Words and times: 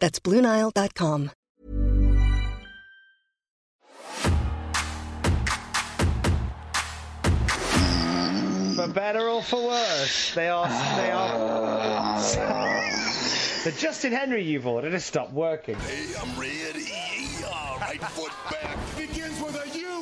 That's 0.00 0.18
BlueNile.com. 0.18 1.30
For 8.74 8.88
better 8.88 9.28
or 9.28 9.42
for 9.42 9.66
worse, 9.66 10.34
they 10.34 10.48
are. 10.48 10.66
They 10.66 11.10
are. 11.10 12.18
the 13.64 13.72
Justin 13.72 14.12
Henry 14.12 14.42
you've 14.42 14.66
ordered 14.66 14.94
has 14.94 15.04
stopped 15.04 15.34
working. 15.34 15.74
Hey, 15.74 16.06
I'm 16.18 16.40
ready. 16.40 16.88
Yeah, 17.40 17.78
right 17.78 18.02
foot 18.02 18.32
back. 18.50 18.78
Begins 18.96 19.38
with 19.42 19.54
a 19.54 19.78
U, 19.78 19.99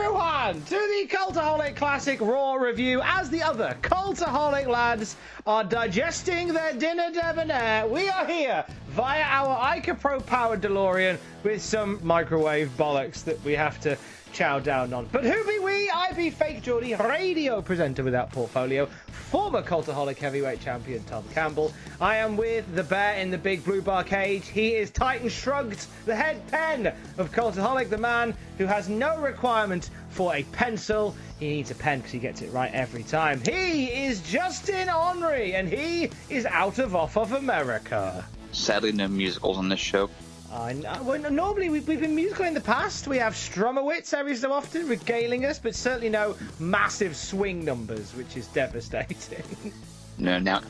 everyone 0.00 0.62
to 0.62 0.70
the 0.70 1.06
Cultaholic 1.14 1.76
Classic 1.76 2.18
Raw 2.22 2.54
review. 2.54 3.02
As 3.04 3.28
the 3.28 3.42
other 3.42 3.76
Cultaholic 3.82 4.66
lads 4.66 5.16
are 5.46 5.62
digesting 5.62 6.54
their 6.54 6.72
dinner 6.72 7.10
debonair, 7.12 7.86
we 7.86 8.08
are 8.08 8.24
here 8.24 8.64
via 8.88 9.20
our 9.20 9.76
Ica 9.76 10.00
Pro 10.00 10.18
powered 10.20 10.62
DeLorean 10.62 11.18
with 11.42 11.60
some 11.60 12.00
microwave 12.02 12.70
bollocks 12.78 13.22
that 13.24 13.42
we 13.44 13.52
have 13.52 13.78
to 13.80 13.98
chow 14.32 14.58
down 14.58 14.92
on. 14.92 15.06
But 15.12 15.24
who 15.24 15.44
be 15.44 15.58
we? 15.58 15.90
I 15.90 16.12
be 16.12 16.30
Fake 16.30 16.62
Geordie, 16.62 16.94
radio 16.94 17.60
presenter 17.60 18.02
without 18.02 18.30
portfolio, 18.32 18.86
former 19.30 19.62
Cultaholic 19.62 20.18
heavyweight 20.18 20.60
champion 20.60 21.02
Tom 21.04 21.24
Campbell. 21.34 21.72
I 22.00 22.16
am 22.16 22.36
with 22.36 22.74
the 22.74 22.82
bear 22.82 23.14
in 23.16 23.30
the 23.30 23.38
big 23.38 23.64
blue 23.64 23.82
bar 23.82 24.04
cage. 24.04 24.48
He 24.48 24.74
is 24.74 24.90
Titan 24.90 25.28
Shrugged, 25.28 25.86
the 26.06 26.14
head 26.14 26.46
pen 26.48 26.94
of 27.18 27.32
Cultaholic, 27.32 27.90
the 27.90 27.98
man 27.98 28.34
who 28.58 28.66
has 28.66 28.88
no 28.88 29.18
requirement 29.18 29.90
for 30.10 30.34
a 30.34 30.42
pencil. 30.44 31.14
He 31.38 31.48
needs 31.48 31.70
a 31.70 31.74
pen 31.74 31.98
because 31.98 32.12
he 32.12 32.18
gets 32.18 32.42
it 32.42 32.52
right 32.52 32.72
every 32.72 33.02
time. 33.02 33.40
He 33.44 33.86
is 34.06 34.20
Justin 34.22 34.88
Henry, 34.88 35.54
and 35.54 35.68
he 35.68 36.10
is 36.28 36.46
out 36.46 36.78
of 36.78 36.94
off 36.94 37.16
of 37.16 37.32
America. 37.32 38.24
Sadly, 38.52 38.92
no 38.92 39.08
musicals 39.08 39.58
on 39.58 39.68
this 39.68 39.80
show. 39.80 40.10
I 40.52 40.72
know. 40.72 41.02
Well, 41.04 41.30
normally 41.30 41.68
we've, 41.70 41.86
we've 41.86 42.00
been 42.00 42.14
musical 42.14 42.44
in 42.44 42.54
the 42.54 42.60
past. 42.60 43.06
We 43.06 43.18
have 43.18 43.34
Strumowitz 43.34 44.12
every 44.12 44.34
so 44.34 44.52
often 44.52 44.88
regaling 44.88 45.44
us, 45.44 45.58
but 45.60 45.74
certainly 45.76 46.08
no 46.08 46.36
massive 46.58 47.16
swing 47.16 47.64
numbers, 47.64 48.14
which 48.14 48.36
is 48.36 48.46
devastating. 48.48 49.44
No, 50.18 50.38
now, 50.38 50.60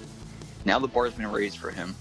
now 0.65 0.79
the 0.79 0.87
bar's 0.87 1.13
been 1.15 1.33
raised 1.33 1.59
for 1.59 1.71
him. 1.73 1.97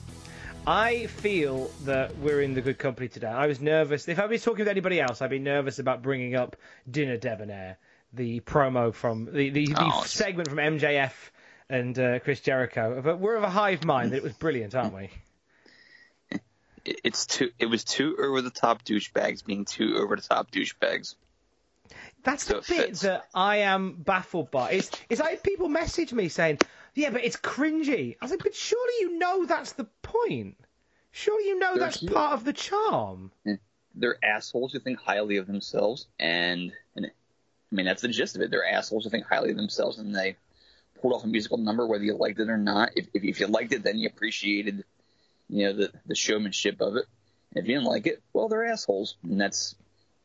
I 0.68 1.08
feel 1.08 1.72
that 1.86 2.16
we're 2.18 2.42
in 2.42 2.54
the 2.54 2.62
good 2.62 2.78
company 2.78 3.08
today. 3.08 3.26
I 3.28 3.48
was 3.48 3.60
nervous. 3.60 4.08
If 4.08 4.20
I 4.20 4.28
was 4.28 4.44
talking 4.44 4.60
with 4.60 4.68
anybody 4.68 5.02
else, 5.02 5.24
I'd 5.24 5.32
be 5.32 5.40
nervous 5.40 5.80
about 5.80 6.04
bringing 6.04 6.36
up 6.36 6.58
Dinner 6.92 7.18
Debonair, 7.18 7.78
the 8.14 8.42
promo 8.42 8.94
from 8.94 9.26
the, 9.34 9.50
the, 9.50 9.66
the 9.66 9.76
Oh. 9.80 10.04
segment 10.06 10.48
from 10.48 10.60
MJF 10.60 11.12
and 11.72 11.98
uh, 11.98 12.20
Chris 12.20 12.40
Jericho. 12.42 13.02
But 13.04 13.18
we're 13.20 13.38
of 13.38 13.42
a 13.44 13.50
hive 13.50 13.84
mind 13.84 14.12
that 14.12 14.18
it 14.18 14.24
was 14.24 14.34
brilliant, 14.34 14.76
aren't 14.76 14.94
we? 14.94 15.10
It- 16.90 17.02
It's 17.04 17.26
too. 17.26 17.52
It 17.60 17.68
was 17.68 17.84
two 17.84 18.18
over 18.20 18.42
the 18.42 18.50
top 18.50 18.84
douchebags 18.84 19.46
being 19.46 19.66
two 19.66 19.98
over 19.98 20.16
the 20.16 20.22
top 20.22 20.52
douchebags. 20.52 21.16
That's 22.24 22.44
So 22.44 22.56
the 22.56 22.60
bit 22.60 22.86
fits. 22.88 23.02
that 23.02 23.28
I 23.34 23.58
am 23.58 23.94
baffled 23.94 24.52
by. 24.52 24.72
It's, 24.72 24.92
it's 25.10 25.22
like 25.22 25.42
people 25.42 25.70
message 25.70 26.12
me 26.14 26.28
saying, 26.30 26.60
yeah, 26.94 27.10
but 27.12 27.24
it's 27.24 27.38
cringy. 27.38 28.18
I 28.22 28.26
was 28.26 28.32
like, 28.32 28.44
but 28.44 28.54
surely 28.56 28.94
you 29.00 29.18
know 29.18 29.46
that's 29.46 29.72
the 29.74 29.86
point. 30.04 30.58
Surely 31.12 31.46
you 31.48 31.58
know 31.58 31.74
They're 31.76 31.86
that's 31.86 32.00
huge. 32.02 32.12
part 32.14 32.34
of 32.34 32.44
the 32.44 32.54
charm. 32.54 33.32
Mm. 33.48 33.60
They're 33.96 34.24
assholes 34.24 34.74
who 34.74 34.80
think 34.80 35.00
highly 35.00 35.38
of 35.38 35.48
themselves, 35.48 36.08
and, 36.20 36.72
and 36.96 37.06
I 37.08 37.76
mean 37.76 37.86
that's 37.86 38.02
the 38.04 38.08
gist 38.10 38.36
of 38.36 38.42
it. 38.44 38.52
They're 38.52 38.66
assholes 38.70 39.06
who 39.06 39.10
think 39.10 39.26
highly 39.26 39.50
of 39.52 39.58
themselves, 39.58 39.98
and 39.98 40.14
they 40.14 40.36
pulled 41.02 41.14
off 41.14 41.24
a 41.24 41.28
musical 41.28 41.58
number 41.58 41.88
whether 41.88 42.04
you 42.04 42.16
liked 42.16 42.40
it 42.40 42.50
or 42.50 42.58
not. 42.58 42.92
If 42.96 43.08
if, 43.14 43.24
if 43.24 43.40
you 43.40 43.48
liked 43.48 43.74
it, 43.74 43.82
then 43.84 43.98
you 43.98 44.08
appreciated, 44.08 44.84
you 45.50 45.66
know, 45.66 45.74
the 45.74 45.92
the 46.06 46.16
showmanship 46.16 46.82
of 46.82 46.96
it. 46.96 47.06
And 47.54 47.64
if 47.64 47.68
you 47.68 47.76
didn't 47.76 47.88
like 47.88 48.08
it, 48.08 48.22
well, 48.34 48.48
they're 48.48 48.66
assholes, 48.66 49.18
and 49.24 49.40
that's 49.42 49.76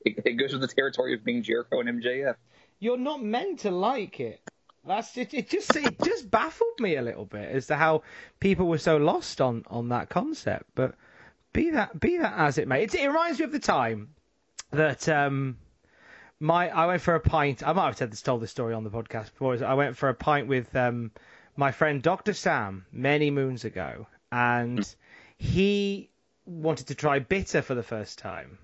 it, 0.05 0.21
it 0.25 0.33
goes 0.33 0.53
with 0.53 0.61
the 0.61 0.69
territory 0.69 1.15
of 1.15 1.25
being 1.25 1.43
Jericho 1.43 1.81
and 1.81 1.89
MJF. 2.03 2.37
You're 2.79 2.99
not 2.99 3.23
meant 3.23 3.61
to 3.61 3.71
like 3.71 4.21
it. 4.21 4.41
That's 4.87 5.17
it. 5.17 5.33
It 5.33 5.49
just 5.49 5.75
it 5.77 5.99
just 6.05 6.31
baffled 6.31 6.79
me 6.79 6.97
a 6.97 7.03
little 7.03 7.25
bit 7.25 7.51
as 7.51 7.69
to 7.69 7.77
how 7.77 8.03
people 8.39 8.67
were 8.67 8.79
so 8.79 8.99
lost 8.99 9.41
on 9.41 9.65
on 9.69 9.89
that 9.89 10.11
concept. 10.11 10.67
But 10.75 10.95
be 11.53 11.71
that 11.71 11.99
be 11.99 12.19
that 12.19 12.35
as 12.37 12.59
it 12.59 12.69
may, 12.69 12.85
it, 12.85 12.95
it 12.95 13.07
reminds 13.07 13.39
me 13.39 13.47
of 13.47 13.53
the 13.53 13.59
time 13.59 14.11
that 14.73 15.09
um 15.09 15.57
my 16.39 16.69
I 16.69 16.87
went 16.87 17.01
for 17.01 17.15
a 17.15 17.21
pint. 17.21 17.67
I 17.67 17.73
might 17.73 17.87
have 17.87 17.97
said 17.97 18.13
this 18.13 18.21
told 18.21 18.43
this 18.43 18.51
story 18.51 18.75
on 18.75 18.85
the 18.85 18.91
podcast 18.91 19.33
before. 19.33 19.65
I 19.65 19.75
went 19.75 19.97
for 19.97 20.11
a 20.11 20.15
pint 20.15 20.49
with 20.49 20.75
um 20.77 21.13
my 21.57 21.73
friend 21.73 22.03
Dr. 22.03 22.35
Sam 22.35 22.85
many 22.93 23.31
moons 23.31 23.65
ago, 23.65 24.07
and 24.31 24.95
he 25.39 26.11
wanted 26.47 26.89
to 26.89 26.95
try 26.95 27.19
bitter 27.19 27.63
for 27.63 27.75
the 27.75 27.83
first 27.83 28.19
time. 28.19 28.59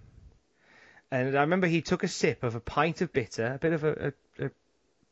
And 1.10 1.36
I 1.36 1.40
remember 1.40 1.66
he 1.66 1.82
took 1.82 2.04
a 2.04 2.08
sip 2.08 2.44
of 2.44 2.54
a 2.54 2.60
pint 2.60 3.00
of 3.00 3.12
bitter, 3.12 3.54
a 3.54 3.58
bit 3.58 3.72
of 3.72 3.84
a, 3.84 4.12
a, 4.38 4.46
a 4.46 4.50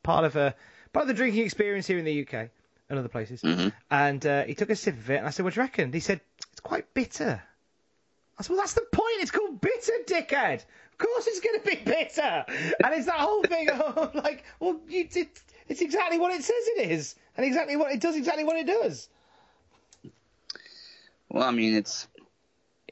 part 0.03 0.25
of 0.25 0.37
a 0.37 0.55
part 0.93 1.03
of 1.03 1.09
the 1.09 1.15
drinking 1.15 1.45
experience 1.45 1.87
here 1.87 1.99
in 1.99 2.05
the 2.05 2.23
UK 2.23 2.51
and 2.89 2.99
other 2.99 3.09
places. 3.09 3.43
And 3.91 4.25
uh, 4.25 4.45
he 4.45 4.55
took 4.55 4.71
a 4.71 4.77
sip 4.77 4.95
of 4.95 5.11
it, 5.11 5.17
and 5.17 5.27
I 5.27 5.31
said, 5.31 5.45
"What 5.45 5.55
do 5.55 5.61
you 5.61 5.65
reckon?" 5.65 5.93
He 5.93 6.01
said, 6.01 6.21
"It's 6.53 6.61
quite 6.61 6.95
bitter." 6.95 7.43
I 8.39 8.43
said, 8.43 8.51
"Well, 8.51 8.61
that's 8.61 8.75
the 8.75 8.87
point. 8.93 9.17
It's 9.21 9.33
called 9.33 9.61
bitter, 9.61 9.93
dickhead. 10.07 10.65
Of 10.93 10.99
course, 10.99 11.27
it's 11.27 11.41
going 11.41 11.61
to 11.61 11.67
be 11.67 11.77
bitter." 11.85 12.45
And 12.85 12.95
it's 12.95 13.07
that 13.07 13.19
whole 13.19 13.43
thing 13.43 13.69
of 13.69 14.15
like, 14.15 14.45
well, 14.61 14.81
you, 14.89 15.09
it, 15.13 15.41
it's 15.67 15.81
exactly 15.81 16.19
what 16.19 16.33
it 16.33 16.45
says 16.45 16.69
it 16.77 16.91
is, 16.91 17.17
and 17.37 17.45
exactly 17.45 17.77
what 17.77 17.93
it 17.93 18.01
does, 18.01 18.17
exactly 18.17 18.45
what 18.45 18.57
it 18.57 18.67
does. 18.67 19.09
Well, 21.29 21.45
I 21.45 21.51
mean, 21.51 21.75
it's 21.75 22.09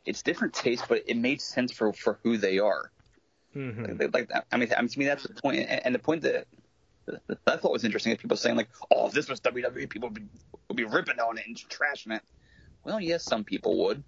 it's 0.04 0.22
different 0.22 0.54
taste, 0.54 0.84
but 0.88 1.02
it 1.06 1.16
made 1.16 1.40
sense 1.40 1.72
for 1.72 1.92
for 1.92 2.18
who 2.22 2.36
they 2.36 2.58
are. 2.58 2.90
Mm-hmm. 3.54 4.00
Like, 4.00 4.14
like 4.14 4.28
that. 4.28 4.46
I 4.52 4.56
mean, 4.56 4.68
I 4.76 4.80
mean, 4.80 4.88
to 4.88 4.98
me, 4.98 5.06
that's 5.06 5.22
the 5.22 5.34
point. 5.34 5.66
And, 5.68 5.86
and 5.86 5.94
the 5.94 5.98
point 5.98 6.22
that, 6.22 6.46
that 7.06 7.38
I 7.46 7.56
thought 7.56 7.72
was 7.72 7.84
interesting 7.84 8.12
is 8.12 8.18
people 8.18 8.36
saying 8.36 8.56
like, 8.56 8.68
"Oh, 8.90 9.06
if 9.06 9.12
this 9.12 9.28
was 9.28 9.40
WWE, 9.40 9.88
people 9.88 10.10
would 10.10 10.14
be, 10.14 10.26
would 10.68 10.76
be 10.76 10.84
ripping 10.84 11.18
on 11.18 11.38
it 11.38 11.46
and 11.46 11.56
trashing 11.56 12.14
it." 12.14 12.22
Well, 12.84 13.00
yes, 13.00 13.24
some 13.24 13.44
people 13.44 13.84
would, 13.84 14.04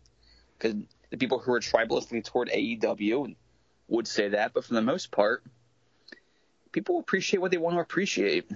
because 0.58 0.76
the 1.10 1.16
people 1.16 1.38
who 1.38 1.52
are 1.52 1.60
tribalistically 1.60 2.24
toward 2.24 2.50
AEW 2.50 3.34
would 3.88 4.06
say 4.06 4.28
that. 4.28 4.52
But 4.52 4.64
for 4.64 4.74
the 4.74 4.82
most 4.82 5.10
part, 5.10 5.42
people 6.72 6.98
appreciate 6.98 7.40
what 7.40 7.50
they 7.50 7.56
want 7.56 7.76
to 7.76 7.80
appreciate, 7.80 8.50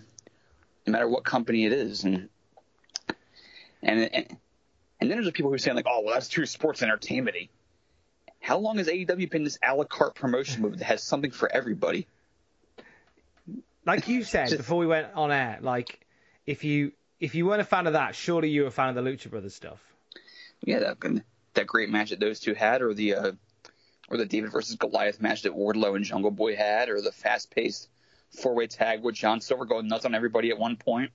no 0.87 0.93
matter 0.93 1.08
what 1.08 1.25
company 1.25 1.64
it 1.64 1.73
is, 1.73 2.05
and 2.05 2.29
and 3.82 4.14
and, 4.14 4.37
and 5.02 5.10
then 5.10 5.19
there's 5.19 5.26
the 5.26 5.32
people 5.32 5.50
who 5.50 5.54
are 5.54 5.58
saying 5.58 5.76
like, 5.76 5.87
"Oh, 5.88 6.02
well, 6.02 6.14
that's 6.14 6.28
too 6.28 6.46
sports 6.46 6.82
entertainment." 6.82 7.37
How 8.40 8.58
long 8.58 8.78
has 8.78 8.88
AEW 8.88 9.31
been 9.31 9.44
this 9.44 9.58
a 9.62 9.75
la 9.75 9.84
carte 9.84 10.14
promotion 10.14 10.62
move 10.62 10.78
that 10.78 10.84
has 10.87 11.02
something 11.02 11.31
for 11.31 11.50
everybody? 11.52 12.06
Like 13.84 14.08
you 14.08 14.25
said 14.25 14.46
Just- 14.46 14.58
before 14.58 14.78
we 14.78 14.87
went 14.87 15.08
on 15.14 15.31
air, 15.32 15.58
like 15.60 16.04
if 16.46 16.64
you 16.64 16.93
if 17.20 17.34
you 17.34 17.46
weren't 17.46 17.60
a 17.60 17.64
fan 17.64 17.87
of 17.87 17.93
that, 17.93 18.14
surely 18.14 18.49
you 18.50 18.62
were 18.62 18.69
a 18.69 18.72
fan 18.72 18.88
of 18.88 18.94
the 18.94 19.02
Lucha 19.02 19.31
Brothers 19.31 19.54
stuff. 19.54 19.81
Yeah, 20.64 20.78
that 20.81 21.22
that 21.54 21.66
great 21.66 21.90
match 21.90 22.10
that 22.10 22.20
those 22.20 22.40
two 22.40 22.54
had, 22.54 22.82
or 22.82 22.94
the 22.94 23.14
uh, 23.14 23.32
or 24.08 24.16
the 24.16 24.26
David 24.26 24.52
versus 24.52 24.76
Goliath 24.76 25.20
match 25.20 25.43
that 25.43 25.52
Wardlow 25.52 25.96
and 25.96 26.04
Jungle 26.04 26.31
Boy 26.31 26.56
had, 26.56 26.88
or 26.88 27.00
the 27.00 27.12
fast 27.12 27.50
paced 27.50 27.88
four 28.31 28.54
way 28.54 28.66
tag 28.66 29.02
with 29.02 29.14
John 29.14 29.40
Silver 29.40 29.64
going 29.64 29.88
nuts 29.88 30.04
on 30.04 30.14
everybody 30.14 30.50
at 30.50 30.58
one 30.58 30.76
point, 30.76 31.10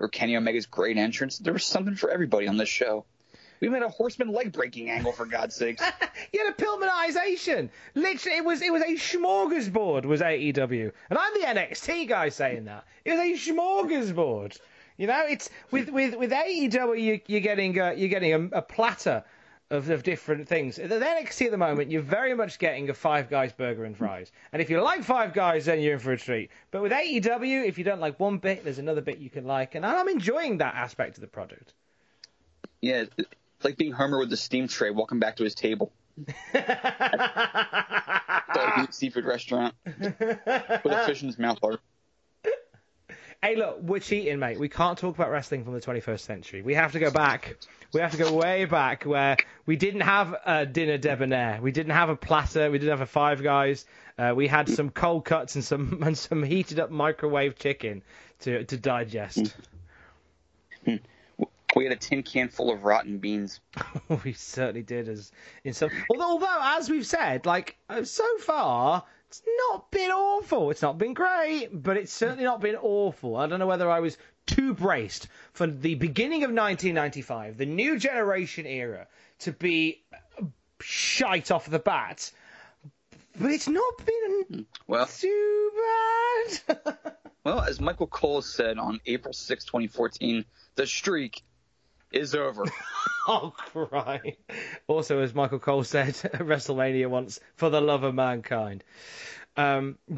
or 0.00 0.08
Kenny 0.08 0.36
Omega's 0.36 0.66
great 0.66 0.96
entrance. 0.96 1.38
There 1.38 1.52
was 1.52 1.64
something 1.64 1.96
for 1.96 2.10
everybody 2.10 2.48
on 2.48 2.56
this 2.56 2.68
show. 2.68 3.04
We 3.60 3.68
even 3.68 3.80
had 3.80 3.88
a 3.88 3.92
horseman 3.92 4.32
leg 4.32 4.52
breaking 4.52 4.90
angle 4.90 5.12
for 5.12 5.26
God's 5.26 5.54
sakes. 5.54 5.82
you 6.32 6.44
had 6.44 6.52
a 6.52 6.62
Pillmanization. 6.62 7.70
Literally, 7.94 8.38
it 8.38 8.44
was 8.44 8.62
it 8.62 8.72
was 8.72 8.82
a 8.82 8.94
smorgasbord. 8.96 10.04
Was 10.04 10.20
AEW, 10.20 10.92
and 11.10 11.18
I'm 11.18 11.34
the 11.34 11.46
NXT 11.46 12.08
guy 12.08 12.28
saying 12.28 12.64
that. 12.64 12.84
It 13.04 13.12
was 13.12 13.20
a 13.20 13.52
smorgasbord. 13.52 14.58
You 14.96 15.06
know, 15.06 15.24
it's 15.28 15.50
with 15.70 15.88
with 15.88 16.14
with 16.16 16.30
AEW, 16.30 17.00
you, 17.00 17.20
you're 17.26 17.40
getting 17.40 17.78
a, 17.78 17.94
you're 17.94 18.08
getting 18.08 18.32
a, 18.32 18.58
a 18.58 18.62
platter 18.62 19.24
of, 19.74 19.90
of 19.90 20.02
different 20.02 20.48
things. 20.48 20.78
At 20.78 20.90
NXT 20.90 21.46
at 21.46 21.50
the 21.50 21.58
moment, 21.58 21.90
you're 21.90 22.02
very 22.02 22.34
much 22.34 22.58
getting 22.58 22.88
a 22.88 22.94
Five 22.94 23.28
Guys 23.28 23.52
burger 23.52 23.84
and 23.84 23.96
fries. 23.96 24.32
And 24.52 24.62
if 24.62 24.70
you 24.70 24.80
like 24.80 25.04
Five 25.04 25.34
Guys, 25.34 25.66
then 25.66 25.80
you're 25.80 25.94
in 25.94 25.98
for 25.98 26.12
a 26.12 26.18
treat. 26.18 26.50
But 26.70 26.82
with 26.82 26.92
AEW, 26.92 27.66
if 27.66 27.76
you 27.78 27.84
don't 27.84 28.00
like 28.00 28.18
one 28.18 28.38
bit, 28.38 28.64
there's 28.64 28.78
another 28.78 29.00
bit 29.00 29.18
you 29.18 29.30
can 29.30 29.44
like, 29.44 29.74
and 29.74 29.84
I'm 29.84 30.08
enjoying 30.08 30.58
that 30.58 30.74
aspect 30.74 31.16
of 31.18 31.20
the 31.20 31.26
product. 31.26 31.74
Yeah, 32.80 33.04
it's 33.16 33.28
like 33.62 33.76
being 33.76 33.92
Homer 33.92 34.18
with 34.18 34.30
the 34.30 34.36
steam 34.36 34.68
tray, 34.68 34.90
walking 34.90 35.18
back 35.18 35.36
to 35.36 35.44
his 35.44 35.54
table. 35.54 35.92
seafood 38.90 39.24
restaurant 39.24 39.74
with 39.84 40.20
a 40.20 41.02
fish 41.06 41.22
in 41.22 41.28
his 41.28 41.38
mouth. 41.38 41.58
Art. 41.62 41.80
Hey, 43.44 43.56
look, 43.56 43.82
we're 43.82 43.98
cheating, 43.98 44.38
mate. 44.38 44.58
We 44.58 44.70
can't 44.70 44.96
talk 44.96 45.16
about 45.16 45.30
wrestling 45.30 45.64
from 45.64 45.74
the 45.74 45.80
21st 45.82 46.20
century. 46.20 46.62
We 46.62 46.72
have 46.72 46.92
to 46.92 46.98
go 46.98 47.10
back. 47.10 47.58
We 47.92 48.00
have 48.00 48.12
to 48.12 48.16
go 48.16 48.32
way 48.32 48.64
back 48.64 49.04
where 49.04 49.36
we 49.66 49.76
didn't 49.76 50.00
have 50.00 50.34
a 50.46 50.64
dinner 50.64 50.96
debonair. 50.96 51.58
We 51.60 51.70
didn't 51.70 51.92
have 51.92 52.08
a 52.08 52.16
platter. 52.16 52.70
We 52.70 52.78
didn't 52.78 52.92
have 52.92 53.02
a 53.02 53.06
Five 53.06 53.42
Guys. 53.42 53.84
Uh, 54.16 54.32
we 54.34 54.48
had 54.48 54.66
some 54.70 54.88
cold 54.88 55.26
cuts 55.26 55.56
and 55.56 55.62
some 55.62 56.02
and 56.06 56.16
some 56.16 56.42
heated 56.42 56.80
up 56.80 56.90
microwave 56.90 57.58
chicken 57.58 58.02
to 58.40 58.64
to 58.64 58.78
digest. 58.78 59.54
We 60.86 61.84
had 61.84 61.92
a 61.92 61.96
tin 61.96 62.22
can 62.22 62.48
full 62.48 62.72
of 62.72 62.82
rotten 62.84 63.18
beans. 63.18 63.60
we 64.24 64.32
certainly 64.32 64.82
did, 64.82 65.06
as 65.06 65.32
in 65.64 65.74
some. 65.74 65.90
Although, 66.08 66.30
although, 66.30 66.60
as 66.78 66.88
we've 66.88 67.04
said, 67.04 67.44
like 67.44 67.76
uh, 67.90 68.04
so 68.04 68.24
far, 68.38 69.04
it's 69.28 69.42
not 69.70 69.90
been 69.90 70.10
awful. 70.10 70.70
It's 70.70 70.82
not 70.82 70.98
been 70.98 71.14
great, 71.14 71.68
but 71.72 71.96
it's 71.96 72.12
certainly 72.12 72.44
not 72.44 72.60
been 72.60 72.76
awful. 72.76 73.36
I 73.36 73.46
don't 73.46 73.58
know 73.58 73.66
whether 73.66 73.90
I 73.90 74.00
was 74.00 74.16
too 74.46 74.74
braced 74.74 75.28
for 75.52 75.66
the 75.66 75.94
beginning 75.94 76.44
of 76.44 76.50
1995, 76.50 77.56
the 77.56 77.66
new 77.66 77.98
generation 77.98 78.66
era, 78.66 79.06
to 79.40 79.52
be 79.52 80.02
shite 80.80 81.50
off 81.50 81.66
the 81.66 81.78
bat. 81.78 82.30
But 83.40 83.50
it's 83.50 83.68
not 83.68 84.06
been 84.06 84.66
well, 84.86 85.06
too 85.06 85.70
bad. 86.68 86.88
well, 87.44 87.60
as 87.60 87.80
Michael 87.80 88.06
Cole 88.06 88.42
said 88.42 88.78
on 88.78 89.00
April 89.06 89.32
6, 89.32 89.64
2014, 89.64 90.44
the 90.76 90.86
streak 90.86 91.42
is 92.14 92.34
over. 92.34 92.64
oh, 93.28 93.52
cry. 93.56 94.36
Also, 94.86 95.20
as 95.20 95.34
Michael 95.34 95.58
Cole 95.58 95.84
said 95.84 96.08
at 96.24 96.40
WrestleMania 96.40 97.08
once, 97.08 97.40
for 97.56 97.70
the 97.70 97.80
love 97.80 98.02
of 98.04 98.14
mankind. 98.14 98.84
Um, 99.56 99.98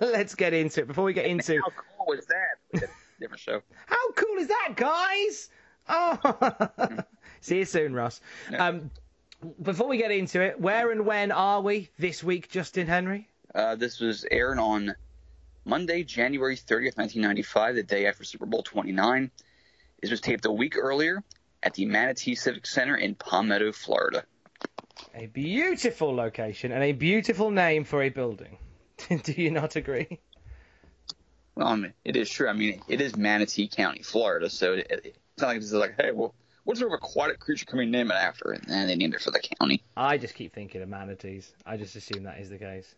let's 0.00 0.34
get 0.34 0.54
into 0.54 0.82
it. 0.82 0.86
Before 0.88 1.04
we 1.04 1.12
get 1.12 1.26
into. 1.26 1.60
How 1.60 1.70
cool 1.70 2.06
was 2.06 2.26
that? 2.26 2.88
Different 3.20 3.40
show. 3.40 3.62
How 3.86 4.12
cool 4.12 4.38
is 4.38 4.48
that, 4.48 4.72
guys? 4.76 5.50
Oh. 5.88 7.04
See 7.40 7.58
you 7.58 7.64
soon, 7.64 7.94
Ross. 7.94 8.20
Um, 8.56 8.90
before 9.62 9.88
we 9.88 9.98
get 9.98 10.10
into 10.10 10.40
it, 10.40 10.58
where 10.58 10.90
and 10.90 11.04
when 11.04 11.30
are 11.30 11.60
we 11.60 11.90
this 11.98 12.24
week, 12.24 12.50
Justin 12.50 12.86
Henry? 12.86 13.28
Uh, 13.54 13.76
this 13.76 14.00
was 14.00 14.24
aired 14.30 14.58
on 14.58 14.94
Monday, 15.64 16.02
January 16.02 16.56
30th, 16.56 16.96
1995, 16.96 17.74
the 17.74 17.82
day 17.82 18.06
after 18.06 18.24
Super 18.24 18.46
Bowl 18.46 18.62
29. 18.62 19.30
This 20.04 20.10
was 20.10 20.20
taped 20.20 20.44
a 20.44 20.52
week 20.52 20.76
earlier 20.76 21.24
at 21.62 21.72
the 21.72 21.86
Manatee 21.86 22.34
Civic 22.34 22.66
Center 22.66 22.94
in 22.94 23.14
Palmetto, 23.14 23.72
Florida. 23.72 24.24
A 25.14 25.28
beautiful 25.28 26.14
location 26.14 26.72
and 26.72 26.82
a 26.82 26.92
beautiful 26.92 27.50
name 27.50 27.84
for 27.84 28.02
a 28.02 28.10
building. 28.10 28.58
Do 29.22 29.32
you 29.32 29.50
not 29.50 29.76
agree? 29.76 30.20
Well, 31.54 31.68
I 31.68 31.76
mean, 31.76 31.94
it 32.04 32.16
is 32.16 32.28
true. 32.28 32.48
I 32.48 32.52
mean, 32.52 32.82
it 32.86 33.00
is 33.00 33.16
Manatee 33.16 33.66
County, 33.66 34.02
Florida, 34.02 34.50
so 34.50 34.74
it, 34.74 34.88
it's 34.90 35.40
not 35.40 35.46
like 35.46 35.56
it's 35.56 35.72
like, 35.72 35.94
hey, 35.98 36.10
well, 36.12 36.34
what 36.64 36.76
sort 36.76 36.92
of 36.92 36.98
aquatic 36.98 37.40
creature 37.40 37.64
can 37.64 37.78
we 37.78 37.86
name 37.86 38.10
it 38.10 38.14
after? 38.14 38.50
And 38.50 38.90
they 38.90 38.96
named 38.96 39.14
it 39.14 39.22
for 39.22 39.30
the 39.30 39.40
county. 39.58 39.82
I 39.96 40.18
just 40.18 40.34
keep 40.34 40.52
thinking 40.52 40.82
of 40.82 40.90
manatees. 40.90 41.50
I 41.64 41.78
just 41.78 41.96
assume 41.96 42.24
that 42.24 42.40
is 42.40 42.50
the 42.50 42.58
case. 42.58 42.94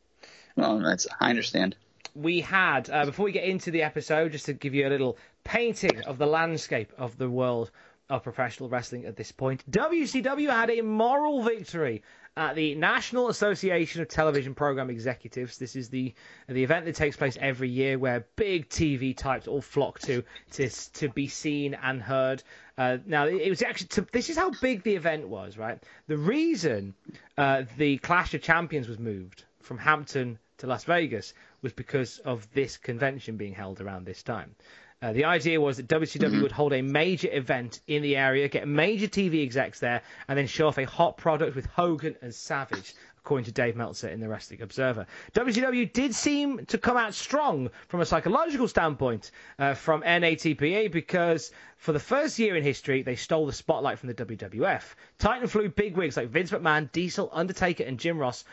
Well, 0.57 0.81
that's 0.81 1.07
I 1.21 1.31
understand. 1.31 1.77
We 2.17 2.41
had 2.41 2.91
uh, 2.91 3.05
before 3.05 3.27
we 3.27 3.33
get 3.33 3.45
into 3.45 3.71
the 3.71 3.85
episode, 3.85 4.33
just 4.33 4.47
to 4.47 4.55
give 4.55 4.75
you 4.75 4.89
a 4.89 4.91
little 4.91 5.17
painting 5.47 6.03
of 6.03 6.19
the 6.19 6.27
landscape 6.27 6.93
of 6.99 7.17
the 7.17 7.31
world 7.31 7.71
of 8.11 8.23
professional 8.23 8.69
wrestling 8.69 9.05
at 9.05 9.17
this 9.17 9.33
point. 9.33 9.69
WCW 9.71 10.51
had 10.51 10.71
a 10.71 10.81
moral 10.83 11.43
victory 11.43 12.03
at 12.37 12.55
the 12.55 12.75
National 12.75 13.29
Association 13.29 14.03
of 14.03 14.09
Television 14.09 14.55
Program 14.55 14.91
Executives. 14.91 15.57
This 15.57 15.75
is 15.75 15.89
the 15.89 16.13
the 16.49 16.63
event 16.63 16.85
that 16.85 16.95
takes 16.95 17.17
place 17.17 17.39
every 17.41 17.69
year 17.69 17.99
where 17.99 18.27
big 18.37 18.69
TV 18.69 19.17
types 19.17 19.49
all 19.49 19.63
flock 19.63 19.99
to 20.01 20.23
to 20.53 20.69
to 20.95 21.09
be 21.09 21.29
seen 21.29 21.75
and 21.75 22.03
heard. 22.03 22.43
Uh, 22.77 22.99
now 23.07 23.27
it 23.27 23.49
was 23.49 23.63
actually 23.63 23.89
to, 23.89 24.07
this 24.13 24.29
is 24.29 24.37
how 24.37 24.51
big 24.61 24.83
the 24.83 24.95
event 24.95 25.29
was, 25.29 25.57
right? 25.57 25.83
The 26.09 26.19
reason 26.19 26.95
uh, 27.39 27.63
the 27.77 27.99
Clash 27.99 28.35
of 28.35 28.43
Champions 28.43 28.89
was 28.89 28.99
moved 28.99 29.45
from 29.61 29.79
Hampton 29.79 30.39
to 30.59 30.67
Las 30.67 30.85
Vegas 30.85 31.35
was 31.63 31.73
because 31.73 32.19
of 32.21 32.51
this 32.53 32.77
convention 32.77 33.37
being 33.37 33.55
held 33.55 33.81
around 33.81 34.05
this 34.05 34.23
time. 34.23 34.55
Uh, 35.03 35.13
the 35.13 35.25
idea 35.25 35.61
was 35.61 35.77
that 35.77 35.89
WCW 35.89 36.21
mm-hmm. 36.21 36.43
would 36.43 36.53
hold 36.53 36.73
a 36.73 36.81
major 36.81 37.29
event 37.31 37.81
in 37.87 38.03
the 38.03 38.17
area, 38.17 38.49
get 38.49 38.67
major 38.67 39.07
TV 39.07 39.43
execs 39.43 39.79
there, 39.79 40.01
and 40.27 40.39
then 40.39 40.47
show 40.47 40.69
off 40.69 40.79
a 40.79 40.85
hot 40.85 41.19
product 41.19 41.55
with 41.55 41.67
Hogan 41.67 42.17
and 42.23 42.35
Savage 42.35 42.95
according 43.27 43.45
to 43.45 43.51
Dave 43.51 43.75
Meltzer 43.75 44.09
in 44.09 44.21
the 44.21 44.29
Wrestling 44.29 44.63
Observer. 44.63 45.05
WCW 45.35 45.93
did 45.93 46.15
seem 46.15 46.65
to 46.67 46.79
come 46.79 46.97
out 46.97 47.13
strong 47.13 47.71
from 47.89 48.01
a 48.01 48.07
psychological 48.07 48.69
standpoint 48.69 49.33
uh, 49.59 49.75
from 49.75 50.03
NATPE 50.03 50.93
because 50.93 51.51
for 51.77 51.91
the 51.91 51.99
first 51.99 52.39
year 52.39 52.55
in 52.55 52.63
history, 52.63 53.03
they 53.03 53.17
stole 53.17 53.45
the 53.45 53.53
spotlight 53.53 53.99
from 53.99 54.11
the 54.11 54.15
WWF. 54.15 54.95
Titan 55.19 55.49
flew 55.49 55.69
bigwigs 55.69 56.17
like 56.17 56.29
Vince 56.29 56.53
McMahon, 56.53 56.93
Diesel, 56.93 57.29
Undertaker, 57.33 57.83
and 57.83 57.99
Jim 57.99 58.17
Ross 58.17 58.45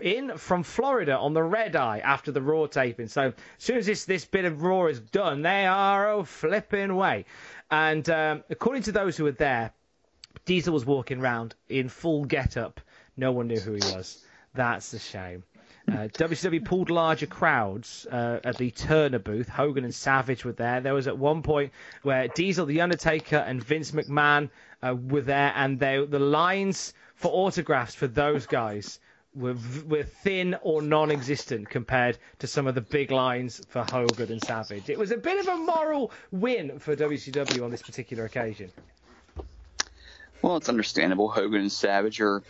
in 0.00 0.38
from 0.38 0.62
Florida 0.62 1.18
on 1.18 1.34
the 1.34 1.42
red 1.42 1.76
eye 1.76 1.98
after 1.98 2.32
the 2.32 2.40
Raw 2.40 2.64
taping. 2.64 3.08
So 3.08 3.26
as 3.26 3.34
soon 3.58 3.76
as 3.76 3.84
this, 3.84 4.06
this 4.06 4.24
bit 4.24 4.46
of 4.46 4.62
Raw 4.62 4.86
is 4.86 4.98
done, 4.98 5.42
they 5.42 5.66
are 5.66 6.08
oh, 6.08 6.24
flipping 6.24 6.88
away. 6.88 7.26
And 7.70 8.08
um, 8.08 8.44
according 8.48 8.84
to 8.84 8.92
those 8.92 9.14
who 9.14 9.24
were 9.24 9.32
there, 9.32 9.72
Diesel 10.46 10.72
was 10.72 10.86
walking 10.86 11.20
around 11.20 11.54
in 11.68 11.90
full 11.90 12.24
get-up 12.24 12.80
no 13.16 13.32
one 13.32 13.48
knew 13.48 13.60
who 13.60 13.72
he 13.72 13.80
was. 13.94 14.22
That's 14.54 14.92
a 14.92 14.98
shame. 14.98 15.44
Uh, 15.88 16.08
WCW 16.08 16.64
pulled 16.64 16.90
larger 16.90 17.26
crowds 17.26 18.06
uh, 18.06 18.38
at 18.44 18.56
the 18.56 18.70
Turner 18.70 19.18
booth. 19.18 19.48
Hogan 19.48 19.84
and 19.84 19.94
Savage 19.94 20.44
were 20.44 20.52
there. 20.52 20.80
There 20.80 20.94
was 20.94 21.08
at 21.08 21.18
one 21.18 21.42
point 21.42 21.72
where 22.02 22.28
Diesel, 22.28 22.66
The 22.66 22.80
Undertaker, 22.82 23.36
and 23.36 23.62
Vince 23.62 23.90
McMahon 23.90 24.48
uh, 24.82 24.94
were 24.94 25.22
there, 25.22 25.52
and 25.56 25.80
they, 25.80 26.04
the 26.04 26.20
lines 26.20 26.94
for 27.16 27.32
autographs 27.32 27.94
for 27.94 28.06
those 28.06 28.46
guys 28.46 29.00
were, 29.34 29.56
were 29.86 30.04
thin 30.04 30.56
or 30.62 30.82
non-existent 30.82 31.68
compared 31.68 32.18
to 32.38 32.46
some 32.46 32.66
of 32.66 32.74
the 32.74 32.80
big 32.80 33.10
lines 33.10 33.60
for 33.68 33.84
Hogan 33.90 34.30
and 34.30 34.42
Savage. 34.42 34.88
It 34.88 34.98
was 34.98 35.10
a 35.10 35.16
bit 35.16 35.38
of 35.40 35.48
a 35.48 35.56
moral 35.56 36.12
win 36.30 36.78
for 36.78 36.94
WCW 36.94 37.64
on 37.64 37.70
this 37.70 37.82
particular 37.82 38.24
occasion. 38.24 38.70
Well, 40.42 40.56
it's 40.56 40.68
understandable. 40.68 41.28
Hogan 41.28 41.60
and 41.60 41.72
Savage 41.72 42.20
are 42.20 42.42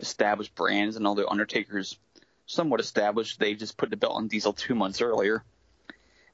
established 0.00 0.54
brands, 0.54 0.96
and 0.96 1.06
although 1.06 1.26
Undertaker's 1.26 1.98
somewhat 2.46 2.80
established, 2.80 3.38
they 3.38 3.54
just 3.54 3.76
put 3.76 3.90
the 3.90 3.96
belt 3.96 4.14
on 4.16 4.28
Diesel 4.28 4.52
two 4.52 4.74
months 4.74 5.00
earlier. 5.00 5.42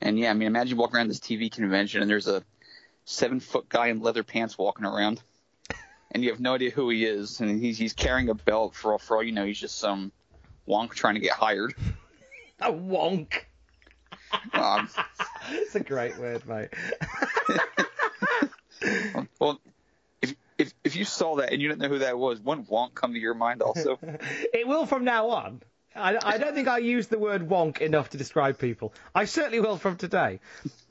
And 0.00 0.18
yeah, 0.18 0.30
I 0.30 0.34
mean, 0.34 0.46
imagine 0.46 0.78
walking 0.78 0.96
around 0.96 1.08
this 1.08 1.20
TV 1.20 1.52
convention 1.52 2.00
and 2.00 2.10
there's 2.10 2.26
a 2.26 2.42
seven 3.04 3.40
foot 3.40 3.68
guy 3.68 3.88
in 3.88 4.00
leather 4.00 4.22
pants 4.22 4.56
walking 4.56 4.86
around, 4.86 5.20
and 6.10 6.22
you 6.24 6.30
have 6.30 6.40
no 6.40 6.54
idea 6.54 6.70
who 6.70 6.88
he 6.90 7.04
is, 7.04 7.40
and 7.40 7.60
he's 7.60 7.78
he's 7.78 7.92
carrying 7.92 8.28
a 8.28 8.34
belt 8.34 8.74
for 8.74 8.92
all 8.92 8.98
for 8.98 9.16
all 9.16 9.22
you 9.22 9.32
know, 9.32 9.44
he's 9.44 9.60
just 9.60 9.78
some 9.78 10.12
wonk 10.66 10.94
trying 10.94 11.14
to 11.14 11.20
get 11.20 11.32
hired. 11.32 11.74
A 12.62 12.70
wonk. 12.70 13.44
Um, 14.52 14.88
it's 15.50 15.74
a 15.74 15.80
great 15.80 16.18
word, 16.18 16.46
mate. 16.46 16.68
well, 19.38 19.58
if 20.60 20.72
if 20.84 20.96
you 20.96 21.04
saw 21.04 21.36
that 21.36 21.52
and 21.52 21.60
you 21.60 21.68
didn't 21.68 21.80
know 21.80 21.88
who 21.88 21.98
that 22.00 22.18
was, 22.18 22.40
wouldn't 22.40 22.68
Wonk 22.68 22.94
come 22.94 23.14
to 23.14 23.18
your 23.18 23.34
mind 23.34 23.62
also? 23.62 23.98
it 24.02 24.66
will 24.68 24.86
from 24.86 25.04
now 25.04 25.30
on. 25.30 25.62
I, 25.94 26.16
I 26.22 26.38
don't 26.38 26.54
think 26.54 26.68
I 26.68 26.78
use 26.78 27.08
the 27.08 27.18
word 27.18 27.48
wonk 27.48 27.80
enough 27.80 28.10
to 28.10 28.16
describe 28.16 28.58
people. 28.58 28.94
I 29.12 29.24
certainly 29.24 29.58
will 29.58 29.76
from 29.76 29.96
today. 29.96 30.38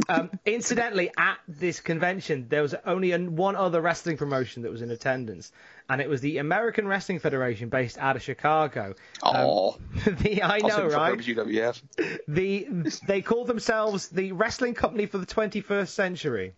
Um, 0.09 0.29
incidentally, 0.45 1.09
at 1.17 1.37
this 1.47 1.79
convention, 1.79 2.47
there 2.49 2.61
was 2.61 2.75
only 2.85 3.13
an, 3.13 3.37
one 3.37 3.55
other 3.55 3.79
wrestling 3.79 4.17
promotion 4.17 4.63
that 4.63 4.71
was 4.71 4.81
in 4.81 4.91
attendance, 4.91 5.53
and 5.89 6.01
it 6.01 6.09
was 6.09 6.19
the 6.19 6.39
American 6.39 6.85
Wrestling 6.85 7.19
Federation, 7.19 7.69
based 7.69 7.97
out 7.97 8.17
of 8.17 8.21
Chicago. 8.21 8.95
Oh, 9.23 9.77
Um, 10.05 10.15
the 10.19 10.43
I 10.43 10.59
know, 10.59 10.87
right? 10.87 11.17
WWF. 11.17 11.81
The 12.27 12.67
they 13.07 13.21
called 13.21 13.47
themselves 13.47 14.09
the 14.09 14.33
Wrestling 14.33 14.73
Company 14.73 15.05
for 15.05 15.17
the 15.17 15.25
21st 15.25 15.87
Century, 15.87 16.53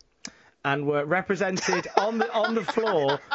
and 0.64 0.86
were 0.86 1.06
represented 1.06 1.88
on 1.98 2.18
the 2.20 2.32
on 2.34 2.56
the 2.56 2.64
floor. 2.64 3.20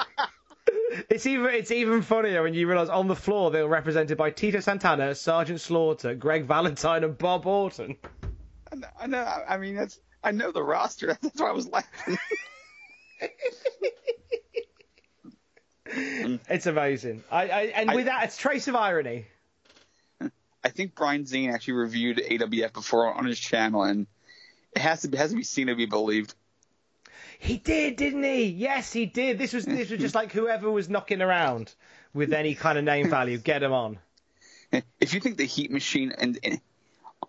It's 1.10 1.26
even 1.26 1.46
it's 1.54 1.70
even 1.70 2.00
funnier 2.02 2.42
when 2.42 2.54
you 2.54 2.66
realise 2.68 2.88
on 2.88 3.06
the 3.08 3.14
floor 3.16 3.50
they 3.50 3.62
were 3.62 3.68
represented 3.68 4.16
by 4.16 4.30
Tito 4.30 4.60
Santana, 4.60 5.14
Sergeant 5.14 5.60
Slaughter, 5.60 6.14
Greg 6.14 6.44
Valentine, 6.46 7.04
and 7.04 7.16
Bob 7.18 7.44
Orton. 7.46 7.96
I 8.72 8.76
know- 8.76 8.88
I 9.00 9.06
know. 9.06 9.42
I 9.48 9.56
mean, 9.58 9.74
that's. 9.74 10.00
I 10.24 10.30
know 10.32 10.52
the 10.52 10.62
roster. 10.62 11.16
That's 11.22 11.40
why 11.40 11.48
I 11.50 11.52
was 11.52 11.68
laughing. 11.68 12.18
It's 15.88 16.66
amazing. 16.66 17.22
I, 17.30 17.42
I 17.48 17.60
and 17.76 17.92
with 17.94 18.06
that, 18.06 18.24
it's 18.24 18.36
trace 18.36 18.66
of 18.68 18.74
irony. 18.74 19.26
I 20.20 20.68
think 20.70 20.94
Brian 20.96 21.24
Zane 21.26 21.50
actually 21.50 21.74
reviewed 21.74 22.18
AWF 22.18 22.72
before 22.72 23.12
on 23.14 23.24
his 23.24 23.38
channel, 23.38 23.84
and 23.84 24.06
it 24.74 24.80
has 24.82 25.02
to 25.02 25.08
it 25.08 25.14
has 25.14 25.30
to 25.30 25.36
be 25.36 25.44
seen 25.44 25.68
to 25.68 25.76
be 25.76 25.86
believed. 25.86 26.34
He 27.38 27.58
did, 27.58 27.96
didn't 27.96 28.22
he? 28.22 28.44
Yes, 28.44 28.92
he 28.92 29.06
did. 29.06 29.38
This 29.38 29.52
was 29.52 29.64
this 29.64 29.90
was 29.90 30.00
just 30.00 30.14
like 30.14 30.32
whoever 30.32 30.70
was 30.70 30.88
knocking 30.88 31.22
around 31.22 31.74
with 32.14 32.32
any 32.32 32.54
kind 32.54 32.78
of 32.78 32.84
name 32.84 33.10
value, 33.10 33.38
get 33.38 33.62
him 33.62 33.72
on. 33.72 33.98
If 35.00 35.14
you 35.14 35.20
think 35.20 35.36
the 35.36 35.44
Heat 35.44 35.70
Machine 35.70 36.12
and, 36.16 36.38
and 36.42 36.60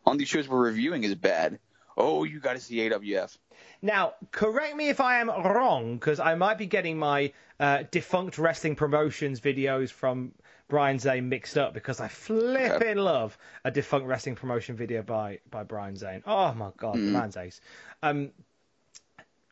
on 0.06 0.18
these 0.18 0.28
shows 0.28 0.48
we're 0.48 0.66
reviewing 0.66 1.04
is 1.04 1.14
bad, 1.16 1.60
oh, 1.98 2.24
you 2.24 2.40
got 2.40 2.54
to 2.54 2.60
see 2.60 2.78
AWF. 2.78 3.38
Now, 3.82 4.14
correct 4.32 4.76
me 4.76 4.90
if 4.90 5.00
I 5.00 5.20
am 5.20 5.30
wrong, 5.30 5.96
because 5.96 6.20
I 6.20 6.36
might 6.36 6.58
be 6.58 6.66
getting 6.66 6.98
my 6.98 7.34
uh, 7.60 7.84
defunct 7.92 8.38
wrestling 8.38 8.76
promotions 8.76 9.40
videos 9.40 9.92
from 9.92 10.32
Brian 10.68 11.00
Zane 11.00 11.30
mixed 11.30 11.58
up 11.58 11.74
because 11.74 12.00
I 12.00 12.08
flipping 12.08 12.98
love 12.98 13.38
a 13.64 13.72
defunct 13.72 14.08
wrestling 14.08 14.36
promotion 14.36 14.76
video 14.76 15.02
by, 15.02 15.40
by 15.50 15.64
Brian 15.64 15.96
Zane. 15.96 16.24
Oh 16.26 16.54
my 16.54 16.72
god, 16.78 16.96
the 16.96 17.00
man's 17.00 17.38
ace. 17.38 17.62
Um, 18.04 18.32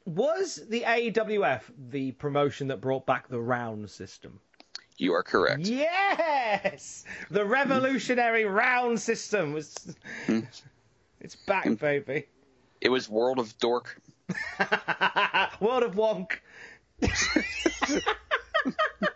was 0.06 0.62
the 0.70 0.82
AWF 0.82 1.62
the 1.90 2.12
promotion 2.14 2.68
that 2.68 2.82
brought 2.82 3.06
back 3.06 3.28
the 3.28 3.42
round 3.42 3.90
system? 3.90 4.40
You 4.98 5.14
are 5.14 5.24
correct. 5.24 5.68
Yes, 5.68 7.04
the 7.30 7.44
revolutionary 7.44 8.46
round 8.46 9.00
system 9.00 9.54
was. 9.54 9.96
Hmm. 10.26 10.42
It's 11.22 11.36
back, 11.36 11.66
hmm. 11.66 11.74
baby. 11.74 12.28
It 12.82 12.90
was 12.90 13.10
World 13.10 13.40
of 13.40 13.58
Dork. 13.58 14.00
World 15.60 15.82
of 15.82 15.96
Wonk. 15.96 16.34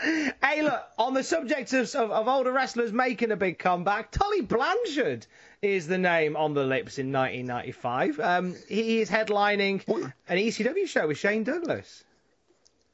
hey, 0.00 0.62
look, 0.62 0.82
on 0.98 1.14
the 1.14 1.22
subject 1.22 1.72
of, 1.72 1.94
of, 1.94 2.10
of 2.10 2.28
older 2.28 2.52
wrestlers 2.52 2.92
making 2.92 3.30
a 3.30 3.36
big 3.36 3.58
comeback, 3.58 4.10
Tully 4.10 4.40
Blanchard 4.40 5.26
is 5.62 5.86
the 5.86 5.98
name 5.98 6.36
on 6.36 6.54
the 6.54 6.64
lips 6.64 6.98
in 6.98 7.12
1995. 7.12 8.20
Um, 8.20 8.54
he 8.68 9.00
is 9.00 9.10
headlining 9.10 9.86
an 10.28 10.38
ECW 10.38 10.86
show 10.86 11.06
with 11.06 11.18
Shane 11.18 11.44
Douglas. 11.44 12.04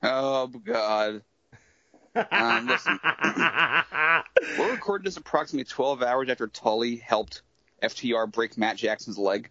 Oh 0.03 0.49
God. 0.49 1.23
Um, 2.15 2.67
listen, 2.67 2.99
we're 4.59 4.73
recording 4.73 5.05
this 5.05 5.17
approximately 5.17 5.65
12 5.65 6.03
hours 6.03 6.29
after 6.31 6.47
Tully 6.47 6.97
helped 6.97 7.43
FTR 7.83 8.31
break 8.33 8.57
Matt 8.57 8.77
Jackson's 8.77 9.19
leg 9.19 9.51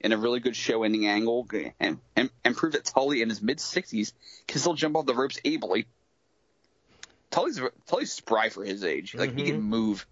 in 0.00 0.12
a 0.12 0.16
really 0.16 0.40
good 0.40 0.56
show-ending 0.56 1.06
angle, 1.06 1.46
and, 1.78 1.98
and 2.16 2.30
and 2.44 2.56
proved 2.56 2.74
that 2.74 2.86
Tully 2.86 3.22
in 3.22 3.28
his 3.28 3.42
mid 3.42 3.58
60s 3.58 4.12
can 4.48 4.60
still 4.60 4.74
jump 4.74 4.96
off 4.96 5.06
the 5.06 5.14
ropes 5.14 5.38
ably. 5.44 5.86
Tully's 7.30 7.60
Tully's 7.86 8.12
spry 8.12 8.48
for 8.48 8.64
his 8.64 8.84
age, 8.84 9.14
like 9.14 9.34
he 9.36 9.44
can 9.44 9.62
move. 9.62 10.06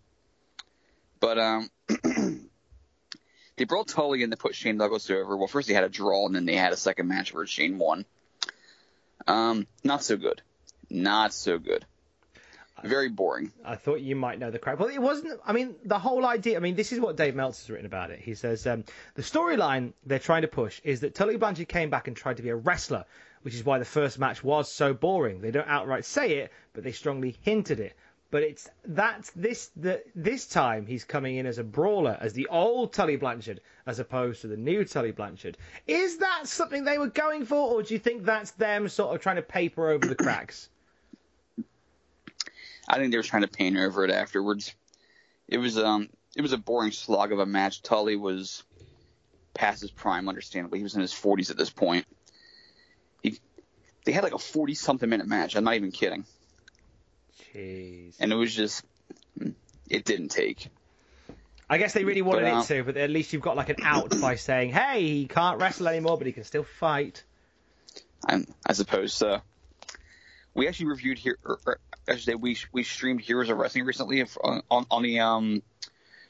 But 1.20 1.38
um, 1.38 1.70
they 3.56 3.64
brought 3.64 3.88
Tully 3.88 4.22
in 4.22 4.30
to 4.30 4.36
put 4.36 4.54
Shane 4.54 4.78
Douglas 4.78 5.10
over. 5.10 5.36
Well, 5.36 5.48
first 5.48 5.68
they 5.68 5.74
had 5.74 5.84
a 5.84 5.88
draw, 5.88 6.26
and 6.26 6.34
then 6.34 6.46
they 6.46 6.56
had 6.56 6.72
a 6.72 6.76
second 6.76 7.08
match 7.08 7.34
where 7.34 7.46
Shane 7.46 7.78
won. 7.78 8.04
Um, 9.26 9.66
not 9.82 10.04
so 10.04 10.16
good. 10.16 10.42
Not 10.90 11.32
so 11.32 11.58
good. 11.58 11.84
Very 12.84 13.08
boring. 13.08 13.50
I 13.64 13.74
thought 13.74 14.00
you 14.00 14.14
might 14.14 14.38
know 14.38 14.52
the 14.52 14.58
crowd. 14.60 14.78
Well, 14.78 14.88
it 14.88 15.02
wasn't. 15.02 15.40
I 15.44 15.52
mean, 15.52 15.74
the 15.84 15.98
whole 15.98 16.24
idea. 16.24 16.56
I 16.56 16.60
mean, 16.60 16.76
this 16.76 16.92
is 16.92 17.00
what 17.00 17.16
Dave 17.16 17.34
Meltzer's 17.34 17.70
written 17.70 17.86
about 17.86 18.12
it. 18.12 18.20
He 18.20 18.34
says 18.36 18.66
um, 18.68 18.84
the 19.14 19.22
storyline 19.22 19.94
they're 20.06 20.20
trying 20.20 20.42
to 20.42 20.48
push 20.48 20.80
is 20.84 21.00
that 21.00 21.16
Tully 21.16 21.36
Blanchard 21.36 21.68
came 21.68 21.90
back 21.90 22.06
and 22.06 22.16
tried 22.16 22.36
to 22.36 22.42
be 22.44 22.50
a 22.50 22.56
wrestler, 22.56 23.04
which 23.42 23.54
is 23.54 23.64
why 23.64 23.78
the 23.78 23.84
first 23.84 24.18
match 24.18 24.42
was 24.42 24.70
so 24.70 24.94
boring. 24.94 25.40
They 25.40 25.50
don't 25.50 25.68
outright 25.68 26.04
say 26.04 26.38
it, 26.38 26.52
but 26.72 26.84
they 26.84 26.92
strongly 26.92 27.36
hinted 27.42 27.80
it. 27.80 27.94
But 28.30 28.42
it's 28.42 28.68
that 28.84 29.30
this 29.34 29.70
this 30.14 30.46
time 30.46 30.86
he's 30.86 31.04
coming 31.04 31.36
in 31.36 31.46
as 31.46 31.58
a 31.58 31.64
brawler, 31.64 32.16
as 32.20 32.34
the 32.34 32.48
old 32.48 32.92
Tully 32.92 33.16
Blanchard, 33.16 33.60
as 33.86 33.98
opposed 33.98 34.42
to 34.42 34.48
the 34.48 34.56
new 34.56 34.84
Tully 34.84 35.12
Blanchard. 35.12 35.56
Is 35.86 36.18
that 36.18 36.46
something 36.46 36.84
they 36.84 36.98
were 36.98 37.08
going 37.08 37.46
for, 37.46 37.56
or 37.56 37.82
do 37.82 37.94
you 37.94 38.00
think 38.00 38.24
that's 38.24 38.50
them 38.52 38.88
sort 38.88 39.14
of 39.14 39.22
trying 39.22 39.36
to 39.36 39.42
paper 39.42 39.88
over 39.88 40.06
the 40.06 40.14
cracks? 40.14 40.68
I 42.86 42.96
think 42.96 43.12
they 43.12 43.16
were 43.16 43.22
trying 43.22 43.42
to 43.42 43.48
paint 43.48 43.78
over 43.78 44.04
it 44.04 44.10
afterwards. 44.10 44.74
It 45.46 45.58
was 45.58 45.78
um 45.78 46.10
it 46.36 46.42
was 46.42 46.52
a 46.52 46.58
boring 46.58 46.92
slog 46.92 47.32
of 47.32 47.38
a 47.38 47.46
match. 47.46 47.82
Tully 47.82 48.16
was 48.16 48.62
past 49.54 49.80
his 49.80 49.90
prime, 49.90 50.28
understandably. 50.28 50.78
He 50.78 50.84
was 50.84 50.94
in 50.94 51.00
his 51.00 51.12
40s 51.12 51.50
at 51.50 51.56
this 51.56 51.70
point. 51.70 52.06
He, 54.08 54.12
they 54.12 54.14
had 54.14 54.24
like 54.24 54.34
a 54.34 54.38
40 54.38 54.74
something 54.74 55.08
minute 55.08 55.26
match. 55.26 55.54
I'm 55.54 55.64
not 55.64 55.74
even 55.74 55.92
kidding. 55.92 56.24
Jeez. 57.54 58.16
And 58.18 58.32
it 58.32 58.36
was 58.36 58.54
just 58.54 58.84
it 59.88 60.04
didn't 60.04 60.28
take. 60.28 60.68
I 61.70 61.76
guess 61.76 61.92
they 61.92 62.04
really 62.04 62.22
wanted 62.22 62.42
But, 62.42 62.52
uh, 62.54 62.60
it 62.60 62.66
to, 62.66 62.84
but 62.84 62.96
at 62.96 63.10
least 63.10 63.32
you've 63.32 63.42
got 63.42 63.56
like 63.56 63.68
an 63.68 63.76
out 63.82 64.18
by 64.20 64.34
saying, 64.48 64.70
"Hey, 64.72 65.02
he 65.02 65.26
can't 65.26 65.60
wrestle 65.60 65.88
anymore, 65.88 66.16
but 66.16 66.26
he 66.26 66.32
can 66.32 66.44
still 66.44 66.64
fight." 66.64 67.22
I, 68.26 68.44
I 68.66 68.72
suppose 68.72 69.12
so. 69.12 69.40
We 70.54 70.66
actually 70.66 70.86
reviewed 70.86 71.18
here, 71.18 71.38
or, 71.44 71.58
or 71.66 71.78
I 72.08 72.14
should 72.14 72.24
say, 72.24 72.34
we 72.34 72.56
we 72.72 72.84
streamed 72.84 73.20
Heroes 73.20 73.50
of 73.50 73.58
Wrestling 73.58 73.84
recently 73.84 74.22
on 74.22 74.62
on, 74.70 74.86
on 74.90 75.02
the 75.02 75.20
um 75.20 75.62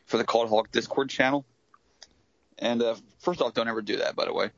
for 0.07 0.17
the 0.17 0.25
Cultaholic 0.25 0.73
Discord 0.73 1.11
channel. 1.11 1.45
And 2.59 2.83
uh, 2.83 2.97
first 3.21 3.41
off, 3.41 3.55
don't 3.55 3.69
ever 3.69 3.83
do 3.83 3.99
that, 3.99 4.17
by 4.17 4.25
the 4.25 4.33
way. 4.33 4.51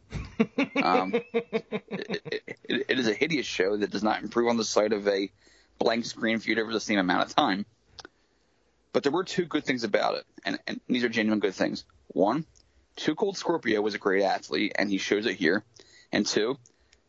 Um, 0.82 1.14
it, 1.32 2.23
it, 2.68 2.87
it, 2.88 2.99
is 2.99 3.09
a 3.09 3.14
hideous 3.14 3.47
show 3.47 3.76
that 3.76 3.90
does 3.90 4.02
not 4.02 4.23
improve 4.23 4.49
on 4.49 4.56
the 4.56 4.64
sight 4.64 4.92
of 4.92 5.06
a 5.06 5.30
blank 5.78 6.04
screen 6.04 6.38
viewed 6.38 6.59
over 6.59 6.73
the 6.73 6.80
same 6.80 6.99
amount 6.99 7.28
of 7.28 7.35
time. 7.35 7.66
But 8.92 9.02
there 9.02 9.12
were 9.12 9.25
two 9.25 9.44
good 9.44 9.64
things 9.64 9.85
about 9.85 10.16
it, 10.16 10.25
and, 10.44 10.59
and 10.66 10.80
these 10.88 11.04
are 11.04 11.09
genuine 11.09 11.40
good 11.40 11.54
things. 11.54 11.85
One, 12.09 12.44
Two 12.97 13.14
Cold 13.14 13.37
Scorpio 13.37 13.80
was 13.80 13.94
a 13.94 13.99
great 13.99 14.23
athlete, 14.23 14.73
and 14.75 14.90
he 14.90 14.99
shows 14.99 15.26
it 15.26 15.37
here. 15.37 15.64
And 16.12 16.26
two, 16.26 16.59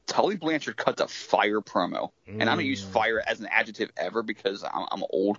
Tully 0.07 0.38
Blanchard 0.38 0.77
cut 0.77 1.00
a 1.00 1.07
fire 1.07 1.59
promo. 1.59 2.11
And 2.27 2.43
I 2.43 2.55
don't 2.55 2.65
use 2.65 2.83
fire 2.83 3.21
as 3.25 3.39
an 3.39 3.47
adjective 3.51 3.91
ever 3.97 4.23
because 4.23 4.63
I'm, 4.63 4.85
I'm 4.91 5.03
old. 5.09 5.38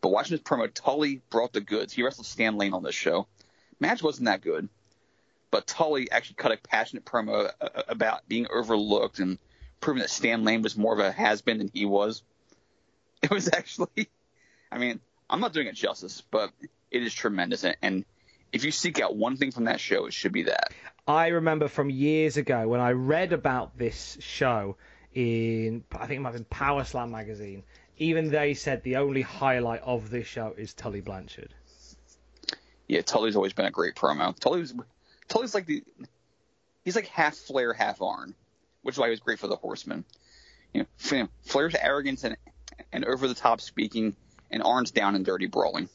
But 0.00 0.08
watching 0.08 0.36
this 0.36 0.42
promo, 0.42 0.72
Tully 0.72 1.22
brought 1.30 1.52
the 1.52 1.60
goods. 1.60 1.92
He 1.92 2.02
wrestled 2.02 2.26
Stan 2.26 2.56
Lane 2.56 2.72
on 2.72 2.82
this 2.82 2.94
show. 2.94 3.26
Match 3.78 4.02
wasn't 4.02 4.26
that 4.26 4.40
good, 4.40 4.68
but 5.50 5.66
Tully 5.66 6.10
actually 6.10 6.36
cut 6.36 6.52
a 6.52 6.56
passionate 6.56 7.04
promo 7.04 7.50
uh, 7.60 7.68
about 7.88 8.28
being 8.28 8.46
overlooked 8.52 9.18
and 9.18 9.38
proving 9.80 10.00
that 10.00 10.10
Stan 10.10 10.44
Lane 10.44 10.62
was 10.62 10.76
more 10.76 10.92
of 10.92 10.98
a 10.98 11.12
has-been 11.12 11.58
than 11.58 11.70
he 11.72 11.86
was. 11.86 12.22
It 13.22 13.30
was 13.30 13.48
actually, 13.52 14.08
I 14.70 14.78
mean, 14.78 15.00
I'm 15.28 15.40
not 15.40 15.54
doing 15.54 15.66
it 15.66 15.74
justice, 15.74 16.22
but 16.30 16.52
it 16.90 17.02
is 17.02 17.14
tremendous. 17.14 17.64
And, 17.64 17.76
and 17.82 18.04
if 18.52 18.62
you 18.64 18.70
seek 18.70 19.00
out 19.00 19.16
one 19.16 19.36
thing 19.36 19.50
from 19.50 19.64
that 19.64 19.80
show, 19.80 20.06
it 20.06 20.12
should 20.12 20.32
be 20.32 20.44
that. 20.44 20.72
I 21.08 21.28
remember 21.28 21.66
from 21.68 21.88
years 21.88 22.36
ago 22.36 22.68
when 22.68 22.80
I 22.80 22.92
read 22.92 23.32
about 23.32 23.76
this 23.78 24.18
show 24.20 24.76
in, 25.14 25.84
I 25.92 26.06
think 26.06 26.18
it 26.18 26.20
might 26.20 26.30
have 26.30 26.36
been 26.36 26.44
Power 26.44 26.84
Slam 26.84 27.10
magazine. 27.10 27.62
Even 27.98 28.30
they 28.30 28.54
said 28.54 28.82
the 28.82 28.96
only 28.96 29.22
highlight 29.22 29.80
of 29.82 30.10
this 30.10 30.26
show 30.26 30.54
is 30.56 30.74
Tully 30.74 31.00
Blanchard. 31.00 31.54
Yeah, 32.86 33.00
Tully's 33.00 33.34
always 33.34 33.54
been 33.54 33.66
a 33.66 33.70
great 33.70 33.94
promo. 33.94 34.38
Tully's 34.38 34.74
Tully's 35.28 35.54
like 35.54 35.66
the 35.66 35.82
he's 36.84 36.96
like 36.96 37.08
half 37.08 37.34
Flair, 37.34 37.72
half 37.72 38.00
Arn, 38.00 38.34
which 38.82 38.94
is 38.94 38.98
why 38.98 39.06
he 39.06 39.10
was 39.10 39.20
great 39.20 39.38
for 39.38 39.48
the 39.48 39.56
Horsemen. 39.56 40.04
You 40.72 40.86
know, 41.10 41.28
Flair's 41.42 41.74
arrogance 41.74 42.24
and 42.24 42.36
and 42.92 43.04
over 43.04 43.28
the 43.28 43.34
top 43.34 43.60
speaking, 43.60 44.14
and 44.50 44.62
Arn's 44.62 44.90
down 44.90 45.14
and 45.14 45.24
dirty 45.24 45.46
brawling. 45.46 45.88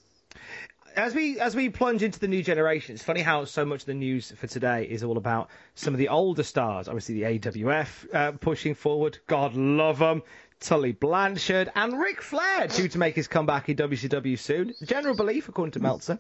as 0.96 1.14
we 1.16 1.40
as 1.40 1.56
we 1.56 1.70
plunge 1.70 2.04
into 2.04 2.20
the 2.20 2.28
new 2.28 2.44
generation, 2.44 2.96
it's 2.96 3.04
funny 3.04 3.22
how 3.22 3.46
so 3.46 3.66
much 3.66 3.82
of 3.82 3.86
the 3.86 3.94
news 3.94 4.32
for 4.32 4.48
today 4.48 4.84
is 4.90 5.04
all 5.04 5.18
about 5.18 5.50
some 5.76 5.94
of 5.94 5.98
the 5.98 6.10
older 6.10 6.44
stars. 6.44 6.88
Obviously, 6.88 7.16
the 7.16 7.40
AWF 7.40 8.14
uh, 8.14 8.32
pushing 8.34 8.76
forward. 8.76 9.18
God 9.28 9.54
love 9.56 10.00
them. 10.00 10.24
Tully 10.62 10.92
Blanchard, 10.92 11.72
and 11.76 12.00
Ric 12.00 12.22
Flair 12.22 12.68
due 12.68 12.88
to 12.88 12.98
make 13.00 13.16
his 13.16 13.28
comeback 13.28 13.68
in 13.68 13.76
WCW 13.76 14.38
soon. 14.38 14.74
The 14.80 14.86
general 14.86 15.16
belief, 15.16 15.50
according 15.50 15.72
to 15.72 15.80
Meltzer, 15.80 16.20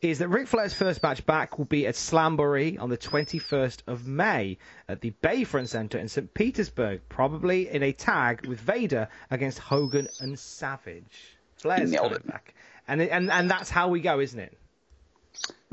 is 0.00 0.18
that 0.18 0.28
Ric 0.28 0.48
Flair's 0.48 0.72
first 0.72 1.02
match 1.02 1.24
back 1.26 1.58
will 1.58 1.66
be 1.66 1.86
at 1.86 1.94
Slamboree 1.94 2.80
on 2.80 2.88
the 2.88 2.96
21st 2.96 3.82
of 3.86 4.06
May 4.06 4.56
at 4.88 5.02
the 5.02 5.12
Bayfront 5.22 5.68
Center 5.68 5.98
in 5.98 6.08
St. 6.08 6.32
Petersburg, 6.32 7.02
probably 7.10 7.68
in 7.68 7.82
a 7.82 7.92
tag 7.92 8.46
with 8.46 8.60
Vader 8.60 9.08
against 9.30 9.58
Hogan 9.58 10.08
and 10.20 10.38
Savage. 10.38 11.36
Flair's 11.56 11.92
coming 11.92 12.12
it. 12.12 12.26
back. 12.26 12.54
And, 12.88 13.02
and, 13.02 13.30
and 13.30 13.50
that's 13.50 13.68
how 13.68 13.88
we 13.88 14.00
go, 14.00 14.20
isn't 14.20 14.40
it? 14.40 14.58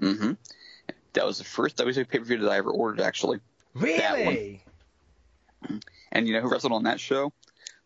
Mm-hmm. 0.01 0.33
That 1.13 1.25
was 1.25 1.38
the 1.38 1.45
first 1.45 1.77
WCW 1.77 2.07
pay 2.07 2.19
per 2.19 2.25
view 2.25 2.38
that 2.39 2.51
I 2.51 2.57
ever 2.57 2.69
ordered, 2.69 3.01
actually. 3.01 3.39
Really? 3.73 4.61
And 6.11 6.27
you 6.27 6.33
know 6.33 6.41
who 6.41 6.49
wrestled 6.49 6.73
on 6.73 6.83
that 6.83 6.99
show? 6.99 7.31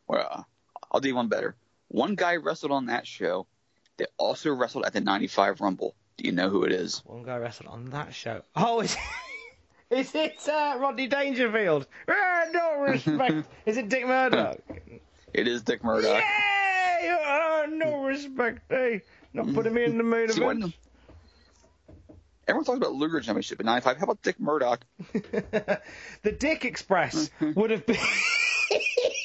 Well, 0.07 0.27
uh, 0.29 0.43
I'll 0.91 1.01
do 1.01 1.15
one 1.15 1.27
better. 1.27 1.55
One 1.87 2.15
guy 2.15 2.37
wrestled 2.37 2.71
on 2.71 2.87
that 2.87 3.07
show 3.07 3.47
that 3.97 4.09
also 4.17 4.53
wrestled 4.53 4.85
at 4.85 4.93
the 4.93 5.01
95 5.01 5.61
Rumble. 5.61 5.95
Do 6.17 6.25
you 6.25 6.31
know 6.31 6.49
who 6.49 6.63
it 6.63 6.71
is? 6.71 7.01
One 7.05 7.23
guy 7.23 7.37
wrestled 7.37 7.69
on 7.69 7.85
that 7.91 8.13
show. 8.13 8.41
Oh, 8.55 8.81
is, 8.81 8.95
is 9.89 10.13
it 10.15 10.47
uh, 10.47 10.77
Rodney 10.79 11.07
Dangerfield? 11.07 11.87
Ah, 12.07 12.45
no 12.51 12.81
respect. 12.81 13.47
is 13.65 13.77
it 13.77 13.89
Dick 13.89 14.05
Murdoch? 14.05 14.59
It 15.33 15.47
is 15.47 15.63
Dick 15.63 15.83
Murdoch. 15.83 16.21
Yay! 16.21 17.17
Ah, 17.25 17.65
no 17.69 18.03
respect, 18.03 18.71
eh? 18.71 18.99
Not 19.33 19.53
putting 19.53 19.73
me 19.73 19.83
in 19.83 19.97
the 19.97 20.03
main 20.03 20.29
event. 20.29 20.73
Everyone 22.47 22.65
talks 22.65 22.77
about 22.77 22.93
Luger 22.93 23.21
Championship 23.21 23.59
at 23.59 23.65
95. 23.65 23.97
How 23.97 24.03
about 24.03 24.21
Dick 24.21 24.39
Murdoch? 24.39 24.85
the 25.13 26.31
Dick 26.37 26.65
Express 26.65 27.29
would 27.39 27.71
have 27.71 27.85
been 27.85 27.95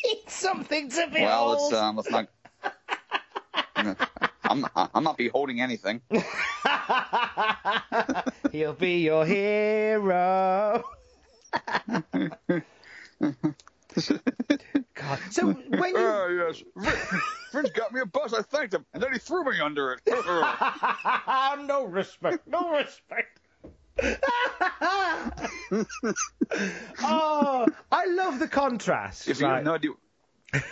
something 0.29 0.91
to 0.91 1.09
behold. 1.12 1.23
Well, 1.23 1.69
let's 1.71 1.73
um, 1.73 1.97
let's 1.97 2.11
not. 2.11 2.29
I'm 4.45 4.67
I'm 4.75 5.05
not 5.05 5.17
beholding 5.17 5.61
anything. 5.61 6.00
He'll 8.53 8.73
be 8.73 9.00
your 9.03 9.25
hero. 9.27 10.85
God. 14.95 15.19
So 15.31 15.47
when 15.47 15.62
you 15.71 15.97
Oh 15.97 16.47
yes, 16.49 16.62
Vince, 16.77 17.23
Vince 17.53 17.71
got 17.71 17.93
me 17.93 18.00
a 18.00 18.07
bus. 18.07 18.33
I 18.33 18.43
thanked 18.43 18.75
him, 18.75 18.85
and 18.95 19.03
then 19.03 19.12
he 19.12 19.19
threw 19.19 19.45
me 19.45 19.61
under 19.61 19.93
it. 19.93 20.00
no 20.07 21.85
respect, 21.85 22.47
no 22.47 22.77
respect. 22.77 23.38
oh, 27.02 27.67
I 27.90 28.07
love 28.07 28.38
the 28.38 28.49
contrast. 28.49 29.28
if 29.28 29.40
you 29.40 29.47
right? 29.47 29.57
have 29.57 29.64
no 29.64 29.75
idea, 29.75 29.90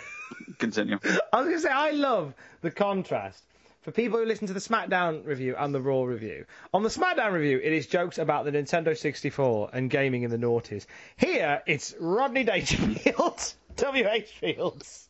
continue. 0.57 0.99
I 1.33 1.41
was 1.41 1.47
going 1.47 1.57
to 1.57 1.59
say, 1.59 1.69
I 1.69 1.91
love 1.91 2.33
the 2.61 2.71
contrast. 2.71 3.43
For 3.81 3.91
people 3.91 4.19
who 4.19 4.25
listen 4.25 4.47
to 4.47 4.53
the 4.53 4.59
SmackDown 4.59 5.25
review 5.25 5.55
and 5.57 5.73
the 5.73 5.81
Raw 5.81 6.03
review, 6.03 6.45
on 6.73 6.83
the 6.83 6.89
SmackDown 6.89 7.31
review, 7.31 7.57
it 7.63 7.71
is 7.71 7.87
jokes 7.87 8.17
about 8.17 8.43
the 8.43 8.51
Nintendo 8.51 8.97
64 8.97 9.69
and 9.71 9.89
gaming 9.89 10.23
in 10.23 10.29
the 10.29 10.37
noughties. 10.37 10.85
Here, 11.15 11.63
it's 11.65 11.95
Rodney 11.97 12.43
Dangerfield, 12.43 13.53
W.H. 13.77 14.29
Fields, 14.31 15.07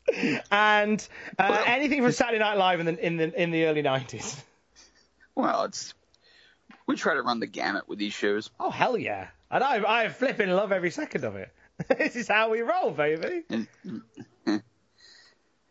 and 0.52 1.08
uh, 1.40 1.64
anything 1.66 2.04
from 2.04 2.12
Saturday 2.12 2.38
Night 2.38 2.58
Live 2.58 2.80
in 2.80 2.86
the 2.86 3.04
in 3.04 3.18
the 3.18 3.42
in 3.42 3.50
the 3.50 3.66
early 3.66 3.82
90s. 3.82 4.40
Well, 5.34 5.64
it's 5.64 5.96
we 6.88 6.96
try 6.96 7.14
to 7.14 7.22
run 7.22 7.40
the 7.40 7.48
gamut 7.48 7.88
with 7.88 8.00
these 8.00 8.14
shows. 8.14 8.50
Oh 8.60 8.72
hell 8.72 8.98
yeah! 8.98 9.28
And 9.52 9.64
I 9.64 10.06
I 10.06 10.10
flipping 10.10 10.50
love 10.50 10.72
every 10.72 10.92
second 10.92 11.24
of 11.24 11.36
it. 11.36 11.54
this 11.88 12.16
is 12.16 12.28
how 12.28 12.50
we 12.50 12.62
roll, 12.62 12.92
baby. 12.92 13.44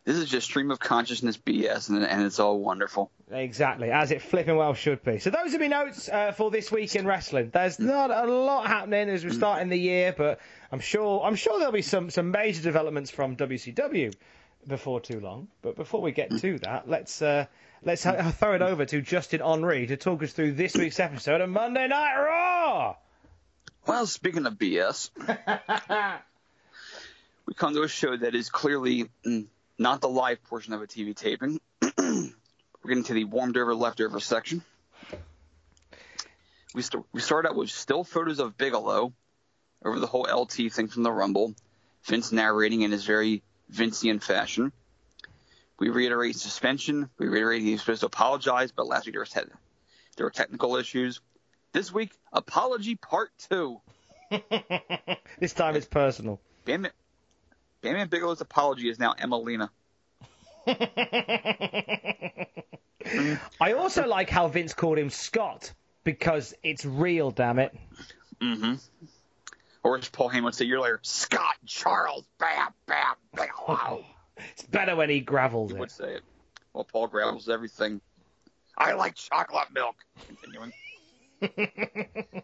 This 0.06 0.18
is 0.18 0.30
just 0.30 0.46
stream 0.46 0.70
of 0.70 0.78
consciousness 0.78 1.36
BS, 1.36 1.88
and, 1.88 2.04
and 2.04 2.22
it's 2.22 2.38
all 2.38 2.60
wonderful. 2.60 3.10
Exactly, 3.28 3.90
as 3.90 4.12
it 4.12 4.22
flipping 4.22 4.54
well 4.54 4.72
should 4.72 5.02
be. 5.02 5.18
So 5.18 5.30
those 5.30 5.52
are 5.52 5.58
my 5.58 5.66
notes 5.66 6.08
uh, 6.08 6.30
for 6.30 6.48
this 6.48 6.70
week 6.70 6.94
in 6.94 7.08
wrestling. 7.08 7.50
There's 7.52 7.80
not 7.80 8.12
a 8.12 8.32
lot 8.32 8.68
happening 8.68 9.08
as 9.08 9.24
we're 9.24 9.32
starting 9.32 9.68
the 9.68 9.76
year, 9.76 10.14
but 10.16 10.38
I'm 10.70 10.78
sure 10.78 11.24
I'm 11.24 11.34
sure 11.34 11.58
there'll 11.58 11.72
be 11.72 11.82
some 11.82 12.08
some 12.10 12.30
major 12.30 12.62
developments 12.62 13.10
from 13.10 13.36
WCW 13.36 14.14
before 14.68 15.00
too 15.00 15.18
long. 15.18 15.48
But 15.60 15.74
before 15.74 16.00
we 16.00 16.12
get 16.12 16.30
to 16.38 16.58
that, 16.60 16.88
let's 16.88 17.20
uh, 17.20 17.46
let's 17.86 18.02
ha- 18.02 18.32
throw 18.32 18.54
it 18.54 18.62
over 18.62 18.84
to 18.84 19.00
Justin 19.00 19.40
Henry 19.40 19.86
to 19.86 19.96
talk 19.96 20.22
us 20.24 20.32
through 20.32 20.52
this 20.52 20.74
week's 20.74 20.98
episode 20.98 21.40
of 21.40 21.48
Monday 21.48 21.86
Night 21.86 22.16
Raw. 22.16 22.96
Well, 23.86 24.06
speaking 24.08 24.44
of 24.44 24.54
BS, 24.54 25.10
we 27.46 27.54
come 27.54 27.74
to 27.74 27.82
a 27.82 27.88
show 27.88 28.16
that 28.16 28.34
is 28.34 28.50
clearly 28.50 29.08
mm, 29.24 29.46
not 29.78 30.00
the 30.00 30.08
live 30.08 30.42
portion 30.42 30.74
of 30.74 30.82
a 30.82 30.86
TV 30.88 31.14
taping. 31.14 31.60
We're 31.96 32.32
getting 32.88 33.04
to 33.04 33.14
the 33.14 33.24
warmed 33.24 33.56
over 33.56 33.72
leftover 33.72 34.18
section. 34.18 34.64
We, 36.74 36.82
st- 36.82 37.04
we 37.12 37.20
start 37.20 37.46
out 37.46 37.54
with 37.54 37.70
still 37.70 38.02
photos 38.02 38.40
of 38.40 38.58
Bigelow 38.58 39.12
over 39.84 40.00
the 40.00 40.08
whole 40.08 40.26
LT 40.28 40.72
thing 40.72 40.88
from 40.88 41.04
the 41.04 41.12
Rumble. 41.12 41.54
Vince 42.02 42.32
narrating 42.32 42.82
in 42.82 42.90
his 42.90 43.04
very 43.04 43.44
Vincian 43.72 44.20
fashion. 44.20 44.72
We 45.78 45.90
reiterate 45.90 46.36
suspension. 46.36 47.10
We 47.18 47.28
reiterate 47.28 47.62
he's 47.62 47.80
supposed 47.80 48.00
to 48.00 48.06
apologize, 48.06 48.72
but 48.72 48.86
last 48.86 49.06
week 49.06 49.14
there, 49.14 49.20
was 49.20 49.30
te- 49.30 49.40
there 50.16 50.26
were 50.26 50.30
technical 50.30 50.76
issues. 50.76 51.20
This 51.72 51.92
week, 51.92 52.12
apology 52.32 52.94
part 52.94 53.30
two. 53.50 53.80
This 55.38 55.52
time 55.52 55.76
it's 55.76 55.86
personal. 55.86 56.40
Bam, 56.64 56.86
Bam 57.82 58.08
Bigelow's 58.08 58.40
apology 58.40 58.88
is 58.88 58.98
now 58.98 59.12
Emelina. 59.12 59.68
I 63.60 63.72
also 63.74 64.06
like 64.06 64.30
how 64.30 64.48
Vince 64.48 64.72
called 64.72 64.98
him 64.98 65.10
Scott 65.10 65.72
because 66.02 66.54
it's 66.62 66.86
real, 66.86 67.30
damn 67.30 67.58
it. 67.58 67.76
Mm-hmm. 68.40 68.74
Or 69.82 69.98
as 69.98 70.08
Paul 70.08 70.30
Heyman 70.30 70.44
would 70.44 70.54
say 70.54 70.64
year 70.64 70.80
later, 70.80 71.00
Scott 71.02 71.56
Charles 71.66 72.24
Bam 72.38 72.72
Bam 72.86 73.14
Bigelow. 73.34 74.04
It's 74.36 74.64
better 74.64 74.96
when 74.96 75.10
he 75.10 75.20
gravels 75.20 75.72
he 75.72 75.78
would 75.78 75.88
it. 75.88 75.92
say 75.92 76.14
it. 76.14 76.22
Well, 76.72 76.84
Paul 76.84 77.08
gravels 77.08 77.48
everything. 77.48 78.00
I 78.76 78.92
like 78.92 79.14
chocolate 79.14 79.72
milk. 79.72 79.96
Continuing. 80.26 80.72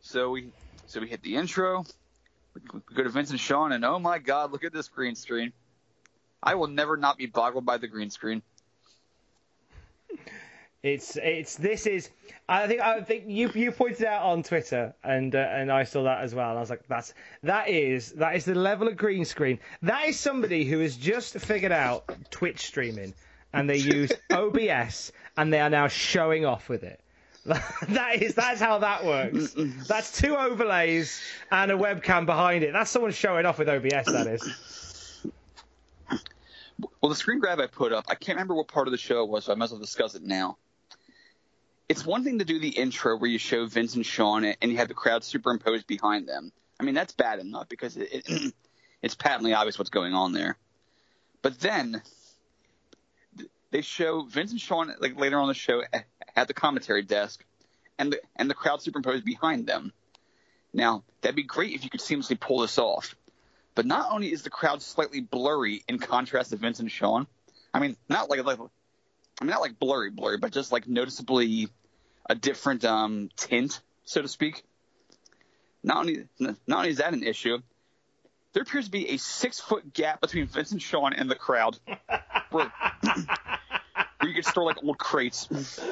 so 0.00 0.30
we 0.30 0.52
so 0.86 1.00
we 1.00 1.08
hit 1.08 1.22
the 1.22 1.36
intro. 1.36 1.84
We, 2.54 2.62
we 2.72 2.94
go 2.94 3.02
to 3.02 3.08
Vince 3.08 3.30
and 3.30 3.40
Shawn, 3.40 3.72
and 3.72 3.84
oh 3.84 3.98
my 3.98 4.18
God, 4.18 4.52
look 4.52 4.64
at 4.64 4.72
this 4.72 4.88
green 4.88 5.14
screen. 5.14 5.52
I 6.42 6.54
will 6.54 6.68
never 6.68 6.96
not 6.96 7.18
be 7.18 7.26
boggled 7.26 7.66
by 7.66 7.78
the 7.78 7.88
green 7.88 8.10
screen. 8.10 8.42
It's 10.82 11.16
it's 11.16 11.56
this 11.56 11.86
is 11.86 12.08
I 12.48 12.66
think 12.66 12.80
I 12.80 13.02
think 13.02 13.24
you 13.26 13.50
you 13.54 13.70
pointed 13.70 14.06
out 14.06 14.22
on 14.22 14.42
Twitter 14.42 14.94
and 15.04 15.34
uh, 15.34 15.38
and 15.38 15.70
I 15.70 15.84
saw 15.84 16.04
that 16.04 16.22
as 16.22 16.34
well. 16.34 16.56
I 16.56 16.60
was 16.60 16.70
like 16.70 16.86
that's 16.88 17.12
that 17.42 17.68
is 17.68 18.12
that 18.12 18.34
is 18.34 18.46
the 18.46 18.54
level 18.54 18.88
of 18.88 18.96
green 18.96 19.26
screen. 19.26 19.58
That 19.82 20.08
is 20.08 20.18
somebody 20.18 20.64
who 20.64 20.78
has 20.78 20.96
just 20.96 21.38
figured 21.38 21.72
out 21.72 22.10
Twitch 22.30 22.66
streaming 22.66 23.12
and 23.52 23.68
they 23.68 23.76
use 23.76 24.10
OBS 24.30 25.12
and 25.36 25.52
they 25.52 25.60
are 25.60 25.68
now 25.68 25.86
showing 25.86 26.46
off 26.46 26.70
with 26.70 26.82
it. 26.82 27.00
that 27.44 28.22
is 28.22 28.34
that's 28.34 28.60
how 28.60 28.78
that 28.78 29.04
works. 29.04 29.54
That's 29.86 30.18
two 30.18 30.34
overlays 30.34 31.20
and 31.50 31.70
a 31.70 31.76
webcam 31.76 32.24
behind 32.24 32.64
it. 32.64 32.72
That's 32.72 32.90
someone 32.90 33.12
showing 33.12 33.44
off 33.44 33.58
with 33.58 33.68
OBS. 33.68 34.06
That 34.06 34.26
is. 34.26 35.20
Well, 37.02 37.10
the 37.10 37.16
screen 37.16 37.38
grab 37.38 37.60
I 37.60 37.66
put 37.66 37.92
up, 37.92 38.06
I 38.08 38.14
can't 38.14 38.36
remember 38.36 38.54
what 38.54 38.68
part 38.68 38.88
of 38.88 38.92
the 38.92 38.98
show 38.98 39.22
it 39.22 39.28
was, 39.28 39.44
so 39.44 39.52
I 39.52 39.56
might 39.56 39.66
as 39.66 39.72
well 39.72 39.80
discuss 39.80 40.14
it 40.14 40.22
now. 40.22 40.56
It's 41.90 42.06
one 42.06 42.22
thing 42.22 42.38
to 42.38 42.44
do 42.44 42.60
the 42.60 42.68
intro 42.68 43.16
where 43.16 43.28
you 43.28 43.38
show 43.38 43.66
Vince 43.66 43.96
and 43.96 44.06
Shawn 44.06 44.44
and 44.44 44.70
you 44.70 44.76
have 44.76 44.86
the 44.86 44.94
crowd 44.94 45.24
superimposed 45.24 45.88
behind 45.88 46.28
them. 46.28 46.52
I 46.78 46.84
mean, 46.84 46.94
that's 46.94 47.12
bad 47.12 47.40
enough 47.40 47.68
because 47.68 47.96
it, 47.96 48.28
it, 48.28 48.54
it's 49.02 49.16
patently 49.16 49.54
obvious 49.54 49.76
what's 49.76 49.90
going 49.90 50.14
on 50.14 50.30
there. 50.30 50.56
But 51.42 51.58
then 51.58 52.00
they 53.72 53.80
show 53.80 54.22
Vince 54.22 54.52
and 54.52 54.60
Shawn 54.60 54.94
like 55.00 55.18
later 55.18 55.40
on 55.40 55.48
the 55.48 55.54
show 55.54 55.82
at 56.36 56.46
the 56.46 56.54
commentary 56.54 57.02
desk, 57.02 57.44
and 57.98 58.12
the 58.12 58.20
and 58.36 58.48
the 58.48 58.54
crowd 58.54 58.80
superimposed 58.80 59.24
behind 59.24 59.66
them. 59.66 59.92
Now 60.72 61.02
that'd 61.22 61.34
be 61.34 61.42
great 61.42 61.74
if 61.74 61.82
you 61.82 61.90
could 61.90 61.98
seamlessly 61.98 62.38
pull 62.38 62.60
this 62.60 62.78
off. 62.78 63.16
But 63.74 63.84
not 63.84 64.12
only 64.12 64.30
is 64.30 64.42
the 64.42 64.50
crowd 64.50 64.80
slightly 64.80 65.22
blurry 65.22 65.82
in 65.88 65.98
contrast 65.98 66.50
to 66.50 66.56
Vince 66.56 66.78
and 66.78 66.90
Shawn, 66.90 67.26
I 67.74 67.80
mean, 67.80 67.96
not 68.08 68.30
like, 68.30 68.44
like 68.44 68.60
I 68.60 69.44
mean, 69.44 69.50
not 69.50 69.60
like 69.60 69.80
blurry, 69.80 70.10
blurry, 70.10 70.38
but 70.38 70.52
just 70.52 70.70
like 70.70 70.86
noticeably 70.86 71.68
a 72.26 72.34
different 72.34 72.84
um, 72.84 73.30
tint, 73.36 73.80
so 74.04 74.22
to 74.22 74.28
speak. 74.28 74.62
Not 75.82 75.98
only, 75.98 76.24
not 76.38 76.56
only 76.68 76.90
is 76.90 76.98
that 76.98 77.14
an 77.14 77.22
issue, 77.22 77.58
there 78.52 78.62
appears 78.62 78.86
to 78.86 78.90
be 78.90 79.10
a 79.10 79.16
six 79.16 79.60
foot 79.60 79.92
gap 79.92 80.20
between 80.20 80.46
Vincent 80.46 80.72
and 80.72 80.82
Shawn 80.82 81.12
and 81.12 81.30
the 81.30 81.36
crowd, 81.36 81.78
where, 82.50 82.72
where 83.00 84.28
you 84.28 84.34
could 84.34 84.44
store 84.44 84.64
like 84.64 84.82
old 84.82 84.98
crates. 84.98 85.48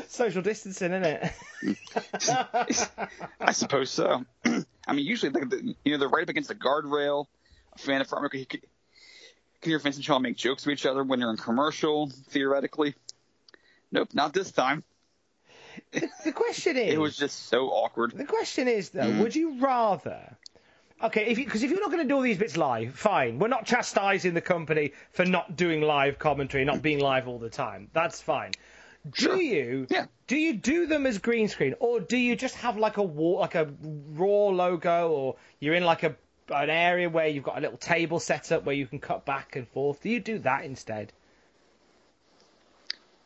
Social 0.08 0.42
distancing, 0.42 0.92
isn't 0.92 1.04
it? 1.04 1.32
I 3.40 3.52
suppose 3.52 3.90
so. 3.90 4.24
I 4.44 4.92
mean, 4.92 5.06
usually, 5.06 5.30
like, 5.30 5.48
the, 5.48 5.74
you 5.84 5.92
know, 5.92 5.98
they're 5.98 6.08
right 6.08 6.22
up 6.22 6.28
against 6.28 6.48
the 6.48 6.54
guardrail. 6.54 7.26
A 7.74 7.78
fan 7.78 8.00
of 8.00 8.32
he 8.32 8.44
could, 8.44 8.62
can 9.60 9.70
hear 9.70 9.78
Vince 9.78 9.96
and 9.96 10.04
Shawn 10.04 10.22
make 10.22 10.36
jokes 10.36 10.64
to 10.64 10.70
each 10.70 10.86
other 10.86 11.04
when 11.04 11.20
they're 11.20 11.30
in 11.30 11.36
commercial, 11.36 12.10
theoretically. 12.30 12.94
Nope, 13.92 14.10
not 14.12 14.32
this 14.32 14.50
time. 14.50 14.82
The 16.24 16.32
question 16.32 16.76
is, 16.76 16.92
It 16.94 16.98
was 17.00 17.16
just 17.16 17.46
so 17.48 17.68
awkward. 17.68 18.12
the 18.16 18.24
question 18.24 18.68
is 18.68 18.90
though, 18.90 19.02
Mm. 19.02 19.20
would 19.20 19.34
you 19.36 19.58
rather? 19.60 20.36
Okay, 21.02 21.26
if 21.26 21.36
because 21.36 21.62
if 21.62 21.70
you're 21.70 21.80
not 21.80 21.90
going 21.92 22.02
to 22.02 22.08
do 22.08 22.16
all 22.16 22.22
these 22.22 22.38
bits 22.38 22.56
live, 22.56 22.94
fine. 22.94 23.38
We're 23.38 23.46
not 23.48 23.64
chastising 23.66 24.34
the 24.34 24.40
company 24.40 24.92
for 25.12 25.24
not 25.24 25.54
doing 25.56 25.80
live 25.80 26.18
commentary, 26.18 26.64
not 26.64 26.82
being 26.82 26.98
live 26.98 27.28
all 27.28 27.38
the 27.38 27.50
time. 27.50 27.88
That's 27.92 28.20
fine. 28.20 28.50
Do 29.08 29.22
Sure. 29.22 29.36
you? 29.40 29.86
Yeah. 29.90 30.06
Do 30.26 30.36
you 30.36 30.54
do 30.54 30.86
them 30.86 31.06
as 31.06 31.18
green 31.18 31.46
screen, 31.48 31.74
or 31.78 32.00
do 32.00 32.16
you 32.16 32.34
just 32.34 32.56
have 32.56 32.76
like 32.76 32.96
a 32.96 33.02
wall, 33.02 33.38
like 33.38 33.54
a 33.54 33.68
raw 33.82 34.46
logo, 34.48 35.10
or 35.10 35.36
you're 35.60 35.74
in 35.76 35.84
like 35.84 36.02
a 36.02 36.16
an 36.50 36.70
area 36.70 37.08
where 37.08 37.26
you've 37.28 37.44
got 37.44 37.58
a 37.58 37.60
little 37.60 37.76
table 37.78 38.18
set 38.18 38.50
up 38.52 38.64
where 38.64 38.74
you 38.74 38.86
can 38.86 38.98
cut 38.98 39.24
back 39.24 39.54
and 39.54 39.68
forth? 39.68 40.02
Do 40.02 40.08
you 40.08 40.18
do 40.18 40.38
that 40.40 40.64
instead? 40.64 41.12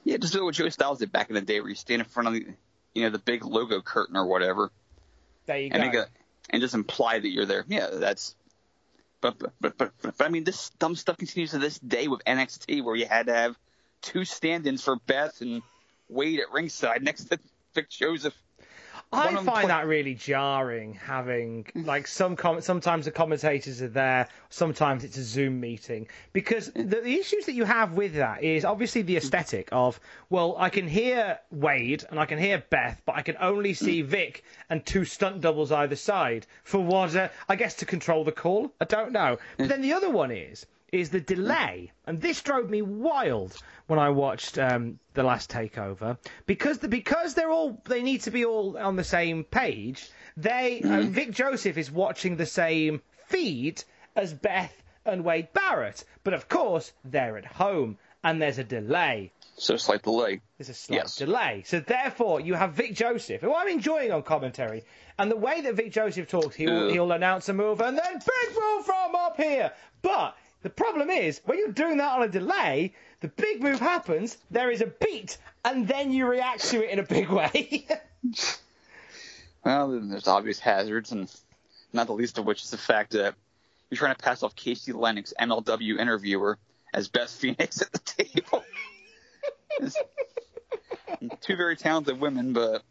Yeah, 0.05 0.17
just 0.17 0.33
do 0.33 0.45
what 0.45 0.55
Joey 0.55 0.71
Styles 0.71 0.99
did 0.99 1.13
back 1.13 1.29
in 1.29 1.35
the 1.35 1.41
day, 1.41 1.61
where 1.61 1.69
you 1.69 1.75
stand 1.75 2.03
in 2.03 2.09
front 2.09 2.29
of 2.29 2.35
the, 2.35 2.47
you 2.95 3.03
know, 3.05 3.11
the 3.11 3.19
big 3.19 3.45
logo 3.45 3.81
curtain 3.81 4.17
or 4.17 4.27
whatever, 4.27 4.71
There 5.47 5.59
you 5.59 5.71
and 5.73 5.93
go. 5.93 6.01
a, 6.03 6.07
and 6.51 6.61
just 6.61 6.75
imply 6.75 7.19
that 7.19 7.29
you're 7.29 7.47
there. 7.47 7.65
Yeah, 7.69 7.89
that's. 7.93 8.35
But 9.21 9.39
but, 9.39 9.53
but 9.61 9.79
but 9.79 9.93
but 10.03 10.15
I 10.21 10.29
mean, 10.29 10.43
this 10.45 10.71
dumb 10.71 10.97
stuff 10.97 11.17
continues 11.17 11.53
to 11.53 11.59
this 11.59 11.79
day 11.79 12.09
with 12.09 12.25
NXT, 12.25 12.83
where 12.83 12.97
you 12.97 13.07
had 13.07 13.27
to 13.27 13.35
have 13.35 13.57
two 14.01 14.25
stand-ins 14.25 14.83
for 14.83 14.97
Beth 15.07 15.41
and 15.41 15.63
Wade 16.09 16.41
at 16.41 16.53
ringside 16.53 17.03
next 17.03 17.25
to 17.25 17.39
Vic 17.75 17.89
Joseph. 17.89 18.35
I 19.13 19.27
One 19.27 19.29
of 19.29 19.45
them 19.45 19.45
find 19.45 19.65
play- 19.65 19.69
that 19.69 19.87
really 19.87 20.15
jarring. 20.15 20.95
Having 20.95 21.65
mm. 21.65 21.87
like 21.87 22.07
some 22.07 22.35
com- 22.35 22.63
sometimes 22.63 23.05
the 23.05 23.11
commentators 23.11 23.83
are 23.83 23.89
there, 23.89 24.27
sometimes 24.49 25.05
it's 25.05 25.19
a 25.19 25.23
Zoom 25.23 25.61
meeting 25.61 26.09
because 26.33 26.71
mm. 26.71 26.89
the, 26.89 27.01
the 27.03 27.21
issues 27.21 27.45
that 27.45 27.53
you 27.53 27.65
have 27.65 27.93
with 27.93 28.15
that 28.15 28.43
is 28.43 28.65
obviously 28.65 29.03
the 29.03 29.15
mm. 29.15 29.19
aesthetic 29.19 29.69
of 29.71 30.01
well, 30.31 30.57
I 30.59 30.71
can 30.71 30.89
hear 30.89 31.39
Wade 31.51 32.05
and 32.09 32.19
I 32.19 32.25
can 32.25 32.39
hear 32.39 32.65
Beth, 32.71 33.03
but 33.05 33.15
I 33.17 33.23
can 33.23 33.37
only 33.39 33.75
see 33.75 34.01
Vic 34.01 34.45
and 34.71 34.85
two 34.87 35.05
stunt 35.05 35.43
doubles 35.43 35.71
either 35.73 35.97
side 35.97 36.47
for 36.65 36.83
what 36.83 37.15
uh, 37.15 37.29
I 37.51 37.57
guess 37.57 37.75
to 37.75 37.85
control 37.85 38.25
the 38.25 38.33
call. 38.33 38.73
I 38.81 38.87
don't 38.87 39.13
know. 39.13 39.39
But 39.59 39.69
then 39.69 39.83
the 39.83 39.93
other 39.93 40.09
one 40.09 40.31
is 40.31 40.65
is 40.93 41.09
the 41.09 41.21
delay, 41.21 41.91
and 42.07 42.21
this 42.21 42.43
drove 42.43 42.69
me 42.69 42.83
wild 42.83 43.57
when 43.87 43.99
I 43.99 44.11
watched 44.11 44.59
um, 44.59 44.99
the 45.15 45.23
last 45.23 45.51
takeover 45.51 46.19
because 46.45 46.79
the, 46.79 46.89
because 46.89 47.33
they're 47.35 47.51
all 47.51 47.81
they 47.87 48.03
need 48.03 48.21
to 48.23 48.31
be 48.31 48.45
all 48.45 48.77
on 48.77 48.97
the 48.97 49.05
same 49.05 49.43
page. 49.43 50.11
They 50.37 50.83
uh, 50.83 51.01
Vic 51.03 51.31
Joseph 51.33 51.79
is 51.79 51.91
watching 51.91 52.37
the 52.37 52.47
same 52.47 53.01
feed 53.27 53.83
as 54.15 54.35
Beth 54.35 54.75
and 55.07 55.25
Wade 55.25 55.49
Barrett, 55.55 56.05
but 56.25 56.35
of 56.35 56.49
course 56.49 56.93
they're 57.05 57.39
at 57.39 57.47
home 57.47 57.97
and 58.23 58.41
there's 58.41 58.59
a 58.59 58.65
delay. 58.65 59.33
So 59.57 59.77
slight 59.79 60.03
delay. 60.03 60.41
There's 60.59 60.69
a 60.69 60.75
slight 60.75 60.97
Yes. 60.99 61.17
delay. 61.17 61.63
So 61.67 61.81
therefore, 61.81 62.41
you 62.41 62.55
have 62.55 62.75
Vic 62.75 62.95
Joseph, 62.95 63.41
who 63.41 63.55
I'm 63.55 63.69
enjoying 63.69 64.13
on 64.13 64.23
commentary, 64.23 64.85
and 65.19 65.31
the 65.31 65.37
way 65.37 65.61
that 65.63 65.75
Vic 65.75 65.91
Joseph 65.93 66.29
talks, 66.29 66.55
he'll, 66.55 66.85
Ugh. 66.85 66.91
he'll 66.91 67.13
announce 67.13 67.49
a 67.49 67.53
move 67.53 67.81
and 67.81 67.97
then 67.99 68.13
big 68.15 68.57
move 68.57 68.85
from 68.87 69.15
up 69.17 69.37
here. 69.37 69.73
But 70.03 70.37
the 70.63 70.71
problem 70.71 71.11
is, 71.11 71.41
when 71.45 71.59
you're 71.59 71.73
doing 71.73 71.99
that 71.99 72.13
on 72.13 72.23
a 72.23 72.29
delay, 72.29 72.95
the 73.21 73.29
big 73.29 73.63
move 73.63 73.81
happens, 73.81 74.37
there 74.51 74.71
is 74.71 74.81
a 74.81 74.87
beat, 74.87 75.39
and 75.65 75.87
then 75.87 76.13
you 76.13 76.27
react 76.27 76.65
to 76.71 76.85
it 76.85 76.91
in 76.91 76.99
a 76.99 77.05
big 77.05 77.29
way. 77.29 77.87
Well, 79.65 79.93
then 79.93 80.09
there's 80.09 80.27
obvious 80.27 80.59
hazards, 80.59 81.13
and 81.13 81.33
not 81.93 82.09
the 82.09 82.15
least 82.15 82.37
of 82.37 82.45
which 82.45 82.65
is 82.65 82.71
the 82.71 82.77
fact 82.77 83.13
that 83.13 83.37
you're 83.91 83.99
trying 83.99 84.15
to 84.15 84.21
pass 84.21 84.43
off 84.43 84.57
Casey 84.57 84.93
Lennox, 84.93 85.33
MLW 85.39 86.01
interviewer, 86.01 86.59
as 86.93 87.09
Beth 87.09 87.31
Phoenix 87.31 87.81
at 87.81 87.93
the 87.93 87.99
table. 88.01 88.65
Two 91.41 91.57
very 91.57 91.77
talented 91.77 92.21
women, 92.21 92.53
but 92.53 92.83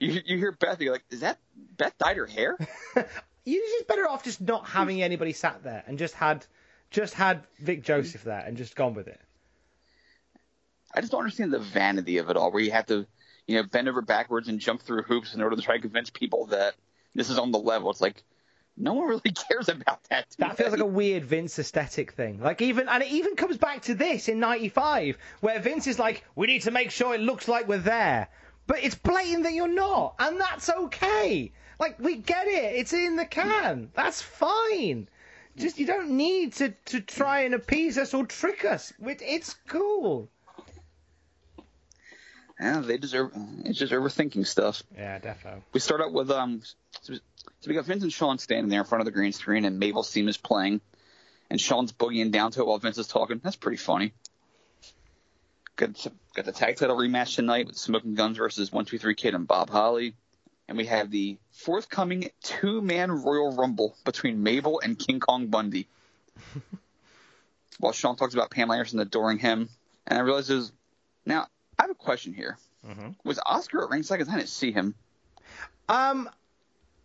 you 0.00 0.20
you 0.24 0.38
hear 0.38 0.52
Beth, 0.52 0.80
you're 0.80 0.92
like, 0.92 1.04
is 1.10 1.20
that 1.20 1.38
Beth 1.76 1.96
dyed 1.98 2.16
her 2.16 2.26
hair? 2.26 2.56
you're 3.44 3.62
just 3.78 3.86
better 3.86 4.08
off 4.08 4.24
just 4.24 4.40
not 4.40 4.66
having 4.66 5.02
anybody 5.02 5.32
sat 5.32 5.62
there 5.62 5.84
and 5.86 5.98
just 5.98 6.14
had 6.14 6.44
just 6.90 7.14
had 7.14 7.44
Vic 7.58 7.78
mm-hmm. 7.78 7.86
Joseph 7.86 8.24
there 8.24 8.44
and 8.46 8.56
just 8.56 8.76
gone 8.76 8.94
with 8.94 9.08
it. 9.08 9.20
I 10.94 11.00
just 11.00 11.12
don't 11.12 11.20
understand 11.20 11.52
the 11.52 11.60
vanity 11.60 12.18
of 12.18 12.30
it 12.30 12.36
all, 12.36 12.50
where 12.50 12.62
you 12.62 12.72
have 12.72 12.86
to, 12.86 13.06
you 13.46 13.56
know, 13.56 13.62
bend 13.62 13.88
over 13.88 14.02
backwards 14.02 14.48
and 14.48 14.58
jump 14.58 14.82
through 14.82 15.02
hoops 15.02 15.34
in 15.34 15.40
order 15.40 15.54
to 15.54 15.62
try 15.62 15.76
to 15.76 15.80
convince 15.80 16.10
people 16.10 16.46
that 16.46 16.74
this 17.14 17.30
is 17.30 17.38
on 17.38 17.52
the 17.52 17.58
level. 17.58 17.90
It's 17.90 18.00
like 18.00 18.24
no 18.76 18.94
one 18.94 19.08
really 19.08 19.32
cares 19.48 19.68
about 19.68 20.02
that. 20.10 20.26
That 20.38 20.56
feels 20.56 20.72
like 20.72 20.80
a 20.80 20.86
weird 20.86 21.24
Vince 21.24 21.58
aesthetic 21.58 22.12
thing. 22.12 22.40
Like 22.40 22.60
even, 22.60 22.88
and 22.88 23.02
it 23.02 23.10
even 23.10 23.36
comes 23.36 23.56
back 23.56 23.82
to 23.82 23.94
this 23.94 24.28
in 24.28 24.40
'95, 24.40 25.16
where 25.40 25.60
Vince 25.60 25.86
is 25.86 25.98
like, 25.98 26.24
"We 26.34 26.48
need 26.48 26.62
to 26.62 26.70
make 26.72 26.90
sure 26.90 27.14
it 27.14 27.20
looks 27.20 27.46
like 27.46 27.68
we're 27.68 27.78
there," 27.78 28.28
but 28.66 28.82
it's 28.82 28.96
blatant 28.96 29.44
that 29.44 29.52
you're 29.52 29.68
not, 29.68 30.16
and 30.18 30.40
that's 30.40 30.68
okay. 30.68 31.52
Like 31.78 31.98
we 32.00 32.16
get 32.16 32.48
it, 32.48 32.76
it's 32.76 32.92
in 32.92 33.16
the 33.16 33.26
can. 33.26 33.90
That's 33.94 34.20
fine. 34.20 35.08
Just 35.60 35.78
you 35.78 35.86
don't 35.86 36.10
need 36.10 36.54
to 36.54 36.70
to 36.86 37.00
try 37.00 37.40
and 37.40 37.54
appease 37.54 37.98
us 37.98 38.14
or 38.14 38.24
trick 38.26 38.64
us. 38.64 38.92
It's 39.00 39.54
cool. 39.68 40.28
Yeah, 42.58 42.80
they 42.80 42.98
deserve. 42.98 43.32
It's 43.64 43.78
just 43.78 43.92
overthinking 43.92 44.46
stuff. 44.46 44.82
Yeah, 44.94 45.18
defo. 45.18 45.62
We 45.72 45.80
start 45.80 46.02
out 46.02 46.12
with 46.12 46.30
um. 46.30 46.62
So 47.02 47.14
we 47.66 47.74
got 47.74 47.86
Vince 47.86 48.02
and 48.02 48.12
Shawn 48.12 48.38
standing 48.38 48.68
there 48.68 48.80
in 48.80 48.86
front 48.86 49.00
of 49.00 49.06
the 49.06 49.12
green 49.12 49.32
screen, 49.32 49.64
and 49.64 49.78
Mabel 49.78 50.02
theme 50.02 50.28
is 50.28 50.36
playing, 50.36 50.80
and 51.48 51.60
Shawn's 51.60 51.92
boogieing 51.92 52.30
down 52.30 52.52
to 52.52 52.60
it 52.60 52.66
while 52.66 52.78
Vince 52.78 52.98
is 52.98 53.06
talking. 53.06 53.40
That's 53.42 53.56
pretty 53.56 53.78
funny. 53.78 54.12
Got 55.76 56.06
got 56.34 56.44
the 56.44 56.52
tag 56.52 56.76
title 56.76 56.96
rematch 56.96 57.36
tonight 57.36 57.66
with 57.66 57.76
Smoking 57.78 58.14
Guns 58.14 58.36
versus 58.36 58.70
One 58.70 58.84
Two 58.84 58.98
Three 58.98 59.14
Kid 59.14 59.34
and 59.34 59.46
Bob 59.46 59.70
Holly, 59.70 60.14
and 60.70 60.78
we 60.78 60.86
have 60.86 61.10
the 61.10 61.36
forthcoming 61.50 62.30
two 62.42 62.80
man 62.80 63.10
Royal 63.10 63.54
Rumble 63.54 63.96
between 64.04 64.42
Mabel 64.42 64.80
and 64.82 64.96
King 64.98 65.18
Kong 65.20 65.48
Bundy. 65.48 65.88
while 67.80 67.92
Shawn 67.92 68.14
talks 68.16 68.34
about 68.34 68.50
Pam 68.50 68.70
Anderson 68.70 69.00
adoring 69.00 69.38
him, 69.38 69.68
and 70.06 70.18
I 70.18 70.22
realize 70.22 70.46
there's 70.48 70.72
now 71.26 71.46
I 71.78 71.82
have 71.82 71.90
a 71.90 71.94
question 71.94 72.32
here. 72.32 72.56
Was 73.24 73.38
Oscar 73.44 73.84
at 73.84 73.90
ringside? 73.90 74.18
'Cause 74.18 74.28
I 74.28 74.36
didn't 74.36 74.48
see 74.48 74.70
him. 74.72 74.94
Um, 75.88 76.30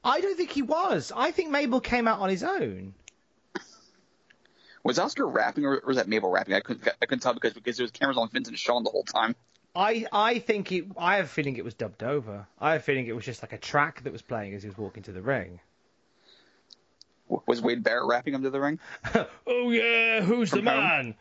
I 0.03 0.21
don't 0.21 0.37
think 0.37 0.51
he 0.51 0.61
was. 0.61 1.11
I 1.15 1.31
think 1.31 1.49
Mabel 1.49 1.81
came 1.81 2.07
out 2.07 2.19
on 2.19 2.29
his 2.29 2.43
own. 2.43 2.93
Was 4.83 4.99
Oscar 4.99 5.25
rapping 5.27 5.65
or 5.65 5.81
was 5.85 5.97
that 5.97 6.07
Mabel 6.07 6.29
rapping? 6.29 6.53
I 6.53 6.59
couldn't 6.59 6.87
I 7.01 7.05
couldn't 7.07 7.21
tell 7.23 7.33
because 7.33 7.53
because 7.53 7.77
there 7.77 7.83
was 7.83 7.91
cameras 7.91 8.17
on 8.17 8.29
Vincent 8.29 8.53
and 8.53 8.59
Shawn 8.59 8.83
the 8.83 8.91
whole 8.91 9.03
time. 9.03 9.35
I 9.75 10.05
I 10.11 10.39
think 10.39 10.71
it. 10.71 10.85
I 10.97 11.17
have 11.17 11.25
a 11.25 11.27
feeling 11.29 11.57
it 11.57 11.65
was 11.65 11.73
dubbed 11.73 12.03
over. 12.03 12.47
I 12.59 12.73
have 12.73 12.81
a 12.81 12.83
feeling 12.83 13.07
it 13.07 13.15
was 13.15 13.25
just 13.25 13.41
like 13.43 13.53
a 13.53 13.57
track 13.57 14.03
that 14.03 14.13
was 14.13 14.21
playing 14.21 14.53
as 14.53 14.63
he 14.63 14.69
was 14.69 14.77
walking 14.77 15.03
to 15.03 15.11
the 15.11 15.21
ring. 15.21 15.59
Was 17.47 17.61
Wade 17.61 17.83
Barrett 17.83 18.05
rapping 18.07 18.35
under 18.35 18.49
the 18.49 18.61
ring? 18.61 18.79
Oh 19.47 19.71
yeah, 19.71 20.21
who's 20.21 20.51
the 20.51 20.57
From 20.57 20.65
home? 20.67 21.15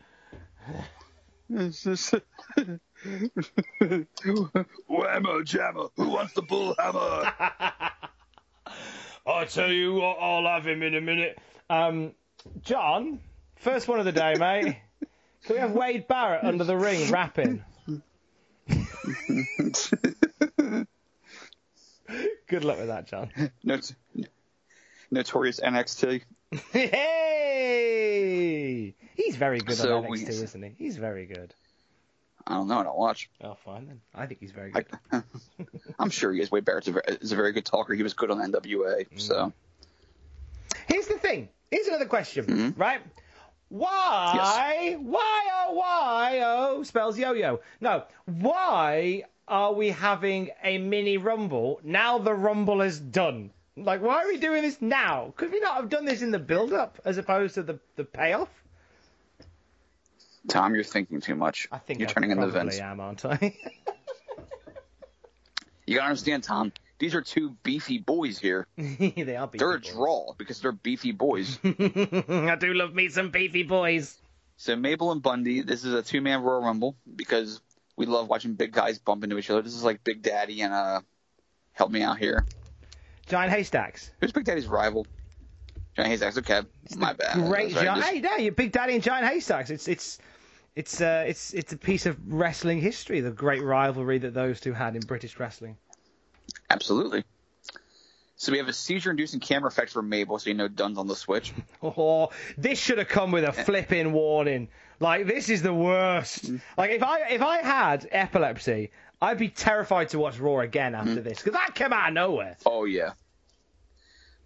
man? 1.49 1.63
Whammer 4.89 5.43
jammer. 5.45 5.87
Who 5.95 6.09
wants 6.09 6.33
the 6.33 6.41
bull 6.41 6.75
hammer? 6.79 7.31
I'll 9.27 9.45
tell 9.47 9.71
you 9.71 9.93
what, 9.95 10.17
I'll 10.19 10.45
have 10.45 10.67
him 10.67 10.83
in 10.83 10.95
a 10.95 11.01
minute. 11.01 11.39
Um, 11.69 12.13
John, 12.61 13.19
first 13.57 13.87
one 13.87 13.99
of 13.99 14.05
the 14.05 14.11
day, 14.11 14.35
mate. 14.37 14.77
Can 15.45 15.55
we 15.55 15.59
have 15.59 15.71
Wade 15.71 16.07
Barrett 16.07 16.43
under 16.43 16.63
the 16.63 16.77
ring 16.77 17.11
rapping? 17.11 17.63
Good 22.47 22.63
luck 22.63 22.77
with 22.77 22.87
that, 22.87 23.07
John. 23.07 23.29
Not- 23.63 23.91
Notorious 25.11 25.59
NXT. 25.59 26.21
Hey, 27.67 28.93
he's 29.15 29.35
very 29.35 29.59
good 29.59 29.75
So 29.75 29.97
on 29.97 30.07
we- 30.07 30.19
NXT, 30.23 30.29
isn't 30.43 30.63
he? 30.63 30.69
He's 30.77 30.95
very 30.97 31.25
good. 31.25 31.53
I 32.47 32.53
don't 32.53 32.67
know. 32.67 32.77
I 32.79 32.83
don't 32.83 32.97
watch. 32.97 33.29
Oh, 33.43 33.55
fine 33.65 33.87
then. 33.87 34.01
I 34.13 34.27
think 34.27 34.39
he's 34.39 34.51
very 34.51 34.71
good. 34.71 34.85
I'm 35.99 36.11
sure 36.11 36.31
he 36.31 36.39
is. 36.41 36.51
Wade 36.51 36.63
very, 36.65 36.81
is 37.21 37.31
a 37.31 37.35
very 37.35 37.51
good 37.53 37.65
talker. 37.65 37.93
He 37.95 38.03
was 38.03 38.13
good 38.13 38.29
on 38.29 38.37
NWA. 38.51 39.05
So 39.19 39.51
Here's 40.87 41.07
the 41.07 41.17
thing. 41.17 41.49
Here's 41.71 41.87
another 41.87 42.05
question, 42.05 42.45
Mm-hmm. 42.45 42.79
right? 42.79 43.01
Why, 43.69 44.95
why, 44.99 45.49
oh, 45.53 45.73
why, 45.73 46.41
oh, 46.43 46.83
spells 46.83 47.17
yo-yo. 47.17 47.61
No, 47.81 48.03
why 48.25 49.23
are 49.47 49.73
we 49.73 49.89
having 49.89 50.51
a 50.63 50.77
mini 50.77 51.17
rumble 51.17 51.79
now 51.83 52.17
the 52.19 52.33
rumble 52.33 52.81
is 52.81 52.99
done? 52.99 53.51
Like, 53.77 54.01
why 54.01 54.23
are 54.23 54.27
we 54.27 54.37
doing 54.37 54.61
this 54.61 54.81
now? 54.81 55.33
Could 55.35 55.51
we 55.51 55.59
not 55.59 55.75
have 55.75 55.89
done 55.89 56.05
this 56.05 56.21
in 56.21 56.31
the 56.31 56.39
build-up 56.39 56.99
as 57.03 57.17
opposed 57.17 57.55
to 57.55 57.63
the, 57.63 57.79
the 57.95 58.05
payoff? 58.05 58.49
Tom, 60.47 60.75
you're 60.75 60.83
thinking 60.83 61.19
too 61.19 61.35
much. 61.35 61.67
I 61.71 61.79
think 61.79 61.99
you're 61.99 62.09
I 62.09 62.13
turning 62.13 62.31
into 62.31 62.47
probably 62.47 62.79
I 62.79 62.91
am, 62.91 62.99
aren't 62.99 63.25
I? 63.25 63.57
You 65.87 65.97
gotta 65.97 66.07
understand, 66.07 66.43
Tom. 66.43 66.71
These 66.99 67.13
are 67.15 67.21
two 67.21 67.55
beefy 67.63 67.97
boys 67.99 68.39
here. 68.39 68.67
they 68.77 69.35
are 69.35 69.47
beefy 69.47 69.57
They're 69.59 69.73
a 69.73 69.79
boys. 69.79 69.91
draw 69.93 70.33
because 70.37 70.61
they're 70.61 70.71
beefy 70.71 71.11
boys. 71.11 71.59
I 71.63 72.55
do 72.59 72.73
love 72.73 72.93
me 72.93 73.09
some 73.09 73.29
beefy 73.29 73.63
boys. 73.63 74.17
so 74.57 74.75
Mabel 74.75 75.11
and 75.11 75.21
Bundy, 75.21 75.61
this 75.61 75.83
is 75.83 75.93
a 75.93 76.01
two 76.01 76.21
man 76.21 76.41
Royal 76.41 76.61
Rumble 76.61 76.95
because 77.15 77.61
we 77.97 78.05
love 78.05 78.27
watching 78.29 78.53
big 78.53 78.71
guys 78.71 78.97
bump 78.99 79.23
into 79.23 79.37
each 79.37 79.49
other. 79.49 79.61
This 79.61 79.73
is 79.75 79.83
like 79.83 80.03
Big 80.03 80.21
Daddy 80.21 80.61
and 80.61 80.73
uh, 80.73 81.01
help 81.73 81.91
me 81.91 82.01
out 82.01 82.17
here. 82.17 82.45
Giant 83.27 83.51
haystacks. 83.51 84.11
Who's 84.21 84.31
Big 84.31 84.45
Daddy's 84.45 84.67
rival? 84.67 85.07
Giant 85.95 86.09
Haystacks. 86.11 86.37
Okay, 86.39 86.61
my 86.97 87.13
bad. 87.13 87.35
Great 87.47 87.71
giant. 87.73 87.99
just- 88.01 88.09
Hey, 88.11 88.19
no, 88.19 88.35
you're 88.35 88.51
Big 88.51 88.71
Daddy 88.73 88.95
and 88.95 89.01
Giant 89.03 89.25
Haystacks. 89.27 89.69
It's 89.69 89.87
it's 89.87 90.19
it's 90.75 90.99
uh 90.99 91.23
it's 91.25 91.53
it's 91.53 91.71
a 91.71 91.77
piece 91.77 92.05
of 92.05 92.17
wrestling 92.31 92.81
history. 92.81 93.21
The 93.21 93.31
great 93.31 93.63
rivalry 93.63 94.17
that 94.19 94.33
those 94.33 94.59
two 94.59 94.73
had 94.73 94.95
in 94.97 95.01
British 95.03 95.39
wrestling. 95.39 95.77
Absolutely. 96.69 97.23
So 98.37 98.51
we 98.51 98.57
have 98.57 98.67
a 98.67 98.73
seizure-inducing 98.73 99.39
camera 99.39 99.69
effect 99.69 99.91
for 99.91 100.01
Mabel, 100.01 100.37
so 100.39 100.49
you 100.49 100.55
know 100.55 100.67
Dunn's 100.67 100.97
on 100.97 101.07
the 101.07 101.15
switch. 101.15 101.53
Oh, 101.81 102.31
this 102.57 102.79
should 102.79 102.97
have 102.97 103.07
come 103.07 103.31
with 103.31 103.43
a 103.43 103.53
flipping 103.53 104.11
warning. 104.11 104.69
Like 104.99 105.27
this 105.27 105.49
is 105.49 105.61
the 105.61 105.73
worst. 105.73 106.51
Mm. 106.51 106.61
Like 106.77 106.91
if 106.91 107.03
I 107.03 107.29
if 107.29 107.41
I 107.41 107.61
had 107.61 108.07
epilepsy, 108.11 108.91
I'd 109.21 109.37
be 109.37 109.49
terrified 109.49 110.09
to 110.09 110.19
watch 110.19 110.39
Raw 110.39 110.59
again 110.59 110.95
after 110.95 111.21
mm. 111.21 111.23
this 111.23 111.37
because 111.37 111.53
that 111.53 111.75
came 111.75 111.93
out 111.93 112.09
of 112.09 112.13
nowhere. 112.13 112.57
Oh 112.65 112.85
yeah. 112.85 113.11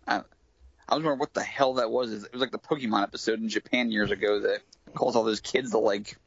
I, 0.07 0.17
I 0.17 0.95
was 0.95 1.03
wondering 1.03 1.19
what 1.19 1.33
the 1.33 1.43
hell 1.43 1.75
that 1.75 1.89
was. 1.89 2.11
It 2.11 2.31
was 2.31 2.41
like 2.41 2.51
the 2.51 2.59
Pokemon 2.59 3.03
episode 3.03 3.39
in 3.39 3.49
Japan 3.49 3.91
years 3.91 4.11
ago 4.11 4.41
that 4.41 4.59
caused 4.95 5.15
all 5.15 5.23
those 5.23 5.39
kids 5.39 5.71
to 5.71 5.77
like 5.77 6.17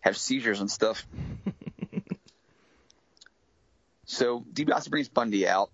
have 0.00 0.16
seizures 0.16 0.60
and 0.60 0.70
stuff. 0.70 1.06
so 4.08 4.40
DiBiase 4.54 4.88
brings 4.88 5.10
Bundy 5.10 5.46
out, 5.46 5.70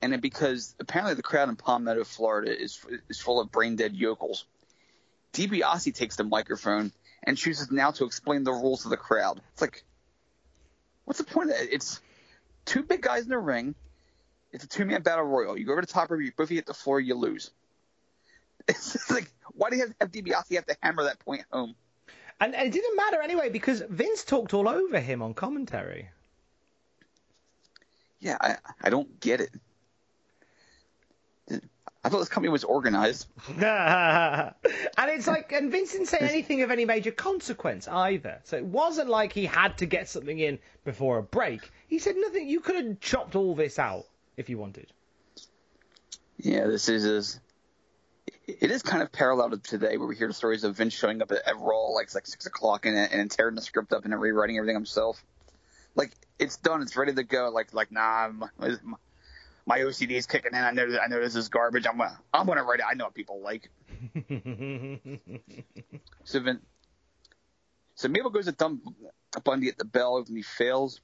and 0.00 0.10
then 0.10 0.20
because 0.20 0.74
apparently 0.80 1.14
the 1.14 1.22
crowd 1.22 1.50
in 1.50 1.56
Palmetto, 1.56 2.02
Florida, 2.04 2.50
is 2.50 2.82
is 3.10 3.20
full 3.20 3.40
of 3.40 3.52
brain 3.52 3.76
dead 3.76 3.94
yokels, 3.94 4.46
DiBiase 5.34 5.94
takes 5.94 6.16
the 6.16 6.24
microphone 6.24 6.92
and 7.22 7.36
chooses 7.36 7.70
now 7.70 7.90
to 7.90 8.06
explain 8.06 8.42
the 8.42 8.52
rules 8.52 8.84
to 8.84 8.88
the 8.88 8.96
crowd. 8.96 9.42
It's 9.52 9.60
like, 9.60 9.84
what's 11.04 11.18
the 11.18 11.26
point 11.26 11.50
of 11.50 11.58
that? 11.58 11.74
It's 11.74 12.00
two 12.64 12.82
big 12.82 13.02
guys 13.02 13.24
in 13.24 13.28
the 13.28 13.38
ring. 13.38 13.74
It's 14.50 14.64
a 14.64 14.68
two 14.68 14.86
man 14.86 15.02
battle 15.02 15.26
royal. 15.26 15.58
You 15.58 15.66
go 15.66 15.72
over 15.72 15.82
the 15.82 15.86
top 15.86 16.10
rope, 16.10 16.22
you 16.22 16.32
both 16.34 16.48
hit 16.48 16.64
the 16.64 16.72
floor, 16.72 16.98
you 17.00 17.14
lose. 17.14 17.50
It's 18.66 19.10
like, 19.10 19.30
why 19.52 19.68
do 19.68 19.76
you 19.76 19.82
have, 19.82 19.90
to 19.90 19.96
have 20.00 20.10
DiBiase 20.10 20.54
have 20.54 20.66
to 20.66 20.76
hammer 20.82 21.04
that 21.04 21.18
point 21.18 21.42
home? 21.52 21.74
And 22.40 22.54
it 22.54 22.72
didn't 22.72 22.96
matter 22.96 23.20
anyway 23.20 23.50
because 23.50 23.82
Vince 23.90 24.24
talked 24.24 24.54
all 24.54 24.70
over 24.70 24.98
him 25.00 25.20
on 25.20 25.34
commentary. 25.34 26.08
Yeah, 28.20 28.36
I, 28.40 28.56
I 28.80 28.90
don't 28.90 29.20
get 29.20 29.40
it. 29.40 29.50
I 32.04 32.10
thought 32.10 32.18
this 32.18 32.28
company 32.28 32.50
was 32.50 32.64
organized. 32.64 33.28
and 33.48 34.52
it's 34.98 35.26
like, 35.26 35.52
and 35.52 35.72
Vince 35.72 35.92
didn't 35.92 36.08
say 36.08 36.18
anything 36.20 36.60
of 36.60 36.70
any 36.70 36.84
major 36.84 37.10
consequence 37.10 37.88
either. 37.88 38.40
So 38.44 38.58
it 38.58 38.64
wasn't 38.64 39.08
like 39.08 39.32
he 39.32 39.46
had 39.46 39.78
to 39.78 39.86
get 39.86 40.08
something 40.10 40.38
in 40.38 40.58
before 40.84 41.18
a 41.18 41.22
break. 41.22 41.70
He 41.88 41.98
said 41.98 42.16
nothing. 42.18 42.46
You 42.46 42.60
could 42.60 42.76
have 42.76 43.00
chopped 43.00 43.36
all 43.36 43.54
this 43.54 43.78
out 43.78 44.04
if 44.36 44.50
you 44.50 44.58
wanted. 44.58 44.92
Yeah, 46.36 46.66
this 46.66 46.90
is, 46.90 47.06
is 47.06 47.40
it 48.46 48.70
is 48.70 48.82
kind 48.82 49.02
of 49.02 49.10
parallel 49.10 49.50
to 49.50 49.56
today 49.56 49.96
where 49.96 50.06
we 50.06 50.16
hear 50.16 50.28
the 50.28 50.34
stories 50.34 50.64
of 50.64 50.76
Vince 50.76 50.92
showing 50.92 51.22
up 51.22 51.32
at, 51.32 51.46
at 51.46 51.58
Raw 51.58 51.86
like 51.86 52.14
like 52.14 52.26
six 52.26 52.44
o'clock 52.44 52.84
and, 52.84 52.96
and 52.96 53.30
tearing 53.30 53.54
the 53.54 53.62
script 53.62 53.92
up 53.94 54.04
and 54.04 54.20
rewriting 54.20 54.58
everything 54.58 54.76
himself. 54.76 55.24
Like 55.94 56.12
it's 56.38 56.56
done, 56.56 56.82
it's 56.82 56.96
ready 56.96 57.14
to 57.14 57.22
go. 57.22 57.50
Like 57.50 57.74
like 57.74 57.92
nah, 57.92 58.28
my, 58.28 58.48
my 59.66 59.78
OCD 59.80 60.12
is 60.12 60.26
kicking 60.26 60.52
in. 60.52 60.58
I 60.58 60.70
know 60.70 60.86
I 61.02 61.08
know 61.08 61.20
this 61.20 61.36
is 61.36 61.48
garbage. 61.48 61.86
I'm 61.86 61.98
gonna 61.98 62.18
I'm 62.32 62.46
gonna 62.46 62.64
write 62.64 62.80
it. 62.80 62.86
I 62.90 62.94
know 62.94 63.04
what 63.04 63.14
people 63.14 63.40
like. 63.40 63.70
so 66.24 66.40
Vin, 66.40 66.60
so 67.94 68.08
Mabel 68.08 68.30
goes 68.30 68.46
to 68.46 68.52
dump 68.52 68.82
Bundy 69.44 69.68
at 69.68 69.78
the 69.78 69.84
bell 69.84 70.18
and 70.18 70.36
he 70.36 70.42
fails. 70.42 71.00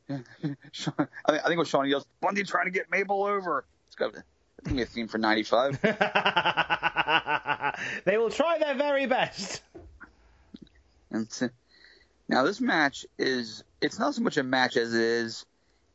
Shawn- 0.72 0.94
I 0.98 1.32
think, 1.32 1.44
I 1.44 1.48
think 1.48 1.58
when 1.58 1.66
Shawn 1.66 1.88
yells, 1.88 2.06
Bundy 2.20 2.42
trying 2.44 2.66
to 2.66 2.70
get 2.70 2.90
Mabel 2.90 3.24
over. 3.24 3.64
It's 3.86 3.96
got 3.96 4.12
to 4.14 4.22
be 4.72 4.82
a 4.82 4.86
theme 4.86 5.08
for 5.08 5.18
'95. 5.18 5.80
they 8.04 8.18
will 8.18 8.30
try 8.30 8.58
their 8.58 8.74
very 8.74 9.06
best. 9.06 9.62
And 11.10 11.30
t- 11.30 11.46
now 12.30 12.44
this 12.44 12.60
match 12.60 13.04
is 13.18 13.64
it's 13.80 13.98
not 13.98 14.14
so 14.14 14.22
much 14.22 14.36
a 14.36 14.44
match 14.44 14.76
as 14.76 14.94
it 14.94 15.00
is 15.00 15.44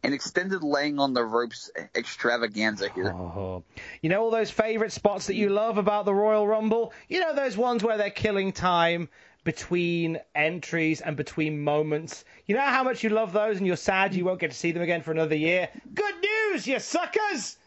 an 0.04 0.12
extended 0.14 0.64
laying 0.64 1.00
on 1.00 1.14
the 1.14 1.24
ropes 1.24 1.72
extravaganza 1.96 2.90
here. 2.94 3.10
Oh. 3.10 3.64
You 4.02 4.10
know 4.10 4.22
all 4.22 4.32
those 4.32 4.52
favourite 4.52 4.92
spots 4.92 5.28
that 5.28 5.36
you 5.36 5.50
love 5.50 5.78
about 5.78 6.04
the 6.04 6.14
Royal 6.14 6.46
Rumble? 6.46 6.92
You 7.08 7.22
know 7.22 7.34
those 7.34 7.56
ones 7.56 7.84
where 7.84 7.98
they're 7.98 8.10
killing 8.10 8.52
time 8.52 9.08
between 9.46 10.20
entries 10.36 11.00
and 11.00 11.16
between 11.16 11.62
moments? 11.62 12.26
You 12.48 12.56
know 12.56 12.62
how 12.62 12.84
much 12.84 13.02
you 13.02 13.10
love 13.10 13.32
those 13.32 13.58
and 13.58 13.66
you're 13.66 13.78
sad 13.78 14.14
you 14.14 14.26
won't 14.26 14.42
get 14.42 14.52
to 14.52 14.58
see 14.58 14.74
them 14.74 14.84
again 14.84 15.04
for 15.04 15.12
another 15.12 15.36
year? 15.36 15.70
Good 15.94 16.16
news, 16.22 16.68
you 16.68 16.80
suckers! 16.80 17.58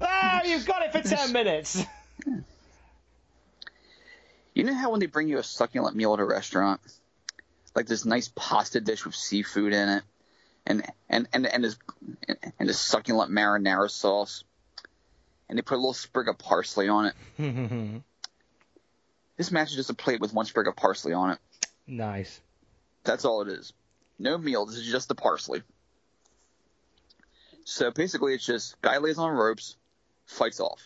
Ah, 0.00 0.42
you've 0.44 0.66
got 0.66 0.82
it 0.82 0.92
for 0.92 1.00
10 1.00 1.32
minutes. 1.32 1.82
You 4.54 4.64
know 4.64 4.72
how 4.72 4.90
when 4.90 5.00
they 5.00 5.06
bring 5.06 5.28
you 5.28 5.36
a 5.36 5.42
succulent 5.42 5.96
meal 5.96 6.14
at 6.14 6.18
a 6.18 6.24
restaurant, 6.24 6.80
like 7.76 7.86
this 7.86 8.04
nice 8.06 8.30
pasta 8.34 8.80
dish 8.80 9.04
with 9.04 9.14
seafood 9.14 9.72
in 9.74 9.88
it, 9.88 10.02
and 10.66 10.84
and 11.08 11.28
and 11.32 11.46
and 11.46 11.62
this 11.62 11.76
and 12.58 12.68
this 12.68 12.80
succulent 12.80 13.30
marinara 13.30 13.90
sauce, 13.90 14.44
and 15.48 15.58
they 15.58 15.62
put 15.62 15.74
a 15.74 15.76
little 15.76 15.92
sprig 15.92 16.28
of 16.28 16.38
parsley 16.38 16.88
on 16.88 17.06
it. 17.06 17.14
this 19.36 19.52
match 19.52 19.70
is 19.70 19.76
just 19.76 19.90
a 19.90 19.94
plate 19.94 20.20
with 20.20 20.32
one 20.32 20.46
sprig 20.46 20.66
of 20.66 20.74
parsley 20.74 21.12
on 21.12 21.30
it. 21.32 21.38
nice. 21.86 22.40
That's 23.04 23.24
all 23.24 23.42
it 23.42 23.48
is. 23.48 23.72
No 24.18 24.36
meal. 24.38 24.66
This 24.66 24.76
is 24.76 24.90
just 24.90 25.08
the 25.08 25.14
parsley. 25.14 25.62
So 27.64 27.90
basically, 27.90 28.34
it's 28.34 28.46
just 28.46 28.80
guy 28.80 28.98
lays 28.98 29.18
on 29.18 29.30
ropes, 29.30 29.76
fights 30.24 30.60
off. 30.60 30.80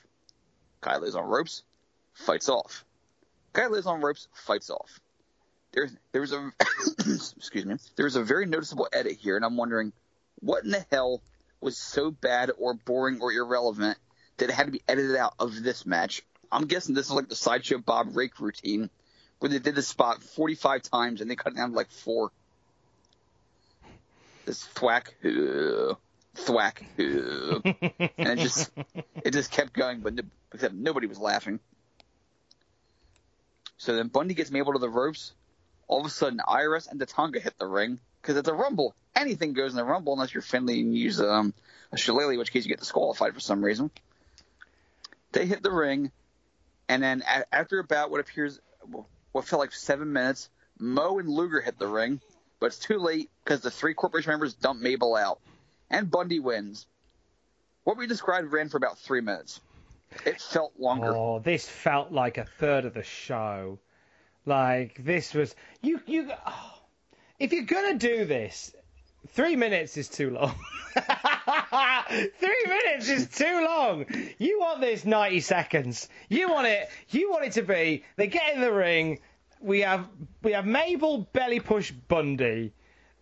Guy 0.81 0.97
lays 0.97 1.15
on 1.15 1.25
ropes, 1.25 1.63
fights 2.15 2.49
off. 2.49 2.85
Guy 3.53 3.69
lays 3.69 3.87
on 3.87 4.01
ropes, 4.01 4.29
fights 4.35 4.71
off. 4.71 5.01
There's 5.73 5.93
there's 6.13 6.33
a 6.33 6.53
excuse 6.99 7.65
me. 7.65 7.77
There's 7.97 8.17
a 8.17 8.23
very 8.23 8.47
noticeable 8.47 8.89
edit 8.93 9.13
here, 9.13 9.37
and 9.37 9.45
I'm 9.45 9.57
wondering 9.57 9.93
what 10.41 10.65
in 10.65 10.71
the 10.71 10.85
hell 10.91 11.23
was 11.61 11.77
so 11.77 12.11
bad 12.11 12.51
or 12.59 12.75
boring 12.75 13.21
or 13.21 13.33
irrelevant 13.33 13.99
that 14.39 14.49
it 14.49 14.53
had 14.53 14.67
to 14.67 14.73
be 14.73 14.83
edited 14.89 15.17
out 15.17 15.35
of 15.39 15.63
this 15.63 15.87
match. 15.87 16.23
I'm 16.51 16.67
guessing 16.67 16.95
this 16.95 17.07
is 17.07 17.13
like 17.13 17.29
the 17.29 17.37
sideshow 17.37 17.79
Bob 17.79 18.17
Rake 18.17 18.41
routine, 18.41 18.91
where 19.39 19.51
they 19.51 19.59
did 19.59 19.75
the 19.75 19.83
spot 19.83 20.23
45 20.23 20.83
times 20.83 21.21
and 21.21 21.31
they 21.31 21.37
cut 21.37 21.53
it 21.53 21.57
down 21.57 21.71
to 21.71 21.77
like 21.77 21.91
four. 21.91 22.33
This 24.47 24.65
thwack, 24.65 25.15
uh, 25.25 25.95
thwack, 26.35 26.83
uh, 26.99 27.61
and 28.19 28.39
it 28.39 28.39
just 28.39 28.71
it 29.25 29.33
just 29.33 29.53
kept 29.53 29.75
going, 29.75 30.01
but 30.01 30.15
no, 30.15 30.23
except 30.53 30.75
nobody 30.75 31.07
was 31.07 31.19
laughing. 31.19 31.61
So 33.77 33.95
then 33.95 34.09
Bundy 34.09 34.35
gets 34.35 34.51
Mabel 34.51 34.73
to 34.73 34.79
the 34.79 34.89
ropes. 34.89 35.33
All 35.91 35.99
of 35.99 36.07
a 36.07 36.11
sudden, 36.11 36.41
IRS 36.47 36.89
and 36.89 37.01
Tatanka 37.01 37.43
hit 37.43 37.59
the 37.59 37.67
ring 37.67 37.99
because 38.23 38.37
it's 38.37 38.49
a 38.49 38.55
rumble. 38.55 38.95
Anything 39.17 39.55
goes 39.55 39.73
in 39.73 39.77
the 39.77 39.85
rumble 39.85 40.13
unless 40.13 40.33
you're 40.33 40.41
Finley 40.41 40.81
and 40.83 40.97
use 40.97 41.21
um, 41.21 41.53
a 41.91 41.99
shillelagh, 41.99 42.35
in 42.35 42.39
which 42.39 42.53
case 42.53 42.65
you 42.65 42.69
get 42.69 42.79
disqualified 42.79 43.35
for 43.35 43.41
some 43.41 43.61
reason. 43.61 43.91
They 45.33 45.47
hit 45.47 45.65
the 45.65 45.73
ring, 45.73 46.13
and 46.89 47.03
then 47.03 47.25
after 47.51 47.81
about 47.81 48.13
what 48.13 48.21
appears, 48.21 48.61
what 49.33 49.47
felt 49.47 49.59
like 49.59 49.73
seven 49.73 50.13
minutes, 50.13 50.49
Mo 50.79 51.19
and 51.19 51.29
Luger 51.29 51.61
hit 51.61 51.77
the 51.81 51.89
ring, 51.89 52.21
but 52.61 52.67
it's 52.67 52.79
too 52.79 52.99
late 52.99 53.29
because 53.43 53.61
the 53.61 53.71
three 53.73 53.95
corporation 53.95 54.31
members 54.31 54.55
dump 54.55 54.81
Mabel 54.81 55.17
out, 55.17 55.41
and 55.91 56.09
Bundy 56.09 56.39
wins. 56.39 56.87
What 57.83 57.97
we 57.97 58.07
described 58.07 58.53
ran 58.53 58.69
for 58.69 58.77
about 58.77 58.97
three 59.01 59.23
minutes. 59.23 59.61
It 60.25 60.41
felt 60.41 60.73
longer. 60.79 61.17
Oh, 61.17 61.41
this 61.41 61.69
felt 61.69 62.13
like 62.13 62.39
a 62.39 62.45
third 62.45 62.85
of 62.85 62.95
the 62.95 63.03
show. 63.03 63.81
Like 64.47 65.03
this 65.05 65.35
was 65.35 65.55
you 65.83 66.01
you. 66.07 66.31
Oh, 66.47 66.79
if 67.39 67.53
you're 67.53 67.65
gonna 67.65 67.99
do 67.99 68.25
this, 68.25 68.75
three 69.29 69.57
minutes 69.57 69.97
is 69.97 70.09
too 70.09 70.31
long. 70.31 70.55
three 72.09 72.65
minutes 72.67 73.09
is 73.09 73.29
too 73.29 73.65
long. 73.65 74.07
You 74.39 74.61
want 74.61 74.81
this 74.81 75.05
90 75.05 75.41
seconds. 75.41 76.09
You 76.29 76.51
want 76.51 76.67
it. 76.67 76.89
You 77.11 77.31
want 77.31 77.45
it 77.45 77.53
to 77.53 77.63
be. 77.63 78.05
They 78.17 78.27
get 78.27 78.55
in 78.55 78.61
the 78.61 78.73
ring. 78.73 79.21
We 79.61 79.81
have 79.81 80.07
we 80.43 80.53
have 80.53 80.67
Mabel 80.67 81.29
belly 81.33 81.61
push 81.61 81.91
Bundy, 81.91 82.73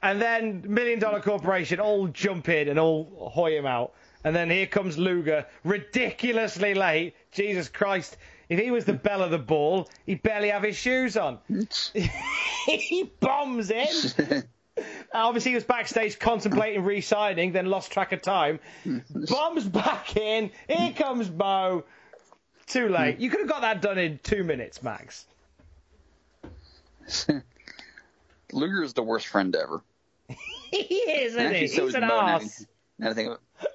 and 0.00 0.22
then 0.22 0.64
Million 0.68 1.00
Dollar 1.00 1.20
Corporation 1.20 1.81
all 1.81 2.07
jump 2.07 2.48
in 2.48 2.68
and 2.68 2.78
all 2.78 3.31
hoy 3.33 3.57
him 3.57 3.66
out. 3.66 3.94
And 4.24 4.35
then 4.35 4.50
here 4.50 4.66
comes 4.66 4.98
Luger, 4.98 5.46
ridiculously 5.64 6.74
late. 6.74 7.14
Jesus 7.33 7.68
Christ. 7.68 8.16
If 8.48 8.58
he 8.58 8.70
was 8.70 8.84
the 8.84 8.94
belle 8.94 9.22
of 9.22 9.30
the 9.30 9.38
ball, 9.38 9.88
he'd 10.06 10.22
barely 10.22 10.48
have 10.50 10.62
his 10.62 10.76
shoes 10.76 11.16
on. 11.16 11.38
he 12.66 13.11
bombs 13.20 13.70
in. 13.70 13.87
Obviously, 15.12 15.50
he 15.50 15.54
was 15.54 15.64
backstage 15.64 16.18
contemplating 16.18 16.84
re-signing, 16.84 17.52
then 17.52 17.66
lost 17.66 17.90
track 17.90 18.12
of 18.12 18.22
time. 18.22 18.61
Bombs 19.11 19.64
back 19.64 20.16
in. 20.16 20.50
Here 20.68 20.92
comes 20.92 21.30
Mo. 21.30 21.84
Too 22.66 22.88
late. 22.88 23.18
You 23.18 23.30
could 23.30 23.40
have 23.40 23.48
got 23.48 23.62
that 23.62 23.82
done 23.82 23.98
in 23.98 24.20
two 24.22 24.44
minutes, 24.44 24.82
max. 24.82 25.26
Luger 28.52 28.82
is 28.82 28.92
the 28.92 29.02
worst 29.02 29.26
friend 29.26 29.56
ever. 29.56 29.82
he 30.70 30.76
is, 30.78 31.34
isn't 31.34 31.54
he? 31.54 31.66
so 31.66 31.87
He's 31.87 31.94
an 31.94 32.04
ass. 32.04 32.66
Now 32.98 33.14
think 33.14 33.30
of 33.30 33.34
it. 33.62 33.68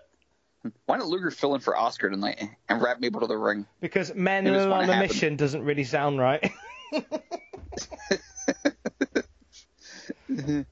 Why 0.85 0.97
don't 0.97 1.09
Luger 1.09 1.29
fill 1.31 1.55
in 1.55 1.61
for 1.61 1.75
Oscar 1.77 2.09
tonight 2.09 2.41
and 2.69 2.81
rap 2.81 2.99
Mabel 2.99 3.19
to 3.21 3.27
the 3.27 3.37
ring? 3.37 3.65
Because 3.81 4.15
men 4.15 4.47
on 4.47 4.89
a 4.89 4.99
mission 4.99 5.35
doesn't 5.35 5.63
really 5.63 5.83
sound 5.83 6.19
right. 6.19 6.51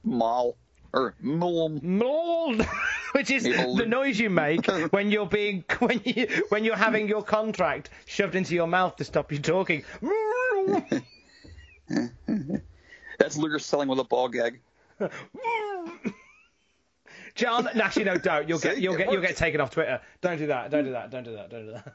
Mal 0.04 0.56
or 0.94 1.14
Mulum. 1.22 1.82
Mold, 1.82 2.66
which 3.12 3.30
is 3.30 3.44
People- 3.44 3.76
the 3.76 3.86
noise 3.86 4.18
you 4.18 4.30
make 4.30 4.66
when 4.92 5.10
you're 5.10 5.26
being 5.26 5.64
when 5.78 6.00
you 6.04 6.26
when 6.48 6.64
you're 6.64 6.76
having 6.76 7.08
your 7.08 7.22
contract 7.22 7.90
shoved 8.06 8.34
into 8.34 8.54
your 8.54 8.66
mouth 8.66 8.96
to 8.96 9.04
stop 9.04 9.30
you 9.30 9.38
talking. 9.38 9.84
That's 13.18 13.36
Luger 13.36 13.58
selling 13.58 13.88
with 13.88 13.98
a 13.98 14.04
ball 14.04 14.28
gag. 14.28 14.60
John, 17.34 17.66
actually 17.80 18.04
no, 18.04 18.16
don't. 18.18 18.48
You'll 18.48 18.58
get 18.58 18.78
you'll 18.82 18.96
get 18.96 19.10
you'll 19.10 19.22
get 19.22 19.36
taken 19.36 19.60
off 19.60 19.70
Twitter. 19.70 20.00
Don't 20.20 20.38
do 20.38 20.46
that. 20.48 20.70
Don't 20.70 20.84
do 20.84 20.90
hmm. 20.90 20.94
that. 20.94 21.10
Don't 21.10 21.24
do 21.24 21.32
that. 21.36 21.50
Don't 21.50 21.66
do 21.66 21.72
that. 21.72 21.94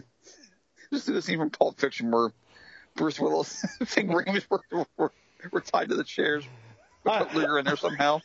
Just 0.92 1.06
do 1.06 1.12
the 1.12 1.22
scene 1.22 1.38
from 1.38 1.50
Pulp 1.50 1.78
Fiction 1.78 2.10
where 2.10 2.32
Bruce 2.96 3.20
Willis' 3.20 3.64
finger 3.84 4.22
rings 4.26 4.48
were, 4.50 4.60
were, 4.96 5.12
were 5.52 5.60
tied 5.60 5.90
to 5.90 5.94
the 5.94 6.04
chairs. 6.04 6.44
We 7.04 7.12
put 7.12 7.34
Luger 7.34 7.58
in 7.60 7.64
there 7.64 7.76
somehow. 7.76 8.20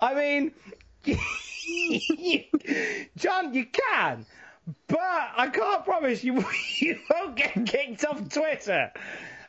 I 0.00 0.14
mean, 0.14 0.52
John, 3.16 3.54
you 3.54 3.66
can, 3.66 4.26
but 4.88 4.98
I 5.00 5.48
can't 5.52 5.84
promise 5.84 6.24
you 6.24 6.44
you 6.78 6.98
won't 7.08 7.36
get 7.36 7.64
kicked 7.66 8.04
off 8.04 8.28
Twitter. 8.28 8.92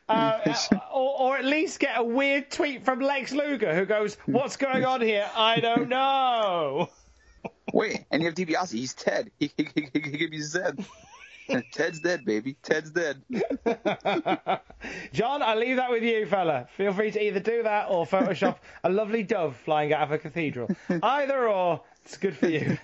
Uh, 0.08 0.40
or, 0.94 1.20
or 1.20 1.38
at 1.38 1.46
least 1.46 1.80
get 1.80 1.98
a 1.98 2.04
weird 2.04 2.52
tweet 2.52 2.86
from 2.86 3.00
Lex 3.00 3.32
Luger 3.32 3.74
who 3.74 3.86
goes, 3.86 4.18
"What's 4.26 4.58
going 4.58 4.86
on 4.86 5.02
here? 5.02 5.30
I 5.36 5.60
don't 5.60 5.90
know." 5.98 6.90
Wait, 7.74 8.06
and 8.12 8.22
you 8.22 8.28
have 8.28 8.36
DiBiase. 8.36 8.72
He's 8.72 8.94
Ted. 8.94 9.32
He, 9.40 9.52
he, 9.58 9.90
he, 9.94 10.28
he 10.32 10.42
Zed. 10.42 10.86
Ted's 11.74 12.00
dead, 12.00 12.26
baby. 12.26 12.56
Ted's 12.64 12.90
dead. 12.90 13.22
John, 15.14 15.44
I 15.44 15.54
leave 15.56 15.78
that 15.78 15.92
with 15.92 16.02
you, 16.02 16.26
fella. 16.26 16.68
Feel 16.76 16.92
free 16.94 17.12
to 17.12 17.24
either 17.24 17.40
do 17.40 17.62
that 17.64 17.88
or 17.90 18.08
Photoshop 18.08 18.58
a 18.84 18.90
lovely 18.90 19.22
dove 19.22 19.56
flying 19.58 19.94
out 19.94 20.02
of 20.02 20.12
a 20.12 20.18
cathedral. 20.18 20.70
Either 21.04 21.48
or, 21.48 21.82
it's 22.04 22.18
good 22.18 22.36
for 22.36 22.48
you. 22.48 22.80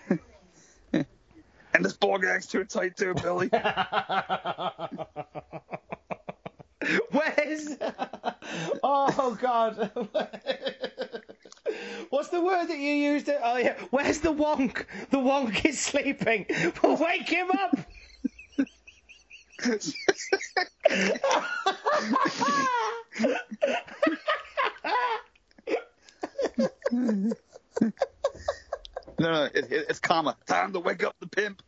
And 0.94 1.86
this 1.86 1.94
ball 1.94 2.20
gag's 2.20 2.48
too 2.48 2.66
tight 2.66 2.98
too, 2.98 3.16
Billy. 3.16 3.50
Where's? 7.12 7.78
Oh 8.84 9.38
God. 9.41 9.91
What's 12.10 12.30
the 12.30 12.41
word 12.41 12.67
that 12.67 12.78
you 12.78 12.91
used? 12.91 13.30
Oh 13.30 13.58
yeah. 13.58 13.78
Where's 13.91 14.20
the 14.20 14.34
wonk? 14.34 14.86
The 15.10 15.17
wonk 15.17 15.63
is 15.65 15.80
sleeping. 15.80 16.46
Well, 16.84 16.98
wake 16.98 17.30
him 17.30 17.50
up. 17.52 17.78
No, 29.20 29.32
no, 29.32 29.44
it, 29.46 29.56
it, 29.72 29.86
it's 29.89 30.00
comma. 30.00 30.36
Time 30.48 30.74
to 30.74 30.80
wake 30.80 31.04
up 31.04 31.15
the 31.20 31.28
pimp. 31.28 31.62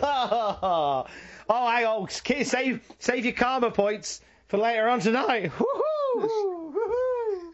oh, 0.00 1.06
oh, 1.48 1.70
hang 1.70 1.86
on. 1.86 2.08
Save, 2.08 2.80
save 2.98 3.24
your 3.24 3.34
karma 3.34 3.70
points 3.70 4.20
for 4.48 4.58
later 4.58 4.88
on 4.88 5.00
tonight. 5.00 5.52
Woohoo! 5.58 6.72
Woohoo! 6.72 7.52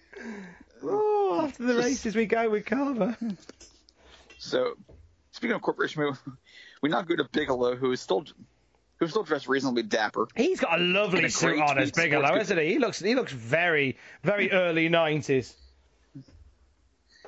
Oh, 0.85 1.41
after 1.45 1.65
the 1.65 1.77
races 1.77 2.17
we 2.17 2.27
go 2.27 2.51
with 2.51 2.67
karma. 2.67 3.17
So, 4.39 4.75
speaking 5.31 5.55
of 5.55 5.63
corporation 5.63 6.03
move, 6.03 6.21
we 6.83 6.89
now 6.89 7.03
go 7.03 7.17
to 7.17 7.25
Bigelow, 7.33 7.77
who 7.77 7.93
is 7.93 8.01
still 8.01 8.25
who's 8.99 9.11
still 9.11 9.23
dressed 9.23 9.49
reasonably 9.49 9.85
dapper. 9.85 10.27
He's 10.37 10.61
got 10.61 10.81
a 10.81 10.83
lovely 10.83 11.25
a 11.25 11.31
suit 11.31 11.61
on 11.61 11.79
as 11.79 11.93
Bigelow, 11.93 12.37
isn't 12.37 12.59
he? 12.59 12.67
He 12.67 12.79
looks 12.79 13.01
he 13.01 13.15
looks 13.15 13.33
very 13.33 13.97
very 14.23 14.51
early 14.51 14.89
nineties. 14.89 15.57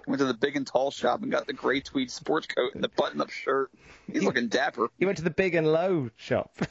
Went 0.07 0.19
to 0.19 0.27
the 0.27 0.35
big 0.35 0.57
and 0.57 0.67
tall 0.67 0.91
shop 0.91 1.23
and 1.23 1.31
got 1.33 1.47
the 1.47 1.53
gray 1.55 1.81
tweed 1.81 2.11
sports 2.11 2.47
coat 2.47 2.75
and 2.75 2.85
the 2.85 2.89
button-up 2.91 3.31
shirt. 3.31 3.71
He's 4.13 4.23
looking 4.23 4.49
dapper. 4.49 4.89
He 4.99 5.07
went 5.07 5.17
to 5.19 5.25
the 5.25 5.31
big 5.31 5.55
and 5.55 5.67
low 5.73 6.11
shop. 6.17 6.57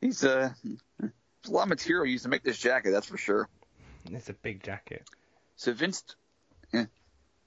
He's 0.00 0.24
uh, 0.24 0.50
there's 0.98 1.12
a 1.48 1.50
lot 1.50 1.62
of 1.64 1.68
material 1.68 2.06
used 2.06 2.24
to 2.24 2.28
make 2.28 2.42
this 2.42 2.58
jacket, 2.58 2.90
that's 2.90 3.06
for 3.06 3.16
sure. 3.16 3.48
it's 4.10 4.28
a 4.28 4.32
big 4.34 4.62
jacket. 4.62 5.08
So 5.56 5.72
Vince, 5.72 6.02
eh, 6.74 6.86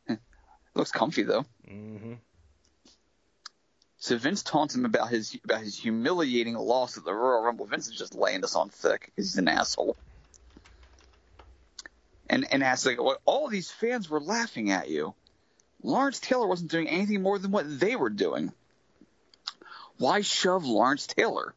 eh, 0.07 0.15
looks 0.73 0.91
comfy 0.91 1.23
though. 1.23 1.45
hmm 1.67 2.13
So 3.97 4.17
Vince 4.17 4.41
taunts 4.41 4.73
him 4.75 4.85
about 4.85 5.09
his 5.09 5.37
about 5.43 5.61
his 5.61 5.77
humiliating 5.77 6.53
loss 6.55 6.97
at 6.97 7.03
the 7.03 7.13
Royal 7.13 7.41
Rumble. 7.43 7.65
Vince 7.65 7.87
is 7.87 7.97
just 7.97 8.15
laying 8.15 8.41
this 8.41 8.55
on 8.55 8.69
thick. 8.69 9.11
He's 9.17 9.37
an 9.37 9.47
asshole. 9.49 9.97
And 12.29 12.51
and 12.51 12.63
asks 12.63 12.85
like, 12.85 13.01
well, 13.01 13.17
all 13.25 13.47
these 13.47 13.71
fans 13.71 14.09
were 14.09 14.19
laughing 14.19 14.71
at 14.71 14.89
you. 14.89 15.13
Lawrence 15.83 16.19
Taylor 16.19 16.47
wasn't 16.47 16.71
doing 16.71 16.87
anything 16.87 17.21
more 17.21 17.37
than 17.37 17.51
what 17.51 17.79
they 17.79 17.95
were 17.95 18.09
doing. 18.09 18.51
Why 19.97 20.21
shove 20.21 20.65
Lawrence 20.65 21.07
Taylor? 21.07 21.53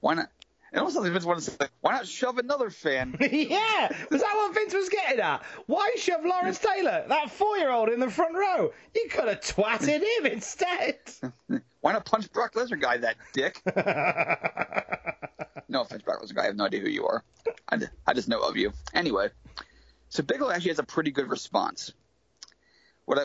Why 0.00 0.14
not? 0.14 0.28
And 0.72 0.80
also 0.80 1.02
Vince 1.02 1.24
wanted 1.24 1.44
to 1.44 1.50
say, 1.50 1.66
why 1.82 1.92
not 1.92 2.06
shove 2.06 2.38
another 2.38 2.70
fan? 2.70 3.16
yeah, 3.20 3.88
was 4.10 4.22
that 4.22 4.34
what 4.34 4.54
Vince 4.54 4.72
was 4.72 4.88
getting 4.88 5.20
at? 5.20 5.42
Why 5.66 5.96
shove 5.98 6.24
Lawrence 6.24 6.58
Taylor, 6.58 7.04
that 7.08 7.30
four-year-old, 7.30 7.90
in 7.90 8.00
the 8.00 8.08
front 8.08 8.34
row? 8.34 8.72
You 8.94 9.08
could 9.10 9.28
have 9.28 9.40
twatted 9.40 10.02
him 10.02 10.26
instead. 10.26 10.98
Why 11.82 11.92
not 11.92 12.06
punch 12.06 12.32
Brock 12.32 12.54
Lesnar 12.54 12.80
guy, 12.80 12.98
that 12.98 13.16
dick? 13.32 13.60
No 15.68 15.80
offense, 15.80 16.02
Brock 16.02 16.22
Lesnar 16.22 16.34
guy. 16.34 16.42
I 16.42 16.46
have 16.46 16.56
no 16.56 16.66
idea 16.66 16.80
who 16.80 16.90
you 16.90 17.06
are. 17.06 17.24
I 17.70 18.12
just 18.12 18.28
know 18.28 18.40
of 18.40 18.58
you. 18.58 18.74
Anyway, 18.92 19.30
so 20.12 20.22
Bigelow 20.22 20.50
actually 20.50 20.72
has 20.72 20.78
a 20.78 20.82
pretty 20.82 21.10
good 21.10 21.30
response. 21.30 21.90
What 23.06 23.18
I, 23.18 23.24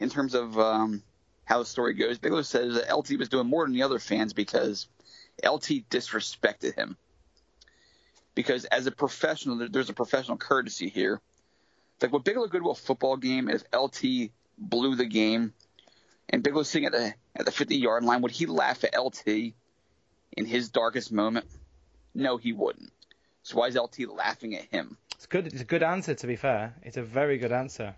in 0.00 0.10
terms 0.10 0.34
of 0.34 0.58
um, 0.58 1.04
how 1.44 1.60
the 1.60 1.64
story 1.64 1.94
goes, 1.94 2.18
Bigelow 2.18 2.42
says 2.42 2.74
that 2.74 2.92
LT 2.92 3.16
was 3.16 3.28
doing 3.28 3.46
more 3.46 3.64
than 3.64 3.72
the 3.72 3.84
other 3.84 4.00
fans 4.00 4.32
because 4.32 4.88
LT 5.40 5.88
disrespected 5.90 6.74
him. 6.74 6.96
Because 8.34 8.64
as 8.64 8.88
a 8.88 8.90
professional, 8.90 9.68
there's 9.70 9.88
a 9.88 9.94
professional 9.94 10.36
courtesy 10.36 10.88
here. 10.88 11.20
Like 12.02 12.12
what 12.12 12.24
Bigelow 12.24 12.48
go 12.48 12.58
to 12.58 12.70
a 12.70 12.74
football 12.74 13.16
game 13.16 13.48
if 13.48 13.62
LT 13.72 14.32
blew 14.58 14.96
the 14.96 15.06
game 15.06 15.52
and 16.28 16.42
Bigelow's 16.42 16.68
sitting 16.68 16.86
at 16.86 16.92
the 16.92 17.14
at 17.36 17.44
the 17.44 17.52
50 17.52 17.76
yard 17.76 18.02
line, 18.02 18.20
would 18.22 18.32
he 18.32 18.46
laugh 18.46 18.82
at 18.82 19.00
LT 19.00 19.28
in 20.32 20.44
his 20.44 20.70
darkest 20.70 21.12
moment? 21.12 21.46
No, 22.16 22.36
he 22.36 22.52
wouldn't. 22.52 22.90
So 23.44 23.58
why 23.58 23.68
is 23.68 23.76
LT 23.76 24.08
laughing 24.08 24.56
at 24.56 24.64
him? 24.72 24.96
It's 25.24 25.30
good. 25.30 25.46
It's 25.46 25.62
a 25.62 25.64
good 25.64 25.82
answer, 25.82 26.14
to 26.14 26.26
be 26.26 26.36
fair. 26.36 26.74
It's 26.82 26.98
a 26.98 27.02
very 27.02 27.38
good 27.38 27.50
answer. 27.50 27.96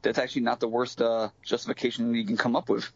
That's 0.00 0.16
actually 0.16 0.42
not 0.42 0.60
the 0.60 0.68
worst 0.68 1.02
uh, 1.02 1.30
justification 1.44 2.14
you 2.14 2.24
can 2.24 2.36
come 2.36 2.54
up 2.54 2.68
with. 2.68 2.88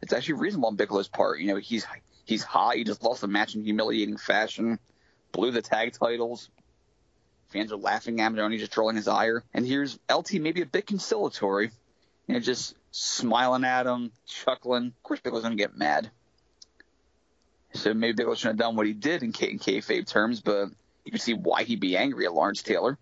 It's 0.00 0.12
actually 0.12 0.34
reasonable 0.34 0.68
on 0.68 0.76
Bigelow's 0.76 1.08
part. 1.08 1.40
You 1.40 1.48
know, 1.48 1.56
he's 1.56 1.84
he's 2.24 2.44
hot. 2.44 2.76
He 2.76 2.84
just 2.84 3.02
lost 3.02 3.24
a 3.24 3.26
match 3.26 3.56
in 3.56 3.64
humiliating 3.64 4.16
fashion, 4.16 4.78
blew 5.32 5.50
the 5.50 5.60
tag 5.60 5.92
titles. 5.94 6.50
Fans 7.48 7.72
are 7.72 7.78
laughing 7.78 8.20
at 8.20 8.28
him. 8.28 8.36
They're 8.36 8.48
just 8.58 8.72
trolling 8.72 8.94
his 8.94 9.08
ire. 9.08 9.42
And 9.52 9.66
here's 9.66 9.98
LT, 10.08 10.34
maybe 10.34 10.62
a 10.62 10.66
bit 10.66 10.86
conciliatory, 10.86 11.72
you 12.28 12.34
know, 12.34 12.38
just 12.38 12.76
smiling 12.92 13.64
at 13.64 13.86
him, 13.86 14.12
chuckling. 14.24 14.86
Of 14.86 15.02
course, 15.02 15.18
Bigelow's 15.18 15.42
gonna 15.42 15.56
get 15.56 15.76
mad. 15.76 16.12
So 17.74 17.92
maybe 17.92 18.12
Bigelow 18.12 18.36
shouldn't 18.36 18.60
have 18.60 18.68
done 18.68 18.76
what 18.76 18.86
he 18.86 18.92
did 18.92 19.24
in, 19.24 19.32
K- 19.32 19.50
in 19.50 19.58
kayfabe 19.58 20.06
terms, 20.06 20.40
but 20.40 20.68
you 21.06 21.12
can 21.12 21.20
see 21.20 21.34
why 21.34 21.62
he'd 21.62 21.80
be 21.80 21.96
angry 21.96 22.26
at 22.26 22.34
Lawrence 22.34 22.62
Taylor. 22.62 22.98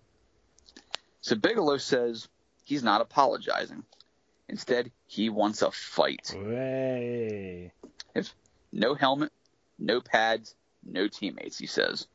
So 1.23 1.35
Bigelow 1.37 1.79
says 1.79 2.29
he's 2.63 2.83
not 2.83 3.01
apologizing. 3.01 3.83
Instead, 4.49 4.93
he 5.07 5.31
wants 5.31 5.63
a 5.63 5.71
fight. 5.71 6.35
Way. 6.37 7.73
If 8.15 8.35
no 8.71 8.95
helmet, 8.95 9.33
no 9.79 10.03
pads, 10.03 10.55
no 10.85 11.09
teammates, 11.09 11.57
he 11.57 11.67
says. 11.67 12.07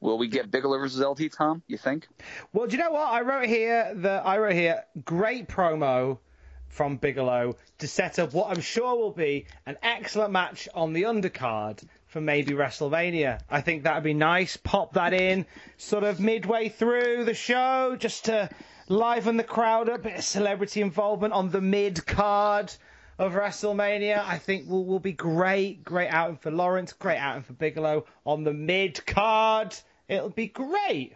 Will 0.00 0.16
we 0.16 0.28
get 0.28 0.50
Bigelow 0.50 0.78
versus 0.78 1.00
LT, 1.02 1.30
Tom? 1.30 1.62
You 1.66 1.76
think? 1.76 2.08
Well, 2.54 2.66
do 2.66 2.78
you 2.78 2.82
know 2.82 2.92
what 2.92 3.12
I 3.12 3.20
wrote 3.20 3.46
here? 3.46 3.92
The 3.94 4.22
I 4.24 4.38
wrote 4.38 4.54
here. 4.54 4.84
Great 5.04 5.48
promo. 5.48 6.18
from 6.70 6.96
Bigelow 6.96 7.56
to 7.80 7.86
set 7.86 8.18
up 8.18 8.32
what 8.32 8.48
I'm 8.50 8.62
sure 8.62 8.96
will 8.96 9.10
be 9.10 9.46
an 9.66 9.76
excellent 9.82 10.32
match 10.32 10.68
on 10.74 10.94
the 10.94 11.02
undercard 11.02 11.84
for 12.10 12.20
maybe 12.20 12.52
WrestleMania. 12.52 13.40
I 13.48 13.60
think 13.60 13.84
that 13.84 13.94
would 13.94 14.04
be 14.04 14.14
nice. 14.14 14.56
Pop 14.56 14.94
that 14.94 15.14
in 15.14 15.46
sort 15.76 16.02
of 16.02 16.18
midway 16.20 16.68
through 16.68 17.24
the 17.24 17.34
show 17.34 17.96
just 17.96 18.24
to 18.24 18.50
liven 18.88 19.36
the 19.36 19.44
crowd 19.44 19.88
up, 19.88 20.02
bit 20.02 20.18
of 20.18 20.24
celebrity 20.24 20.80
involvement 20.82 21.32
on 21.32 21.50
the 21.50 21.60
mid 21.60 22.04
card 22.06 22.72
of 23.16 23.34
WrestleMania. 23.34 24.24
I 24.26 24.38
think 24.38 24.68
will 24.68 24.84
will 24.84 24.98
be 24.98 25.12
great. 25.12 25.84
Great 25.84 26.08
outing 26.08 26.36
for 26.36 26.50
Lawrence, 26.50 26.92
great 26.92 27.18
outing 27.18 27.44
for 27.44 27.52
Bigelow 27.52 28.04
on 28.26 28.42
the 28.42 28.52
mid 28.52 29.06
card. 29.06 29.76
It'll 30.08 30.30
be 30.30 30.48
great. 30.48 31.14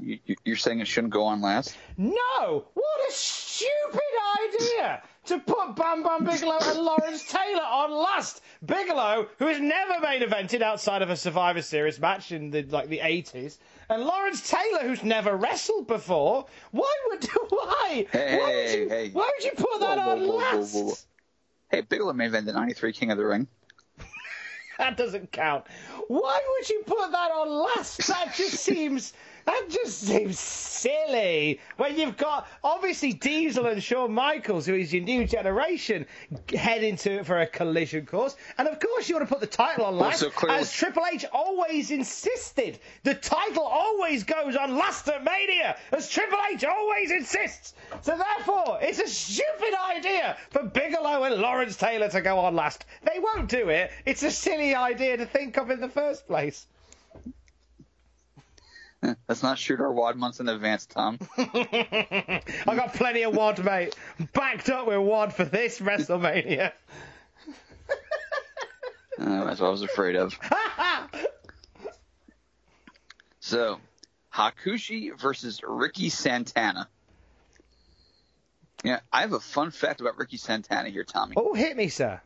You, 0.00 0.18
you- 0.44 0.52
are 0.54 0.56
saying 0.56 0.80
it 0.80 0.88
shouldn't 0.88 1.12
go 1.12 1.24
on 1.26 1.40
last? 1.42 1.76
No! 1.96 2.64
What 2.74 3.00
a 3.08 3.12
stupid 3.60 4.00
idea 4.44 5.02
to 5.26 5.38
put 5.38 5.76
Bam 5.76 6.02
Bam 6.02 6.24
Bigelow 6.24 6.58
and 6.62 6.78
Lawrence 6.80 7.24
Taylor 7.30 7.62
on 7.62 7.92
last. 7.92 8.40
Bigelow, 8.64 9.28
who 9.38 9.46
has 9.46 9.60
never 9.60 10.00
main 10.00 10.22
evented 10.22 10.62
outside 10.62 11.02
of 11.02 11.10
a 11.10 11.16
Survivor 11.16 11.62
Series 11.62 12.00
match 12.00 12.32
in 12.32 12.50
the 12.50 12.62
like 12.62 12.88
the 12.88 12.98
80s, 12.98 13.58
and 13.88 14.02
Lawrence 14.04 14.48
Taylor, 14.48 14.80
who's 14.80 15.02
never 15.02 15.36
wrestled 15.36 15.86
before. 15.86 16.46
Why 16.70 16.94
would 17.08 17.24
why? 17.50 18.06
Hey, 18.10 18.38
why 18.38 18.46
would 18.46 18.78
you 18.78 18.88
hey. 18.88 19.10
why 19.10 19.30
would 19.34 19.44
you 19.44 19.52
put 19.52 19.80
that 19.80 19.98
Whoa, 19.98 20.10
on 20.12 20.20
whoa, 20.20 20.36
last? 20.36 20.74
whoa. 20.74 20.92
Hey, 21.70 21.82
Bigelow 21.82 22.12
main 22.12 22.28
event 22.28 22.46
the 22.46 22.52
93 22.52 22.92
King 22.92 23.10
of 23.10 23.18
the 23.18 23.26
Ring. 23.26 23.46
That 24.78 24.96
doesn't 24.96 25.30
count. 25.30 25.66
Why 26.08 26.40
would 26.48 26.70
you 26.70 26.82
put 26.86 27.12
that 27.12 27.30
on 27.32 27.50
last? 27.50 28.06
That 28.06 28.34
just 28.34 28.54
seems 28.64 29.12
that 29.50 29.68
just 29.68 30.00
seems 30.00 30.38
silly. 30.38 31.60
When 31.76 31.98
you've 31.98 32.16
got 32.16 32.48
obviously 32.62 33.12
Diesel 33.12 33.66
and 33.66 33.82
Shawn 33.82 34.12
Michaels, 34.12 34.66
who 34.66 34.74
is 34.74 34.92
your 34.92 35.02
new 35.02 35.26
generation, 35.26 36.06
head 36.54 36.84
into 36.84 37.10
it 37.12 37.26
for 37.26 37.40
a 37.40 37.46
collision 37.46 38.06
course, 38.06 38.36
and 38.58 38.68
of 38.68 38.78
course 38.78 39.08
you 39.08 39.16
want 39.16 39.28
to 39.28 39.34
put 39.34 39.40
the 39.40 39.46
title 39.46 39.84
on 39.84 39.98
last, 39.98 40.24
as 40.48 40.72
Triple 40.72 41.02
H 41.12 41.24
always 41.32 41.90
insisted. 41.90 42.78
The 43.02 43.14
title 43.14 43.64
always 43.64 44.24
goes 44.24 44.56
on 44.56 44.76
last 44.76 45.08
at 45.08 45.24
Mania, 45.24 45.76
as 45.92 46.08
Triple 46.08 46.38
H 46.52 46.64
always 46.64 47.10
insists. 47.10 47.74
So 48.02 48.16
therefore, 48.16 48.78
it's 48.80 49.00
a 49.00 49.08
stupid 49.08 49.74
idea 49.96 50.36
for 50.50 50.62
Bigelow 50.62 51.24
and 51.24 51.36
Lawrence 51.36 51.76
Taylor 51.76 52.08
to 52.10 52.20
go 52.20 52.38
on 52.38 52.54
last. 52.54 52.84
They 53.02 53.18
won't 53.18 53.48
do 53.48 53.68
it. 53.68 53.90
It's 54.06 54.22
a 54.22 54.30
silly 54.30 54.74
idea 54.74 55.16
to 55.16 55.26
think 55.26 55.56
of 55.56 55.70
in 55.70 55.80
the 55.80 55.88
first 55.88 56.26
place. 56.26 56.66
Let's 59.28 59.42
not 59.42 59.58
shoot 59.58 59.80
our 59.80 59.92
wad 59.92 60.16
months 60.16 60.40
in 60.40 60.48
advance, 60.48 60.86
Tom. 60.86 61.18
I 61.38 62.42
got 62.66 62.94
plenty 62.94 63.22
of 63.22 63.34
wad, 63.34 63.62
mate. 63.64 63.94
Backed 64.32 64.68
up 64.68 64.86
with 64.86 64.98
wad 64.98 65.34
for 65.34 65.44
this 65.44 65.80
WrestleMania. 65.80 66.72
Uh, 69.18 69.44
that's 69.44 69.60
what 69.60 69.66
I 69.66 69.70
was 69.70 69.82
afraid 69.82 70.16
of. 70.16 70.34
So, 73.40 73.78
Hakushi 74.32 75.18
versus 75.20 75.60
Ricky 75.62 76.08
Santana. 76.08 76.88
Yeah, 78.82 79.00
I 79.12 79.20
have 79.20 79.34
a 79.34 79.40
fun 79.40 79.72
fact 79.72 80.00
about 80.00 80.16
Ricky 80.16 80.38
Santana 80.38 80.88
here, 80.88 81.04
Tommy. 81.04 81.34
oh, 81.36 81.52
hit 81.52 81.76
me, 81.76 81.88
sir. 81.88 82.20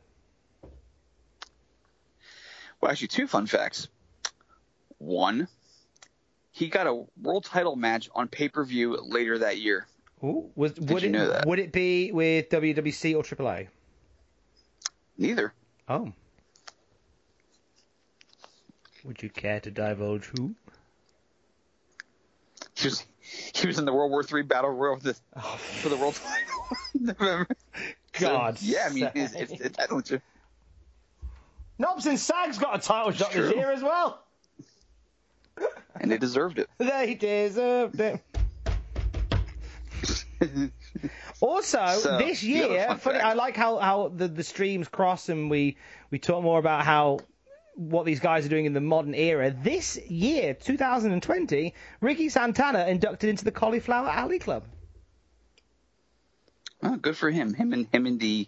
Well, 2.81 2.93
actually, 2.93 3.09
two 3.09 3.27
fun 3.27 3.47
facts. 3.47 3.89
One, 4.99 5.49
he 6.55 6.69
got 6.69 6.87
a 6.87 7.05
world 7.21 7.45
title 7.45 7.75
match 7.75 8.09
on 8.15 8.29
pay 8.29 8.49
per 8.49 8.65
view 8.65 8.97
later 9.03 9.39
that 9.41 9.59
year. 9.59 9.89
Ooh, 10.23 10.51
was, 10.55 10.75
would 10.77 11.03
you 11.03 11.09
it 11.09 11.13
know 11.13 11.29
that? 11.29 11.47
would 11.47 11.59
it 11.59 11.73
be 11.73 12.13
with 12.13 12.49
WWC 12.49 13.17
or 13.17 13.25
AAA? 13.25 13.67
Neither. 15.19 15.53
Oh. 15.89 16.13
Would 19.03 19.21
you 19.21 19.31
care 19.31 19.59
to 19.61 19.71
divulge 19.71 20.31
who? 20.39 20.55
He 22.77 22.87
was 22.87 23.05
he 23.21 23.67
was 23.67 23.81
in 23.81 23.85
the 23.85 23.93
World 23.93 24.13
War 24.13 24.25
III 24.33 24.43
Battle 24.43 24.71
Royal 24.71 24.97
for 24.97 25.03
the, 25.03 25.17
oh. 25.37 25.41
for 25.41 25.89
the 25.89 25.97
world 25.97 26.15
title. 26.15 26.77
Remember? 27.19 27.49
So, 28.17 28.29
God 28.29 28.59
yeah, 28.63 28.87
I 28.89 28.93
mean, 28.93 29.11
it's, 29.17 29.35
it's, 29.35 29.51
it's 29.51 29.77
technically 29.77 30.03
true. 30.05 30.21
Knobbs 31.81 32.07
and 32.07 32.17
Sags 32.17 32.59
got 32.59 32.77
a 32.77 32.79
title 32.81 33.11
shot 33.11 33.33
this 33.33 33.53
year 33.53 33.73
as 33.73 33.83
well. 33.83 34.24
And 36.01 36.11
they 36.11 36.19
deserved 36.19 36.59
it. 36.59 36.69
They 36.79 37.15
deserved 37.15 38.01
it. 38.01 38.21
Also, 41.41 41.87
So, 41.99 42.19
this 42.19 42.43
year, 42.43 42.97
funny. 42.97 43.19
I 43.19 43.35
like 43.35 43.57
how, 43.57 43.79
how 43.79 44.09
the, 44.09 44.29
the 44.29 44.43
streams 44.43 44.89
cross 44.89 45.29
and 45.29 45.51
we, 45.51 45.77
we 46.11 46.19
talk 46.19 46.43
more 46.43 46.59
about 46.59 46.85
how 46.85 47.21
what 47.77 48.07
these 48.07 48.21
guys 48.21 48.47
are 48.47 48.49
doing 48.49 48.67
in 48.67 48.73
the 48.73 48.81
modern 48.81 49.15
era. 49.15 49.51
This 49.51 49.99
year, 50.09 50.55
2020, 50.55 51.75
Ricky 52.01 52.29
Santana 52.29 52.87
inducted 52.87 53.31
into 53.31 53.45
the 53.45 53.51
Cauliflower 53.51 54.09
Alley 54.09 54.39
Club. 54.39 54.65
Oh, 56.83 56.97
good 56.97 57.17
for 57.17 57.31
him. 57.31 57.55
Him 57.55 57.73
and 57.73 57.87
him 57.91 58.07
and 58.07 58.21
the 58.21 58.47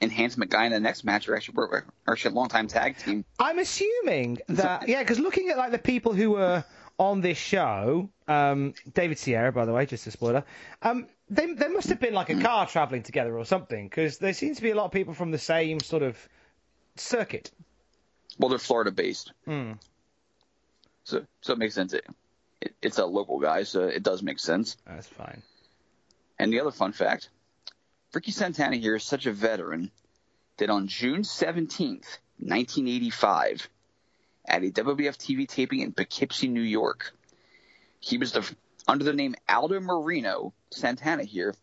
enhancement 0.00 0.50
guy 0.50 0.66
in 0.66 0.72
the 0.72 0.80
next 0.80 1.04
match 1.04 1.28
are 1.28 1.36
actually 1.36 1.56
are 1.58 1.84
actually 2.08 2.32
a 2.32 2.34
long 2.34 2.48
time 2.48 2.66
tag 2.68 2.96
team. 2.98 3.24
I'm 3.38 3.58
assuming 3.58 4.38
that 4.48 4.88
yeah, 4.88 5.00
because 5.00 5.18
looking 5.18 5.48
at 5.48 5.58
like 5.58 5.72
the 5.72 5.78
people 5.78 6.12
who 6.12 6.32
were 6.32 6.64
on 6.98 7.20
this 7.20 7.38
show, 7.38 8.10
um, 8.28 8.74
David 8.94 9.18
Sierra, 9.18 9.52
by 9.52 9.64
the 9.64 9.72
way, 9.72 9.86
just 9.86 10.06
a 10.06 10.10
spoiler, 10.10 10.44
um, 10.82 11.06
they 11.28 11.52
they 11.52 11.68
must 11.68 11.88
have 11.88 12.00
been 12.00 12.14
like 12.14 12.30
a 12.30 12.40
car 12.40 12.66
traveling 12.66 13.02
together 13.02 13.36
or 13.36 13.44
something, 13.44 13.88
because 13.88 14.18
there 14.18 14.32
seems 14.34 14.56
to 14.58 14.62
be 14.62 14.70
a 14.70 14.74
lot 14.74 14.84
of 14.86 14.92
people 14.92 15.14
from 15.14 15.30
the 15.30 15.38
same 15.38 15.80
sort 15.80 16.02
of 16.02 16.16
circuit. 16.96 17.50
Well, 18.38 18.50
they're 18.50 18.58
Florida 18.58 18.90
based, 18.90 19.32
Hmm. 19.44 19.72
so 21.04 21.24
so 21.40 21.52
it 21.54 21.58
makes 21.58 21.74
sense. 21.74 21.92
It, 21.92 22.06
it, 22.60 22.74
it's 22.82 22.98
a 22.98 23.06
local 23.06 23.38
guy, 23.38 23.62
so 23.64 23.82
it 23.84 24.02
does 24.02 24.22
make 24.22 24.38
sense. 24.38 24.76
That's 24.86 25.06
fine. 25.08 25.42
And 26.38 26.52
the 26.52 26.60
other 26.60 26.70
fun 26.70 26.92
fact, 26.92 27.28
Ricky 28.14 28.30
Santana 28.32 28.76
here 28.76 28.96
is 28.96 29.04
such 29.04 29.26
a 29.26 29.32
veteran 29.32 29.90
that 30.58 30.70
on 30.70 30.86
June 30.86 31.22
17th, 31.22 32.18
1985, 32.38 33.68
at 34.46 34.62
a 34.62 34.70
WWF 34.70 35.16
TV 35.16 35.48
taping 35.48 35.80
in 35.80 35.92
Poughkeepsie, 35.92 36.48
New 36.48 36.62
York, 36.62 37.12
he 38.00 38.18
was 38.18 38.32
the 38.32 38.48
under 38.88 39.04
the 39.04 39.12
name 39.12 39.34
Aldo 39.48 39.80
Marino. 39.80 40.52
Santana 40.70 41.24
here 41.24 41.54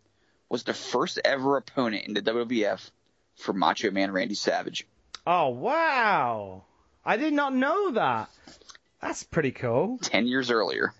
was 0.49 0.63
the 0.63 0.73
first 0.73 1.19
ever 1.23 1.57
opponent 1.57 2.05
in 2.07 2.13
the 2.13 2.21
WWF 2.21 2.89
for 3.35 3.53
Macho 3.53 3.91
Man 3.91 4.11
Randy 4.11 4.35
Savage. 4.35 4.87
Oh 5.27 5.49
wow! 5.49 6.63
I 7.05 7.17
did 7.17 7.33
not 7.33 7.53
know 7.53 7.91
that. 7.91 8.29
That's 9.01 9.23
pretty 9.23 9.51
cool. 9.51 9.97
Ten 10.01 10.27
years 10.27 10.51
earlier. 10.51 10.93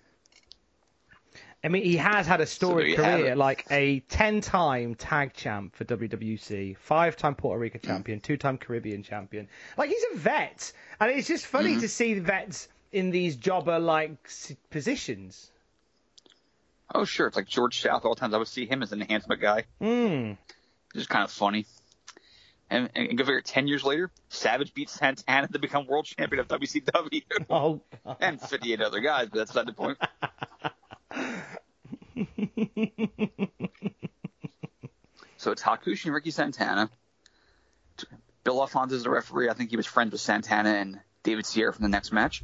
I 1.62 1.68
mean, 1.68 1.82
he 1.84 1.96
has 1.96 2.26
had 2.26 2.40
a 2.40 2.46
storied 2.46 2.96
have 2.96 3.20
career, 3.20 3.36
like 3.36 3.66
a 3.70 4.00
10-time 4.08 4.94
tag 4.94 5.34
champ 5.34 5.76
for 5.76 5.84
WWC, 5.84 6.78
five-time 6.78 7.34
Puerto 7.34 7.58
Rico 7.60 7.78
Mm. 7.78 7.82
champion, 7.82 8.20
two-time 8.20 8.56
Caribbean 8.56 9.02
champion. 9.02 9.46
Like 9.76 9.90
he's 9.90 10.04
a 10.14 10.16
vet, 10.16 10.72
and 10.98 11.10
it's 11.10 11.28
just 11.28 11.44
funny 11.46 11.72
Mm-hmm. 11.72 11.80
to 11.80 11.88
see 11.88 12.14
the 12.14 12.22
vets 12.22 12.68
in 12.92 13.10
these 13.10 13.36
jobber-like 13.36 14.16
positions. 14.70 15.50
Oh 16.94 17.04
sure, 17.04 17.26
it's 17.26 17.36
like 17.36 17.46
George 17.46 17.80
South. 17.82 18.04
All 18.06 18.14
the 18.14 18.20
times 18.20 18.32
I 18.34 18.38
would 18.38 18.48
see 18.48 18.64
him 18.66 18.82
as 18.82 18.92
an 18.92 19.02
enhancement 19.02 19.40
guy. 19.40 19.64
Mm. 19.82 20.38
It's 20.88 20.94
just 20.94 21.08
kind 21.10 21.24
of 21.24 21.30
funny. 21.30 21.66
And, 22.70 22.88
and 22.94 23.18
go 23.18 23.24
figure, 23.24 23.40
ten 23.42 23.68
years 23.68 23.84
later, 23.84 24.10
Savage 24.28 24.72
beats 24.74 24.92
Santana 24.92 25.46
to 25.48 25.58
become 25.58 25.86
world 25.86 26.06
champion 26.06 26.40
of 26.40 26.48
WCW, 26.48 27.22
Oh, 27.50 27.80
and 28.20 28.40
58 28.40 28.80
other 28.80 29.00
guys. 29.00 29.28
But 29.30 29.38
that's 29.38 29.54
not 29.54 29.66
the 29.66 29.72
point. 29.72 29.98
so 35.36 35.52
it's 35.52 35.62
Hakushi 35.62 36.06
and 36.06 36.14
Ricky 36.14 36.30
Santana. 36.30 36.90
Bill 38.44 38.60
Alfonso 38.60 38.94
is 38.94 39.04
the 39.04 39.10
referee. 39.10 39.50
I 39.50 39.54
think 39.54 39.70
he 39.70 39.76
was 39.76 39.86
friends 39.86 40.12
with 40.12 40.20
Santana 40.20 40.70
and 40.70 41.00
David 41.22 41.46
Sierra 41.46 41.72
from 41.72 41.82
the 41.82 41.88
next 41.88 42.12
match. 42.12 42.42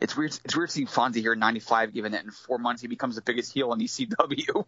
It's 0.00 0.16
weird. 0.16 0.38
It's 0.44 0.56
weird 0.56 0.70
seeing 0.70 0.86
Fonzie 0.86 1.20
here 1.20 1.34
in 1.34 1.38
'95, 1.38 1.92
given 1.92 2.12
that 2.12 2.24
in 2.24 2.30
four 2.30 2.58
months 2.58 2.82
he 2.82 2.88
becomes 2.88 3.16
the 3.16 3.22
biggest 3.22 3.52
heel 3.52 3.72
in 3.72 3.80
ECW. 3.80 4.64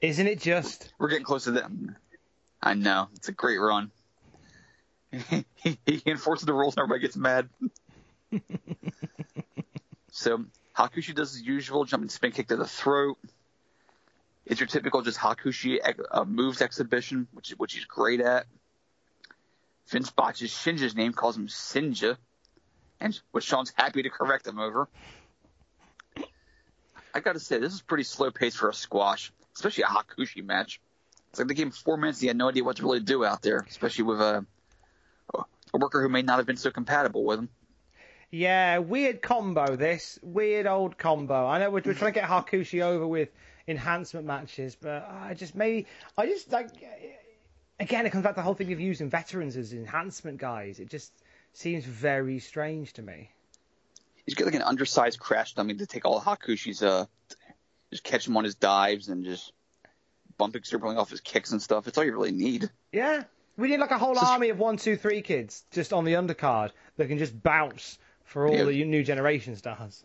Isn't 0.00 0.26
it 0.26 0.40
just? 0.40 0.92
We're 0.98 1.08
getting 1.08 1.24
close 1.24 1.44
to 1.44 1.52
them. 1.52 1.96
I 2.62 2.74
know. 2.74 3.08
It's 3.16 3.28
a 3.28 3.32
great 3.32 3.58
run. 3.58 3.90
he, 5.10 5.44
he 5.86 6.02
enforces 6.06 6.46
the 6.46 6.52
rules 6.52 6.74
and 6.76 6.82
everybody 6.82 7.00
gets 7.00 7.16
mad. 7.16 7.48
so 10.10 10.44
Hakushi 10.76 11.14
does 11.14 11.32
his 11.32 11.42
usual 11.42 11.84
jumping 11.84 12.10
spin 12.10 12.32
kick 12.32 12.48
to 12.48 12.56
the 12.56 12.66
throat. 12.66 13.18
It's 14.44 14.60
your 14.60 14.66
typical 14.66 15.02
just 15.02 15.18
Hakushi 15.18 15.78
uh, 16.10 16.24
moves 16.24 16.60
exhibition, 16.62 17.26
which 17.32 17.50
which 17.56 17.74
he's 17.74 17.84
great 17.84 18.20
at. 18.20 18.46
Vince 19.88 20.10
botches 20.10 20.50
Shinja's 20.50 20.94
name, 20.94 21.12
calls 21.12 21.36
him 21.36 21.46
Sinja, 21.46 22.16
and 23.00 23.18
which 23.30 23.44
Shawn's 23.44 23.72
happy 23.76 24.02
to 24.02 24.10
correct 24.10 24.46
him 24.46 24.58
over. 24.58 24.88
I 27.14 27.20
got 27.20 27.32
to 27.32 27.40
say, 27.40 27.58
this 27.58 27.72
is 27.72 27.80
pretty 27.80 28.04
slow 28.04 28.30
pace 28.30 28.56
for 28.56 28.68
a 28.68 28.74
squash, 28.74 29.32
especially 29.54 29.84
a 29.84 29.86
Hakushi 29.86 30.44
match. 30.44 30.80
It's 31.30 31.38
like 31.38 31.48
they 31.48 31.54
gave 31.54 31.66
him 31.66 31.72
four 31.72 31.96
minutes. 31.96 32.20
He 32.20 32.26
had 32.26 32.36
no 32.36 32.48
idea 32.48 32.62
what 32.62 32.76
to 32.76 32.82
really 32.82 33.00
do 33.00 33.24
out 33.24 33.42
there, 33.42 33.64
especially 33.68 34.04
with 34.04 34.20
a, 34.20 34.44
a 35.34 35.78
worker 35.78 36.02
who 36.02 36.08
may 36.08 36.22
not 36.22 36.38
have 36.38 36.46
been 36.46 36.56
so 36.56 36.70
compatible 36.70 37.24
with 37.24 37.38
him. 37.38 37.48
Yeah, 38.30 38.78
weird 38.78 39.22
combo. 39.22 39.76
This 39.76 40.18
weird 40.22 40.66
old 40.66 40.98
combo. 40.98 41.46
I 41.46 41.58
know 41.58 41.70
we're, 41.70 41.82
we're 41.84 41.94
trying 41.94 42.12
to 42.12 42.20
get 42.20 42.28
Hakushi 42.28 42.82
over 42.82 43.06
with 43.06 43.28
enhancement 43.68 44.26
matches, 44.26 44.76
but 44.80 45.08
I 45.08 45.34
just 45.34 45.54
maybe 45.54 45.86
I 46.16 46.26
just 46.26 46.50
like 46.52 46.70
again 47.78 48.06
it 48.06 48.10
comes 48.10 48.24
back 48.24 48.34
to 48.34 48.36
the 48.36 48.42
whole 48.42 48.54
thing 48.54 48.72
of 48.72 48.80
using 48.80 49.10
veterans 49.10 49.56
as 49.56 49.72
enhancement 49.72 50.38
guys. 50.38 50.80
It 50.80 50.90
just 50.90 51.12
seems 51.52 51.84
very 51.84 52.38
strange 52.38 52.92
to 52.94 53.02
me. 53.02 53.30
He's 54.24 54.34
got 54.34 54.46
like 54.46 54.54
an 54.54 54.62
undersized 54.62 55.20
crash 55.20 55.54
dummy 55.54 55.74
to 55.74 55.86
take 55.86 56.04
all 56.04 56.20
Hakushi's 56.20 56.82
uh 56.82 57.06
just 57.90 58.02
catch 58.02 58.26
him 58.26 58.36
on 58.36 58.44
his 58.44 58.56
dives 58.56 59.08
and 59.08 59.24
just 59.24 59.52
bumping 60.36 60.62
dribbling 60.68 60.98
off 60.98 61.10
his 61.10 61.20
kicks 61.20 61.52
and 61.52 61.62
stuff. 61.62 61.86
It's 61.86 61.96
all 61.96 62.04
you 62.04 62.12
really 62.12 62.32
need. 62.32 62.70
Yeah. 62.92 63.24
We 63.56 63.68
need 63.68 63.80
like 63.80 63.90
a 63.90 63.98
whole 63.98 64.18
army 64.18 64.50
of 64.50 64.58
one, 64.58 64.76
two, 64.76 64.96
three 64.96 65.22
kids 65.22 65.64
just 65.70 65.94
on 65.94 66.04
the 66.04 66.14
undercard 66.14 66.72
that 66.98 67.08
can 67.08 67.16
just 67.16 67.42
bounce 67.42 67.98
for 68.26 68.46
all 68.46 68.54
yeah. 68.54 68.64
the 68.64 68.84
new 68.84 69.02
generation 69.02 69.56
stars. 69.56 70.04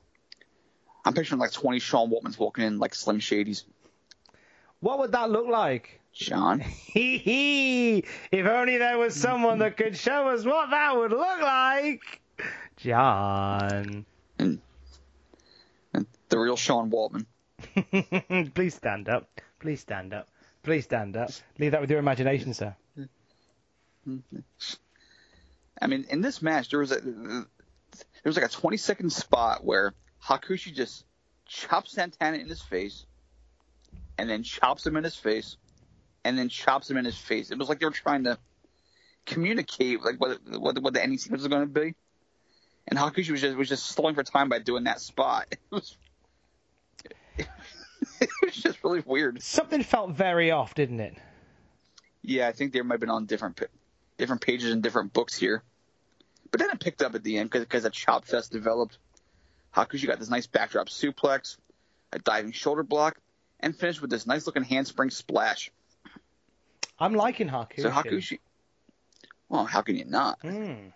I'm 1.03 1.13
picturing 1.13 1.39
like 1.39 1.51
20 1.51 1.79
Sean 1.79 2.09
Waltmans 2.09 2.39
walking 2.39 2.63
in 2.63 2.79
like 2.79 2.95
Slim 2.95 3.19
Shadys. 3.19 3.63
What 4.79 4.99
would 4.99 5.11
that 5.11 5.29
look 5.29 5.47
like? 5.47 5.99
Sean. 6.13 6.59
Hee 6.93 7.17
hee! 7.17 8.03
If 8.31 8.45
only 8.45 8.77
there 8.77 8.97
was 8.97 9.15
someone 9.15 9.59
that 9.59 9.77
could 9.77 9.97
show 9.97 10.29
us 10.29 10.45
what 10.45 10.69
that 10.69 10.95
would 10.95 11.11
look 11.11 11.41
like. 11.41 12.21
John. 12.77 14.05
And, 14.37 14.59
and 15.93 16.05
the 16.29 16.39
real 16.39 16.57
Sean 16.57 16.91
Waltman. 16.91 17.25
Please 18.53 18.75
stand 18.75 19.09
up. 19.09 19.29
Please 19.59 19.81
stand 19.81 20.13
up. 20.13 20.27
Please 20.63 20.83
stand 20.83 21.17
up. 21.17 21.31
Leave 21.57 21.71
that 21.71 21.81
with 21.81 21.89
your 21.89 21.99
imagination, 21.99 22.53
sir. 22.53 22.75
I 25.81 25.87
mean, 25.87 26.05
in 26.09 26.21
this 26.21 26.41
match, 26.41 26.69
there 26.69 26.79
was 26.79 26.91
a 26.91 27.01
there 28.23 28.29
was 28.29 28.35
like 28.35 28.45
a 28.45 28.49
20 28.49 28.77
second 28.77 29.11
spot 29.11 29.63
where 29.63 29.93
Hakushi 30.23 30.73
just 30.73 31.05
chops 31.45 31.93
Santana 31.93 32.37
in 32.37 32.47
his 32.47 32.61
face, 32.61 33.05
and 34.17 34.29
then 34.29 34.43
chops 34.43 34.85
him 34.85 34.95
in 34.95 35.03
his 35.03 35.15
face, 35.15 35.57
and 36.23 36.37
then 36.37 36.49
chops 36.49 36.89
him 36.89 36.97
in 36.97 37.05
his 37.05 37.17
face. 37.17 37.51
It 37.51 37.57
was 37.57 37.69
like 37.69 37.79
they 37.79 37.85
were 37.85 37.91
trying 37.91 38.25
to 38.25 38.37
communicate 39.25 40.01
like 40.01 40.19
what 40.19 40.39
what, 40.47 40.81
what 40.81 40.93
the 40.93 41.01
ending 41.01 41.17
sequence 41.17 41.41
was 41.41 41.49
going 41.49 41.61
to 41.61 41.79
be, 41.79 41.95
and 42.87 42.99
Hakushi 42.99 43.31
was 43.31 43.41
just 43.41 43.57
was 43.57 43.69
just 43.69 43.87
stalling 43.87 44.15
for 44.15 44.23
time 44.23 44.49
by 44.49 44.59
doing 44.59 44.85
that 44.85 45.01
spot. 45.01 45.47
It 45.71 45.75
was 45.75 45.97
it 48.19 48.29
was 48.43 48.55
just 48.55 48.83
really 48.83 49.01
weird. 49.05 49.41
Something 49.41 49.83
felt 49.83 50.11
very 50.11 50.51
off, 50.51 50.75
didn't 50.75 50.99
it? 50.99 51.15
Yeah, 52.23 52.47
I 52.47 52.51
think 52.51 52.73
they 52.73 52.81
might 52.81 52.95
have 52.95 52.99
been 52.99 53.09
on 53.09 53.25
different 53.25 53.61
different 54.17 54.41
pages 54.41 54.71
and 54.71 54.83
different 54.83 55.13
books 55.13 55.37
here. 55.37 55.63
But 56.51 56.59
then 56.59 56.69
it 56.69 56.79
picked 56.79 57.01
up 57.01 57.15
at 57.15 57.23
the 57.23 57.37
end 57.37 57.49
because 57.49 57.85
a 57.85 57.89
chop 57.89 58.25
fest 58.25 58.51
developed. 58.51 58.97
Hakushi 59.75 60.05
got 60.05 60.19
this 60.19 60.29
nice 60.29 60.47
backdrop 60.47 60.89
suplex, 60.89 61.57
a 62.11 62.19
diving 62.19 62.51
shoulder 62.51 62.83
block, 62.83 63.17
and 63.61 63.75
finished 63.75 64.01
with 64.01 64.09
this 64.09 64.27
nice 64.27 64.45
looking 64.45 64.63
handspring 64.63 65.09
splash. 65.09 65.71
I'm 66.99 67.15
liking 67.15 67.47
Hakushi. 67.47 67.81
So 67.81 67.89
Hakushi. 67.89 68.39
Well, 69.47 69.65
how 69.65 69.81
can 69.81 69.95
you 69.95 70.05
not? 70.05 70.39
Mm. 70.41 70.91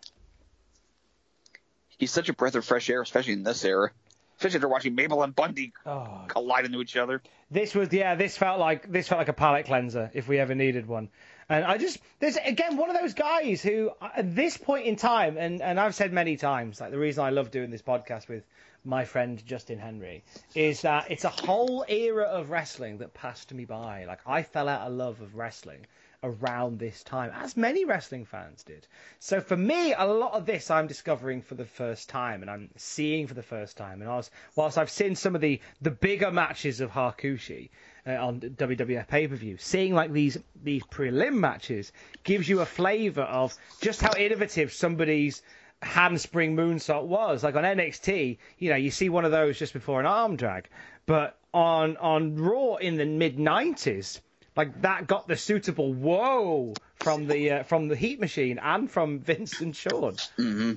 He's 1.98 2.12
such 2.12 2.30
a 2.30 2.34
breath 2.34 2.56
of 2.56 2.66
fresh 2.66 2.90
air, 2.90 3.02
especially 3.02 3.34
in 3.34 3.44
this 3.44 3.64
era. 3.64 3.92
Especially 4.38 4.58
after 4.58 4.68
watching 4.68 4.96
Mabel 4.96 5.24
and 5.24 5.34
Bundy 5.34 5.72
oh. 5.86 6.26
collide 6.28 6.66
into 6.66 6.82
each 6.82 6.98
other. 6.98 7.22
This 7.50 7.74
was 7.74 7.92
yeah. 7.94 8.16
This 8.16 8.38
felt 8.38 8.60
like 8.60 8.92
this 8.92 9.08
felt 9.08 9.20
like 9.20 9.30
a 9.30 9.34
palate 9.34 9.66
cleanser 9.66 10.12
if 10.14 10.28
we 10.28 10.40
ever 10.40 10.54
needed 10.54 10.88
one. 10.88 11.10
And 11.48 11.64
I 11.64 11.78
just 11.78 12.00
there's 12.20 12.38
again 12.38 12.76
one 12.76 12.90
of 12.90 13.00
those 13.00 13.14
guys 13.14 13.62
who 13.62 13.92
uh, 14.02 14.10
at 14.16 14.36
this 14.36 14.58
point 14.58 14.86
in 14.86 14.96
time, 14.96 15.38
and 15.38 15.62
and 15.62 15.80
I've 15.80 15.94
said 15.94 16.12
many 16.12 16.38
times, 16.38 16.82
like 16.82 16.92
the 16.92 16.98
reason 16.98 17.24
I 17.24 17.30
love 17.30 17.52
doing 17.52 17.70
this 17.70 17.84
podcast 17.84 18.28
with 18.28 18.44
my 18.84 19.06
friend 19.06 19.44
Justin 19.46 19.80
Henry 19.80 20.24
is 20.56 20.82
that 20.82 21.10
it's 21.12 21.24
a 21.24 21.30
whole 21.30 21.86
era 21.88 22.24
of 22.24 22.50
wrestling 22.50 23.00
that 23.00 23.14
passed 23.14 23.54
me 23.54 23.66
by. 23.66 24.06
Like 24.06 24.22
I 24.26 24.44
fell 24.44 24.68
out 24.68 24.88
of 24.88 24.94
love 24.94 25.22
of 25.22 25.36
wrestling 25.36 25.86
around 26.24 26.80
this 26.80 27.04
time, 27.04 27.32
as 27.36 27.56
many 27.56 27.86
wrestling 27.86 28.26
fans 28.26 28.64
did. 28.64 28.88
So 29.20 29.40
for 29.40 29.56
me, 29.56 29.94
a 29.94 30.06
lot 30.06 30.34
of 30.34 30.48
this 30.48 30.72
I'm 30.72 30.88
discovering 30.88 31.44
for 31.44 31.54
the 31.54 31.66
first 31.66 32.10
time, 32.10 32.42
and 32.42 32.50
I'm 32.50 32.70
seeing 32.78 33.28
for 33.28 33.36
the 33.36 33.44
first 33.44 33.78
time. 33.78 34.02
And 34.02 34.10
I 34.10 34.16
was, 34.16 34.32
whilst 34.56 34.80
I've 34.80 34.90
seen 34.90 35.16
some 35.16 35.36
of 35.36 35.42
the 35.42 35.62
the 35.82 35.92
bigger 35.92 36.32
matches 36.32 36.82
of 36.82 36.92
Hakushi 36.92 37.70
uh, 38.08 38.12
on 38.12 38.40
WWF 38.40 39.08
pay 39.08 39.28
per 39.28 39.36
view, 39.36 39.58
seeing 39.58 39.94
like 39.94 40.12
these 40.12 40.38
these 40.64 40.84
prelim 40.84 41.34
matches 41.36 41.92
gives 42.24 42.48
you 42.48 42.62
a 42.62 42.66
flavour 42.66 43.24
of 43.24 43.56
just 43.82 44.02
how 44.02 44.16
innovative 44.18 44.72
somebody's 44.74 45.42
handspring 45.82 46.56
moonsault 46.56 47.06
was. 47.06 47.44
Like 47.44 47.56
on 47.56 47.64
NXT, 47.64 48.38
you 48.60 48.70
know, 48.70 48.76
you 48.76 48.92
see 48.92 49.10
one 49.10 49.26
of 49.26 49.32
those 49.32 49.58
just 49.58 49.74
before 49.74 50.00
an 50.00 50.06
arm 50.06 50.36
drag, 50.36 50.70
but 51.06 51.38
on 51.54 51.98
on 51.98 52.36
Raw 52.36 52.76
in 52.76 52.98
the 52.98 53.06
mid 53.06 53.38
'90s 53.38 54.22
like 54.56 54.82
that 54.82 55.08
got 55.08 55.28
the 55.28 55.36
suitable 55.36 55.94
whoa 55.94 56.74
from 56.96 57.28
the 57.28 57.52
uh, 57.52 57.64
from 57.64 57.88
the 57.88 57.96
Heat 57.96 58.20
Machine 58.20 58.60
and 58.60 58.90
from 58.90 59.20
Vince 59.20 59.60
and 59.62 59.76
Shawn. 59.76 60.16
Mm-hmm. 60.38 60.74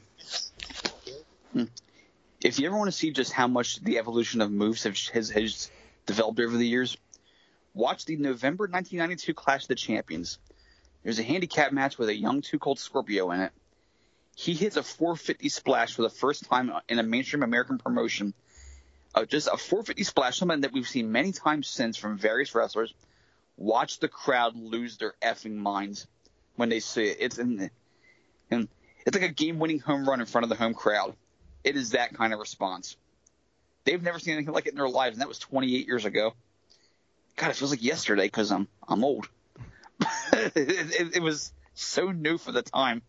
Hmm. 1.52 1.64
If 2.42 2.58
you 2.58 2.66
ever 2.66 2.76
want 2.76 2.88
to 2.88 2.96
see 2.96 3.10
just 3.10 3.32
how 3.32 3.46
much 3.48 3.80
the 3.80 3.98
evolution 3.98 4.40
of 4.40 4.50
moves 4.50 4.84
have, 4.84 4.96
has, 5.12 5.30
has 5.30 5.70
developed 6.06 6.38
over 6.38 6.56
the 6.56 6.66
years, 6.66 6.96
watch 7.78 8.04
the 8.04 8.16
November 8.16 8.64
1992 8.64 9.34
Clash 9.34 9.62
of 9.62 9.68
the 9.68 9.74
Champions. 9.76 10.38
There's 11.04 11.20
a 11.20 11.22
handicap 11.22 11.72
match 11.72 11.96
with 11.96 12.08
a 12.08 12.14
young 12.14 12.42
Too 12.42 12.58
Cold 12.58 12.80
Scorpio 12.80 13.30
in 13.30 13.40
it. 13.40 13.52
He 14.34 14.52
hits 14.52 14.76
a 14.76 14.82
450 14.82 15.48
splash 15.48 15.94
for 15.94 16.02
the 16.02 16.10
first 16.10 16.44
time 16.44 16.72
in 16.88 16.98
a 16.98 17.02
mainstream 17.02 17.42
American 17.42 17.78
promotion. 17.78 18.34
Uh, 19.14 19.24
just 19.24 19.46
a 19.46 19.56
450 19.56 20.04
splash, 20.04 20.38
something 20.38 20.60
that 20.62 20.72
we've 20.72 20.88
seen 20.88 21.12
many 21.12 21.32
times 21.32 21.68
since 21.68 21.96
from 21.96 22.18
various 22.18 22.54
wrestlers 22.54 22.92
watch 23.56 23.98
the 24.00 24.08
crowd 24.08 24.56
lose 24.56 24.98
their 24.98 25.14
effing 25.22 25.54
minds 25.54 26.06
when 26.56 26.68
they 26.68 26.80
see 26.80 27.04
it. 27.04 27.16
It's 27.20 27.38
in, 27.38 27.70
and 28.50 28.68
it's 29.06 29.16
like 29.16 29.28
a 29.28 29.32
game-winning 29.32 29.80
home 29.80 30.08
run 30.08 30.20
in 30.20 30.26
front 30.26 30.44
of 30.44 30.48
the 30.48 30.56
home 30.56 30.74
crowd. 30.74 31.14
It 31.64 31.76
is 31.76 31.90
that 31.90 32.14
kind 32.14 32.32
of 32.32 32.38
response. 32.38 32.96
They've 33.84 34.02
never 34.02 34.18
seen 34.18 34.34
anything 34.34 34.54
like 34.54 34.66
it 34.66 34.72
in 34.72 34.78
their 34.78 34.88
lives, 34.88 35.14
and 35.14 35.22
that 35.22 35.28
was 35.28 35.38
28 35.38 35.86
years 35.86 36.04
ago. 36.04 36.34
God, 37.38 37.50
it 37.50 37.56
feels 37.56 37.70
like 37.70 37.82
yesterday 37.82 38.24
because 38.24 38.50
I'm 38.50 38.66
I'm 38.86 39.04
old. 39.04 39.28
it, 40.32 40.52
it, 40.56 41.16
it, 41.16 41.22
was 41.22 41.52
so 41.74 42.10
new 42.10 42.36
for 42.36 42.52
the 42.52 42.62
time. 42.62 43.02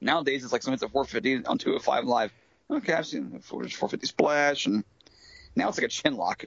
Nowadays, 0.00 0.44
it's 0.44 0.52
like 0.52 0.62
someone's 0.62 0.82
at 0.82 0.90
450 0.90 1.46
on 1.46 1.58
205 1.58 2.04
live. 2.04 2.32
Okay, 2.70 2.92
I've 2.92 3.06
seen 3.06 3.30
the 3.30 3.38
450 3.40 4.06
splash, 4.06 4.66
and 4.66 4.84
now 5.54 5.68
it's 5.68 5.78
like 5.78 5.86
a 5.86 5.88
chin 5.88 6.16
lock. 6.16 6.44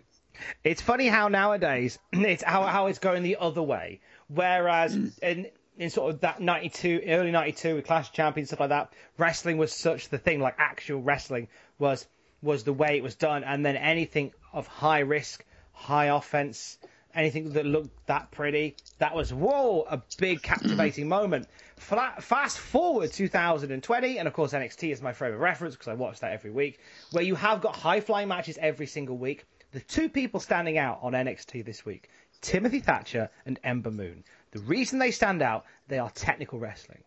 It's 0.64 0.82
funny 0.82 1.08
how 1.08 1.28
nowadays 1.28 1.98
it's 2.14 2.44
how 2.44 2.64
how 2.64 2.88
it's 2.88 3.00
going 3.00 3.24
the 3.24 3.38
other 3.40 3.64
way. 3.64 4.00
Whereas 4.28 4.94
Hmm. 4.94 5.08
in 5.24 5.48
in 5.80 5.90
sort 5.90 6.14
of 6.14 6.22
that 6.22 6.40
92 6.40 7.02
early 7.08 7.32
92 7.32 7.76
with 7.76 7.86
Clash 7.88 8.10
of 8.10 8.14
Champions 8.14 8.50
stuff 8.50 8.60
like 8.60 8.70
that, 8.70 8.94
wrestling 9.18 9.58
was 9.58 9.72
such 9.74 10.10
the 10.10 10.20
thing 10.20 10.40
like 10.40 10.56
actual 10.60 11.02
wrestling 11.02 11.48
was 11.80 12.06
was 12.44 12.64
the 12.64 12.74
way 12.74 12.98
it 12.98 13.04
was 13.04 13.16
done 13.16 13.44
and 13.44 13.66
then 13.66 13.76
anything 13.76 14.32
of 14.54 14.68
high 14.68 15.00
risk, 15.00 15.44
high 15.80 16.06
offense, 16.06 16.78
anything 17.16 17.54
that 17.54 17.66
looked 17.66 18.06
that 18.08 18.30
pretty, 18.32 18.76
that 18.98 19.16
was 19.16 19.34
whoa, 19.34 19.86
a 19.90 20.02
big 20.18 20.42
captivating 20.52 21.08
moment. 21.08 21.48
Fla- 21.78 22.16
fast 22.20 22.60
forward 22.60 23.12
2020, 23.14 24.18
and 24.18 24.28
of 24.28 24.34
course 24.34 24.54
NXT 24.54 24.92
is 24.92 25.02
my 25.02 25.14
favorite 25.14 25.38
reference 25.38 25.76
because 25.76 25.88
I 25.88 25.94
watch 25.94 26.20
that 26.20 26.34
every 26.34 26.52
week, 26.52 26.80
where 27.12 27.24
you 27.24 27.36
have 27.36 27.62
got 27.62 27.76
high 27.76 28.02
flying 28.02 28.28
matches 28.28 28.58
every 28.60 28.88
single 28.88 29.18
week. 29.18 29.46
The 29.72 29.80
two 29.80 30.10
people 30.10 30.40
standing 30.40 30.78
out 30.78 31.00
on 31.02 31.14
NXT 31.14 31.64
this 31.64 31.86
week, 31.86 32.10
Timothy 32.42 32.80
Thatcher 32.80 33.30
and 33.46 33.60
Ember 33.64 33.92
Moon. 33.92 34.24
The 34.52 34.60
reason 34.60 35.00
they 35.00 35.12
stand 35.12 35.42
out, 35.42 35.66
they 35.88 36.00
are 36.00 36.10
technical 36.10 36.60
wrestling. 36.60 37.04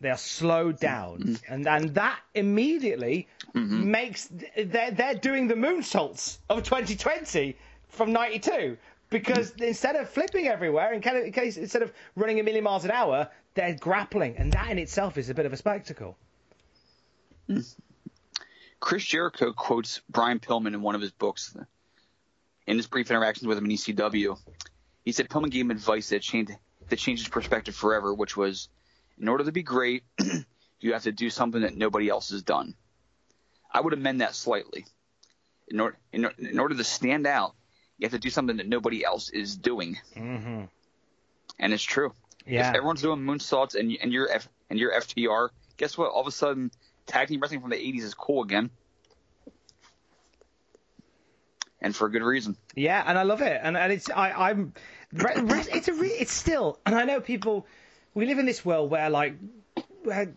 They 0.00 0.10
are 0.10 0.18
slowed 0.18 0.78
down, 0.78 1.20
mm-hmm. 1.20 1.52
and 1.52 1.66
and 1.66 1.94
that 1.94 2.18
immediately 2.34 3.26
mm-hmm. 3.54 3.90
makes 3.90 4.28
they're 4.54 4.90
they're 4.90 5.14
doing 5.14 5.48
the 5.48 5.54
moonsaults 5.54 6.38
of 6.50 6.62
2020 6.62 7.56
from 7.94 8.12
'92 8.12 8.76
because 9.10 9.52
mm. 9.52 9.68
instead 9.68 9.96
of 9.96 10.08
flipping 10.08 10.48
everywhere, 10.48 10.92
in 10.92 11.00
case, 11.00 11.56
instead 11.56 11.82
of 11.82 11.92
running 12.16 12.40
a 12.40 12.42
million 12.42 12.64
miles 12.64 12.84
an 12.84 12.90
hour, 12.90 13.28
they're 13.54 13.74
grappling, 13.74 14.36
and 14.36 14.52
that 14.52 14.70
in 14.70 14.78
itself 14.78 15.16
is 15.16 15.30
a 15.30 15.34
bit 15.34 15.46
of 15.46 15.52
a 15.52 15.56
spectacle. 15.56 16.16
Hmm. 17.48 17.60
Chris 18.80 19.04
Jericho 19.04 19.52
quotes 19.52 20.00
Brian 20.10 20.40
Pillman 20.40 20.74
in 20.74 20.82
one 20.82 20.94
of 20.94 21.00
his 21.00 21.12
books. 21.12 21.56
In 22.66 22.76
his 22.76 22.86
brief 22.86 23.10
interactions 23.10 23.46
with 23.46 23.58
him 23.58 23.66
in 23.66 23.70
ECW, 23.72 24.38
he 25.04 25.12
said 25.12 25.28
Pillman 25.28 25.50
gave 25.50 25.64
him 25.64 25.70
advice 25.70 26.08
that 26.10 26.22
changed 26.22 26.52
that 26.88 26.98
changed 26.98 27.22
his 27.22 27.30
perspective 27.30 27.74
forever, 27.74 28.12
which 28.12 28.36
was, 28.36 28.68
in 29.18 29.28
order 29.28 29.44
to 29.44 29.52
be 29.52 29.62
great, 29.62 30.02
you 30.80 30.92
have 30.92 31.04
to 31.04 31.12
do 31.12 31.30
something 31.30 31.62
that 31.62 31.76
nobody 31.76 32.08
else 32.08 32.30
has 32.30 32.42
done. 32.42 32.74
I 33.72 33.80
would 33.80 33.92
amend 33.92 34.20
that 34.20 34.34
slightly. 34.34 34.84
in 35.68 35.80
order 35.80 35.96
in, 36.12 36.28
in 36.38 36.58
order 36.58 36.74
to 36.74 36.84
stand 36.84 37.26
out, 37.26 37.54
you 37.98 38.06
have 38.06 38.12
to 38.12 38.18
do 38.18 38.30
something 38.30 38.56
that 38.56 38.68
nobody 38.68 39.04
else 39.04 39.30
is 39.30 39.56
doing. 39.56 39.98
Mm-hmm. 40.16 40.64
And 41.58 41.72
it's 41.72 41.82
true. 41.82 42.12
Yeah. 42.46 42.70
If 42.70 42.76
everyone's 42.76 43.02
doing 43.02 43.20
moonsaults 43.20 43.74
and 43.74 43.96
and 44.02 44.12
you're 44.12 44.30
F, 44.30 44.48
and 44.68 44.78
you're 44.78 44.92
FTR, 44.92 45.48
guess 45.76 45.96
what? 45.96 46.10
All 46.10 46.20
of 46.20 46.26
a 46.26 46.32
sudden, 46.32 46.70
tag 47.06 47.28
team 47.28 47.40
wrestling 47.40 47.60
from 47.60 47.70
the 47.70 47.76
'80s 47.76 48.02
is 48.02 48.14
cool 48.14 48.42
again, 48.42 48.70
and 51.80 51.94
for 51.94 52.06
a 52.06 52.10
good 52.10 52.22
reason. 52.22 52.56
Yeah, 52.74 53.02
and 53.06 53.16
I 53.16 53.22
love 53.22 53.40
it, 53.40 53.60
and 53.62 53.76
and 53.76 53.92
it's 53.92 54.10
I 54.10 54.32
I'm 54.32 54.74
it's 55.12 55.88
a 55.88 55.94
re, 55.94 56.08
it's 56.08 56.32
still, 56.32 56.78
and 56.84 56.94
I 56.94 57.04
know 57.04 57.20
people. 57.20 57.66
We 58.14 58.26
live 58.26 58.38
in 58.38 58.46
this 58.46 58.64
world 58.64 58.90
where 58.90 59.10
like 59.10 59.36
where 60.02 60.34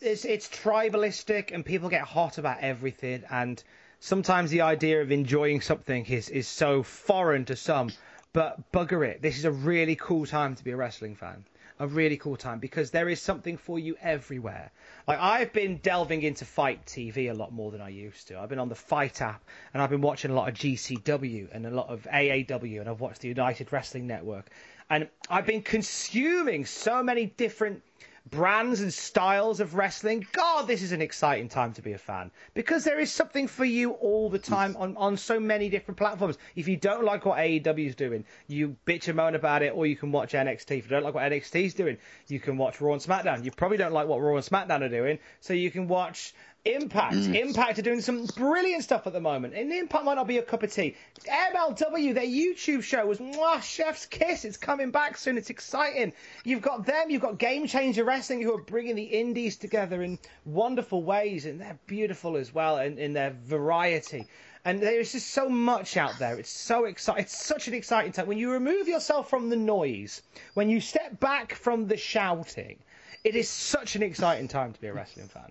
it's 0.00 0.24
it's 0.24 0.48
tribalistic 0.48 1.52
and 1.52 1.64
people 1.64 1.88
get 1.88 2.02
hot 2.02 2.38
about 2.38 2.58
everything, 2.60 3.24
and 3.30 3.62
sometimes 4.00 4.50
the 4.50 4.62
idea 4.62 5.00
of 5.00 5.12
enjoying 5.12 5.60
something 5.60 6.04
is 6.06 6.28
is 6.28 6.48
so 6.48 6.82
foreign 6.82 7.44
to 7.44 7.56
some. 7.56 7.90
But 8.32 8.72
bugger 8.72 9.06
it, 9.06 9.22
this 9.22 9.38
is 9.38 9.44
a 9.44 9.50
really 9.50 9.96
cool 9.96 10.26
time 10.26 10.54
to 10.54 10.64
be 10.64 10.70
a 10.70 10.76
wrestling 10.76 11.16
fan 11.16 11.44
a 11.80 11.86
really 11.86 12.18
cool 12.18 12.36
time 12.36 12.58
because 12.58 12.90
there 12.90 13.08
is 13.08 13.20
something 13.22 13.56
for 13.56 13.78
you 13.78 13.96
everywhere. 14.02 14.70
Like 15.08 15.18
I've 15.18 15.52
been 15.54 15.78
delving 15.78 16.22
into 16.22 16.44
FITE 16.44 16.84
TV 16.84 17.30
a 17.30 17.34
lot 17.34 17.52
more 17.54 17.70
than 17.70 17.80
I 17.80 17.88
used 17.88 18.28
to. 18.28 18.38
I've 18.38 18.50
been 18.50 18.58
on 18.58 18.68
the 18.68 18.74
FITE 18.74 19.22
app 19.22 19.42
and 19.72 19.82
I've 19.82 19.88
been 19.88 20.02
watching 20.02 20.30
a 20.30 20.34
lot 20.34 20.50
of 20.50 20.54
GCW 20.56 21.48
and 21.52 21.66
a 21.66 21.70
lot 21.70 21.88
of 21.88 22.02
AAW 22.12 22.80
and 22.80 22.88
I've 22.88 23.00
watched 23.00 23.22
the 23.22 23.28
United 23.28 23.72
Wrestling 23.72 24.06
Network. 24.06 24.50
And 24.90 25.08
I've 25.30 25.46
been 25.46 25.62
consuming 25.62 26.66
so 26.66 27.02
many 27.02 27.26
different 27.26 27.82
brands 28.28 28.80
and 28.80 28.92
styles 28.92 29.60
of 29.60 29.74
wrestling. 29.74 30.26
God, 30.32 30.66
this 30.66 30.82
is 30.82 30.92
an 30.92 31.02
exciting 31.02 31.48
time 31.48 31.72
to 31.74 31.82
be 31.82 31.92
a 31.92 31.98
fan 31.98 32.30
because 32.54 32.84
there 32.84 33.00
is 33.00 33.10
something 33.10 33.48
for 33.48 33.64
you 33.64 33.92
all 33.92 34.28
the 34.28 34.38
time 34.38 34.76
on, 34.76 34.96
on 34.96 35.16
so 35.16 35.40
many 35.40 35.68
different 35.68 35.98
platforms. 35.98 36.36
If 36.54 36.68
you 36.68 36.76
don't 36.76 37.04
like 37.04 37.24
what 37.24 37.38
AEW 37.38 37.86
is 37.86 37.94
doing, 37.96 38.24
you 38.46 38.76
bitch 38.86 39.08
and 39.08 39.16
moan 39.16 39.34
about 39.34 39.62
it, 39.62 39.74
or 39.74 39.86
you 39.86 39.96
can 39.96 40.12
watch 40.12 40.32
NXT. 40.32 40.78
If 40.78 40.84
you 40.84 40.90
don't 40.90 41.04
like 41.04 41.14
what 41.14 41.24
NXT 41.24 41.64
is 41.64 41.74
doing, 41.74 41.98
you 42.28 42.40
can 42.40 42.56
watch 42.56 42.80
Raw 42.80 42.92
and 42.92 43.02
SmackDown. 43.02 43.44
You 43.44 43.50
probably 43.50 43.78
don't 43.78 43.92
like 43.92 44.06
what 44.06 44.20
Raw 44.20 44.36
and 44.36 44.44
SmackDown 44.44 44.82
are 44.82 44.88
doing, 44.88 45.18
so 45.40 45.52
you 45.52 45.70
can 45.70 45.88
watch 45.88 46.34
Impact. 46.66 47.14
Mm. 47.14 47.34
Impact 47.40 47.78
are 47.78 47.82
doing 47.82 48.02
some 48.02 48.26
brilliant 48.26 48.84
stuff 48.84 49.06
at 49.06 49.14
the 49.14 49.20
moment. 49.20 49.54
And 49.54 49.72
Impact 49.72 50.04
might 50.04 50.14
not 50.14 50.26
be 50.26 50.36
a 50.36 50.42
cup 50.42 50.62
of 50.62 50.70
tea. 50.70 50.94
MLW, 51.26 52.14
their 52.14 52.24
YouTube 52.24 52.82
show 52.82 53.06
was 53.06 53.18
mwah, 53.18 53.62
chef's 53.62 54.04
kiss. 54.04 54.44
It's 54.44 54.58
coming 54.58 54.90
back 54.90 55.16
soon. 55.16 55.38
It's 55.38 55.48
exciting. 55.48 56.12
You've 56.44 56.60
got 56.60 56.84
them. 56.84 57.08
You've 57.08 57.22
got 57.22 57.38
Game 57.38 57.66
Changer 57.66 58.04
Wrestling 58.04 58.42
who 58.42 58.54
are 58.54 58.60
bringing 58.60 58.94
the 58.94 59.04
indies 59.04 59.56
together 59.56 60.02
in 60.02 60.18
wonderful 60.44 61.02
ways. 61.02 61.46
And 61.46 61.60
they're 61.60 61.78
beautiful 61.86 62.36
as 62.36 62.52
well 62.52 62.78
in, 62.78 62.98
in 62.98 63.14
their 63.14 63.30
variety. 63.30 64.26
And 64.62 64.82
there's 64.82 65.12
just 65.12 65.28
so 65.28 65.48
much 65.48 65.96
out 65.96 66.18
there. 66.18 66.38
It's 66.38 66.50
so 66.50 66.84
exciting. 66.84 67.24
It's 67.24 67.42
such 67.42 67.68
an 67.68 67.74
exciting 67.74 68.12
time. 68.12 68.26
When 68.26 68.36
you 68.36 68.52
remove 68.52 68.86
yourself 68.86 69.30
from 69.30 69.48
the 69.48 69.56
noise, 69.56 70.20
when 70.52 70.68
you 70.68 70.82
step 70.82 71.18
back 71.18 71.54
from 71.54 71.86
the 71.86 71.96
shouting, 71.96 72.78
it 73.24 73.34
is 73.34 73.48
such 73.48 73.96
an 73.96 74.02
exciting 74.02 74.48
time 74.48 74.74
to 74.74 74.80
be 74.80 74.88
a 74.88 74.92
wrestling 74.92 75.28
fan. 75.28 75.50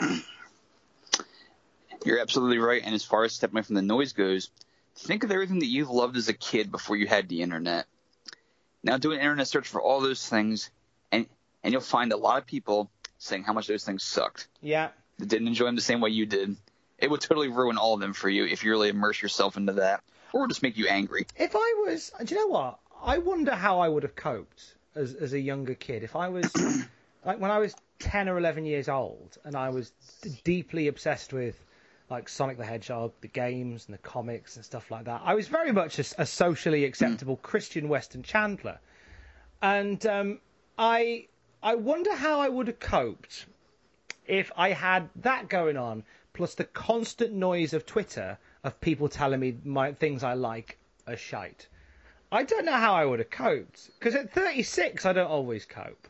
You're 2.04 2.20
absolutely 2.20 2.58
right. 2.58 2.82
And 2.84 2.94
as 2.94 3.04
far 3.04 3.24
as 3.24 3.32
stepping 3.32 3.56
away 3.56 3.62
from 3.62 3.74
the 3.74 3.82
noise 3.82 4.12
goes, 4.12 4.50
think 4.96 5.24
of 5.24 5.30
everything 5.30 5.58
that 5.60 5.66
you've 5.66 5.90
loved 5.90 6.16
as 6.16 6.28
a 6.28 6.32
kid 6.32 6.70
before 6.70 6.96
you 6.96 7.06
had 7.06 7.28
the 7.28 7.42
internet. 7.42 7.86
Now 8.82 8.98
do 8.98 9.12
an 9.12 9.18
internet 9.18 9.48
search 9.48 9.66
for 9.66 9.82
all 9.82 10.00
those 10.00 10.26
things, 10.26 10.70
and 11.10 11.26
and 11.64 11.72
you'll 11.72 11.80
find 11.80 12.12
a 12.12 12.16
lot 12.16 12.38
of 12.38 12.46
people 12.46 12.90
saying 13.18 13.42
how 13.42 13.52
much 13.52 13.66
those 13.66 13.84
things 13.84 14.04
sucked. 14.04 14.46
Yeah. 14.62 14.90
That 15.18 15.28
didn't 15.28 15.48
enjoy 15.48 15.64
them 15.64 15.74
the 15.74 15.80
same 15.80 16.00
way 16.00 16.10
you 16.10 16.26
did. 16.26 16.56
It 16.98 17.10
would 17.10 17.20
totally 17.20 17.48
ruin 17.48 17.78
all 17.78 17.94
of 17.94 18.00
them 18.00 18.12
for 18.12 18.28
you 18.28 18.44
if 18.46 18.64
you 18.64 18.70
really 18.70 18.88
immerse 18.88 19.20
yourself 19.20 19.56
into 19.56 19.74
that, 19.74 20.02
or 20.32 20.46
just 20.46 20.62
make 20.62 20.76
you 20.76 20.86
angry. 20.86 21.26
If 21.36 21.56
I 21.56 21.84
was, 21.86 22.12
do 22.24 22.34
you 22.34 22.40
know 22.40 22.46
what? 22.46 22.78
I 23.02 23.18
wonder 23.18 23.54
how 23.54 23.80
I 23.80 23.88
would 23.88 24.02
have 24.02 24.14
coped 24.14 24.74
as 24.94 25.14
as 25.14 25.32
a 25.32 25.40
younger 25.40 25.74
kid 25.74 26.02
if 26.02 26.16
I 26.16 26.28
was 26.28 26.50
like 27.24 27.40
when 27.40 27.50
I 27.50 27.58
was 27.58 27.74
10 27.98 28.28
or 28.28 28.38
11 28.38 28.64
years 28.64 28.88
old 28.88 29.38
and 29.44 29.56
I 29.56 29.70
was 29.70 29.92
deeply 30.44 30.88
obsessed 30.88 31.32
with 31.32 31.64
like 32.08 32.28
Sonic 32.28 32.56
the 32.56 32.64
Hedgehog, 32.64 33.12
the 33.20 33.28
games 33.28 33.86
and 33.86 33.94
the 33.94 33.98
comics 34.02 34.56
and 34.56 34.64
stuff 34.64 34.90
like 34.90 35.06
that. 35.06 35.22
I 35.24 35.34
was 35.34 35.48
very 35.48 35.72
much 35.72 35.98
a, 35.98 36.04
a 36.18 36.26
socially 36.26 36.84
acceptable. 36.84 37.36
Christian 37.36 37.88
Weston 37.88 38.22
Chandler. 38.22 38.78
And 39.60 40.04
um, 40.06 40.40
I 40.78 41.26
I 41.62 41.74
wonder 41.74 42.14
how 42.14 42.40
I 42.40 42.48
would 42.48 42.68
have 42.68 42.78
coped 42.78 43.46
if 44.26 44.52
I 44.56 44.70
had 44.70 45.08
that 45.16 45.48
going 45.48 45.76
on 45.76 46.04
plus 46.32 46.54
the 46.54 46.64
constant 46.64 47.32
noise 47.32 47.72
of 47.72 47.86
Twitter 47.86 48.38
of 48.62 48.80
people 48.80 49.08
telling 49.08 49.40
me 49.40 49.56
my 49.64 49.92
things 49.92 50.22
I 50.22 50.34
like 50.34 50.78
are 51.06 51.16
shite. 51.16 51.66
I 52.30 52.42
don't 52.42 52.66
know 52.66 52.72
how 52.72 52.94
I 52.94 53.04
would 53.04 53.20
have 53.20 53.30
coped 53.30 53.90
because 53.98 54.14
at 54.14 54.32
36 54.32 55.06
I 55.06 55.12
don't 55.12 55.30
always 55.30 55.64
cope. 55.64 56.08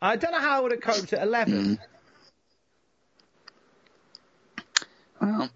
I 0.00 0.16
don't 0.16 0.32
know 0.32 0.40
how 0.40 0.58
I 0.58 0.60
would 0.60 0.72
have 0.72 0.80
coped 0.80 1.12
at 1.12 1.22
11. 1.22 1.78
Mm. 1.78 1.78
Well, 5.20 5.50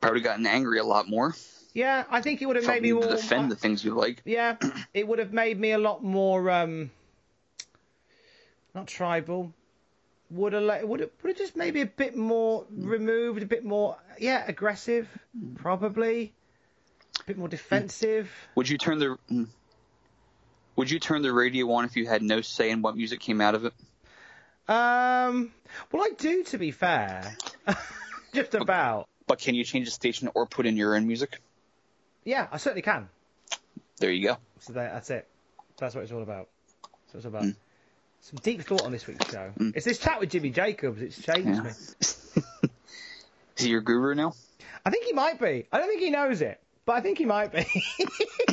probably 0.00 0.20
gotten 0.22 0.46
angry 0.46 0.78
a 0.78 0.84
lot 0.84 1.08
more. 1.08 1.34
Yeah, 1.74 2.04
I 2.10 2.20
think 2.20 2.42
it 2.42 2.46
would 2.46 2.56
have 2.56 2.66
made 2.66 2.82
me 2.82 2.92
more 2.92 3.06
defend 3.06 3.50
the 3.50 3.56
things 3.56 3.84
you 3.84 3.94
like. 3.94 4.22
Yeah, 4.24 4.56
it 4.94 5.06
would 5.06 5.18
have 5.18 5.32
made 5.32 5.58
me 5.60 5.72
a 5.72 5.78
lot 5.78 6.02
more 6.02 6.50
um, 6.50 6.90
not 8.74 8.86
tribal. 8.86 9.52
Would 10.30 10.52
have 10.52 10.62
would 10.84 11.00
have, 11.00 11.10
would 11.22 11.30
have 11.30 11.38
just 11.38 11.56
maybe 11.56 11.80
a 11.82 11.86
bit 11.86 12.16
more 12.16 12.64
removed, 12.70 13.42
a 13.42 13.46
bit 13.46 13.64
more 13.64 13.96
yeah 14.18 14.44
aggressive, 14.46 15.08
mm. 15.38 15.56
probably, 15.56 16.32
a 17.20 17.24
bit 17.24 17.38
more 17.38 17.48
defensive. 17.48 18.30
Would 18.56 18.68
you 18.68 18.78
turn 18.78 18.98
the 18.98 19.16
mm. 19.30 19.46
Would 20.76 20.90
you 20.90 20.98
turn 20.98 21.22
the 21.22 21.32
radio 21.32 21.70
on 21.72 21.84
if 21.84 21.96
you 21.96 22.06
had 22.06 22.22
no 22.22 22.40
say 22.40 22.70
in 22.70 22.82
what 22.82 22.96
music 22.96 23.20
came 23.20 23.40
out 23.40 23.54
of 23.54 23.64
it? 23.64 23.74
Um, 24.68 25.50
well, 25.90 26.02
I 26.02 26.10
do, 26.16 26.44
to 26.44 26.58
be 26.58 26.70
fair. 26.70 27.36
Just 28.34 28.54
about. 28.54 29.08
But 29.26 29.40
can 29.40 29.54
you 29.54 29.64
change 29.64 29.86
the 29.86 29.92
station 29.92 30.30
or 30.34 30.46
put 30.46 30.66
in 30.66 30.76
your 30.76 30.96
own 30.96 31.06
music? 31.06 31.40
Yeah, 32.24 32.46
I 32.52 32.58
certainly 32.58 32.82
can. 32.82 33.08
There 33.98 34.10
you 34.10 34.28
go. 34.28 34.36
So 34.60 34.72
that's 34.72 35.10
it. 35.10 35.26
That's 35.78 35.94
what 35.94 36.04
it's 36.04 36.12
all 36.12 36.22
about. 36.22 36.48
That's 36.82 37.14
what 37.14 37.18
it's 37.18 37.26
about. 37.26 37.42
Mm. 37.42 37.56
Some 38.20 38.38
deep 38.42 38.62
thought 38.62 38.82
on 38.82 38.92
this 38.92 39.06
week's 39.06 39.30
show. 39.30 39.52
Mm. 39.58 39.74
It's 39.74 39.86
this 39.86 39.98
chat 39.98 40.20
with 40.20 40.30
Jimmy 40.30 40.50
Jacobs. 40.50 41.00
It's 41.00 41.20
changed 41.20 41.46
yeah. 41.46 41.62
me. 41.62 41.70
Is 43.56 43.64
he 43.64 43.68
your 43.70 43.80
guru 43.80 44.14
now? 44.14 44.34
I 44.84 44.90
think 44.90 45.04
he 45.04 45.12
might 45.12 45.40
be. 45.40 45.66
I 45.72 45.78
don't 45.78 45.88
think 45.88 46.00
he 46.00 46.10
knows 46.10 46.40
it, 46.40 46.60
but 46.84 46.96
I 46.96 47.00
think 47.00 47.18
he 47.18 47.24
might 47.24 47.52
be. 47.52 47.66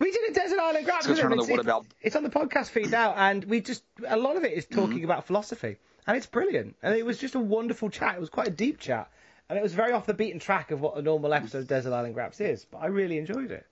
we 0.00 0.10
did 0.10 0.30
a 0.30 0.32
desert 0.32 0.58
island 0.58 0.86
graps. 0.86 1.06
It's, 1.06 1.20
it's, 1.20 1.48
it's, 1.48 1.60
about... 1.60 1.86
it's, 2.00 2.16
on 2.16 2.22
the 2.24 2.30
podcast 2.30 2.70
feed 2.70 2.90
now, 2.90 3.12
and 3.12 3.44
we 3.44 3.60
just 3.60 3.84
a 4.08 4.16
lot 4.16 4.36
of 4.36 4.44
it 4.44 4.52
is 4.54 4.64
talking 4.64 4.96
mm-hmm. 4.96 5.04
about 5.04 5.26
philosophy, 5.26 5.76
and 6.06 6.16
it's 6.16 6.26
brilliant. 6.26 6.74
And 6.82 6.96
it 6.96 7.04
was 7.04 7.18
just 7.18 7.34
a 7.34 7.40
wonderful 7.40 7.90
chat. 7.90 8.16
It 8.16 8.20
was 8.20 8.30
quite 8.30 8.48
a 8.48 8.52
deep 8.52 8.80
chat, 8.80 9.10
and 9.48 9.58
it 9.58 9.62
was 9.62 9.74
very 9.74 9.92
off 9.92 10.06
the 10.06 10.14
beaten 10.14 10.40
track 10.40 10.70
of 10.70 10.80
what 10.80 10.96
a 10.96 11.02
normal 11.02 11.34
episode 11.34 11.58
of 11.58 11.68
Desert 11.68 11.92
Island 11.92 12.14
Graps 12.14 12.40
is. 12.40 12.64
But 12.64 12.78
I 12.78 12.86
really 12.86 13.18
enjoyed 13.18 13.50
it. 13.50 13.66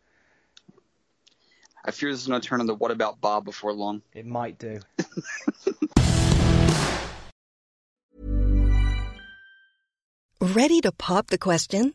I 1.85 1.91
fear 1.91 2.11
this 2.11 2.21
is 2.21 2.27
going 2.27 2.41
to 2.41 2.47
turn 2.47 2.61
into 2.61 2.75
What 2.75 2.91
About 2.91 3.21
Bob 3.21 3.47
before 3.47 3.73
long. 3.73 4.03
It 4.13 4.27
might 4.27 4.59
do. 4.59 4.81
Ready 10.41 10.81
to 10.83 10.93
pop 10.93 11.29
the 11.29 11.39
question? 11.39 11.95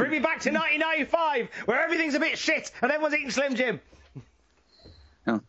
Bring 0.00 0.12
me 0.12 0.18
back 0.18 0.40
to 0.40 0.50
1995, 0.50 1.50
where 1.66 1.82
everything's 1.82 2.14
a 2.14 2.20
bit 2.20 2.38
shit 2.38 2.70
and 2.80 2.90
everyone's 2.90 3.14
eating 3.14 3.30
Slim 3.30 3.54
Jim. 3.54 3.80
Oh, 5.26 5.40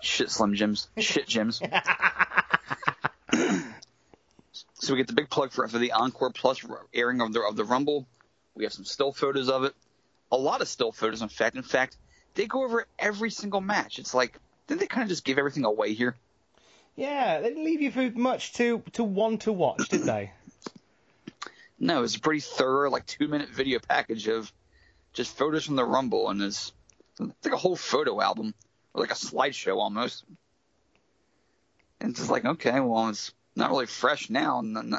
shit, 0.00 0.30
Slim 0.30 0.54
Jims. 0.54 0.88
Shit, 0.96 1.28
Jims. 1.28 1.60
so 4.72 4.94
we 4.94 4.96
get 4.96 5.08
the 5.08 5.12
big 5.12 5.28
plug 5.28 5.52
for, 5.52 5.68
for 5.68 5.78
the 5.78 5.92
Encore 5.92 6.30
Plus 6.30 6.64
airing 6.94 7.20
of 7.20 7.34
the 7.34 7.42
of 7.42 7.56
the 7.56 7.64
Rumble. 7.64 8.06
We 8.54 8.64
have 8.64 8.72
some 8.72 8.86
still 8.86 9.12
photos 9.12 9.50
of 9.50 9.64
it. 9.64 9.74
A 10.32 10.38
lot 10.38 10.62
of 10.62 10.68
still 10.68 10.90
photos, 10.90 11.20
in 11.20 11.28
fact. 11.28 11.56
In 11.56 11.62
fact, 11.62 11.98
they 12.34 12.46
go 12.46 12.64
over 12.64 12.86
every 12.98 13.30
single 13.30 13.60
match. 13.60 13.98
It's 13.98 14.14
like, 14.14 14.38
didn't 14.68 14.80
they 14.80 14.86
kind 14.86 15.02
of 15.02 15.10
just 15.10 15.24
give 15.24 15.36
everything 15.36 15.66
away 15.66 15.92
here? 15.92 16.16
Yeah, 16.96 17.40
they 17.40 17.48
didn't 17.50 17.64
leave 17.64 17.82
you 17.82 17.92
with 17.94 18.16
much 18.16 18.54
to, 18.54 18.82
to 18.92 19.04
want 19.04 19.42
to 19.42 19.52
watch, 19.52 19.88
did 19.90 20.04
they? 20.04 20.32
No, 21.78 22.02
it's 22.02 22.16
a 22.16 22.20
pretty 22.20 22.40
thorough, 22.40 22.90
like 22.90 23.06
two 23.06 23.28
minute 23.28 23.50
video 23.50 23.78
package 23.78 24.28
of 24.28 24.52
just 25.12 25.36
photos 25.36 25.64
from 25.66 25.76
the 25.76 25.84
Rumble, 25.84 26.28
and 26.28 26.42
it's, 26.42 26.72
it's 27.20 27.44
like 27.44 27.54
a 27.54 27.58
whole 27.58 27.76
photo 27.76 28.20
album, 28.20 28.54
or 28.94 29.00
like 29.00 29.10
a 29.10 29.14
slideshow 29.14 29.76
almost. 29.76 30.24
And 32.00 32.10
it's 32.10 32.20
just 32.20 32.30
like, 32.30 32.44
okay, 32.44 32.80
well, 32.80 33.08
it's 33.08 33.32
not 33.56 33.70
really 33.70 33.86
fresh 33.86 34.30
now, 34.30 34.58
and 34.58 34.76
then 34.76 34.94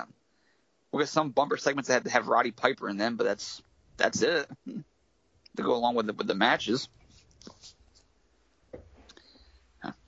we 0.92 1.00
got 1.00 1.10
some 1.10 1.30
bumper 1.30 1.58
segments 1.58 1.88
that 1.88 1.96
had 1.96 2.04
to 2.06 2.12
have 2.12 2.28
Roddy 2.28 2.52
Piper 2.52 2.90
in 2.90 2.98
them, 2.98 3.16
but 3.16 3.26
that's 3.26 3.62
that's 3.98 4.22
it 4.22 4.48
to 4.68 5.64
go 5.64 5.76
along 5.76 5.96
with 5.96 6.08
the, 6.08 6.14
with 6.14 6.28
the 6.28 6.36
matches. 6.36 6.88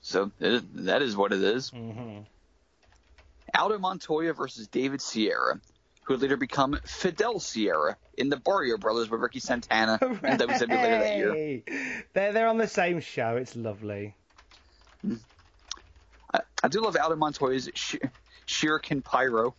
So 0.02 0.30
it, 0.40 0.84
that 0.84 1.00
is 1.00 1.16
what 1.16 1.32
it 1.32 1.42
is. 1.42 1.70
Mm-hmm. 1.70 2.22
Aldo 3.56 3.78
Montoya 3.78 4.32
versus 4.32 4.66
David 4.68 5.00
Sierra, 5.00 5.60
who 6.12 6.18
would 6.18 6.22
later 6.22 6.36
become 6.36 6.78
Fidel 6.84 7.40
Sierra 7.40 7.96
in 8.18 8.28
the 8.28 8.36
Barrio 8.36 8.76
Brothers 8.76 9.08
with 9.08 9.20
Ricky 9.20 9.40
Santana 9.40 9.98
and 10.00 10.38
WCW 10.38 10.68
later 10.68 10.68
that 10.68 11.16
year. 11.16 11.62
They're 12.12 12.32
they're 12.32 12.48
on 12.48 12.58
the 12.58 12.68
same 12.68 13.00
show. 13.00 13.36
It's 13.36 13.56
lovely. 13.56 14.14
I, 16.32 16.40
I 16.62 16.68
do 16.68 16.82
love 16.82 16.96
Aldo 16.96 17.16
Montoya's 17.16 17.70
sh- 17.74 17.96
Shuriken 18.46 19.02
Pyro 19.02 19.54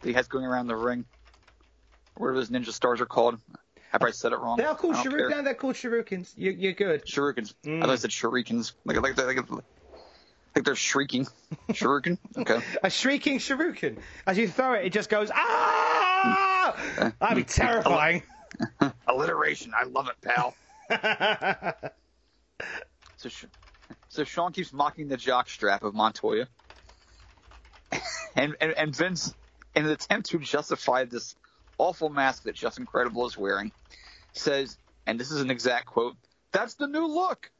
that 0.00 0.08
he 0.08 0.14
has 0.14 0.28
going 0.28 0.44
around 0.44 0.68
the 0.68 0.76
ring. 0.76 1.04
Whatever 2.16 2.38
those 2.38 2.50
ninja 2.50 2.72
stars 2.72 3.00
are 3.00 3.06
called. 3.06 3.38
I 3.92 3.98
probably 3.98 4.12
said 4.12 4.32
it 4.32 4.38
wrong. 4.38 4.58
They 4.58 4.64
are 4.64 4.74
called 4.76 4.94
I 4.94 5.02
don't 5.02 5.12
shurikens. 5.12 5.28
care. 5.30 5.42
They're 5.42 5.54
called 5.54 5.74
shurikens. 5.74 6.32
You, 6.36 6.52
you're 6.52 6.72
good. 6.72 7.04
Shurikens. 7.04 7.52
Mm. 7.64 7.78
I 7.78 7.80
thought 7.82 7.90
I 7.90 7.96
said 7.96 8.10
shurikens. 8.10 8.72
Like 8.84 9.00
like 9.00 9.16
they're, 9.16 9.26
like, 9.26 9.50
like 10.54 10.64
they're 10.64 10.74
shrieking. 10.74 11.26
Shuriken. 11.70 12.18
Okay. 12.36 12.60
A 12.82 12.90
shrieking 12.90 13.38
shuriken. 13.38 13.98
As 14.26 14.38
you 14.38 14.48
throw 14.48 14.74
it, 14.74 14.86
it 14.86 14.92
just 14.92 15.10
goes 15.10 15.30
ah. 15.34 15.75
Ah! 16.26 17.12
That'd 17.20 17.36
be 17.36 17.44
terrifying. 17.44 18.22
Alliteration. 19.06 19.72
I 19.78 19.84
love 19.84 20.08
it, 20.08 20.16
pal. 20.22 20.56
So, 23.18 23.30
so 24.08 24.24
Shawn 24.24 24.52
keeps 24.52 24.72
mocking 24.74 25.08
the 25.08 25.16
jock 25.16 25.48
strap 25.48 25.82
of 25.82 25.94
Montoya, 25.94 26.48
and, 28.34 28.54
and 28.60 28.72
and 28.72 28.94
Vince, 28.94 29.34
in 29.74 29.86
an 29.86 29.90
attempt 29.90 30.30
to 30.30 30.38
justify 30.38 31.04
this 31.04 31.34
awful 31.78 32.10
mask 32.10 32.42
that 32.44 32.54
Justin 32.54 32.84
Credible 32.84 33.26
is 33.26 33.36
wearing, 33.38 33.72
says, 34.32 34.78
and 35.06 35.18
this 35.18 35.30
is 35.30 35.40
an 35.40 35.50
exact 35.50 35.86
quote: 35.86 36.16
"That's 36.52 36.74
the 36.74 36.86
new 36.86 37.06
look." 37.06 37.50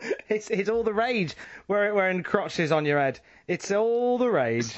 It's 0.28 0.48
it's 0.48 0.68
all 0.68 0.84
the 0.84 0.94
rage. 0.94 1.34
Wearing, 1.68 1.94
wearing 1.94 2.22
crotches 2.22 2.72
on 2.72 2.86
your 2.86 2.98
head. 2.98 3.20
It's 3.46 3.70
all 3.70 4.18
the 4.18 4.30
rage. 4.30 4.74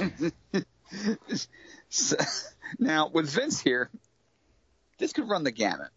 So, 1.89 2.17
now 2.79 3.09
with 3.09 3.29
Vince 3.29 3.61
here, 3.61 3.91
this 4.99 5.13
could 5.13 5.29
run 5.29 5.45
the 5.45 5.51
gamut. 5.51 5.91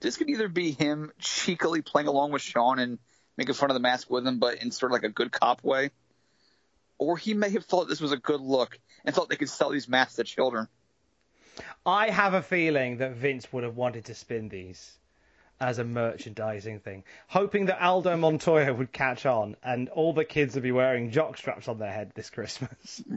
This 0.00 0.16
could 0.16 0.30
either 0.30 0.48
be 0.48 0.70
him 0.70 1.12
cheekily 1.18 1.82
playing 1.82 2.08
along 2.08 2.32
with 2.32 2.40
Shawn 2.40 2.78
and 2.78 2.98
making 3.36 3.54
fun 3.54 3.70
of 3.70 3.74
the 3.74 3.80
mask 3.80 4.10
with 4.10 4.26
him, 4.26 4.38
but 4.38 4.62
in 4.62 4.70
sort 4.70 4.92
of 4.92 4.94
like 4.94 5.02
a 5.02 5.10
good 5.10 5.30
cop 5.30 5.62
way, 5.62 5.90
or 6.98 7.18
he 7.18 7.34
may 7.34 7.50
have 7.50 7.64
thought 7.66 7.88
this 7.88 8.00
was 8.00 8.12
a 8.12 8.16
good 8.16 8.40
look 8.40 8.78
and 9.04 9.14
thought 9.14 9.28
they 9.28 9.36
could 9.36 9.50
sell 9.50 9.70
these 9.70 9.88
masks 9.88 10.16
to 10.16 10.24
children. 10.24 10.68
I 11.84 12.08
have 12.08 12.32
a 12.32 12.42
feeling 12.42 12.98
that 12.98 13.16
Vince 13.16 13.52
would 13.52 13.64
have 13.64 13.76
wanted 13.76 14.06
to 14.06 14.14
spin 14.14 14.48
these 14.48 14.96
as 15.60 15.78
a 15.78 15.84
merchandising 15.84 16.80
thing, 16.80 17.04
hoping 17.28 17.66
that 17.66 17.80
Aldo 17.80 18.16
Montoya 18.16 18.74
would 18.74 18.92
catch 18.92 19.26
on 19.26 19.56
and 19.62 19.88
all 19.88 20.12
the 20.12 20.24
kids 20.24 20.54
would 20.54 20.62
be 20.62 20.72
wearing 20.72 21.10
jock 21.10 21.36
straps 21.38 21.68
on 21.68 21.78
their 21.78 21.92
head 21.92 22.12
this 22.14 22.30
Christmas. 22.30 23.02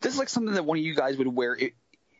This 0.00 0.14
is 0.14 0.18
like 0.18 0.28
something 0.28 0.54
that 0.54 0.64
one 0.64 0.78
of 0.78 0.84
you 0.84 0.96
guys 0.96 1.16
would 1.16 1.28
wear 1.28 1.56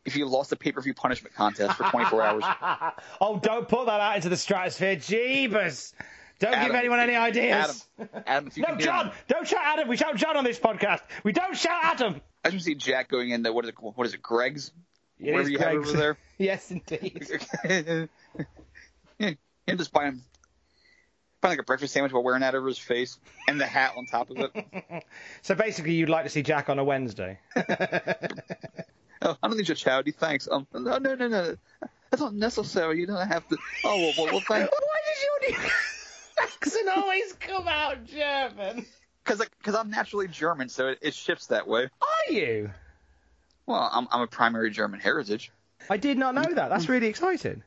if, 0.05 0.17
you 0.17 0.27
lost 0.27 0.51
the 0.51 0.57
pay-per-view 0.57 0.95
punishment 0.95 1.35
contest 1.35 1.77
for 1.77 1.83
24 1.83 2.23
hours. 2.23 2.45
oh, 3.21 3.41
don't 3.41 3.69
put 3.69 3.87
that 3.87 4.01
out 4.01 4.15
into 4.15 4.29
the 4.29 4.37
stratosphere, 4.37 4.95
Jeebus! 4.95 5.93
Don't 6.39 6.63
give 6.63 6.75
anyone 6.75 7.01
any 7.01 7.17
ideas. 7.17 7.87
Adam, 7.99 8.23
Adam, 8.27 8.51
no, 8.57 8.77
John, 8.77 9.11
don't 9.27 9.49
shout 9.49 9.63
Adam. 9.65 9.89
We 9.89 9.97
shout 9.97 10.15
John 10.17 10.37
on 10.37 10.45
this 10.45 10.61
podcast. 10.61 11.01
We 11.25 11.33
don't 11.33 11.57
shout 11.57 11.81
Adam. 11.83 12.21
I 12.45 12.51
just 12.51 12.67
see 12.67 12.75
Jack 12.75 13.09
going 13.09 13.31
in 13.31 13.43
the 13.43 13.53
what 13.53 13.65
is 13.65 13.71
it? 13.71 13.75
What 13.81 14.07
is 14.07 14.15
it? 14.15 14.23
Greggs. 14.23 14.71
It 15.21 15.33
Whatever 15.33 15.51
you 15.51 15.59
have 15.59 15.73
Greggs. 15.73 15.89
over 15.89 15.99
there. 15.99 16.17
yes, 16.39 16.71
indeed. 16.71 17.27
him 19.19 19.39
just 19.79 19.93
buying, 19.93 20.21
buying 21.41 21.53
like 21.53 21.59
a 21.59 21.63
breakfast 21.63 21.95
sandwich 21.95 22.13
while 22.13 22.23
wearing 22.23 22.43
that 22.43 22.55
over 22.55 22.69
his 22.69 22.79
face 22.79 23.19
and 23.49 23.61
the 23.61 23.67
hat 23.67 23.95
on 23.97 24.07
top 24.07 24.31
of 24.31 24.39
it. 24.39 25.05
So 25.43 25.55
basically, 25.55 25.95
you'd 25.95 26.09
like 26.09 26.25
to 26.25 26.31
see 26.31 26.43
Jack 26.43 26.69
on 26.69 26.79
a 26.79 26.85
Wednesday. 26.85 27.39
oh, 27.57 27.63
I 29.23 29.37
don't 29.49 29.57
need 29.57 29.69
your 29.69 29.77
charity, 29.77 30.11
thanks. 30.11 30.49
Um, 30.51 30.67
no, 30.75 30.99
no, 30.99 31.15
no, 31.15 31.29
no, 31.29 31.57
that's 32.11 32.21
not 32.21 32.35
necessary. 32.35 32.99
You 32.99 33.07
don't 33.07 33.29
have 33.29 33.47
to. 33.49 33.57
Oh, 33.85 33.97
well, 33.97 34.13
well, 34.19 34.27
well 34.33 34.43
thank. 34.49 34.71
Why 34.71 35.49
does 35.49 35.51
your 35.51 35.71
accent 36.43 36.89
always 36.97 37.33
come 37.35 37.69
out 37.69 38.05
German? 38.07 38.87
Because 39.25 39.47
because 39.59 39.75
I'm 39.75 39.91
naturally 39.91 40.29
German, 40.29 40.69
so 40.69 40.89
it, 40.89 40.99
it 41.03 41.15
shifts 41.15 41.47
that 41.49 41.67
way. 41.67 41.85
Are 41.85 42.33
you? 42.33 42.71
Well, 43.67 43.91
I'm 43.93 44.07
I'm 44.11 44.21
a 44.23 44.27
primary 44.27 44.71
German 44.71 45.01
heritage. 45.01 45.51
I 45.91 45.97
did 45.97 46.19
not 46.19 46.35
know 46.35 46.43
that. 46.43 46.69
That's 46.69 46.89
really 46.89 47.09
exciting. 47.09 47.63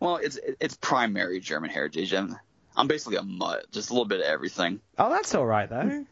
Well, 0.00 0.16
it's 0.16 0.38
it's 0.60 0.76
primary 0.76 1.40
German 1.40 1.70
heritage. 1.70 2.12
I'm 2.12 2.36
I'm 2.76 2.88
basically 2.88 3.16
a 3.16 3.22
mutt, 3.22 3.70
just 3.72 3.90
a 3.90 3.92
little 3.92 4.06
bit 4.06 4.20
of 4.20 4.26
everything. 4.26 4.80
Oh, 4.98 5.10
that's 5.10 5.34
all 5.34 5.46
right 5.46 5.68
though. 5.68 6.04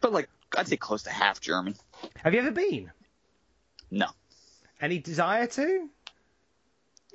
But 0.00 0.12
like 0.12 0.28
I'd 0.56 0.68
say 0.68 0.76
close 0.76 1.04
to 1.04 1.10
half 1.10 1.40
German. 1.40 1.76
Have 2.16 2.34
you 2.34 2.40
ever 2.40 2.50
been? 2.50 2.90
No. 3.90 4.06
Any 4.80 4.98
desire 4.98 5.46
to? 5.46 5.88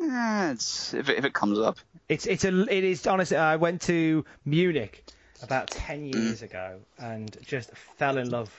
Eh, 0.02 0.52
it's 0.52 0.94
if 0.94 1.10
it, 1.10 1.18
if 1.18 1.26
it 1.26 1.34
comes 1.34 1.60
up. 1.60 1.78
It's 2.10 2.26
it's 2.26 2.44
a 2.44 2.62
it 2.74 2.84
is 2.84 3.06
honestly. 3.06 3.38
I 3.38 3.58
went 3.58 3.82
to 3.84 4.26
Munich 4.46 5.06
about 5.42 5.70
ten 5.70 6.06
years 6.06 6.42
ago 6.42 6.80
and 6.98 7.36
just 7.46 7.70
fell 7.98 8.18
in 8.18 8.30
love 8.30 8.52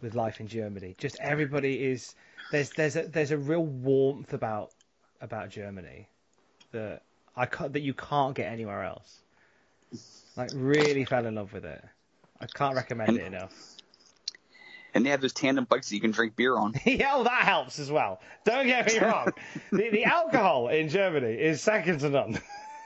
with 0.00 0.14
life 0.14 0.40
in 0.40 0.48
Germany. 0.48 0.94
Just 0.98 1.18
everybody 1.20 1.84
is 1.84 2.14
there's 2.50 2.70
there's 2.70 2.96
a 2.96 3.02
there's 3.02 3.30
a 3.30 3.38
real 3.38 3.64
warmth 3.64 4.32
about 4.32 4.70
about 5.20 5.50
Germany 5.50 6.08
that 6.72 7.02
I 7.36 7.46
can't, 7.46 7.72
that 7.72 7.80
you 7.80 7.94
can't 7.94 8.34
get 8.34 8.50
anywhere 8.50 8.84
else. 8.84 9.20
Like 10.36 10.50
really 10.54 11.04
fell 11.04 11.26
in 11.26 11.34
love 11.34 11.52
with 11.52 11.64
it. 11.64 11.82
I 12.40 12.46
can't 12.46 12.74
recommend 12.74 13.16
it 13.16 13.26
enough. 13.26 13.52
And 14.94 15.04
they 15.04 15.10
have 15.10 15.20
those 15.20 15.32
tandem 15.32 15.64
bikes 15.64 15.90
that 15.90 15.94
you 15.94 16.00
can 16.00 16.10
drink 16.10 16.36
beer 16.36 16.56
on. 16.56 16.74
yeah, 16.84 17.16
well, 17.16 17.24
that 17.24 17.42
helps 17.42 17.78
as 17.78 17.90
well. 17.90 18.20
Don't 18.44 18.66
get 18.66 18.86
me 18.86 18.98
wrong. 18.98 19.28
the, 19.70 19.90
the 19.90 20.04
alcohol 20.04 20.68
in 20.68 20.88
Germany 20.88 21.34
is 21.34 21.60
second 21.60 22.00
to 22.00 22.08
none. 22.08 22.40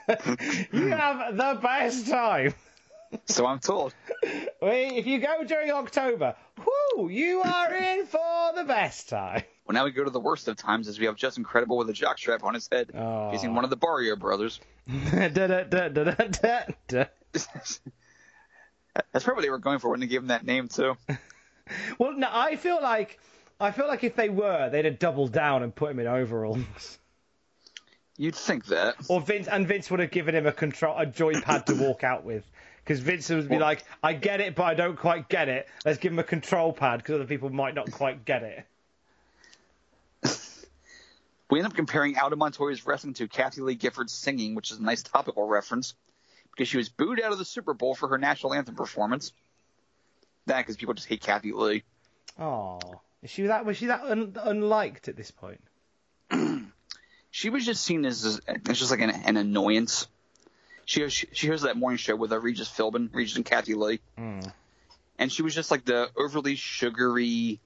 you 0.73 0.87
have 0.87 1.37
the 1.37 1.59
best 1.61 2.09
time. 2.09 2.53
So 3.25 3.45
I'm 3.45 3.59
told. 3.59 3.93
Wait, 4.61 4.97
If 4.97 5.07
you 5.07 5.19
go 5.19 5.43
during 5.45 5.71
October, 5.71 6.35
whoo, 6.57 7.09
you 7.09 7.41
are 7.41 7.73
in 7.73 8.05
for 8.05 8.51
the 8.55 8.63
best 8.63 9.09
time. 9.09 9.43
Well, 9.71 9.79
now 9.81 9.85
we 9.85 9.91
go 9.91 10.03
to 10.03 10.09
the 10.09 10.19
worst 10.19 10.49
of 10.49 10.57
times 10.57 10.89
as 10.89 10.99
we 10.99 11.05
have 11.05 11.15
Justin 11.15 11.45
Credible 11.45 11.77
with 11.77 11.89
a 11.89 11.93
jockstrap 11.93 12.43
on 12.43 12.53
his 12.55 12.67
head, 12.69 12.91
Oh. 12.93 13.31
facing 13.31 13.55
one 13.55 13.63
of 13.63 13.69
the 13.69 13.77
Barrio 13.77 14.17
brothers. 14.17 14.59
Da, 14.85 15.29
da, 15.29 15.47
da, 15.47 15.63
da, 15.63 15.87
da, 15.87 16.03
da, 16.13 16.59
da. 16.89 17.05
That's 17.31 19.23
probably 19.23 19.33
what 19.35 19.41
they 19.43 19.49
were 19.49 19.59
going 19.59 19.79
for 19.79 19.89
when 19.89 20.01
they 20.01 20.07
gave 20.07 20.19
him 20.19 20.27
that 20.27 20.45
name 20.45 20.67
too. 20.67 20.97
Well, 21.97 22.11
no, 22.17 22.27
I 22.29 22.57
feel 22.57 22.81
like 22.81 23.17
I 23.61 23.71
feel 23.71 23.87
like 23.87 24.03
if 24.03 24.17
they 24.17 24.27
were, 24.27 24.69
they'd 24.69 24.83
have 24.83 24.99
doubled 24.99 25.31
down 25.31 25.63
and 25.63 25.73
put 25.73 25.91
him 25.91 25.99
in 25.99 26.07
overalls. 26.07 26.97
You'd 28.17 28.35
think 28.35 28.65
that. 28.65 28.95
Or 29.07 29.21
Vince 29.21 29.47
and 29.47 29.65
Vince 29.65 29.89
would 29.89 30.01
have 30.01 30.11
given 30.11 30.35
him 30.35 30.45
a 30.47 30.51
control 30.51 30.97
a 30.97 31.05
joypad 31.05 31.67
to 31.67 31.75
walk 31.75 32.03
out 32.03 32.25
with. 32.25 32.43
Because 32.83 32.99
Vince 32.99 33.29
would 33.29 33.47
be 33.47 33.57
like, 33.57 33.85
I 34.03 34.11
get 34.11 34.41
it, 34.41 34.53
but 34.53 34.63
I 34.63 34.73
don't 34.73 34.97
quite 34.97 35.29
get 35.29 35.47
it. 35.47 35.69
Let's 35.85 35.97
give 35.99 36.11
him 36.11 36.19
a 36.19 36.25
control 36.25 36.73
pad 36.73 36.97
because 36.99 37.15
other 37.15 37.25
people 37.25 37.49
might 37.49 37.73
not 37.75 37.89
quite 37.89 38.25
get 38.25 38.43
it. 38.43 38.65
We 41.51 41.59
end 41.59 41.67
up 41.67 41.75
comparing 41.75 42.17
Aldo 42.17 42.37
Montoya's 42.37 42.85
wrestling 42.85 43.13
to 43.15 43.27
Kathie 43.27 43.61
Lee 43.61 43.75
Gifford's 43.75 44.13
singing, 44.13 44.55
which 44.55 44.71
is 44.71 44.79
a 44.79 44.83
nice 44.83 45.03
topical 45.03 45.45
reference, 45.45 45.93
because 46.49 46.69
she 46.69 46.77
was 46.77 46.87
booed 46.87 47.19
out 47.19 47.33
of 47.33 47.37
the 47.37 47.45
Super 47.45 47.73
Bowl 47.73 47.93
for 47.93 48.07
her 48.07 48.17
national 48.17 48.53
anthem 48.53 48.75
performance. 48.75 49.33
That 50.45 50.59
because 50.59 50.77
people 50.77 50.93
just 50.93 51.07
hate 51.07 51.21
Kathie 51.21 51.51
Lee. 51.51 51.83
Oh, 52.39 52.79
is 53.21 53.29
she 53.29 53.43
that 53.43 53.65
was 53.65 53.77
she 53.77 53.87
that 53.87 54.01
un, 54.03 54.35
unliked 54.41 55.09
at 55.09 55.17
this 55.17 55.29
point? 55.29 55.61
She 57.33 57.49
was 57.49 57.65
just 57.65 57.83
seen 57.83 58.05
as, 58.05 58.25
as 58.25 58.41
as 58.67 58.77
just 58.77 58.91
like 58.91 58.99
an, 58.99 59.09
an 59.09 59.37
annoyance. 59.37 60.07
She, 60.83 61.07
she 61.07 61.27
she 61.31 61.47
hears 61.47 61.61
that 61.61 61.77
morning 61.77 61.97
show 61.97 62.13
with 62.13 62.33
uh, 62.33 62.39
Regis 62.39 62.67
Philbin, 62.67 63.09
Regis 63.13 63.37
and 63.37 63.45
Kathie 63.45 63.73
Lee, 63.73 64.01
and 65.17 65.31
she 65.31 65.41
was 65.41 65.55
just 65.55 65.71
like 65.71 65.85
the 65.85 66.09
overly 66.17 66.55
sugary, 66.55 67.61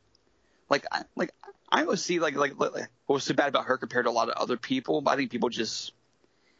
like 0.70 0.86
like 1.16 1.32
I 1.70 1.82
always 1.82 2.02
see 2.02 2.20
like 2.20 2.36
like, 2.36 2.60
like 2.60 2.90
what 3.06 3.16
was 3.16 3.24
so 3.24 3.34
bad 3.34 3.50
about 3.50 3.66
her 3.66 3.78
compared 3.78 4.06
to 4.06 4.12
a 4.12 4.14
lot 4.14 4.30
of 4.30 4.36
other 4.36 4.58
people. 4.58 5.02
But 5.02 5.12
I 5.12 5.16
think 5.18 5.32
people 5.32 5.50
just 5.50 5.94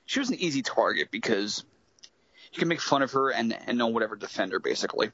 she 0.06 0.20
was 0.20 0.30
an 0.30 0.36
easy 0.36 0.62
target 0.62 1.10
because 1.12 1.64
you 2.54 2.60
can 2.60 2.68
make 2.68 2.82
fun 2.82 3.02
of 3.02 3.12
her 3.12 3.32
and 3.32 3.58
and 3.68 3.78
no 3.78 3.86
one 3.86 3.96
would 3.96 4.04
ever 4.04 4.16
defend 4.16 4.52
her 4.52 4.60
basically. 4.60 5.12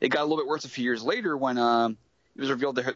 It 0.00 0.08
got 0.08 0.22
a 0.22 0.24
little 0.24 0.38
bit 0.38 0.48
worse 0.48 0.64
a 0.64 0.68
few 0.68 0.84
years 0.84 1.02
later 1.02 1.36
when 1.36 1.58
um, 1.58 1.96
it 2.34 2.40
was 2.40 2.50
revealed 2.50 2.76
that 2.76 2.84
her 2.84 2.94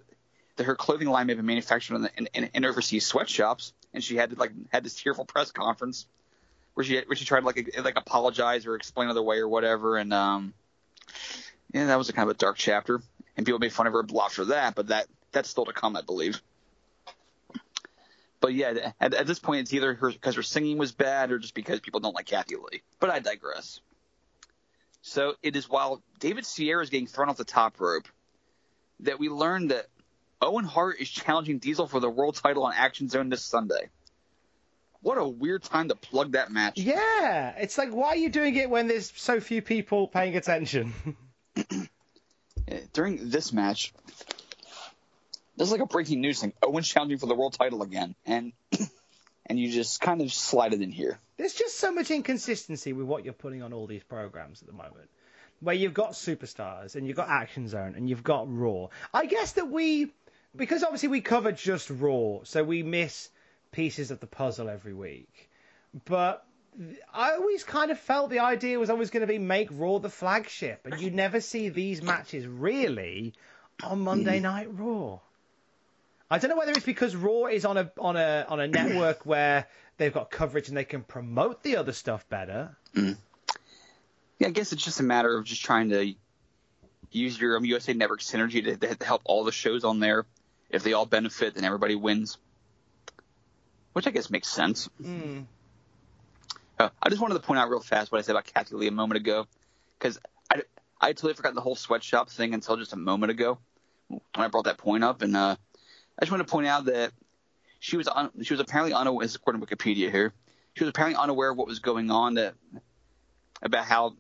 that 0.57 0.65
her 0.65 0.75
clothing 0.75 1.09
line 1.09 1.27
may 1.27 1.33
have 1.33 1.39
been 1.39 1.47
manufactured 1.47 1.97
in, 1.97 2.03
the, 2.03 2.11
in, 2.17 2.29
in, 2.35 2.51
in 2.55 2.65
overseas 2.65 3.07
sweatshops, 3.07 3.75
and 3.93 4.03
she 4.03 4.17
had 4.17 4.31
to, 4.31 4.37
like 4.37 4.53
had 4.71 4.83
this 4.85 4.95
tearful 4.95 5.25
press 5.25 5.51
conference 5.53 6.07
where 6.75 6.85
she 6.85 7.01
where 7.07 7.17
she 7.17 7.25
tried 7.25 7.41
to 7.41 7.47
like 7.47 7.79
like 7.83 7.97
apologize 7.97 8.67
or 8.67 8.75
explain 8.75 9.09
other 9.09 9.23
way 9.23 9.39
or 9.39 9.49
whatever, 9.49 9.97
and 9.97 10.13
um, 10.13 10.53
yeah, 11.73 11.87
that 11.87 11.99
was 11.99 12.09
a 12.09 12.13
kind 12.13 12.29
of 12.29 12.35
a 12.35 12.39
dark 12.39 12.57
chapter, 12.57 13.01
and 13.37 13.47
people 13.47 13.59
made 13.59 13.73
fun 13.73 13.87
of 13.87 13.93
her 13.93 14.01
a 14.01 14.13
lot 14.13 14.33
for 14.33 14.47
that, 14.47 14.75
but 14.75 14.89
that 14.89 15.07
that's 15.37 15.51
still 15.51 15.67
to 15.67 15.73
come, 15.73 15.97
I 15.97 16.01
believe. 16.01 16.41
But 18.41 18.55
yeah, 18.55 18.93
at, 18.99 19.13
at 19.13 19.27
this 19.27 19.39
point, 19.39 19.61
it's 19.61 19.75
either 19.75 19.93
her 19.95 20.11
because 20.11 20.35
her 20.37 20.43
singing 20.43 20.79
was 20.79 20.93
bad 20.93 21.31
or 21.31 21.39
just 21.39 21.55
because 21.55 21.81
people 21.81 22.01
don't 22.01 22.15
like 22.15 22.27
Kathie 22.27 22.57
Lee. 22.57 22.83
But 23.01 23.11
I 23.11 23.19
digress. 23.19 23.81
So 25.03 25.35
it 25.43 25.55
is 25.55 25.69
while 25.69 26.03
David 26.21 26.47
Sierra 26.47 26.83
is 26.83 26.91
getting 26.91 27.07
thrown 27.07 27.29
off 27.29 27.37
the 27.37 27.45
top 27.45 27.81
rope 27.81 28.09
that 29.01 29.19
we 29.19 29.29
learn 29.29 29.69
that 29.69 29.87
Owen 30.41 30.65
Hart 30.65 30.97
is 31.01 31.09
challenging 31.11 31.59
Diesel 31.59 31.87
for 31.87 32.01
the 32.01 32.11
world 32.11 32.37
title 32.37 32.65
on 32.65 32.73
Action 32.75 33.09
Zone 33.09 33.29
this 33.29 33.43
Sunday. 33.43 33.91
What 35.03 35.19
a 35.19 35.29
weird 35.29 35.63
time 35.63 35.89
to 35.89 35.95
plug 35.95 36.33
that 36.33 36.51
match. 36.51 36.79
Yeah, 36.79 37.55
it's 37.59 37.77
like 37.77 37.91
why 37.91 38.09
are 38.09 38.17
you 38.17 38.31
doing 38.31 38.57
it 38.57 38.71
when 38.71 38.89
there's 38.89 39.13
so 39.15 39.39
few 39.41 39.61
people 39.61 40.09
paying 40.09 40.35
attention? 40.35 40.95
During 42.93 43.29
this 43.29 43.53
match, 43.53 43.93
there's 45.57 45.73
like 45.73 45.81
a 45.81 45.87
breaking 45.87 46.21
news 46.21 46.41
thing. 46.41 46.53
Owen's 46.63 46.89
challenging 46.89 47.19
for 47.19 47.27
the 47.27 47.35
world 47.35 47.55
title 47.55 47.83
again, 47.83 48.15
and 48.25 48.53
and 49.47 49.59
you 49.59 49.71
just 49.71 50.01
kind 50.01 50.21
of 50.21 50.33
slide 50.33 50.75
it 50.75 50.83
in 50.83 50.91
here. 50.91 51.19
There's 51.37 51.55
just 51.55 51.79
so 51.79 51.93
much 51.93 52.11
inconsistency 52.11 52.93
with 52.93 53.07
what 53.07 53.25
you're 53.25 53.35
putting 53.35 53.63
on 53.63 53.73
all 53.73 53.87
these 53.87 54.05
programs 54.05 54.63
at 54.63 54.69
the 54.69 54.75
moment. 54.75 55.09
Where 55.61 55.75
you've 55.75 55.95
got 55.95 56.13
superstars 56.13 56.97
and 56.97 57.07
you've 57.07 57.17
got 57.17 57.31
Action 57.31 57.69
Zone 57.69 57.95
and 57.97 58.09
you've 58.09 58.23
got 58.23 58.47
Raw. 58.53 58.89
I 59.15 59.25
guess 59.25 59.53
that 59.53 59.71
we, 59.71 60.13
because 60.55 60.83
obviously 60.83 61.09
we 61.09 61.23
cover 61.23 61.53
just 61.53 61.89
Raw, 61.89 62.41
so 62.45 62.63
we 62.63 62.83
miss 62.83 63.31
pieces 63.73 64.11
of 64.11 64.21
the 64.21 64.27
puzzle 64.27 64.69
every 64.69 64.93
week. 64.93 65.49
But 66.05 66.45
I 67.13 67.33
always 67.33 67.65
kind 67.65 67.91
of 67.91 67.99
felt 67.99 68.29
the 68.29 68.41
idea 68.41 68.79
was 68.79 68.91
always 68.91 69.11
going 69.11 69.23
to 69.23 69.27
be 69.27 69.39
make 69.39 69.69
Raw 69.71 69.99
the 69.99 70.11
flagship, 70.11 70.87
and 70.87 71.01
you 71.01 71.11
never 71.11 71.41
see 71.41 71.71
these 71.71 72.03
matches 72.03 72.47
really 72.47 73.33
on 73.83 74.01
Monday 74.01 74.39
mm. 74.39 74.43
Night 74.43 74.69
Raw. 74.71 75.21
I 76.31 76.39
don't 76.39 76.51
know 76.51 76.57
whether 76.57 76.73
it's 76.73 76.85
because 76.85 77.15
Raw 77.15 77.47
is 77.47 77.65
on 77.65 77.77
a 77.77 77.91
on 77.99 78.17
a 78.17 78.47
on 78.49 78.61
a 78.61 78.67
network 78.69 79.25
where 79.27 79.67
they've 79.97 80.13
got 80.13 80.31
coverage 80.31 80.69
and 80.69 80.77
they 80.77 80.85
can 80.85 81.03
promote 81.03 81.63
the 81.63 81.77
other 81.77 81.93
stuff 81.93 82.29
better. 82.29 82.77
Yeah, 84.39 84.49
I 84.49 84.51
guess 84.51 84.75
it's 84.75 84.85
just 84.85 85.01
a 85.01 85.03
matter 85.03 85.35
of 85.35 85.47
just 85.47 85.65
trying 85.65 85.89
to 85.89 86.13
use 87.11 87.41
your 87.41 87.57
um, 87.57 87.65
USA 87.65 87.95
Network 87.95 88.21
synergy 88.21 88.63
to, 88.65 88.77
to 88.95 89.05
help 89.05 89.23
all 89.25 89.45
the 89.45 89.53
shows 89.53 89.83
on 89.83 89.99
there. 89.99 90.27
If 90.69 90.83
they 90.83 90.93
all 90.93 91.07
benefit, 91.07 91.55
then 91.55 91.65
everybody 91.65 91.95
wins. 91.95 92.37
Which 93.95 94.07
I 94.07 94.11
guess 94.11 94.29
makes 94.29 94.49
sense. 94.49 94.91
Uh, 96.79 96.91
I 97.03 97.09
just 97.09 97.23
wanted 97.23 97.35
to 97.35 97.41
point 97.41 97.59
out 97.59 97.71
real 97.71 97.81
fast 97.81 98.13
what 98.13 98.19
I 98.19 98.23
said 98.23 98.33
about 98.33 98.45
Kathie 98.45 98.75
Lee 98.77 98.89
a 98.89 98.91
moment 98.91 99.17
ago, 99.17 99.47
because 99.99 100.19
I, 100.53 100.65
I 101.01 101.13
totally 101.15 101.33
forgot 101.33 101.55
the 101.55 101.63
whole 101.63 101.77
sweatshop 101.77 102.29
thing 102.29 102.53
until 102.53 102.77
just 102.77 102.93
a 102.93 102.97
moment 102.97 103.31
ago 103.31 103.57
when 104.09 104.21
I 104.35 104.49
brought 104.49 104.65
that 104.65 104.77
point 104.77 105.03
up, 105.03 105.23
and 105.23 105.35
uh, 105.35 105.57
I 106.19 106.25
just 106.25 106.33
want 106.33 106.47
to 106.47 106.51
point 106.51 106.67
out 106.67 106.87
that 106.87 107.13
she 107.79 107.97
was 107.97 108.09
un, 108.09 108.31
she 108.43 108.55
was 108.55 108.61
apparently 108.61 108.95
unaware, 108.95 109.27
according 109.35 109.65
to 109.65 109.67
Wikipedia 109.67 110.11
here, 110.11 110.33
she 110.75 110.85
was 110.85 110.91
apparently 110.91 111.21
unaware 111.21 111.51
of 111.51 111.57
what 111.57 111.67
was 111.67 111.79
going 111.79 112.11
on 112.11 112.35
that 112.35 112.55
about 113.63 113.85
how 113.85 114.15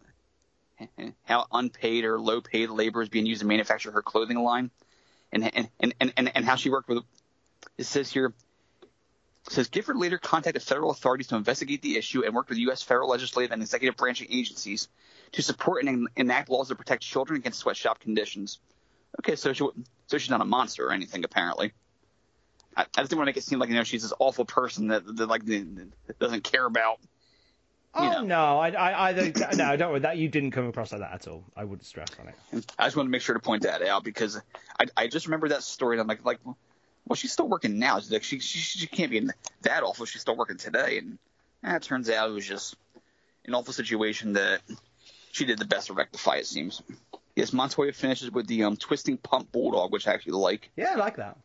how 1.24 1.47
unpaid 1.53 2.05
or 2.05 2.20
low 2.20 2.40
paid 2.40 2.68
labor 2.68 3.03
is 3.03 3.09
being 3.09 3.26
used 3.26 3.40
to 3.40 3.47
manufacture 3.47 3.90
her 3.90 4.03
clothing 4.03 4.38
line, 4.38 4.70
and 5.32 5.51
and 5.55 5.68
and 5.80 5.94
and, 6.16 6.32
and 6.34 6.44
how 6.44 6.57
she 6.57 6.70
worked 6.70 6.88
with. 6.88 7.03
It 7.78 7.84
says 7.84 8.11
here 8.11 8.34
says 9.49 9.68
Gifford 9.68 9.97
later 9.97 10.18
contacted 10.18 10.62
federal 10.62 10.90
authorities 10.90 11.28
to 11.28 11.36
investigate 11.36 11.80
the 11.82 11.97
issue 11.97 12.24
and 12.24 12.34
worked 12.34 12.49
with 12.49 12.59
U.S. 12.59 12.82
federal 12.82 13.11
legislative 13.11 13.53
and 13.53 13.62
executive 13.62 13.97
branch 13.97 14.22
agencies 14.28 14.88
to 15.32 15.42
support 15.42 15.84
and 15.84 16.09
enact 16.16 16.49
laws 16.49 16.68
that 16.68 16.76
protect 16.76 17.03
children 17.03 17.38
against 17.38 17.61
sweatshop 17.61 18.01
conditions. 18.01 18.59
Okay, 19.20 19.36
so 19.36 19.53
she, 19.53 19.66
so 20.09 20.18
she's 20.18 20.30
not 20.30 20.40
a 20.40 20.44
monster 20.44 20.86
or 20.86 20.92
anything 20.92 21.24
apparently. 21.24 21.72
I, 22.76 22.82
I 22.82 22.84
just 22.84 23.10
didn't 23.10 23.18
want 23.18 23.26
to 23.26 23.30
make 23.30 23.36
it 23.36 23.44
seem 23.44 23.58
like 23.58 23.68
you 23.68 23.74
know 23.74 23.84
she's 23.84 24.02
this 24.02 24.12
awful 24.18 24.44
person 24.44 24.88
that, 24.88 25.04
that 25.16 25.26
like 25.26 25.44
that 25.46 26.18
doesn't 26.18 26.44
care 26.44 26.66
about. 26.66 26.98
Oh 27.94 28.10
know. 28.10 28.22
no, 28.22 28.58
I, 28.58 28.68
I, 28.70 29.08
I 29.08 29.12
don't, 29.14 29.56
no, 29.56 29.76
don't 29.76 29.90
worry. 29.90 30.00
That 30.00 30.18
you 30.18 30.28
didn't 30.28 30.50
come 30.50 30.66
across 30.66 30.92
like 30.92 31.00
that 31.00 31.14
at 31.14 31.28
all. 31.28 31.44
I 31.56 31.64
wouldn't 31.64 31.86
stress 31.86 32.08
on 32.20 32.28
it. 32.28 32.34
I 32.78 32.84
just 32.84 32.96
wanted 32.96 33.08
to 33.08 33.12
make 33.12 33.22
sure 33.22 33.34
to 33.34 33.40
point 33.40 33.62
that 33.62 33.82
out 33.82 34.04
because 34.04 34.40
I, 34.78 34.86
I 34.96 35.06
just 35.06 35.26
remember 35.26 35.48
that 35.48 35.62
story 35.62 35.94
and 35.96 36.02
I'm 36.02 36.06
like 36.06 36.24
like 36.24 36.38
well 36.44 37.16
she's 37.16 37.32
still 37.32 37.48
working 37.48 37.78
now. 37.78 37.98
She's 38.00 38.12
like 38.12 38.22
she 38.22 38.38
she, 38.40 38.58
she 38.58 38.86
can't 38.86 39.10
be 39.10 39.26
that 39.62 39.82
awful. 39.82 40.04
She's 40.04 40.20
still 40.20 40.36
working 40.36 40.58
today 40.58 40.98
and 40.98 41.18
eh, 41.64 41.76
it 41.76 41.82
turns 41.82 42.10
out 42.10 42.28
it 42.28 42.32
was 42.32 42.46
just 42.46 42.76
an 43.46 43.54
awful 43.54 43.72
situation 43.72 44.34
that 44.34 44.60
she 45.32 45.46
did 45.46 45.58
the 45.58 45.64
best 45.64 45.86
to 45.86 45.94
rectify. 45.94 46.36
It 46.36 46.46
seems. 46.46 46.82
Yes, 47.34 47.52
Montoya 47.52 47.92
finishes 47.92 48.30
with 48.30 48.46
the 48.46 48.64
um, 48.64 48.76
twisting 48.76 49.18
pump 49.18 49.52
bulldog, 49.52 49.92
which 49.92 50.08
I 50.08 50.14
actually 50.14 50.32
like. 50.32 50.70
Yeah, 50.74 50.92
I 50.92 50.94
like 50.96 51.16
that. 51.16 51.36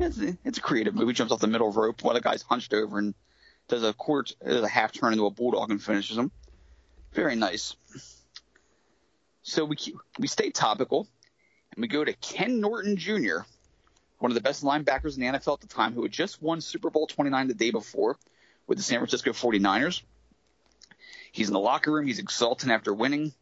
It's, 0.00 0.18
it's 0.44 0.58
a 0.58 0.62
creative 0.62 0.94
move. 0.94 1.08
He 1.08 1.14
jumps 1.14 1.32
off 1.32 1.40
the 1.40 1.46
middle 1.46 1.70
rope 1.70 2.02
while 2.02 2.14
the 2.14 2.20
guy's 2.20 2.42
hunched 2.42 2.72
over 2.72 2.98
and 2.98 3.14
does 3.68 3.84
a 3.84 3.92
quarter, 3.92 4.34
does 4.44 4.62
a 4.62 4.68
half 4.68 4.92
turn 4.92 5.12
into 5.12 5.26
a 5.26 5.30
bulldog 5.30 5.70
and 5.70 5.82
finishes 5.82 6.16
him. 6.16 6.30
Very 7.12 7.36
nice. 7.36 7.76
So 9.42 9.64
we 9.64 9.76
we 10.18 10.26
stay 10.26 10.50
topical, 10.50 11.08
and 11.74 11.82
we 11.82 11.88
go 11.88 12.04
to 12.04 12.12
Ken 12.14 12.60
Norton 12.60 12.96
Jr., 12.96 13.38
one 14.18 14.30
of 14.30 14.34
the 14.34 14.40
best 14.40 14.62
linebackers 14.62 15.16
in 15.16 15.20
the 15.20 15.38
NFL 15.38 15.54
at 15.54 15.60
the 15.60 15.66
time, 15.66 15.92
who 15.92 16.02
had 16.02 16.12
just 16.12 16.40
won 16.42 16.60
Super 16.60 16.90
Bowl 16.90 17.06
29 17.06 17.48
the 17.48 17.54
day 17.54 17.70
before 17.70 18.18
with 18.66 18.78
the 18.78 18.84
San 18.84 18.98
Francisco 19.00 19.32
49ers. 19.32 20.02
He's 21.32 21.48
in 21.48 21.52
the 21.52 21.60
locker 21.60 21.92
room. 21.92 22.06
He's 22.06 22.18
exultant 22.18 22.72
after 22.72 22.92
winning, 22.92 23.32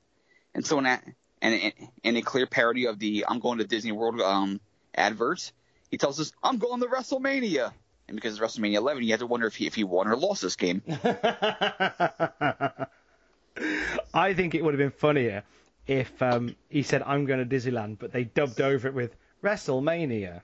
and 0.54 0.66
so 0.66 0.78
in 0.78 0.86
a, 0.86 1.00
and 1.42 2.16
a 2.16 2.22
clear 2.22 2.46
parody 2.46 2.86
of 2.86 2.98
the 2.98 3.26
"I'm 3.28 3.40
going 3.40 3.58
to 3.58 3.64
Disney 3.64 3.92
World" 3.92 4.20
um, 4.20 4.60
adverts, 4.94 5.52
he 5.90 5.98
tells 5.98 6.20
us, 6.20 6.32
"I'm 6.42 6.58
going 6.58 6.80
to 6.80 6.86
WrestleMania." 6.86 7.72
And 8.08 8.16
because 8.16 8.38
it's 8.38 8.42
WrestleMania 8.42 8.76
11, 8.76 9.02
you 9.02 9.10
have 9.10 9.20
to 9.20 9.26
wonder 9.26 9.46
if 9.46 9.56
he 9.56 9.66
if 9.66 9.74
he 9.74 9.84
won 9.84 10.08
or 10.08 10.16
lost 10.16 10.42
this 10.42 10.56
game. 10.56 10.82
I 14.14 14.34
think 14.34 14.54
it 14.54 14.64
would 14.64 14.74
have 14.74 14.78
been 14.78 14.90
funnier 14.90 15.44
if 15.86 16.20
um, 16.22 16.56
he 16.68 16.82
said, 16.82 17.02
"I'm 17.04 17.26
going 17.26 17.46
to 17.46 17.56
Disneyland," 17.56 17.98
but 17.98 18.12
they 18.12 18.24
dubbed 18.24 18.60
over 18.60 18.88
it 18.88 18.94
with 18.94 19.14
WrestleMania. 19.42 20.40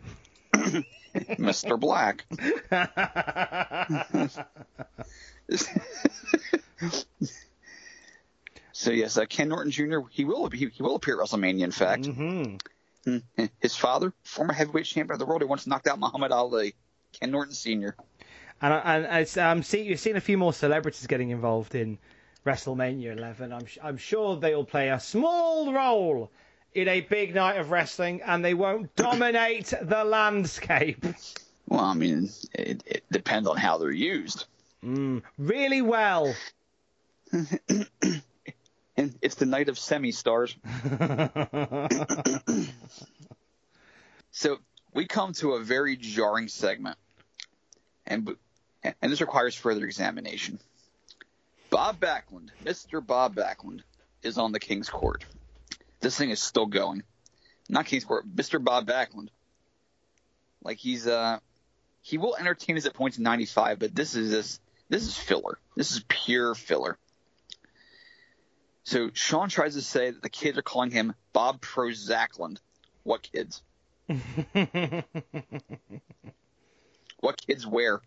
Mr. 1.14 1.78
Black. 1.78 2.26
so 8.72 8.90
yes, 8.90 9.16
uh, 9.16 9.24
Ken 9.26 9.48
Norton 9.48 9.70
Jr. 9.70 10.00
He 10.10 10.24
will 10.24 10.50
he, 10.50 10.66
he 10.66 10.82
will 10.82 10.96
appear 10.96 11.20
at 11.20 11.28
WrestleMania. 11.28 11.62
In 11.62 11.70
fact, 11.70 12.06
hmm 12.06 12.42
Hmm. 12.42 12.56
His 13.60 13.76
father, 13.76 14.12
former 14.22 14.52
heavyweight 14.52 14.86
champion 14.86 15.12
of 15.12 15.18
the 15.18 15.26
world, 15.26 15.42
who 15.42 15.48
once 15.48 15.66
knocked 15.66 15.86
out 15.86 15.98
Muhammad 15.98 16.32
Ali, 16.32 16.74
Ken 17.12 17.30
Norton 17.30 17.54
Sr. 17.54 17.94
And, 18.60 18.74
and 18.84 19.22
it's, 19.22 19.36
um, 19.36 19.62
see, 19.62 19.82
you've 19.82 20.00
seen 20.00 20.16
a 20.16 20.20
few 20.20 20.38
more 20.38 20.52
celebrities 20.52 21.06
getting 21.06 21.30
involved 21.30 21.74
in 21.74 21.98
WrestleMania 22.46 23.16
11. 23.16 23.52
I'm, 23.52 23.66
I'm 23.82 23.96
sure 23.96 24.36
they'll 24.36 24.64
play 24.64 24.90
a 24.90 25.00
small 25.00 25.72
role 25.72 26.30
in 26.74 26.88
a 26.88 27.00
big 27.00 27.34
night 27.34 27.56
of 27.58 27.70
wrestling, 27.70 28.22
and 28.22 28.44
they 28.44 28.54
won't 28.54 28.94
dominate 28.96 29.72
the 29.82 30.04
landscape. 30.04 31.04
Well, 31.68 31.80
I 31.80 31.94
mean, 31.94 32.30
it, 32.52 32.82
it 32.86 33.04
depends 33.10 33.48
on 33.48 33.56
how 33.56 33.78
they're 33.78 33.90
used. 33.90 34.46
Mm, 34.84 35.22
really 35.38 35.82
well. 35.82 36.34
and 38.96 39.14
it's 39.20 39.34
the 39.36 39.46
night 39.46 39.68
of 39.68 39.78
semi 39.78 40.12
stars. 40.12 40.56
so 44.30 44.58
we 44.92 45.06
come 45.06 45.32
to 45.34 45.52
a 45.52 45.60
very 45.62 45.96
jarring 45.96 46.48
segment, 46.48 46.96
and 48.06 48.36
and 48.82 49.12
this 49.12 49.20
requires 49.20 49.54
further 49.54 49.84
examination. 49.84 50.58
Bob 51.70 51.98
Backlund, 51.98 52.50
Mr. 52.64 53.04
Bob 53.04 53.34
Backlund, 53.34 53.80
is 54.22 54.38
on 54.38 54.52
the 54.52 54.60
King's 54.60 54.88
Court. 54.88 55.24
This 56.00 56.16
thing 56.16 56.30
is 56.30 56.40
still 56.40 56.66
going. 56.66 57.02
Not 57.68 57.86
King's 57.86 58.04
Court, 58.04 58.24
Mr. 58.32 58.62
Bob 58.62 58.86
Backlund. 58.86 59.28
Like 60.62 60.78
he's 60.78 61.06
uh 61.06 61.38
he 62.02 62.18
will 62.18 62.36
entertain 62.36 62.76
us 62.76 62.86
at 62.86 62.94
points 62.94 63.16
in 63.16 63.24
95, 63.24 63.78
but 63.78 63.94
this 63.94 64.14
is 64.14 64.30
this 64.30 64.60
this 64.88 65.02
is 65.04 65.16
filler. 65.16 65.58
This 65.74 65.92
is 65.92 66.04
pure 66.06 66.54
filler. 66.54 66.98
So 68.84 69.10
Shawn 69.14 69.48
tries 69.48 69.74
to 69.74 69.82
say 69.82 70.10
that 70.10 70.22
the 70.22 70.28
kids 70.28 70.58
are 70.58 70.62
calling 70.62 70.90
him 70.90 71.14
Bob 71.32 71.60
Prozacklund. 71.60 72.58
What 73.02 73.22
kids? 73.22 73.62
what 77.20 77.36
kids 77.46 77.66
where? 77.66 78.02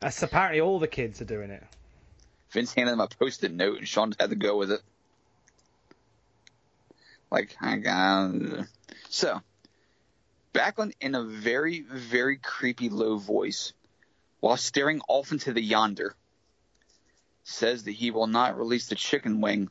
That's 0.00 0.22
apparently 0.22 0.60
all 0.60 0.78
the 0.78 0.88
kids 0.88 1.20
are 1.20 1.26
doing 1.26 1.50
it. 1.50 1.62
Vince 2.50 2.72
handed 2.72 2.92
him 2.92 3.00
a 3.00 3.08
post-it 3.08 3.52
note, 3.52 3.78
and 3.78 3.88
Sean 3.88 4.14
had 4.18 4.30
to 4.30 4.36
go 4.36 4.56
with 4.56 4.70
it. 4.70 4.80
Like, 7.30 7.56
I 7.60 7.76
got 7.76 8.32
so 9.10 9.42
Backlund 10.54 10.92
in 11.00 11.14
a 11.14 11.22
very, 11.22 11.80
very 11.80 12.38
creepy 12.38 12.88
low 12.88 13.18
voice, 13.18 13.72
while 14.40 14.56
staring 14.56 15.00
off 15.08 15.32
into 15.32 15.52
the 15.52 15.60
yonder, 15.60 16.14
says 17.44 17.84
that 17.84 17.92
he 17.92 18.10
will 18.10 18.26
not 18.26 18.58
release 18.58 18.88
the 18.88 18.94
chicken 18.94 19.40
wing 19.40 19.68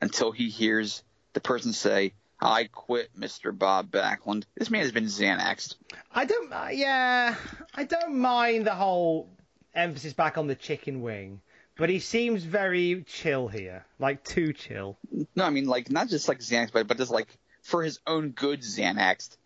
until 0.00 0.32
he 0.32 0.48
hears 0.48 1.02
the 1.32 1.40
person 1.40 1.72
say, 1.72 2.14
I 2.40 2.64
quit, 2.64 3.10
Mr. 3.18 3.56
Bob 3.56 3.90
Backlund. 3.90 4.44
This 4.56 4.70
man 4.70 4.82
has 4.82 4.92
been 4.92 5.04
Xanaxed. 5.04 5.76
I 6.12 6.24
don't, 6.24 6.52
uh, 6.52 6.68
yeah, 6.70 7.34
I 7.74 7.84
don't 7.84 8.16
mind 8.16 8.66
the 8.66 8.74
whole 8.74 9.28
emphasis 9.74 10.12
back 10.12 10.38
on 10.38 10.46
the 10.46 10.54
chicken 10.54 11.02
wing. 11.02 11.40
But 11.76 11.90
he 11.90 11.98
seems 11.98 12.42
very 12.42 13.04
chill 13.06 13.48
here, 13.48 13.84
like 13.98 14.24
too 14.24 14.54
chill. 14.54 14.96
No, 15.34 15.44
I 15.44 15.50
mean 15.50 15.66
like 15.66 15.90
not 15.90 16.08
just 16.08 16.26
like 16.26 16.38
Xanax, 16.38 16.72
but 16.72 16.86
but 16.86 16.96
just 16.96 17.10
like 17.10 17.28
for 17.60 17.82
his 17.82 18.00
own 18.06 18.30
good 18.30 18.62
Xanaxed. 18.62 19.36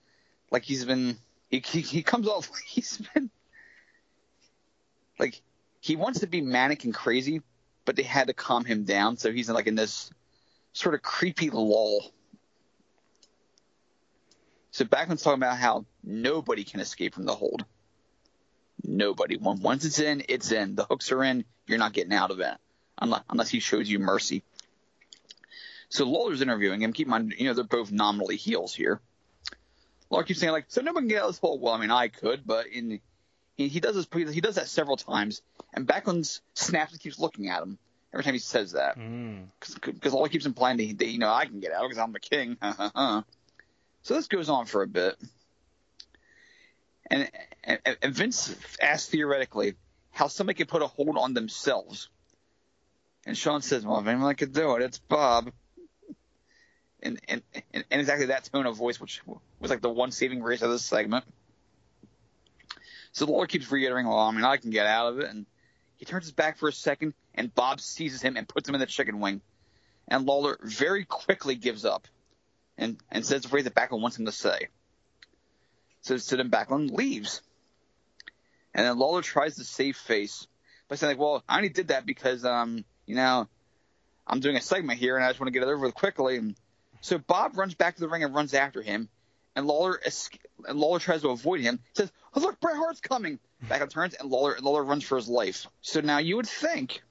Like 0.53 0.63
he's 0.63 0.85
been 0.85 1.17
he 1.49 1.61
he, 1.67 1.81
he 1.81 2.03
comes 2.05 2.29
off 2.29 2.49
like 2.53 2.63
he's 2.65 3.03
been 3.15 3.31
like 5.19 5.43
he 5.81 5.97
wants 5.97 6.21
to 6.21 6.29
be 6.29 6.41
manic 6.41 6.85
and 6.85 6.95
crazy, 6.95 7.43
but 7.85 7.97
they 7.97 8.03
had 8.03 8.29
to 8.29 8.35
calm 8.35 8.65
him 8.65 8.85
down, 8.85 9.17
so 9.17 9.33
he's 9.33 9.49
in 9.49 9.55
like 9.55 9.67
in 9.67 9.75
this 9.75 10.11
sort 10.73 10.95
of 10.95 11.03
creepy 11.03 11.51
lull. 11.51 12.13
So 14.71 14.85
Backlund's 14.85 15.23
talking 15.23 15.41
about 15.41 15.59
how 15.59 15.85
nobody 16.05 16.65
can 16.65 16.81
escape 16.81 17.15
from 17.15 17.25
the 17.25 17.35
hold. 17.35 17.65
Nobody. 18.83 19.37
Once 19.37 19.85
it's 19.85 19.99
in, 19.99 20.23
it's 20.29 20.53
in. 20.53 20.75
The 20.75 20.85
hooks 20.85 21.13
are 21.13 21.23
in. 21.25 21.45
You're 21.67 21.79
not 21.79 21.93
getting 21.93 22.13
out 22.13 22.31
of 22.31 22.41
it 22.41 22.55
unless, 22.99 23.23
unless 23.29 23.49
he 23.49 23.61
shows 23.61 23.91
you 23.91 23.99
mercy. 23.99 24.43
So 25.89 26.05
Lawler's 26.05 26.41
interviewing 26.41 26.83
him. 26.83 26.93
Keep 26.93 27.09
in 27.09 27.11
mind, 27.11 27.35
you 27.37 27.47
know, 27.47 27.55
they're 27.55 27.65
both 27.65 27.91
nominally 27.91 28.37
heels 28.37 28.75
here. 28.75 29.01
Lawler 30.09 30.25
keeps 30.25 30.41
saying 30.41 30.53
like, 30.53 30.67
so 30.69 30.81
nobody 30.81 31.03
can 31.03 31.09
get 31.09 31.23
out 31.23 31.29
of 31.29 31.35
this 31.35 31.41
hole. 31.41 31.59
Well, 31.59 31.75
I 31.75 31.81
mean, 31.81 31.91
I 31.91 32.09
could, 32.09 32.47
but 32.47 32.67
in 32.69 33.01
he, 33.61 33.69
he 33.69 33.81
does 33.81 33.95
this 33.95 34.07
he 34.33 34.41
does 34.41 34.55
that 34.55 34.69
several 34.69 34.97
times, 34.97 35.43
and 35.75 35.87
Backlund 35.87 36.41
snaps 36.55 36.93
and 36.93 37.01
keeps 37.01 37.19
looking 37.19 37.49
at 37.49 37.63
him 37.63 37.79
every 38.13 38.25
time 38.25 38.33
he 38.33 38.41
says 38.41 38.73
that 38.73 38.95
because 38.95 39.75
mm. 40.15 40.23
he 40.25 40.29
keeps 40.31 40.47
implying 40.47 40.79
that, 40.79 40.99
that 40.99 41.07
you 41.07 41.19
know 41.19 41.31
I 41.31 41.45
can 41.45 41.61
get 41.61 41.73
out 41.73 41.83
because 41.83 41.99
I'm 41.99 42.13
the 42.13 42.21
king. 42.21 42.57
so 44.03 44.15
this 44.15 44.29
goes 44.29 44.49
on 44.49 44.65
for 44.65 44.83
a 44.83 44.87
bit. 44.87 45.17
And, 47.11 47.31
and, 47.65 47.81
and 48.01 48.15
Vince 48.15 48.57
asks 48.81 49.11
theoretically 49.11 49.75
how 50.13 50.29
somebody 50.29 50.57
could 50.57 50.69
put 50.69 50.81
a 50.81 50.87
hold 50.87 51.19
on 51.19 51.35
themselves. 51.35 52.09
And 53.27 53.37
Shawn 53.37 53.61
says, 53.61 53.85
"Well, 53.85 53.99
if 54.01 54.07
anyone 54.07 54.35
could 54.37 54.55
do 54.55 54.77
it, 54.77 54.83
it's 54.83 54.99
Bob." 54.99 55.53
And 57.03 57.21
and 57.29 57.43
and, 57.75 57.85
and 57.91 58.01
exactly 58.01 58.27
that 58.27 58.49
tone 58.51 58.65
of 58.65 58.77
voice, 58.77 58.99
which 58.99 59.21
was 59.27 59.71
like 59.71 59.83
the 59.83 59.91
one 59.91 60.13
saving 60.13 60.39
grace 60.39 60.63
of 60.63 60.71
this 60.71 60.85
segment. 60.85 61.25
So 63.13 63.27
Lawler 63.27 63.47
keeps 63.47 63.71
reiterating, 63.71 64.09
"Well, 64.09 64.19
I 64.19 64.31
mean, 64.31 64.45
I 64.45 64.57
can 64.57 64.71
get 64.71 64.87
out 64.87 65.13
of 65.13 65.19
it." 65.21 65.31
And 65.31 65.47
he 65.97 66.05
turns 66.05 66.25
his 66.25 66.33
back 66.33 66.59
for 66.59 66.69
a 66.69 66.73
second, 66.73 67.15
and 67.35 67.55
Bob 67.55 67.81
seizes 67.81 68.23
him 68.23 68.37
and 68.37 68.49
puts 68.49 68.69
him 68.69 68.75
in 68.75 68.81
the 68.81 68.87
chicken 68.87 69.21
wing. 69.21 69.41
And 70.09 70.27
Lawler 70.27 70.59
very 70.63 71.05
quickly 71.05 71.55
gives 71.55 71.85
up, 71.85 72.07
and 72.79 72.99
and 73.11 73.25
says 73.25 73.43
the 73.43 73.49
phrase 73.49 73.65
that 73.65 73.75
Backlund 73.75 74.01
wants 74.01 74.19
him 74.19 74.27
to 74.27 74.33
say. 74.33 74.69
So, 76.03 76.17
then 76.17 76.51
Backlund 76.51 76.93
leaves. 76.93 77.43
And 78.73 78.87
then 78.87 78.99
Lawler 78.99 79.23
tries 79.23 79.57
to 79.57 79.65
save 79.65 79.97
face 79.97 80.47
by 80.89 80.97
saying, 80.97 81.13
like, 81.13 81.21
well, 81.21 81.45
I 81.49 81.57
only 81.57 81.69
did 81.69 81.89
that 81.89 82.07
because, 82.07 82.45
um, 82.45 82.85
you 83.07 83.17
know, 83.17 83.49
I'm 84.27 84.41
doing 84.41 84.57
a 84.57 84.61
segment 84.61 84.99
here 84.99 85.17
and 85.17 85.25
I 85.25 85.29
just 85.29 85.41
want 85.41 85.49
to 85.49 85.53
get 85.53 85.63
it 85.63 85.71
over 85.71 85.79
with 85.79 85.95
quickly. 85.95 86.37
And 86.37 86.55
so 87.01 87.19
Bob 87.19 87.59
runs 87.59 87.75
back 87.75 87.97
to 87.97 88.01
the 88.01 88.09
ring 88.09 88.25
and 88.25 88.35
runs 88.35 88.55
after 88.55 88.81
him. 88.81 89.09
And 89.57 89.67
Lawler 89.67 90.01
and 90.69 90.79
Lawler 90.79 91.01
tries 91.01 91.23
to 91.23 91.31
avoid 91.31 91.61
him. 91.61 91.81
Says, 91.95 92.13
oh, 92.35 92.41
"Look, 92.41 92.61
Bret 92.61 92.77
Hart's 92.77 93.01
coming!" 93.01 93.39
Backlund 93.67 93.91
turns 93.91 94.15
and 94.15 94.31
Lawler 94.31 94.57
Lawler 94.61 94.85
runs 94.85 95.05
for 95.05 95.17
his 95.17 95.29
life. 95.29 95.67
So 95.83 96.01
now 96.01 96.19
you 96.19 96.37
would 96.37 96.49
think 96.49 97.03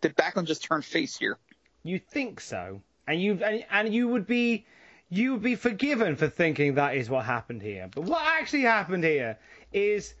that 0.00 0.16
Backlund 0.16 0.46
just 0.46 0.64
turned 0.64 0.84
face 0.84 1.16
here. 1.16 1.38
You 1.82 1.98
think 1.98 2.40
so, 2.40 2.82
and 3.06 3.20
you 3.20 3.42
and, 3.44 3.64
and 3.70 3.94
you 3.94 4.08
would 4.08 4.26
be 4.26 4.66
you 5.10 5.32
would 5.32 5.42
be 5.42 5.56
forgiven 5.56 6.16
for 6.16 6.28
thinking 6.28 6.74
that 6.74 6.94
is 6.94 7.10
what 7.10 7.24
happened 7.24 7.62
here. 7.62 7.88
But 7.92 8.02
what 8.04 8.22
actually 8.22 8.62
happened 8.62 9.04
here 9.04 9.38
is 9.72 10.14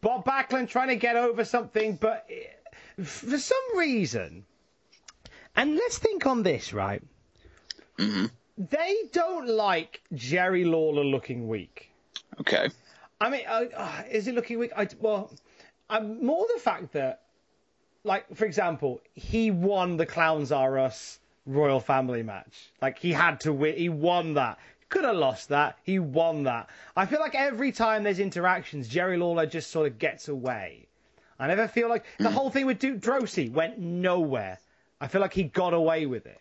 Bob 0.00 0.24
Backlund 0.24 0.68
trying 0.68 0.88
to 0.88 0.96
get 0.96 1.16
over 1.16 1.44
something, 1.44 1.96
but 1.96 2.28
for 3.02 3.38
some 3.38 3.76
reason, 3.76 4.44
and 5.56 5.76
let's 5.76 5.98
think 5.98 6.26
on 6.26 6.42
this, 6.42 6.72
right? 6.72 7.02
Mm-hmm. 7.98 8.26
They 8.56 8.96
don't 9.12 9.48
like 9.48 10.02
Jerry 10.14 10.64
Lawler 10.64 11.04
looking 11.04 11.48
weak. 11.48 11.90
Okay. 12.40 12.70
I 13.24 13.30
mean, 13.30 13.42
uh, 13.48 13.64
uh, 13.76 14.02
is 14.10 14.28
it 14.28 14.34
looking 14.34 14.58
weak? 14.58 14.72
I, 14.76 14.86
well, 15.00 15.32
I'm 15.88 16.24
more 16.24 16.46
the 16.52 16.60
fact 16.60 16.92
that, 16.92 17.22
like, 18.02 18.34
for 18.34 18.44
example, 18.44 19.00
he 19.14 19.50
won 19.50 19.96
the 19.96 20.06
Clowns 20.06 20.52
R 20.52 20.78
Us 20.78 21.18
royal 21.46 21.80
family 21.80 22.22
match. 22.22 22.70
Like 22.80 22.98
he 22.98 23.12
had 23.12 23.40
to 23.40 23.52
win. 23.52 23.76
He 23.76 23.88
won 23.88 24.34
that. 24.34 24.58
Could 24.88 25.04
have 25.04 25.16
lost 25.16 25.48
that. 25.48 25.78
He 25.82 25.98
won 25.98 26.44
that. 26.44 26.68
I 26.96 27.06
feel 27.06 27.20
like 27.20 27.34
every 27.34 27.72
time 27.72 28.02
there's 28.02 28.18
interactions, 28.18 28.88
Jerry 28.88 29.16
Lawler 29.16 29.46
just 29.46 29.70
sort 29.70 29.86
of 29.86 29.98
gets 29.98 30.28
away. 30.28 30.86
I 31.38 31.48
never 31.48 31.66
feel 31.66 31.88
like 31.88 32.04
the 32.18 32.30
whole 32.30 32.50
thing 32.50 32.66
with 32.66 32.78
Duke 32.78 33.00
Droese 33.00 33.50
went 33.50 33.78
nowhere. 33.78 34.58
I 35.00 35.08
feel 35.08 35.20
like 35.20 35.32
he 35.32 35.44
got 35.44 35.74
away 35.74 36.06
with 36.06 36.26
it. 36.26 36.40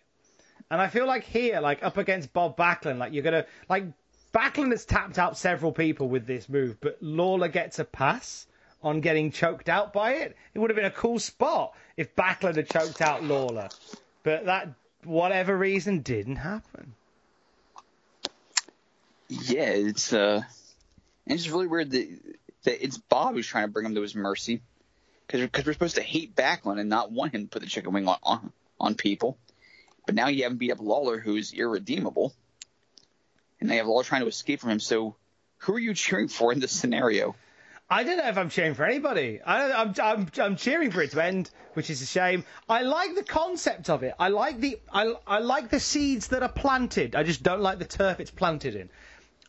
And 0.69 0.81
I 0.81 0.87
feel 0.87 1.07
like 1.07 1.23
here, 1.23 1.59
like 1.61 1.83
up 1.83 1.97
against 1.97 2.31
Bob 2.33 2.57
Backlund, 2.57 2.97
like 2.97 3.13
you're 3.13 3.23
gonna 3.23 3.45
like 3.69 3.85
Backlund 4.33 4.71
has 4.71 4.85
tapped 4.85 5.19
out 5.19 5.37
several 5.37 5.71
people 5.71 6.09
with 6.09 6.25
this 6.25 6.49
move, 6.49 6.81
but 6.81 6.97
Lawler 7.01 7.47
gets 7.47 7.79
a 7.79 7.85
pass 7.85 8.47
on 8.81 8.99
getting 8.99 9.31
choked 9.31 9.69
out 9.69 9.93
by 9.93 10.13
it. 10.13 10.35
It 10.53 10.59
would 10.59 10.69
have 10.69 10.75
been 10.75 10.85
a 10.85 10.91
cool 10.91 11.19
spot 11.19 11.73
if 11.95 12.15
Backlund 12.15 12.55
had 12.55 12.69
choked 12.69 13.01
out 13.01 13.23
Lawler. 13.23 13.69
But 14.23 14.45
that 14.45 14.69
whatever 15.03 15.55
reason, 15.55 16.01
didn't 16.01 16.37
happen. 16.37 16.93
Yeah, 19.29 19.69
it's 19.69 20.13
uh, 20.13 20.41
it's 21.25 21.49
really 21.49 21.67
weird 21.67 21.91
that, 21.91 22.07
that 22.63 22.83
it's 22.83 22.97
Bob 22.97 23.35
who's 23.35 23.47
trying 23.47 23.67
to 23.67 23.71
bring 23.71 23.85
him 23.85 23.95
to 23.95 24.01
his 24.01 24.15
mercy, 24.15 24.61
because 25.27 25.65
we're 25.65 25.73
supposed 25.73 25.95
to 25.95 26.01
hate 26.01 26.35
Backlund 26.35 26.79
and 26.79 26.89
not 26.89 27.11
want 27.11 27.33
him 27.33 27.43
to 27.43 27.47
put 27.47 27.61
the 27.61 27.67
chicken 27.67 27.93
wing 27.93 28.07
on, 28.07 28.17
on 28.23 28.51
on 28.79 28.95
people, 28.95 29.37
but 30.05 30.15
now 30.15 30.27
you 30.27 30.43
have 30.43 30.53
him 30.53 30.57
beat 30.57 30.71
up 30.71 30.79
Lawler, 30.81 31.19
who's 31.19 31.53
irredeemable, 31.53 32.33
and 33.63 33.71
they 33.71 33.77
have 33.77 33.87
Lawler 33.87 34.03
trying 34.03 34.21
to 34.21 34.27
escape 34.27 34.59
from 34.59 34.71
him. 34.71 34.79
So, 34.81 35.15
who 35.59 35.73
are 35.75 35.79
you 35.79 35.93
cheering 35.93 36.27
for 36.27 36.51
in 36.51 36.59
this 36.59 36.73
scenario? 36.73 37.33
I 37.89 38.03
don't 38.03 38.17
know 38.17 38.27
if 38.27 38.37
I'm 38.37 38.49
cheering 38.49 38.73
for 38.73 38.83
anybody. 38.83 39.39
I 39.41 39.69
am 39.69 39.71
I'm, 39.71 39.95
I'm, 40.03 40.27
I'm 40.37 40.55
cheering 40.57 40.91
for 40.91 41.01
it 41.01 41.11
to 41.11 41.23
end, 41.23 41.49
which 41.73 41.89
is 41.89 42.01
a 42.01 42.05
shame. 42.05 42.43
I 42.67 42.81
like 42.81 43.15
the 43.15 43.23
concept 43.23 43.89
of 43.89 44.03
it. 44.03 44.15
I 44.19 44.27
like 44.27 44.59
the 44.59 44.79
I, 44.91 45.13
I 45.25 45.39
like 45.39 45.69
the 45.69 45.79
seeds 45.79 46.27
that 46.27 46.43
are 46.43 46.49
planted. 46.49 47.15
I 47.15 47.23
just 47.23 47.41
don't 47.41 47.61
like 47.61 47.79
the 47.79 47.85
turf 47.85 48.19
it's 48.19 48.31
planted 48.31 48.75
in. 48.75 48.89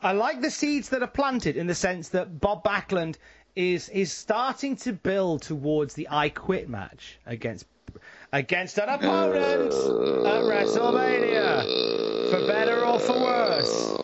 I 0.00 0.12
like 0.12 0.40
the 0.40 0.50
seeds 0.50 0.90
that 0.90 1.02
are 1.02 1.08
planted 1.08 1.56
in 1.56 1.66
the 1.66 1.74
sense 1.74 2.10
that 2.10 2.40
Bob 2.40 2.62
Backlund 2.62 3.16
is 3.56 3.88
is 3.88 4.12
starting 4.12 4.76
to 4.76 4.92
build 4.92 5.42
towards 5.42 5.94
the 5.94 6.06
I 6.08 6.28
Quit 6.28 6.68
match 6.68 7.18
against 7.26 7.66
against 8.32 8.78
an 8.78 8.90
opponent 8.90 9.72
at 9.72 10.42
WrestleMania. 10.42 12.30
For 12.30 12.46
better 12.46 12.84
or 12.84 13.00
for 13.00 13.18
worse. 13.20 14.03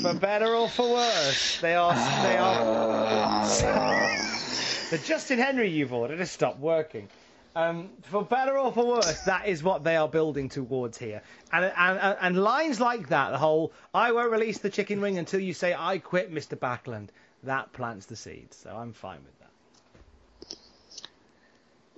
For 0.00 0.14
better 0.14 0.54
or 0.54 0.68
for 0.68 0.92
worse. 0.92 1.60
They 1.60 1.74
are 1.74 1.94
they 1.94 2.36
are 2.36 3.42
the 4.90 4.98
Justin 4.98 5.38
Henry 5.38 5.70
you've 5.70 5.92
ordered 5.92 6.20
has 6.20 6.30
stopped 6.30 6.60
working. 6.60 7.08
Um, 7.56 7.90
for 8.02 8.22
better 8.24 8.56
or 8.56 8.70
for 8.70 8.86
worse, 8.86 9.22
that 9.22 9.48
is 9.48 9.64
what 9.64 9.82
they 9.82 9.96
are 9.96 10.06
building 10.08 10.48
towards 10.48 10.96
here. 10.96 11.22
And, 11.52 11.64
and, 11.76 12.16
and 12.20 12.38
lines 12.38 12.78
like 12.78 13.08
that, 13.08 13.30
the 13.30 13.38
whole, 13.38 13.72
I 13.92 14.12
won't 14.12 14.30
release 14.30 14.58
the 14.58 14.70
chicken 14.70 15.00
wing 15.00 15.18
until 15.18 15.40
you 15.40 15.52
say, 15.52 15.74
I 15.76 15.98
quit, 15.98 16.32
Mr. 16.32 16.56
Backlund, 16.56 17.08
that 17.42 17.72
plants 17.72 18.06
the 18.06 18.14
seeds. 18.14 18.56
So 18.56 18.70
I'm 18.70 18.92
fine 18.92 19.18
with 19.24 19.36
that. 19.40 19.50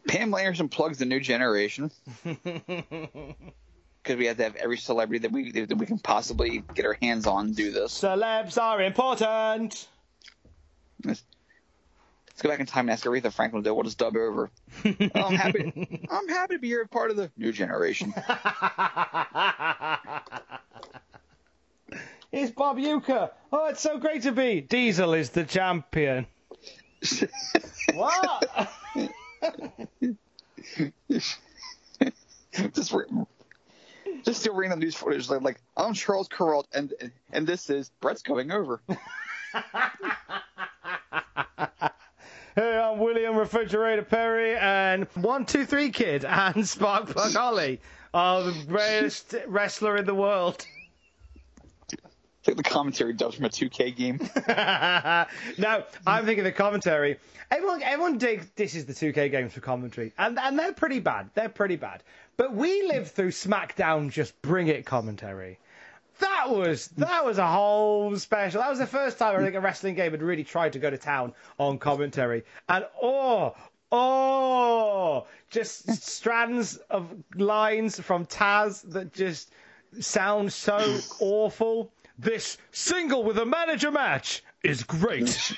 Pam 0.08 0.32
Anderson 0.32 0.70
plugs 0.70 0.96
the 0.96 1.04
new 1.04 1.20
generation. 1.20 1.90
Because 4.02 4.16
we 4.16 4.26
have 4.26 4.38
to 4.38 4.44
have 4.44 4.56
every 4.56 4.78
celebrity 4.78 5.26
that 5.26 5.32
we 5.32 5.52
that 5.52 5.76
we 5.76 5.86
can 5.86 5.98
possibly 5.98 6.64
get 6.74 6.86
our 6.86 6.96
hands 7.02 7.26
on 7.26 7.52
do 7.52 7.70
this. 7.70 8.00
Celebs 8.00 8.60
are 8.60 8.80
important. 8.80 9.88
Let's, 11.04 11.22
let's 12.28 12.42
go 12.42 12.48
back 12.48 12.60
in 12.60 12.66
time 12.66 12.86
and 12.86 12.92
ask 12.92 13.04
Aretha 13.04 13.32
Franklin 13.32 13.62
to 13.62 13.74
what 13.74 13.86
is 13.86 13.94
dub 13.94 14.16
over. 14.16 14.50
oh, 14.84 14.94
I'm 15.14 15.34
happy. 15.34 16.06
I'm 16.10 16.28
happy 16.28 16.54
to 16.54 16.60
be 16.60 16.68
here, 16.68 16.86
part 16.86 17.10
of 17.10 17.16
the 17.16 17.30
new 17.36 17.52
generation. 17.52 18.14
It's 22.32 22.52
Bob 22.52 22.78
Uecker. 22.78 23.30
Oh, 23.52 23.66
it's 23.66 23.80
so 23.80 23.98
great 23.98 24.22
to 24.22 24.32
be. 24.32 24.60
Diesel 24.60 25.14
is 25.14 25.30
the 25.30 25.44
champion. 25.44 26.26
what? 27.94 28.70
just, 31.10 32.94
just 34.24 34.40
still 34.40 34.54
reading 34.54 34.70
the 34.70 34.84
news 34.84 34.94
footage 34.94 35.28
like, 35.28 35.42
like 35.42 35.60
I'm 35.76 35.94
Charles 35.94 36.28
Kuralt 36.28 36.64
and 36.72 36.92
and 37.32 37.46
this 37.46 37.70
is 37.70 37.90
Brett's 38.00 38.22
going 38.22 38.50
over. 38.50 38.80
Hey, 42.56 42.76
I'm 42.76 42.98
William 42.98 43.36
Refrigerator 43.36 44.02
Perry 44.02 44.56
and 44.56 45.06
one 45.14 45.46
two 45.46 45.64
three 45.64 45.90
kid 45.90 46.24
and 46.24 46.56
Sparkplug 46.56 47.32
Holly 47.32 47.80
are 48.12 48.42
the 48.42 48.64
greatest 48.66 49.36
wrestler 49.46 49.96
in 49.96 50.04
the 50.04 50.14
world. 50.16 50.66
It's 51.92 52.48
like 52.48 52.56
the 52.56 52.62
commentary 52.64 53.12
dubbed 53.12 53.36
from 53.36 53.44
a 53.44 53.50
2K 53.50 53.94
game. 53.94 54.18
no, 55.58 55.84
I'm 56.06 56.24
thinking 56.24 56.42
the 56.42 56.52
commentary. 56.52 57.18
Everyone, 57.50 57.82
everyone 57.82 58.18
digs 58.18 58.46
this 58.56 58.74
is 58.74 58.86
the 58.86 58.94
2K 58.94 59.30
games 59.30 59.52
for 59.52 59.60
commentary, 59.60 60.12
and 60.18 60.38
and 60.38 60.58
they're 60.58 60.72
pretty 60.72 61.00
bad. 61.00 61.30
They're 61.34 61.48
pretty 61.48 61.76
bad. 61.76 62.02
But 62.40 62.54
we 62.54 62.84
lived 62.84 63.08
through 63.08 63.32
SmackDown 63.32 64.10
Just 64.10 64.40
Bring 64.40 64.68
It 64.68 64.86
commentary. 64.86 65.58
That 66.20 66.48
was 66.48 66.88
that 66.96 67.22
was 67.22 67.36
a 67.36 67.46
whole 67.46 68.16
special. 68.16 68.62
That 68.62 68.70
was 68.70 68.78
the 68.78 68.86
first 68.86 69.18
time 69.18 69.38
I 69.38 69.42
think 69.42 69.56
a 69.56 69.60
wrestling 69.60 69.94
game 69.94 70.12
had 70.12 70.22
really 70.22 70.42
tried 70.42 70.72
to 70.72 70.78
go 70.78 70.88
to 70.88 70.96
town 70.96 71.34
on 71.58 71.76
commentary. 71.76 72.44
And 72.66 72.86
oh, 73.02 73.54
oh, 73.92 75.26
just 75.50 76.02
strands 76.02 76.78
of 76.88 77.12
lines 77.34 78.00
from 78.00 78.24
Taz 78.24 78.90
that 78.90 79.12
just 79.12 79.52
sound 80.00 80.50
so 80.50 80.98
awful. 81.18 81.92
This 82.18 82.56
single 82.72 83.22
with 83.22 83.36
a 83.36 83.44
manager 83.44 83.90
match 83.90 84.42
is 84.62 84.82
great. 84.82 85.54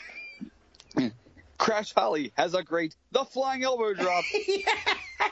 Crash 1.59 1.95
Holly 1.95 2.33
has 2.37 2.55
a 2.55 2.63
great 2.65 2.97
the 3.13 3.25
flying 3.25 3.63
elbow 3.63 3.95
drop. 3.95 4.25
It's 4.33 4.69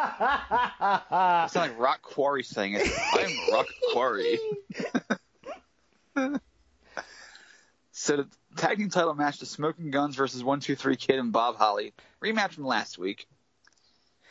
not 0.00 1.54
like 1.54 1.78
Rock 1.78 2.02
Quarry 2.02 2.42
saying 2.42 2.74
it. 2.74 2.90
I'm 3.12 3.52
Rock 3.52 3.66
Quarry. 3.92 4.38
so 7.92 8.16
the 8.16 8.28
tag 8.56 8.78
team 8.78 8.90
title 8.90 9.14
match, 9.14 9.38
the 9.38 9.46
Smoking 9.46 9.90
Guns 9.90 10.16
versus 10.16 10.42
One 10.42 10.60
Two 10.60 10.76
Three 10.76 10.96
Kid 10.96 11.18
and 11.18 11.32
Bob 11.32 11.56
Holly, 11.56 11.92
rematch 12.22 12.52
from 12.52 12.64
last 12.64 12.98
week. 12.98 13.26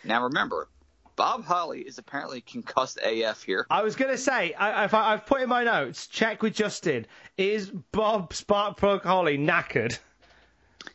Now 0.03 0.23
remember, 0.23 0.67
Bob 1.15 1.43
Holly 1.43 1.81
is 1.81 1.97
apparently 1.97 2.41
concussed 2.41 2.97
AF 3.03 3.43
here. 3.43 3.67
I 3.69 3.83
was 3.83 3.95
going 3.97 4.11
to 4.11 4.17
say, 4.17 4.53
I, 4.53 4.85
I've 4.85 5.25
put 5.25 5.41
in 5.41 5.49
my 5.49 5.65
notes, 5.65 6.07
check 6.07 6.41
with 6.41 6.53
Justin, 6.53 7.05
is 7.37 7.69
Bob 7.91 8.31
Sparkplug 8.33 9.03
Holly 9.03 9.37
knackered? 9.37 9.99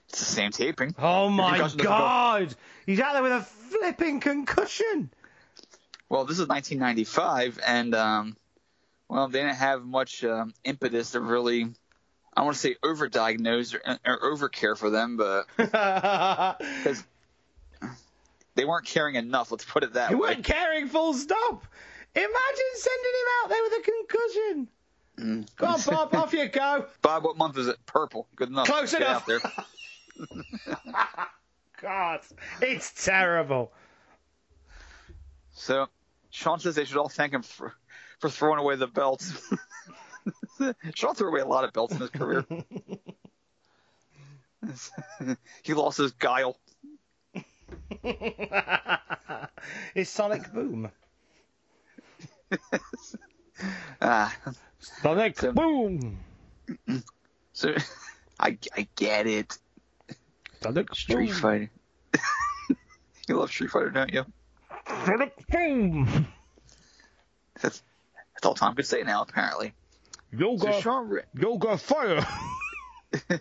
It's 0.08 0.18
the 0.20 0.24
same 0.24 0.50
taping. 0.52 0.94
Oh 0.98 1.28
my 1.28 1.56
concussion 1.56 1.78
doesn't 1.78 1.78
go- 1.78 1.88
god! 1.88 2.54
He's 2.86 3.00
out 3.00 3.14
there 3.14 3.22
with 3.22 3.32
a 3.32 3.40
flipping 3.42 4.20
concussion. 4.20 5.10
Well, 6.08 6.24
this 6.24 6.38
is 6.38 6.46
1995, 6.46 7.58
and 7.66 7.94
um, 7.94 8.36
well, 9.08 9.28
they 9.28 9.40
didn't 9.40 9.56
have 9.56 9.84
much 9.84 10.22
um, 10.24 10.54
impetus 10.62 11.12
to 11.12 11.20
really, 11.20 11.62
I 11.62 11.66
don't 12.36 12.44
want 12.44 12.56
to 12.56 12.60
say 12.60 12.76
overdiagnose 12.82 13.74
or, 13.74 13.98
or 14.06 14.36
overcare 14.36 14.76
for 14.76 14.90
them, 14.90 15.16
but 15.16 15.46
because 15.56 17.02
they 18.54 18.64
weren't 18.64 18.86
caring 18.86 19.16
enough. 19.16 19.50
Let's 19.50 19.64
put 19.64 19.82
it 19.82 19.94
that 19.94 20.10
He 20.10 20.14
way. 20.14 20.28
They 20.28 20.34
weren't 20.34 20.44
caring 20.44 20.88
full 20.88 21.14
stop. 21.14 21.64
Imagine 22.14 22.72
sending 22.74 23.12
him 23.12 23.28
out 23.42 23.48
there 23.48 23.62
with 23.62 23.72
a 23.72 23.82
concussion. 23.82 24.68
Mm. 25.18 25.56
Go 25.56 25.66
on, 25.66 25.80
Bob, 25.80 26.14
off 26.14 26.32
you 26.32 26.48
go. 26.48 26.86
Bob, 27.02 27.24
what 27.24 27.36
month 27.36 27.56
is 27.58 27.66
it? 27.68 27.76
Purple. 27.86 28.28
Good 28.36 28.50
enough. 28.50 28.66
Close 28.66 28.92
Get 28.92 29.02
enough. 29.02 29.22
out 29.22 29.26
there. 29.26 29.40
God, 31.82 32.20
it's 32.60 33.04
terrible. 33.04 33.72
So 35.52 35.88
Shawn 36.30 36.60
says 36.60 36.74
they 36.74 36.84
should 36.84 36.96
all 36.96 37.08
thank 37.08 37.32
him 37.32 37.42
for 37.42 37.72
for 38.18 38.28
throwing 38.30 38.58
away 38.58 38.76
the 38.76 38.86
belts. 38.86 39.32
Shawn 40.94 41.14
threw 41.14 41.28
away 41.28 41.40
a 41.40 41.46
lot 41.46 41.64
of 41.64 41.72
belts 41.72 41.94
in 41.94 42.00
his 42.00 42.10
career. 42.10 42.44
he 45.62 45.74
lost 45.74 45.98
his 45.98 46.12
guile. 46.12 46.56
it's 49.94 50.10
Sonic 50.10 50.52
Boom. 50.52 50.90
Ah, 54.00 54.36
Sonic 54.78 55.38
Boom. 55.54 56.18
so 57.52 57.74
I 58.38 58.58
I 58.76 58.88
get 58.96 59.26
it. 59.26 59.58
Sonic 60.64 60.94
Street 60.94 61.28
Boom. 61.28 61.36
Fighter. 61.36 61.70
you 63.28 63.36
love 63.36 63.50
Street 63.50 63.70
Fighter, 63.70 63.90
don't 63.90 64.12
you? 64.12 64.24
Sonic 65.04 65.46
Boom. 65.48 66.26
That's 67.60 67.82
that's 68.34 68.46
all 68.46 68.54
Tom 68.54 68.74
could 68.74 68.86
say 68.86 69.02
now, 69.02 69.22
apparently. 69.22 69.74
Yoga, 70.32 70.72
So 70.72 70.80
Shawn, 70.80 71.08
Re- 71.10 71.22
yoga 71.38 71.76
fire. 71.76 72.26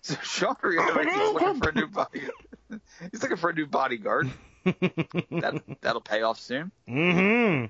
so 0.00 0.14
Shawn 0.22 0.56
reiterates 0.62 1.12
he's 1.14 1.32
looking 1.32 1.60
for 1.60 1.68
a 1.68 1.74
new 1.74 1.86
body. 1.88 2.22
He's 3.12 3.22
looking 3.22 3.36
for 3.36 3.50
a 3.50 3.54
new 3.54 3.66
bodyguard. 3.66 4.28
that 4.64 5.62
that'll 5.82 6.00
pay 6.00 6.22
off 6.22 6.40
soon. 6.40 6.72
mm-hmm. 6.88 7.66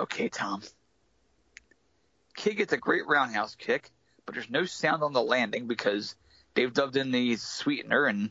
Okay, 0.00 0.28
Tom. 0.28 0.60
Kid 2.34 2.56
gets 2.56 2.72
a 2.72 2.76
great 2.78 3.06
roundhouse 3.06 3.54
kick, 3.54 3.90
but 4.26 4.34
there's 4.34 4.50
no 4.50 4.64
sound 4.64 5.04
on 5.04 5.12
the 5.12 5.22
landing 5.22 5.68
because 5.68 6.16
they've 6.54 6.72
dubbed 6.72 6.96
in 6.96 7.10
the 7.10 7.36
sweetener, 7.36 8.06
and 8.06 8.30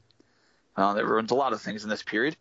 uh, 0.76 0.94
that 0.94 1.06
ruins 1.06 1.32
a 1.32 1.36
lot 1.36 1.54
of 1.54 1.62
things 1.62 1.84
in 1.84 1.90
this 1.90 2.04
period. 2.04 2.36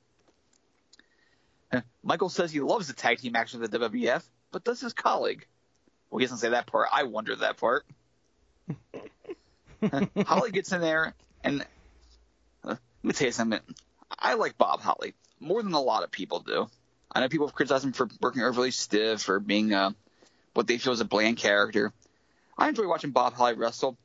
Michael 2.03 2.29
says 2.29 2.51
he 2.51 2.61
loves 2.61 2.89
the 2.89 2.95
tag 2.95 3.19
team 3.19 3.37
action 3.37 3.63
of 3.63 3.71
the 3.71 3.79
WWF, 3.79 4.23
but 4.51 4.65
does 4.65 4.81
his 4.81 4.93
colleague? 4.93 5.47
Well, 6.11 6.19
he 6.19 6.25
doesn't 6.25 6.39
say 6.39 6.51
that 6.51 6.67
part. 6.67 6.89
I 6.93 7.05
wonder 7.05 7.37
that 7.37 7.57
part. 7.57 7.85
Holly 10.27 10.51
gets 10.51 10.73
in 10.73 10.81
there, 10.81 11.15
and 11.45 11.63
uh, 12.65 12.69
let 12.69 12.79
me 13.03 13.13
tell 13.13 13.27
you 13.27 13.33
something. 13.33 13.61
I 14.19 14.35
like 14.35 14.59
Bob 14.59 14.81
Holly 14.81 15.15
more 15.39 15.63
than 15.63 15.73
a 15.73 15.81
lot 15.81 16.03
of 16.03 16.11
people 16.11 16.41
do. 16.41 16.69
I 17.13 17.21
know 17.21 17.29
people 17.29 17.47
have 17.47 17.55
criticized 17.55 17.85
him 17.85 17.93
for 17.93 18.09
working 18.21 18.43
overly 18.43 18.71
stiff 18.71 19.29
or 19.29 19.41
being 19.41 19.73
uh, 19.73 19.91
what 20.55 20.67
they 20.67 20.79
feel 20.79 20.93
is 20.93 21.01
a 21.01 21.05
bland 21.05 21.39
character. 21.39 21.93
I 22.57 22.69
enjoy 22.69 22.87
watching 22.87 23.11
Bob 23.11 23.35
Holly 23.35 23.55
wrestle. 23.55 23.97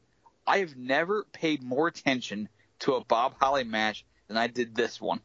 I 0.47 0.59
have 0.59 0.75
never 0.75 1.23
paid 1.31 1.63
more 1.63 1.87
attention 1.87 2.49
to 2.79 2.95
a 2.95 3.03
Bob 3.03 3.35
Holly 3.39 3.63
match 3.63 4.05
than 4.27 4.37
I 4.37 4.47
did 4.47 4.75
this 4.75 5.01
one. 5.01 5.21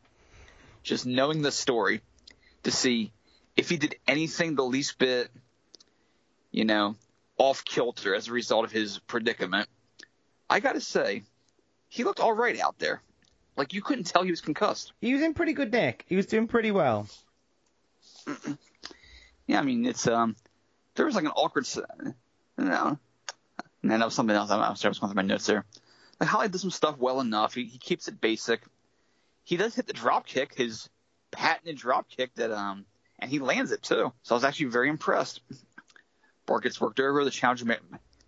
Just 0.83 1.07
knowing 1.07 1.43
the 1.43 1.53
story 1.53 2.01
to 2.63 2.71
see 2.71 3.13
if 3.57 3.69
he 3.69 3.77
did 3.77 3.97
anything 4.07 4.55
the 4.55 4.65
least 4.65 4.99
bit 4.99 5.31
you 6.51 6.65
know, 6.65 6.97
off 7.39 7.65
kilter 7.65 8.15
as 8.15 8.29
a 8.29 8.33
result 8.33 8.65
of 8.65 8.73
his 8.73 8.99
predicament. 8.99 9.69
I 10.49 10.61
got 10.61 10.73
to 10.73 10.81
say, 10.81 11.23
he 11.89 12.05
looked 12.05 12.21
all 12.21 12.33
right 12.33 12.59
out 12.61 12.79
there. 12.79 13.01
Like 13.57 13.73
you 13.73 13.83
couldn't 13.83 14.05
tell 14.05 14.23
he 14.23 14.31
was 14.31 14.41
concussed. 14.41 14.93
He 15.01 15.13
was 15.13 15.23
in 15.23 15.35
pretty 15.35 15.53
good 15.53 15.73
nick. 15.73 16.05
He 16.09 16.17
was 16.17 16.27
doing 16.27 16.47
pretty 16.49 16.71
well. 16.71 17.09
Yeah, 19.47 19.59
I 19.59 19.63
mean 19.63 19.85
it's 19.85 20.07
um, 20.07 20.37
there 20.95 21.07
was 21.07 21.15
like 21.15 21.25
an 21.25 21.33
awkward. 21.33 21.67
No, 22.57 22.99
and 23.83 23.91
that 23.91 24.05
was 24.05 24.15
something 24.15 24.37
else. 24.37 24.51
I'm, 24.51 24.61
I'm 24.61 24.77
sorry, 24.77 24.89
I 24.89 24.91
was 24.91 24.99
going 24.99 25.13
through 25.13 25.23
my 25.23 25.27
notes 25.27 25.47
there. 25.47 25.65
Like 26.19 26.29
Holly 26.29 26.49
does 26.49 26.61
some 26.61 26.71
stuff 26.71 26.99
well 26.99 27.21
enough. 27.21 27.55
He, 27.55 27.65
he 27.65 27.79
keeps 27.79 28.09
it 28.09 28.21
basic. 28.21 28.63
He 29.45 29.57
does 29.57 29.75
hit 29.75 29.87
the 29.87 29.93
drop 29.93 30.27
kick, 30.27 30.55
his 30.55 30.89
patented 31.31 31.77
drop 31.77 32.09
kick 32.09 32.35
that 32.35 32.51
um, 32.51 32.85
and 33.19 33.31
he 33.31 33.39
lands 33.39 33.73
it 33.73 33.83
too. 33.83 34.13
So 34.23 34.35
I 34.35 34.37
was 34.37 34.45
actually 34.45 34.67
very 34.67 34.89
impressed. 34.89 35.41
Bart 36.47 36.63
gets 36.63 36.81
worked 36.81 37.01
over. 37.01 37.25
The 37.25 37.31
challenger 37.31 37.65
make, 37.65 37.81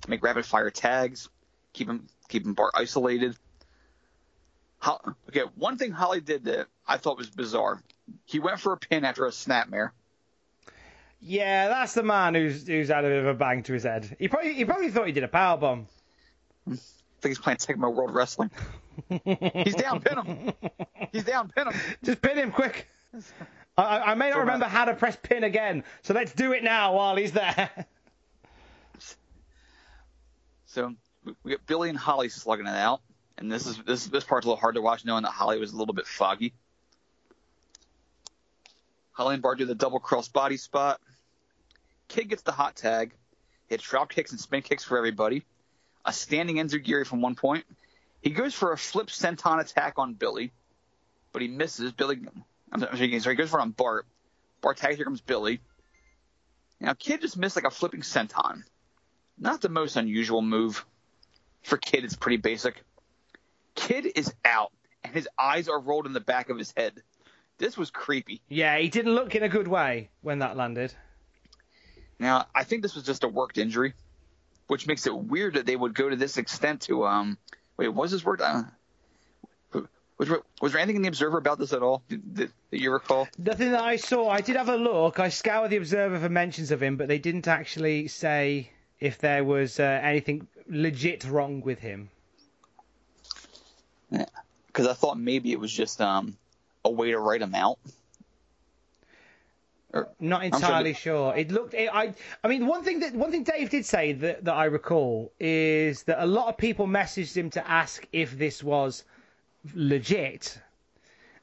make 0.08 0.22
rapid 0.22 0.46
fire 0.46 0.70
tags, 0.70 1.28
keep 1.72 1.88
him 1.88 2.06
keep 2.28 2.44
him 2.44 2.54
Bart 2.54 2.72
isolated. 2.74 3.36
Ho- 4.78 5.14
okay, 5.28 5.42
one 5.54 5.76
thing 5.76 5.92
Holly 5.92 6.20
did 6.20 6.44
that 6.44 6.66
I 6.86 6.96
thought 6.96 7.18
was 7.18 7.30
bizarre. 7.30 7.82
He 8.24 8.38
went 8.40 8.60
for 8.60 8.72
a 8.72 8.78
pin 8.78 9.04
after 9.04 9.26
a 9.26 9.30
snapmare. 9.30 9.90
Yeah, 11.24 11.68
that's 11.68 11.94
the 11.94 12.02
man 12.02 12.34
who's 12.34 12.66
who's 12.66 12.88
had 12.88 13.04
a 13.04 13.08
bit 13.08 13.20
of 13.20 13.26
a 13.26 13.34
bang 13.34 13.62
to 13.64 13.72
his 13.72 13.84
head. 13.84 14.16
He 14.18 14.26
probably 14.26 14.54
he 14.54 14.64
probably 14.64 14.90
thought 14.90 15.06
he 15.06 15.12
did 15.12 15.22
a 15.22 15.28
power 15.28 15.56
bomb. 15.56 15.86
I 16.68 16.74
think 16.74 16.80
he's 17.22 17.38
playing 17.38 17.58
Tecmo 17.58 17.92
World 17.94 18.12
Wrestling. 18.12 18.50
he's 19.08 19.76
down, 19.76 20.00
pin 20.00 20.18
him. 20.18 20.52
He's 21.12 21.24
down, 21.24 21.50
pin 21.54 21.68
him. 21.68 21.74
Just 22.02 22.20
pin 22.20 22.36
him 22.36 22.50
quick. 22.50 22.88
I, 23.78 23.98
I 23.98 24.14
may 24.14 24.30
not 24.30 24.40
remember 24.40 24.66
how 24.66 24.84
to 24.84 24.94
press 24.94 25.16
pin 25.22 25.44
again, 25.44 25.84
so 26.02 26.12
let's 26.12 26.32
do 26.32 26.52
it 26.52 26.64
now 26.64 26.96
while 26.96 27.14
he's 27.16 27.32
there. 27.32 27.70
So 30.66 30.94
we 31.44 31.52
get 31.52 31.64
Billy 31.66 31.88
and 31.88 31.98
Holly 31.98 32.30
slugging 32.30 32.66
it 32.66 32.74
out, 32.74 33.00
and 33.38 33.50
this 33.52 33.66
is 33.66 33.78
this 33.86 34.06
this 34.06 34.24
part's 34.24 34.46
a 34.46 34.48
little 34.48 34.60
hard 34.60 34.74
to 34.74 34.82
watch, 34.82 35.04
knowing 35.04 35.22
that 35.22 35.30
Holly 35.30 35.58
was 35.58 35.72
a 35.72 35.76
little 35.76 35.94
bit 35.94 36.06
foggy. 36.06 36.52
Holly 39.12 39.34
and 39.34 39.42
Bart 39.42 39.58
do 39.58 39.66
the 39.66 39.74
double 39.74 40.00
cross 40.00 40.28
body 40.28 40.56
spot. 40.56 41.00
Kid 42.12 42.28
gets 42.28 42.42
the 42.42 42.52
hot 42.52 42.76
tag, 42.76 43.14
hits 43.68 43.82
drop 43.84 44.10
kicks 44.10 44.32
and 44.32 44.40
spin 44.40 44.60
kicks 44.60 44.84
for 44.84 44.98
everybody. 44.98 45.46
A 46.04 46.12
standing 46.12 46.56
enziguri 46.56 47.06
from 47.06 47.22
one 47.22 47.34
point. 47.34 47.64
He 48.20 48.28
goes 48.28 48.52
for 48.52 48.72
a 48.72 48.76
flip 48.76 49.06
senton 49.06 49.58
attack 49.60 49.94
on 49.96 50.12
Billy, 50.12 50.52
but 51.32 51.40
he 51.40 51.48
misses. 51.48 51.90
Billy, 51.92 52.20
I'm 52.70 52.80
sorry, 52.80 53.18
sorry 53.20 53.34
he 53.34 53.38
goes 53.38 53.48
for 53.48 53.60
it 53.60 53.62
on 53.62 53.70
Bart. 53.70 54.04
Bart 54.60 54.76
tags, 54.76 54.96
here 54.96 55.06
comes 55.06 55.22
Billy. 55.22 55.60
Now, 56.80 56.92
Kid 56.92 57.22
just 57.22 57.38
missed 57.38 57.56
like 57.56 57.64
a 57.64 57.70
flipping 57.70 58.02
senton. 58.02 58.64
Not 59.38 59.62
the 59.62 59.70
most 59.70 59.96
unusual 59.96 60.42
move. 60.42 60.84
For 61.62 61.78
Kid, 61.78 62.04
it's 62.04 62.16
pretty 62.16 62.36
basic. 62.36 62.82
Kid 63.74 64.06
is 64.16 64.34
out, 64.44 64.72
and 65.02 65.14
his 65.14 65.28
eyes 65.38 65.66
are 65.70 65.80
rolled 65.80 66.04
in 66.04 66.12
the 66.12 66.20
back 66.20 66.50
of 66.50 66.58
his 66.58 66.74
head. 66.76 67.02
This 67.56 67.78
was 67.78 67.90
creepy. 67.90 68.42
Yeah, 68.48 68.76
he 68.76 68.90
didn't 68.90 69.14
look 69.14 69.34
in 69.34 69.42
a 69.42 69.48
good 69.48 69.68
way 69.68 70.10
when 70.20 70.40
that 70.40 70.58
landed. 70.58 70.92
Now, 72.22 72.46
I 72.54 72.62
think 72.62 72.82
this 72.82 72.94
was 72.94 73.02
just 73.02 73.24
a 73.24 73.28
worked 73.28 73.58
injury, 73.58 73.94
which 74.68 74.86
makes 74.86 75.08
it 75.08 75.14
weird 75.14 75.54
that 75.54 75.66
they 75.66 75.74
would 75.74 75.92
go 75.92 76.08
to 76.08 76.14
this 76.14 76.38
extent 76.38 76.82
to 76.82 77.04
um. 77.04 77.36
Wait, 77.76 77.88
was 77.88 78.12
this 78.12 78.24
worked? 78.24 78.42
Uh, 78.42 78.62
was, 80.18 80.28
there, 80.28 80.38
was 80.60 80.72
there 80.72 80.80
anything 80.80 80.96
in 80.96 81.02
the 81.02 81.08
Observer 81.08 81.38
about 81.38 81.58
this 81.58 81.72
at 81.72 81.82
all 81.82 82.04
that, 82.08 82.50
that 82.70 82.80
you 82.80 82.92
recall? 82.92 83.26
Nothing 83.38 83.72
that 83.72 83.82
I 83.82 83.96
saw. 83.96 84.28
I 84.28 84.40
did 84.40 84.54
have 84.54 84.68
a 84.68 84.76
look. 84.76 85.18
I 85.18 85.30
scoured 85.30 85.70
the 85.70 85.78
Observer 85.78 86.20
for 86.20 86.28
mentions 86.28 86.70
of 86.70 86.80
him, 86.80 86.96
but 86.96 87.08
they 87.08 87.18
didn't 87.18 87.48
actually 87.48 88.06
say 88.06 88.70
if 89.00 89.18
there 89.18 89.42
was 89.42 89.80
uh, 89.80 89.82
anything 89.82 90.46
legit 90.68 91.24
wrong 91.24 91.60
with 91.60 91.80
him. 91.80 92.08
Yeah, 94.12 94.26
because 94.68 94.86
I 94.86 94.92
thought 94.92 95.18
maybe 95.18 95.50
it 95.50 95.58
was 95.58 95.72
just 95.72 96.00
um 96.00 96.36
a 96.84 96.90
way 96.90 97.10
to 97.10 97.18
write 97.18 97.42
him 97.42 97.56
out. 97.56 97.80
Not 100.20 100.44
entirely 100.44 100.94
sure. 100.94 101.34
It 101.36 101.50
looked. 101.50 101.74
It, 101.74 101.90
I. 101.92 102.14
I 102.42 102.48
mean, 102.48 102.66
one 102.66 102.82
thing 102.82 103.00
that 103.00 103.14
one 103.14 103.30
thing 103.30 103.44
Dave 103.44 103.68
did 103.68 103.84
say 103.84 104.12
that 104.12 104.44
that 104.44 104.54
I 104.54 104.64
recall 104.64 105.32
is 105.38 106.04
that 106.04 106.22
a 106.22 106.26
lot 106.26 106.48
of 106.48 106.56
people 106.56 106.86
messaged 106.86 107.36
him 107.36 107.50
to 107.50 107.70
ask 107.70 108.06
if 108.12 108.38
this 108.38 108.62
was 108.62 109.04
legit, 109.74 110.58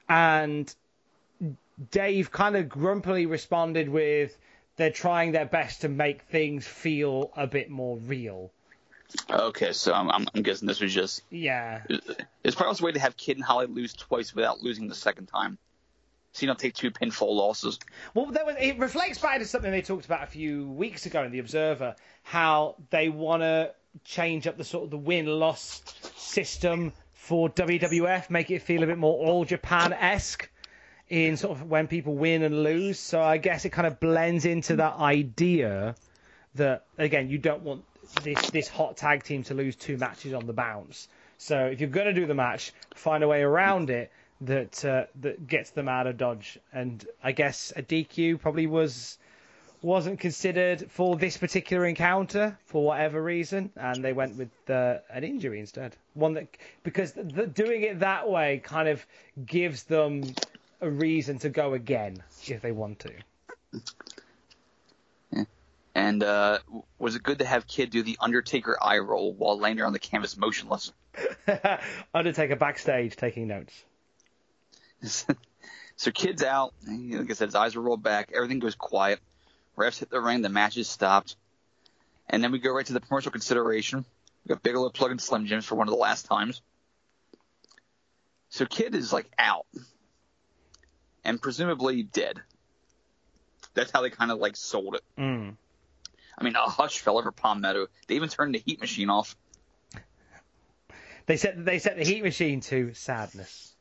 and 0.07 0.73
Dave 1.91 2.31
kind 2.31 2.55
of 2.55 2.69
grumpily 2.69 3.27
responded 3.27 3.87
with, 3.87 4.35
"They're 4.77 4.89
trying 4.89 5.31
their 5.31 5.45
best 5.45 5.81
to 5.81 5.89
make 5.89 6.23
things 6.23 6.67
feel 6.67 7.31
a 7.35 7.45
bit 7.45 7.69
more 7.69 7.97
real." 7.97 8.51
Okay, 9.29 9.73
so 9.73 9.93
I'm, 9.93 10.09
I'm, 10.09 10.27
I'm 10.33 10.41
guessing 10.43 10.67
this 10.67 10.79
was 10.79 10.93
just. 10.93 11.21
Yeah. 11.29 11.81
It's 12.43 12.55
probably 12.55 12.69
also 12.69 12.83
a 12.83 12.85
way 12.85 12.91
to 12.93 12.99
have 12.99 13.17
Kid 13.17 13.37
and 13.37 13.43
Holly 13.43 13.67
lose 13.67 13.93
twice 13.93 14.35
without 14.35 14.61
losing 14.61 14.87
the 14.87 14.95
second 14.95 15.27
time. 15.27 15.57
You 16.41 16.47
don't 16.47 16.59
take 16.59 16.73
two 16.73 16.91
pinfall 16.91 17.35
losses. 17.35 17.79
Well, 18.13 18.27
there 18.27 18.45
was, 18.45 18.55
it 18.59 18.77
reflects 18.79 19.19
back 19.19 19.39
to 19.39 19.45
something 19.45 19.71
they 19.71 19.81
talked 19.81 20.05
about 20.05 20.23
a 20.23 20.27
few 20.27 20.67
weeks 20.69 21.05
ago 21.05 21.23
in 21.23 21.31
the 21.31 21.39
Observer, 21.39 21.95
how 22.23 22.75
they 22.89 23.09
want 23.09 23.41
to 23.41 23.73
change 24.05 24.47
up 24.47 24.57
the 24.57 24.63
sort 24.63 24.85
of 24.85 24.91
the 24.91 24.97
win-loss 24.97 25.81
system 26.15 26.93
for 27.13 27.49
WWF, 27.49 28.29
make 28.29 28.49
it 28.49 28.63
feel 28.63 28.81
a 28.83 28.87
bit 28.87 28.97
more 28.97 29.27
All 29.27 29.45
Japan 29.45 29.93
esque 29.93 30.49
in 31.09 31.37
sort 31.37 31.57
of 31.57 31.69
when 31.69 31.87
people 31.87 32.15
win 32.15 32.43
and 32.43 32.63
lose. 32.63 32.99
So 32.99 33.21
I 33.21 33.37
guess 33.37 33.65
it 33.65 33.69
kind 33.69 33.87
of 33.87 33.99
blends 33.99 34.45
into 34.45 34.77
that 34.77 34.95
idea 34.95 35.95
that 36.55 36.85
again 36.97 37.29
you 37.29 37.37
don't 37.37 37.61
want 37.61 37.83
this 38.23 38.49
this 38.49 38.67
hot 38.67 38.97
tag 38.97 39.23
team 39.23 39.43
to 39.43 39.53
lose 39.53 39.75
two 39.75 39.97
matches 39.97 40.33
on 40.33 40.45
the 40.47 40.53
bounce. 40.53 41.07
So 41.37 41.65
if 41.67 41.79
you're 41.79 41.89
going 41.89 42.07
to 42.07 42.13
do 42.13 42.25
the 42.25 42.33
match, 42.33 42.73
find 42.95 43.23
a 43.23 43.27
way 43.27 43.41
around 43.41 43.89
it 43.89 44.11
that 44.41 44.85
uh, 44.85 45.05
that 45.21 45.47
gets 45.47 45.71
them 45.71 45.87
out 45.87 46.07
of 46.07 46.17
dodge. 46.17 46.59
And 46.73 47.05
I 47.23 47.31
guess 47.31 47.73
a 47.75 47.81
DQ 47.81 48.39
probably 48.39 48.67
was 48.67 49.17
wasn't 49.81 50.19
considered 50.19 50.91
for 50.91 51.15
this 51.15 51.37
particular 51.37 51.85
encounter 51.85 52.57
for 52.65 52.83
whatever 52.83 53.21
reason, 53.21 53.71
and 53.75 54.03
they 54.03 54.13
went 54.13 54.37
with 54.37 54.49
uh, 54.69 54.97
an 55.09 55.23
injury 55.23 55.59
instead. 55.59 55.95
One 56.13 56.33
that 56.33 56.47
because 56.83 57.13
the, 57.13 57.47
doing 57.47 57.83
it 57.83 57.99
that 57.99 58.29
way 58.29 58.61
kind 58.63 58.89
of 58.89 59.05
gives 59.45 59.83
them 59.83 60.23
a 60.81 60.89
reason 60.89 61.39
to 61.39 61.49
go 61.49 61.73
again 61.73 62.23
if 62.47 62.61
they 62.61 62.71
want 62.71 62.99
to. 62.99 63.11
And 65.95 66.23
uh, 66.23 66.59
was 66.97 67.15
it 67.15 67.23
good 67.23 67.39
to 67.39 67.45
have 67.45 67.67
Kid 67.67 67.89
do 67.89 68.03
the 68.03 68.17
Undertaker 68.21 68.77
eye 68.81 68.99
roll 68.99 69.33
while 69.33 69.59
laying 69.59 69.75
there 69.75 69.85
on 69.85 69.91
the 69.91 69.99
canvas 69.99 70.37
motionless? 70.37 70.93
Undertaker 72.13 72.55
backstage 72.55 73.15
taking 73.15 73.47
notes. 73.47 73.83
So 75.01 76.11
Kid's 76.13 76.43
out. 76.43 76.73
Like 76.87 77.29
I 77.29 77.33
said, 77.33 77.47
his 77.47 77.55
eyes 77.55 77.75
are 77.75 77.81
rolled 77.81 78.03
back. 78.03 78.31
Everything 78.33 78.59
goes 78.59 78.75
quiet. 78.75 79.19
Refs 79.77 79.99
hit 79.99 80.09
the 80.09 80.19
ring. 80.19 80.41
The 80.41 80.49
match 80.49 80.77
is 80.77 80.89
stopped. 80.89 81.35
And 82.29 82.43
then 82.43 82.51
we 82.51 82.59
go 82.59 82.71
right 82.71 82.85
to 82.85 82.93
the 82.93 82.99
commercial 82.99 83.31
consideration. 83.31 84.05
We 84.45 84.49
got 84.49 84.63
Bigelow 84.63 84.89
plugging 84.89 85.19
Slim 85.19 85.45
Jims 85.45 85.65
for 85.65 85.75
one 85.75 85.87
of 85.87 85.93
the 85.93 85.99
last 85.99 86.25
times. 86.25 86.61
So 88.49 88.65
Kid 88.65 88.95
is 88.95 89.13
like 89.13 89.29
out. 89.37 89.65
And 91.23 91.41
presumably 91.41 92.03
dead. 92.03 92.39
That's 93.73 93.91
how 93.91 94.01
they 94.01 94.09
kind 94.09 94.31
of 94.31 94.39
like 94.39 94.55
sold 94.55 94.95
it. 94.95 95.03
Mm. 95.17 95.55
I 96.37 96.43
mean, 96.43 96.55
a 96.55 96.61
hush 96.61 96.99
fell 96.99 97.17
over 97.17 97.31
Palmetto. 97.31 97.87
They 98.07 98.15
even 98.15 98.29
turned 98.29 98.55
the 98.55 98.59
heat 98.59 98.79
machine 98.79 99.09
off. 99.09 99.35
They 101.25 101.37
set 101.37 101.63
they 101.63 101.77
set 101.77 101.97
the 101.97 102.03
heat 102.03 102.23
machine 102.23 102.61
to 102.61 102.93
sadness. 102.93 103.75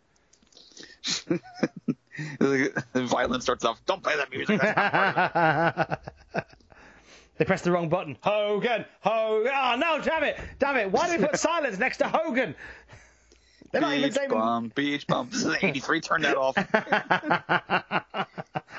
The 2.39 2.85
violin 2.95 3.41
starts 3.41 3.65
off. 3.65 3.85
Don't 3.87 4.03
play 4.03 4.17
that 4.17 4.31
music. 4.31 4.61
they 7.39 7.45
pressed 7.45 7.65
the 7.65 7.73
wrong 7.73 7.89
button. 7.89 8.17
Hogan, 8.21 8.85
Hogan. 9.01 9.53
Ah, 9.55 9.75
oh 9.75 9.79
no, 9.79 10.01
damn 10.03 10.25
it, 10.25 10.39
damn 10.59 10.77
it! 10.77 10.91
Why 10.91 11.09
did 11.09 11.21
we 11.21 11.27
put 11.27 11.37
silence 11.39 11.79
next 11.79 11.99
to 11.99 12.09
Hogan? 12.09 12.57
They're 13.71 13.83
not 13.83 13.95
even 13.95 14.31
bum, 14.31 14.73
beach 14.75 15.07
bum. 15.07 15.29
This 15.31 15.45
is 15.45 15.55
'83. 15.63 16.01
Turn 16.01 16.23
that 16.23 16.37
off. 16.37 16.57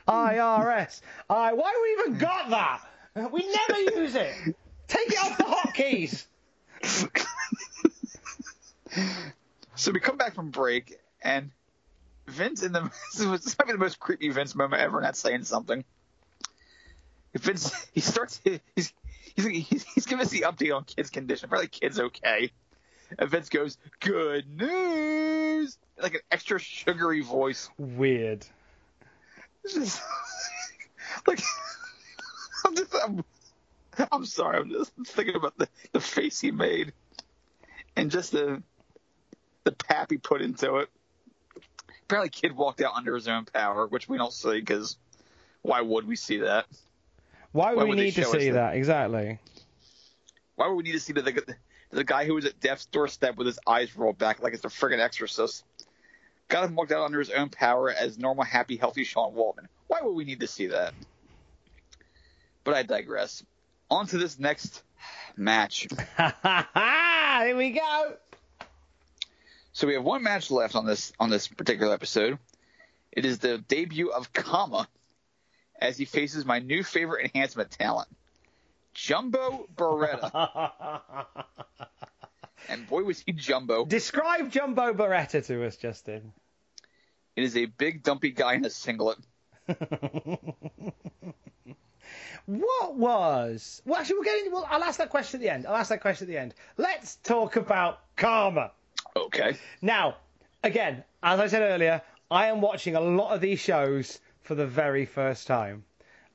IRS. 0.07 1.01
I. 1.29 1.53
Why 1.53 1.73
we 1.83 2.03
even 2.03 2.17
got 2.19 2.49
that? 2.49 2.81
We 3.31 3.47
never 3.47 3.79
use 4.01 4.15
it. 4.15 4.33
Take 4.87 5.09
it 5.09 5.19
off 5.19 5.37
the 5.37 5.43
hotkeys. 5.43 6.25
so 9.75 9.91
we 9.91 9.99
come 9.99 10.17
back 10.17 10.33
from 10.33 10.49
break, 10.49 10.97
and 11.21 11.51
Vince 12.29 12.63
in 12.63 12.71
the 12.71 12.81
this 13.13 13.25
was 13.25 13.55
probably 13.55 13.73
the 13.73 13.79
most 13.79 13.99
creepy 13.99 14.29
Vince 14.29 14.55
moment 14.55 14.81
ever, 14.81 15.01
not 15.01 15.15
saying 15.15 15.43
something. 15.43 15.83
Vince 17.35 17.87
he 17.93 18.01
starts 18.01 18.41
he's 18.75 18.93
he's 19.35 19.45
he's, 19.45 19.83
he's 19.83 20.05
giving 20.05 20.25
us 20.25 20.31
the 20.31 20.41
update 20.41 20.75
on 20.75 20.83
kid's 20.83 21.09
condition. 21.09 21.49
Probably 21.49 21.67
kid's 21.67 21.99
okay. 21.99 22.51
And 23.17 23.29
Vince 23.29 23.49
goes, 23.49 23.77
"Good 23.99 24.47
news!" 24.55 25.77
Like 26.01 26.13
an 26.15 26.21
extra 26.31 26.59
sugary 26.59 27.21
voice. 27.21 27.69
Weird. 27.77 28.45
Just 29.67 30.01
like 31.27 31.41
I'm 32.65 32.75
just 32.75 32.95
I'm, 33.03 33.25
I'm 34.11 34.25
sorry. 34.25 34.59
I'm 34.59 34.69
just 34.69 34.91
thinking 35.05 35.35
about 35.35 35.57
the, 35.57 35.67
the 35.91 35.99
face 35.99 36.39
he 36.39 36.51
made 36.51 36.93
and 37.95 38.11
just 38.11 38.31
the 38.31 38.61
the 39.63 39.71
pap 39.71 40.11
he 40.11 40.17
put 40.17 40.41
into 40.41 40.77
it. 40.77 40.89
Apparently, 42.09 42.29
kid 42.31 42.57
walked 42.57 42.81
out 42.81 42.95
under 42.95 43.13
his 43.13 43.27
own 43.27 43.45
power, 43.45 43.85
which 43.85 44.09
we 44.09 44.17
don't 44.17 44.33
see 44.33 44.59
because 44.59 44.97
why 45.61 45.79
would 45.79 46.07
we 46.07 46.15
see 46.15 46.37
that? 46.37 46.65
Why 47.51 47.69
would 47.69 47.77
Why 47.77 47.83
we 47.83 47.89
would 47.89 47.99
they 47.99 48.03
need 48.05 48.15
to 48.15 48.25
see 48.25 48.49
that? 48.49 48.71
that? 48.71 48.75
Exactly. 48.77 49.37
Why 50.55 50.67
would 50.67 50.73
we 50.73 50.81
need 50.81 50.93
to 50.93 50.99
see 50.99 51.13
the, 51.13 51.21
the 51.21 51.55
the 51.91 52.03
guy 52.03 52.25
who 52.25 52.33
was 52.33 52.45
at 52.45 52.59
death's 52.59 52.87
doorstep 52.87 53.37
with 53.37 53.45
his 53.45 53.59
eyes 53.67 53.95
rolled 53.95 54.17
back 54.17 54.41
like 54.41 54.55
it's 54.55 54.65
a 54.65 54.69
friggin' 54.69 54.97
exorcist? 54.97 55.63
Got 56.47 56.65
him 56.65 56.73
walked 56.73 56.91
out 56.91 57.05
under 57.05 57.19
his 57.19 57.29
own 57.29 57.49
power 57.49 57.91
as 57.91 58.17
normal, 58.17 58.43
happy, 58.43 58.75
healthy 58.75 59.03
Sean 59.03 59.35
Waltman. 59.35 59.67
Why 59.85 60.01
would 60.01 60.13
we 60.13 60.25
need 60.25 60.39
to 60.39 60.47
see 60.47 60.65
that? 60.65 60.95
But 62.63 62.73
I 62.73 62.81
digress. 62.81 63.43
On 63.91 64.07
to 64.07 64.17
this 64.17 64.39
next 64.39 64.81
match. 65.37 65.87
Here 66.17 67.55
we 67.55 67.69
go. 67.69 68.13
So 69.79 69.87
we 69.87 69.93
have 69.93 70.03
one 70.03 70.23
match 70.23 70.51
left 70.51 70.75
on 70.75 70.85
this 70.85 71.13
on 71.21 71.29
this 71.29 71.47
particular 71.47 71.93
episode. 71.93 72.37
It 73.13 73.23
is 73.23 73.39
the 73.39 73.59
debut 73.59 74.11
of 74.11 74.33
Kama 74.33 74.89
as 75.79 75.97
he 75.97 76.03
faces 76.03 76.43
my 76.43 76.59
new 76.59 76.83
favorite 76.83 77.23
enhancement 77.23 77.71
talent, 77.71 78.09
Jumbo 78.93 79.69
Beretta. 79.73 80.91
and 82.67 82.89
boy 82.89 83.03
was 83.03 83.21
he 83.21 83.31
Jumbo. 83.31 83.85
Describe 83.85 84.51
Jumbo 84.51 84.91
Beretta 84.91 85.45
to 85.45 85.65
us, 85.65 85.77
Justin. 85.77 86.33
It 87.37 87.45
is 87.45 87.55
a 87.55 87.63
big 87.63 88.03
dumpy 88.03 88.31
guy 88.31 88.55
in 88.55 88.65
a 88.65 88.69
singlet. 88.69 89.19
What 92.45 92.95
was? 92.95 93.81
Well, 93.85 93.99
actually, 93.99 94.15
we'll 94.15 94.23
get 94.23 94.39
into. 94.39 94.51
Well, 94.51 94.67
I'll 94.67 94.83
ask 94.83 94.97
that 94.97 95.11
question 95.11 95.39
at 95.39 95.41
the 95.43 95.53
end. 95.53 95.67
I'll 95.67 95.75
ask 95.75 95.89
that 95.89 96.01
question 96.01 96.25
at 96.25 96.31
the 96.31 96.39
end. 96.39 96.55
Let's 96.77 97.17
talk 97.17 97.57
about 97.57 97.99
Kama. 98.15 98.71
Okay. 99.25 99.57
Now, 99.81 100.17
again, 100.63 101.03
as 101.21 101.39
I 101.39 101.47
said 101.47 101.61
earlier, 101.61 102.01
I 102.31 102.47
am 102.47 102.61
watching 102.61 102.95
a 102.95 103.01
lot 103.01 103.33
of 103.33 103.41
these 103.41 103.59
shows 103.59 104.19
for 104.41 104.55
the 104.55 104.67
very 104.67 105.05
first 105.05 105.47
time. 105.47 105.83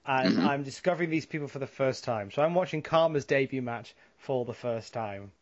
And 0.07 0.37
mm-hmm. 0.37 0.47
I'm 0.47 0.63
discovering 0.63 1.09
these 1.11 1.27
people 1.27 1.49
for 1.49 1.59
the 1.59 1.67
first 1.67 2.05
time. 2.05 2.31
So 2.31 2.43
I'm 2.43 2.55
watching 2.55 2.83
Kama's 2.83 3.25
debut 3.25 3.63
match 3.63 3.95
for 4.19 4.45
the 4.45 4.53
first 4.53 4.93
time. 4.93 5.33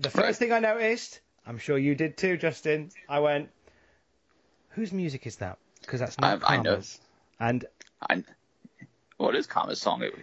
The 0.00 0.10
first 0.10 0.38
thing 0.38 0.52
I 0.52 0.58
noticed, 0.58 1.20
I'm 1.46 1.58
sure 1.58 1.78
you 1.78 1.94
did 1.94 2.16
too, 2.16 2.36
Justin, 2.36 2.90
I 3.08 3.20
went, 3.20 3.50
whose 4.70 4.92
music 4.92 5.26
is 5.26 5.36
that? 5.36 5.58
Because 5.80 6.00
that's 6.00 6.18
not 6.18 6.42
I- 6.42 6.54
I 6.54 6.56
know. 6.56 6.72
Kama's. 6.72 7.00
And 7.38 7.64
I, 8.08 8.24
it 9.20 9.34
is 9.34 9.46
Kama's 9.46 9.80
song. 9.80 10.02
It, 10.02 10.14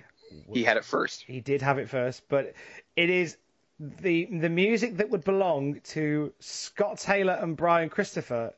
he 0.51 0.63
had 0.63 0.77
it 0.77 0.85
first. 0.85 1.23
He 1.25 1.39
did 1.39 1.61
have 1.61 1.79
it 1.79 1.89
first, 1.89 2.23
but 2.27 2.53
it 2.95 3.09
is 3.09 3.37
the 3.79 4.25
the 4.25 4.49
music 4.49 4.97
that 4.97 5.09
would 5.09 5.23
belong 5.23 5.79
to 5.81 6.33
Scott 6.39 6.99
Taylor 6.99 7.33
and 7.33 7.55
Brian 7.55 7.89
Christopher 7.89 8.53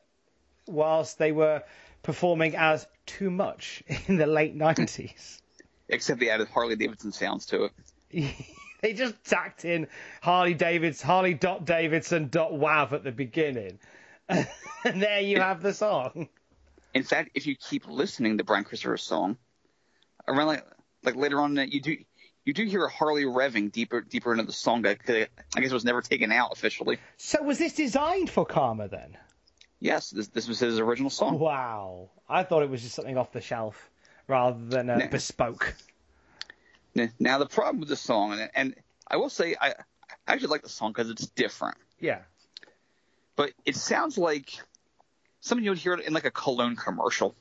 whilst 0.66 1.18
they 1.18 1.32
were 1.32 1.62
performing 2.02 2.56
as 2.56 2.86
Too 3.06 3.30
Much 3.30 3.82
in 4.06 4.16
the 4.16 4.26
late 4.26 4.54
nineties. 4.54 5.42
Except 5.88 6.20
they 6.20 6.30
added 6.30 6.48
Harley 6.48 6.76
Davidson 6.76 7.12
sounds 7.12 7.46
to 7.46 7.64
it. 7.64 8.34
they 8.82 8.92
just 8.92 9.22
tacked 9.24 9.64
in 9.64 9.88
Harley 10.22 10.54
Davidson, 10.54 11.06
Harley 11.06 11.34
dot 11.34 11.64
Davidson 11.64 12.28
dot 12.28 12.52
Wav 12.52 12.92
at 12.92 13.04
the 13.04 13.12
beginning, 13.12 13.78
and 14.28 14.46
there 14.84 15.20
you 15.20 15.40
have 15.40 15.62
the 15.62 15.74
song. 15.74 16.28
In 16.94 17.04
fact, 17.04 17.30
if 17.34 17.46
you 17.46 17.56
keep 17.56 17.86
listening 17.86 18.38
to 18.38 18.44
Brian 18.44 18.64
Christopher's 18.64 19.02
song, 19.02 19.36
around 20.26 20.46
like 20.46 20.64
like 21.02 21.16
later 21.16 21.40
on, 21.40 21.58
uh, 21.58 21.62
you 21.62 21.80
do 21.80 21.96
you 22.50 22.54
do 22.54 22.64
hear 22.64 22.84
a 22.84 22.90
Harley 22.90 23.22
revving 23.24 23.70
deeper 23.70 24.00
deeper 24.00 24.32
into 24.32 24.42
the 24.44 24.52
song. 24.52 24.84
I 24.86 24.96
I 25.08 25.60
guess 25.60 25.70
it 25.70 25.72
was 25.72 25.84
never 25.84 26.02
taken 26.02 26.32
out 26.32 26.50
officially. 26.52 26.98
So 27.16 27.42
was 27.42 27.58
this 27.58 27.74
designed 27.74 28.28
for 28.28 28.44
Kama 28.44 28.88
then? 28.88 29.16
Yes, 29.78 30.10
this 30.10 30.26
this 30.28 30.48
was 30.48 30.58
his 30.58 30.78
original 30.80 31.10
song. 31.10 31.38
Wow, 31.38 32.10
I 32.28 32.42
thought 32.42 32.62
it 32.64 32.70
was 32.70 32.82
just 32.82 32.94
something 32.96 33.16
off 33.16 33.30
the 33.32 33.40
shelf 33.40 33.88
rather 34.26 34.58
than 34.64 34.90
uh, 34.90 34.96
Nah. 34.98 35.06
bespoke. 35.06 35.74
Now 37.20 37.38
the 37.38 37.46
problem 37.46 37.78
with 37.80 37.88
the 37.88 37.96
song, 37.96 38.32
and, 38.32 38.50
and 38.54 38.74
I 39.06 39.16
will 39.16 39.30
say 39.30 39.54
I, 39.60 39.68
I 39.70 39.74
actually 40.26 40.48
like 40.48 40.62
the 40.62 40.68
song 40.68 40.90
because 40.92 41.08
it's 41.08 41.26
different, 41.28 41.76
Yeah. 42.00 42.18
but 43.36 43.52
it 43.64 43.76
sounds 43.76 44.18
like 44.18 44.50
something 45.40 45.64
you 45.64 45.70
would 45.70 45.78
hear 45.78 45.94
in 45.94 46.12
like 46.12 46.24
a 46.26 46.30
cologne 46.32 46.74
commercial. 46.76 47.34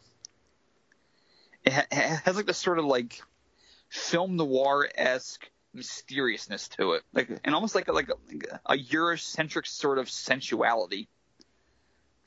It 1.65 1.73
ha- 1.73 1.87
ha- 1.91 2.21
has 2.23 2.35
like 2.37 2.45
this 2.45 2.57
sort 2.59 2.79
of 2.79 2.85
like 2.85 3.21
film 3.89 4.35
noir 4.35 4.89
esque 4.95 5.49
mysteriousness 5.73 6.67
to 6.69 6.93
it, 6.93 7.03
like 7.13 7.29
and 7.43 7.53
almost 7.53 7.75
like 7.75 7.87
a, 7.87 7.91
like 7.91 8.09
a, 8.09 8.15
a 8.73 8.77
Eurocentric 8.77 9.67
sort 9.67 9.97
of 9.97 10.09
sensuality. 10.09 11.07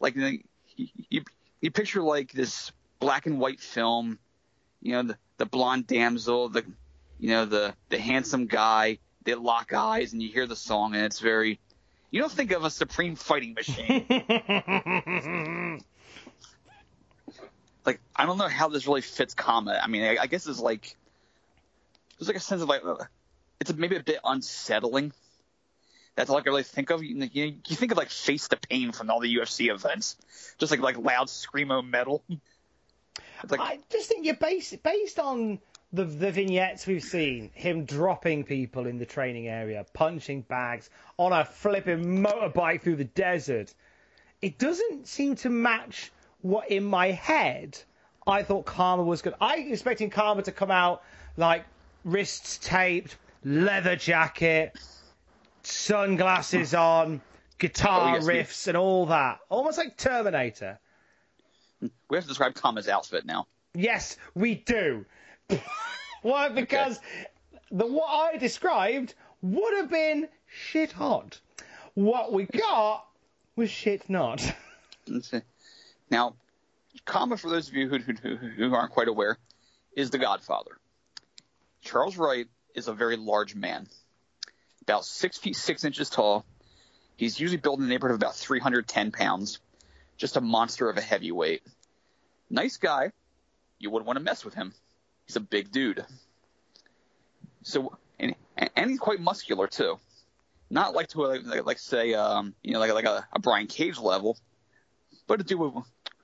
Like 0.01 0.17
you, 0.17 0.41
you, 0.77 0.89
you 1.09 1.25
you 1.61 1.71
picture 1.71 2.03
like 2.03 2.33
this 2.33 2.73
black 2.99 3.27
and 3.27 3.39
white 3.39 3.61
film, 3.61 4.19
you 4.81 4.93
know, 4.93 5.03
the 5.03 5.17
the 5.39 5.47
blonde 5.47 5.87
damsel, 5.87 6.49
the 6.49 6.65
you 7.19 7.31
know 7.31 7.45
the 7.45 7.75
the 7.89 7.99
handsome 7.99 8.47
guy, 8.47 8.99
they 9.25 9.35
lock 9.35 9.73
eyes, 9.73 10.13
and 10.13 10.23
you 10.23 10.29
hear 10.29 10.47
the 10.47 10.57
song, 10.57 10.95
and 10.95 11.05
it's 11.05 11.21
very. 11.21 11.59
You 12.11 12.21
don't 12.21 12.31
think 12.31 12.53
of 12.53 12.65
a 12.65 12.71
supreme 12.71 13.17
fighting 13.17 13.55
machine. 13.55 14.05
like 17.87 18.01
I 18.15 18.27
don't 18.27 18.37
know 18.37 18.49
how 18.49 18.69
this 18.69 18.87
really 18.87 19.01
fits 19.01 19.33
Kama. 19.33 19.81
I 19.83 19.87
mean, 19.89 20.03
I, 20.03 20.19
I 20.23 20.27
guess 20.27 20.47
it's 20.47 20.61
like 20.61 20.95
there's 22.23 22.29
like 22.29 22.37
a 22.37 22.41
sense 22.41 22.63
of 22.63 22.69
like 22.69 22.85
uh, 22.85 22.97
it's 23.61 23.73
maybe 23.75 23.97
a 23.97 24.03
bit 24.03 24.21
unsettling. 24.25 25.13
That's 26.15 26.31
all 26.31 26.37
I 26.37 26.43
can 26.43 26.53
really 26.53 26.63
think 26.63 26.91
of. 26.91 27.03
You, 27.03 27.29
you, 27.33 27.57
you 27.67 27.77
think 27.77 27.91
of 27.91 27.99
like 27.99 28.11
Face 28.11 28.47
the 28.47 28.57
Pain 28.57 28.93
from 28.93 29.11
all 29.11 29.19
the 29.19 29.35
UFC 29.35 29.75
events, 29.75 30.17
just 30.59 30.71
like 30.71 30.81
like 30.81 30.99
loud 30.99 31.27
screamo 31.27 31.85
metal. 31.85 32.23
Like 33.49 33.59
I 33.61 33.81
just 33.91 34.09
think 34.09 34.25
you're 34.25 34.37
based 34.37 34.81
based 34.85 35.19
on 35.19 35.59
the 35.93 36.05
the 36.05 36.31
vignettes 36.31 36.87
we've 36.87 37.03
seen, 37.03 37.51
him 37.55 37.87
dropping 37.87 38.45
people 38.45 38.87
in 38.87 38.99
the 38.99 39.07
training 39.07 39.49
area, 39.49 39.85
punching 39.93 40.43
bags 40.43 40.91
on 41.17 41.33
a 41.33 41.45
flipping 41.45 42.23
motorbike 42.23 42.83
through 42.83 42.97
the 42.97 43.05
desert. 43.05 43.75
It 44.41 44.59
doesn't 44.59 45.09
seem 45.09 45.35
to 45.37 45.51
match 45.51 46.13
what 46.41 46.71
in 46.71 46.85
my 46.85 47.11
head 47.11 47.79
I 48.25 48.45
thought 48.45 48.67
Kama 48.67 49.03
was 49.03 49.23
good. 49.23 49.35
I 49.41 49.57
expecting 49.57 50.11
Kama 50.11 50.43
to 50.43 50.53
come 50.53 50.71
out 50.71 51.03
like 51.37 51.65
wrists 52.05 52.59
taped, 52.59 53.17
leather 53.45 53.97
jacket, 53.97 54.77
sunglasses 55.63 56.75
on, 56.75 57.21
guitar 57.59 58.11
Oh, 58.11 58.15
yes, 58.15 58.27
we- 58.27 58.35
riffs 58.35 58.69
and 58.69 58.77
all 58.77 59.07
that. 59.07 59.39
Almost 59.49 59.79
like 59.79 59.97
Terminator. 59.97 60.79
we 61.81 62.17
have 62.17 62.25
to 62.25 62.29
describe 62.29 62.55
Kama's 62.55 62.89
outfit 62.89 63.25
now. 63.25 63.47
Yes, 63.75 64.17
we 64.35 64.57
do. 64.57 65.05
Why? 66.23 66.49
Because 66.51 67.01
the 67.71 67.87
what 67.87 68.07
I 68.09 68.37
described 68.37 69.15
would 69.41 69.77
have 69.79 69.91
been 69.91 70.29
shit 70.47 70.93
hot. 70.93 71.41
What 71.95 72.33
we 72.33 72.45
got 72.47 73.07
was 73.57 73.71
shit 73.71 74.09
not. 74.09 74.43
Now, 76.11 76.35
Kama, 77.05 77.37
for 77.37 77.51
those 77.51 77.69
of 77.69 77.75
you 77.75 77.89
who, 77.89 77.99
who, 77.99 78.37
who 78.37 78.75
aren't 78.75 78.93
quite 78.93 79.09
aware, 79.09 79.39
is 79.97 80.11
the 80.11 80.19
Godfather. 80.19 80.79
Charles 81.83 82.17
Wright 82.17 82.47
is 82.75 82.89
a 82.89 82.95
very 82.95 83.17
large 83.17 83.55
man, 83.55 83.87
about 84.83 85.05
six 85.05 85.37
feet 85.37 85.57
six 85.57 85.85
inches 85.85 86.09
tall. 86.09 86.45
He's 87.17 87.39
usually 87.39 87.59
built 87.59 87.79
in 87.79 87.85
the 87.85 87.91
neighborhood 87.91 88.15
of 88.15 88.21
about 88.21 88.35
310 88.35 89.13
pounds, 89.13 89.59
just 90.17 90.37
a 90.37 90.41
monster 90.41 90.89
of 90.89 90.97
a 90.97 91.01
heavyweight. 91.01 91.63
Nice 92.49 92.79
guy. 92.79 93.13
You 93.79 93.91
wouldn't 93.91 94.07
want 94.07 94.17
to 94.19 94.25
mess 94.25 94.45
with 94.45 94.55
him. 94.55 94.73
He's 95.27 95.37
a 95.37 95.41
big 95.41 95.71
dude. 95.71 96.05
So, 97.63 97.97
and, 98.19 98.35
and 98.57 98.91
he's 98.91 98.99
quite 98.99 99.21
muscular 99.21 99.67
too. 99.67 99.99
Not 100.71 100.95
like 100.95 101.09
to 101.09 101.21
like, 101.21 101.67
like, 101.67 101.79
say, 101.79 102.15
um, 102.15 102.55
you 102.63 102.73
know, 102.73 102.79
like 102.79 102.93
like 102.95 103.05
a, 103.05 103.27
a 103.33 103.39
Brian 103.39 103.67
Cage 103.67 103.99
level, 103.99 104.39
but 105.27 105.41
a 105.41 105.45
dude 105.45 105.73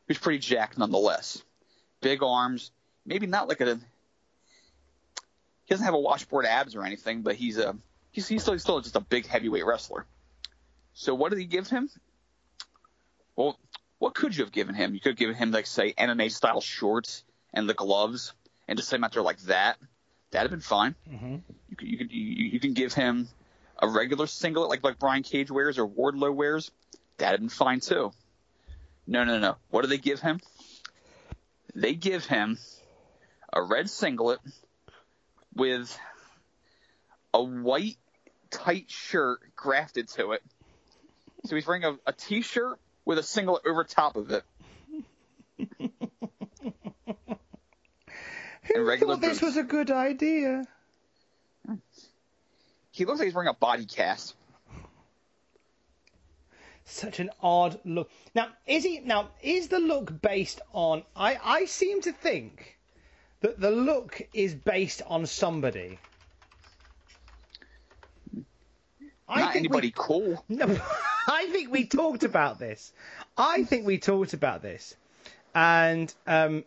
who's 0.07 0.19
pretty 0.19 0.39
jacked 0.39 0.79
nonetheless. 0.79 1.43
Big 2.01 2.23
arms, 2.23 2.71
maybe 3.05 3.27
not 3.27 3.49
like 3.49 3.61
a. 3.61 3.79
He 5.69 5.75
doesn't 5.75 5.85
have 5.85 5.95
a 5.95 6.01
washboard 6.01 6.47
abs 6.47 6.75
or 6.75 6.83
anything, 6.83 7.21
but 7.21 7.35
he's 7.35 7.59
a 7.59 7.77
he's, 8.11 8.27
he's 8.27 8.41
still 8.41 8.55
he's 8.55 8.63
still 8.63 8.81
just 8.81 8.97
a 8.97 9.01
big 9.01 9.27
heavyweight 9.27 9.67
wrestler. 9.67 10.07
So 10.95 11.15
what 11.15 11.29
did 11.29 11.39
he 11.41 11.45
give 11.45 11.69
him? 11.69 11.91
Well, 13.37 13.59
what 13.99 14.15
could 14.15 14.35
you 14.35 14.45
have 14.45 14.53
given 14.53 14.75
him? 14.75 14.95
You 14.95 15.01
could 15.01 15.11
have 15.11 15.19
given 15.19 15.35
him 15.35 15.51
like 15.51 15.67
say 15.67 15.93
MMA 15.93 16.33
style 16.33 16.63
shorts 16.63 17.23
and 17.53 17.69
the 17.69 17.75
gloves, 17.75 18.33
and 18.67 18.79
just 18.79 18.89
set 18.89 18.97
him 18.97 19.05
out 19.05 19.13
there 19.13 19.23
like 19.23 19.41
that. 19.41 19.77
That'd 20.31 20.51
have 20.51 20.59
been 20.59 20.65
fine. 20.65 20.95
Mm-hmm. 21.07 21.37
You 21.69 21.77
could 21.77 21.89
you 21.89 21.99
could 21.99 22.13
you, 22.13 22.45
you 22.53 22.61
can 22.61 22.73
give 22.73 22.95
him 22.95 23.29
a 23.79 23.87
regular 23.87 24.27
singlet 24.27 24.71
like 24.71 24.83
like 24.83 24.99
Brian 24.99 25.23
Cage 25.23 25.51
wears 25.51 25.79
or 25.79 25.87
Wardlow 25.87 26.35
wears. 26.35 26.71
That'd 27.19 27.33
have 27.33 27.41
been 27.41 27.51
fine 27.51 27.81
too. 27.81 28.13
No, 29.07 29.25
no, 29.25 29.39
no. 29.39 29.57
What 29.69 29.83
do 29.83 29.89
they 29.89 29.99
give 29.99 30.21
him? 30.21 30.41
They 31.75 31.93
give 31.93 32.25
him 32.25 32.57
a 33.53 33.63
red 33.63 33.91
singlet 33.91 34.41
with 35.59 35.99
a 37.35 37.43
white 37.43 37.99
tight 38.51 38.91
shirt 38.91 39.41
grafted 39.55 40.09
to 40.09 40.33
it. 40.33 40.43
So 41.45 41.55
he's 41.55 41.67
wearing 41.67 41.85
a, 41.85 41.97
a 42.07 42.13
t-shirt 42.13 42.79
with 43.05 43.19
a 43.19 43.23
singlet 43.23 43.63
over 43.67 43.85
top 43.85 44.17
of 44.17 44.31
it. 44.31 44.45
Who 48.75 48.85
regular 48.85 49.15
thought 49.15 49.21
this 49.21 49.41
boots. 49.41 49.43
was 49.43 49.57
a 49.57 49.63
good 49.63 49.91
idea? 49.91 50.67
He 52.91 53.05
looks 53.05 53.19
like 53.19 53.27
he's 53.27 53.35
wearing 53.35 53.49
a 53.49 53.55
body 53.55 53.87
cast. 53.87 54.35
Such 56.85 57.21
an 57.21 57.31
odd 57.43 57.81
look. 57.85 58.11
Now, 58.35 58.49
is 58.67 58.83
he? 58.83 59.01
Now, 59.01 59.29
is 59.43 59.69
the 59.69 59.79
look 59.79 60.21
based 60.23 60.61
on? 60.73 61.03
I 61.15 61.39
I 61.43 61.65
seem 61.67 62.01
to 62.03 62.13
think 62.13 62.78
that 63.41 63.61
the 63.61 63.71
look 63.71 64.21
is 64.33 64.55
based 64.55 65.03
on 65.07 65.27
somebody. 65.27 65.99
I 69.29 69.41
Not 69.41 69.53
think 69.53 69.63
we- 69.63 69.69
anybody 69.69 69.93
cool. 69.95 70.45
No, 70.49 70.67
I 71.29 71.47
think 71.51 71.71
we 71.71 71.85
talked 71.87 72.25
about 72.25 72.59
this. 72.59 72.93
I 73.37 73.65
think 73.65 73.87
we 73.87 73.99
talked 73.99 74.33
about 74.33 74.63
this, 74.63 74.97
and 75.55 76.13
um, 76.27 76.65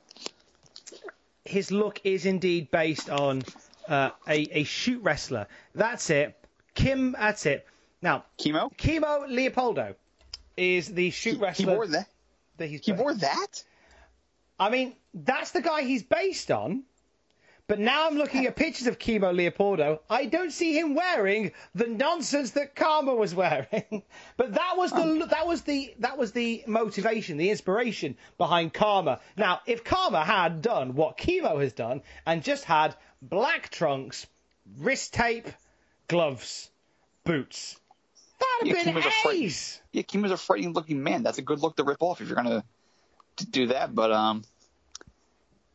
his 1.43 1.71
look 1.71 2.01
is 2.03 2.25
indeed 2.25 2.69
based 2.71 3.09
on 3.09 3.41
uh, 3.87 4.11
a 4.27 4.59
a 4.59 4.63
shoot 4.63 5.01
wrestler. 5.03 5.47
That's 5.73 6.09
it. 6.11 6.37
Kim. 6.75 7.13
That's 7.13 7.45
it. 7.47 7.67
Now, 8.03 8.25
Kimo. 8.37 8.69
Kimo 8.77 9.25
Leopoldo 9.27 9.95
is 10.55 10.87
the 10.93 11.09
shoot 11.11 11.35
He 11.35 11.37
wrestler. 11.41 11.71
He 11.71 11.75
wore 11.75 11.87
that. 11.87 12.07
that 12.57 12.67
he's 12.67 12.85
He 12.85 12.91
wore 12.93 13.13
that. 13.15 13.63
I 14.59 14.69
mean, 14.69 14.93
that's 15.13 15.51
the 15.51 15.61
guy 15.61 15.83
he's 15.83 16.03
based 16.03 16.51
on. 16.51 16.83
But 17.67 17.79
now 17.79 18.07
I'm 18.07 18.17
looking 18.17 18.45
at 18.47 18.57
pictures 18.57 18.87
of 18.87 18.99
Kimo 18.99 19.31
Leopoldo. 19.31 20.01
I 20.09 20.25
don't 20.25 20.51
see 20.51 20.77
him 20.77 20.93
wearing 20.93 21.53
the 21.73 21.87
nonsense 21.87 22.51
that 22.51 22.75
Kama 22.75 23.15
was 23.15 23.33
wearing. 23.33 24.03
but 24.37 24.55
that 24.55 24.73
was 24.75 24.91
the 24.91 25.25
that 25.29 25.47
was 25.47 25.61
the 25.61 25.93
that 25.99 26.17
was 26.17 26.33
the 26.33 26.65
motivation, 26.67 27.37
the 27.37 27.49
inspiration 27.49 28.17
behind 28.37 28.73
Kama. 28.73 29.21
Now, 29.37 29.61
if 29.65 29.85
Kama 29.85 30.21
had 30.21 30.61
done 30.61 30.95
what 30.95 31.17
Kimo 31.17 31.59
has 31.59 31.71
done 31.71 32.01
and 32.25 32.43
just 32.43 32.65
had 32.65 32.93
black 33.21 33.69
trunks, 33.69 34.27
wrist 34.77 35.13
tape, 35.13 35.47
gloves, 36.09 36.69
boots, 37.23 37.79
that'd 38.37 38.67
Yeah, 38.67 38.75
have 38.75 38.85
been 38.85 38.93
Kimo's 38.93 39.05
a 39.05 39.11
Yeah, 39.93 40.01
Kimo's 40.01 40.31
a 40.31 40.37
frightening 40.37 40.73
looking 40.73 41.03
man. 41.03 41.23
That's 41.23 41.37
a 41.37 41.41
good 41.41 41.59
look 41.59 41.77
to 41.77 41.85
rip 41.85 42.01
off 42.01 42.19
if 42.19 42.27
you're 42.27 42.35
gonna 42.35 42.65
to 43.37 43.45
do 43.45 43.67
that. 43.67 43.95
But 43.95 44.11
um, 44.11 44.43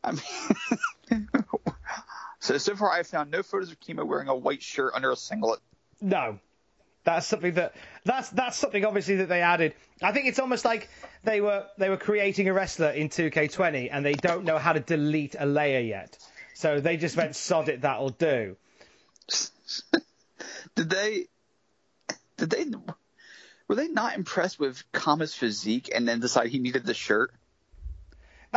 I 0.03 0.11
mean, 0.11 1.29
so 2.39 2.57
so 2.57 2.75
far 2.75 2.91
I've 2.91 3.07
found 3.07 3.31
no 3.31 3.43
photos 3.43 3.71
of 3.71 3.79
Kimo 3.79 4.05
wearing 4.05 4.27
a 4.27 4.35
white 4.35 4.63
shirt 4.63 4.93
under 4.95 5.11
a 5.11 5.15
singlet. 5.15 5.59
No. 6.01 6.39
That's 7.03 7.25
something 7.25 7.53
that 7.53 7.73
that's 8.03 8.29
that's 8.31 8.57
something 8.57 8.83
obviously 8.83 9.15
that 9.17 9.29
they 9.29 9.41
added. 9.41 9.73
I 10.01 10.11
think 10.11 10.27
it's 10.27 10.39
almost 10.39 10.65
like 10.65 10.89
they 11.23 11.39
were 11.39 11.65
they 11.77 11.89
were 11.89 11.97
creating 11.97 12.49
a 12.49 12.53
wrestler 12.53 12.89
in 12.89 13.07
2K20 13.07 13.89
and 13.91 14.05
they 14.05 14.13
don't 14.13 14.43
know 14.43 14.57
how 14.57 14.73
to 14.73 14.81
delete 14.81 15.35
a 15.39 15.45
layer 15.45 15.79
yet. 15.79 16.17
So 16.53 16.81
they 16.81 16.97
just 16.97 17.15
went 17.15 17.35
sod 17.35 17.69
it 17.69 17.81
that'll 17.81 18.09
do. 18.09 18.57
Did 20.75 20.89
they? 20.89 21.27
Did 22.35 22.49
they? 22.49 22.65
Were 23.67 23.75
they 23.75 23.87
not 23.87 24.15
impressed 24.15 24.59
with 24.59 24.83
Kama's 24.91 25.33
physique 25.33 25.89
and 25.93 26.07
then 26.07 26.19
decide 26.19 26.49
he 26.49 26.59
needed 26.59 26.85
the 26.85 26.93
shirt? 26.93 27.31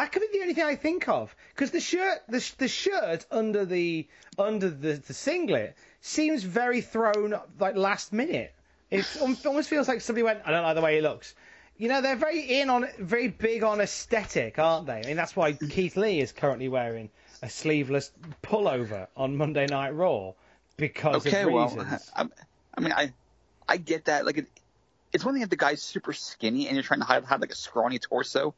That 0.01 0.13
could 0.13 0.23
be 0.23 0.29
the 0.33 0.41
only 0.41 0.55
thing 0.55 0.65
I 0.65 0.77
think 0.77 1.11
of 1.11 1.37
because 1.51 1.73
the 1.73 1.81
shirt 1.81 2.23
the, 2.27 2.53
the 2.57 2.69
shirt 2.69 3.27
under 3.31 3.67
the 3.67 4.09
under 4.39 4.71
the, 4.71 4.95
the 4.95 5.13
singlet 5.13 5.77
seems 6.01 6.43
very 6.43 6.81
thrown 6.81 7.39
like 7.59 7.77
last 7.77 8.11
minute. 8.11 8.55
It 8.91 9.05
almost 9.45 9.69
feels 9.69 9.89
like 9.89 10.01
somebody 10.01 10.23
went 10.23 10.41
I 10.47 10.53
don't 10.53 10.63
like 10.63 10.75
the 10.75 10.81
way 10.81 10.95
he 10.95 11.03
looks. 11.03 11.35
You 11.77 11.89
know 11.89 12.01
they're 12.01 12.17
very 12.17 12.61
in 12.61 12.71
on 12.71 12.89
very 12.99 13.29
big 13.29 13.63
on 13.63 13.83
aesthetic, 13.83 14.59
aren't 14.59 14.87
they? 14.87 15.03
I 15.05 15.07
mean 15.07 15.17
that's 15.17 15.37
why 15.37 15.53
Keith 15.71 15.99
Lee 15.99 16.21
is 16.21 16.33
currently 16.33 16.69
wearing 16.69 17.11
a 17.43 17.51
sleeveless 17.51 18.11
pullover 18.43 19.07
on 19.19 19.37
Monday 19.37 19.67
Night 19.67 19.91
Raw 19.91 20.33
because 20.79 21.27
okay, 21.27 21.43
of 21.43 21.53
well, 21.53 21.69
reasons. 21.69 22.11
I, 22.17 22.25
I 22.75 22.81
mean, 22.81 22.95
I 22.95 23.13
I 23.69 23.77
get 23.77 24.07
that. 24.07 24.25
Like, 24.25 24.39
it, 24.39 24.47
it's 25.13 25.27
one 25.27 25.35
thing 25.35 25.43
if 25.43 25.51
the 25.51 25.57
guy's 25.57 25.83
super 25.83 26.15
skinny 26.15 26.69
and 26.69 26.75
you're 26.75 26.83
trying 26.83 27.01
to 27.01 27.07
hide, 27.07 27.25
hide 27.25 27.43
like 27.43 27.53
a 27.53 27.57
scrawny 27.57 27.99
torso. 27.99 28.55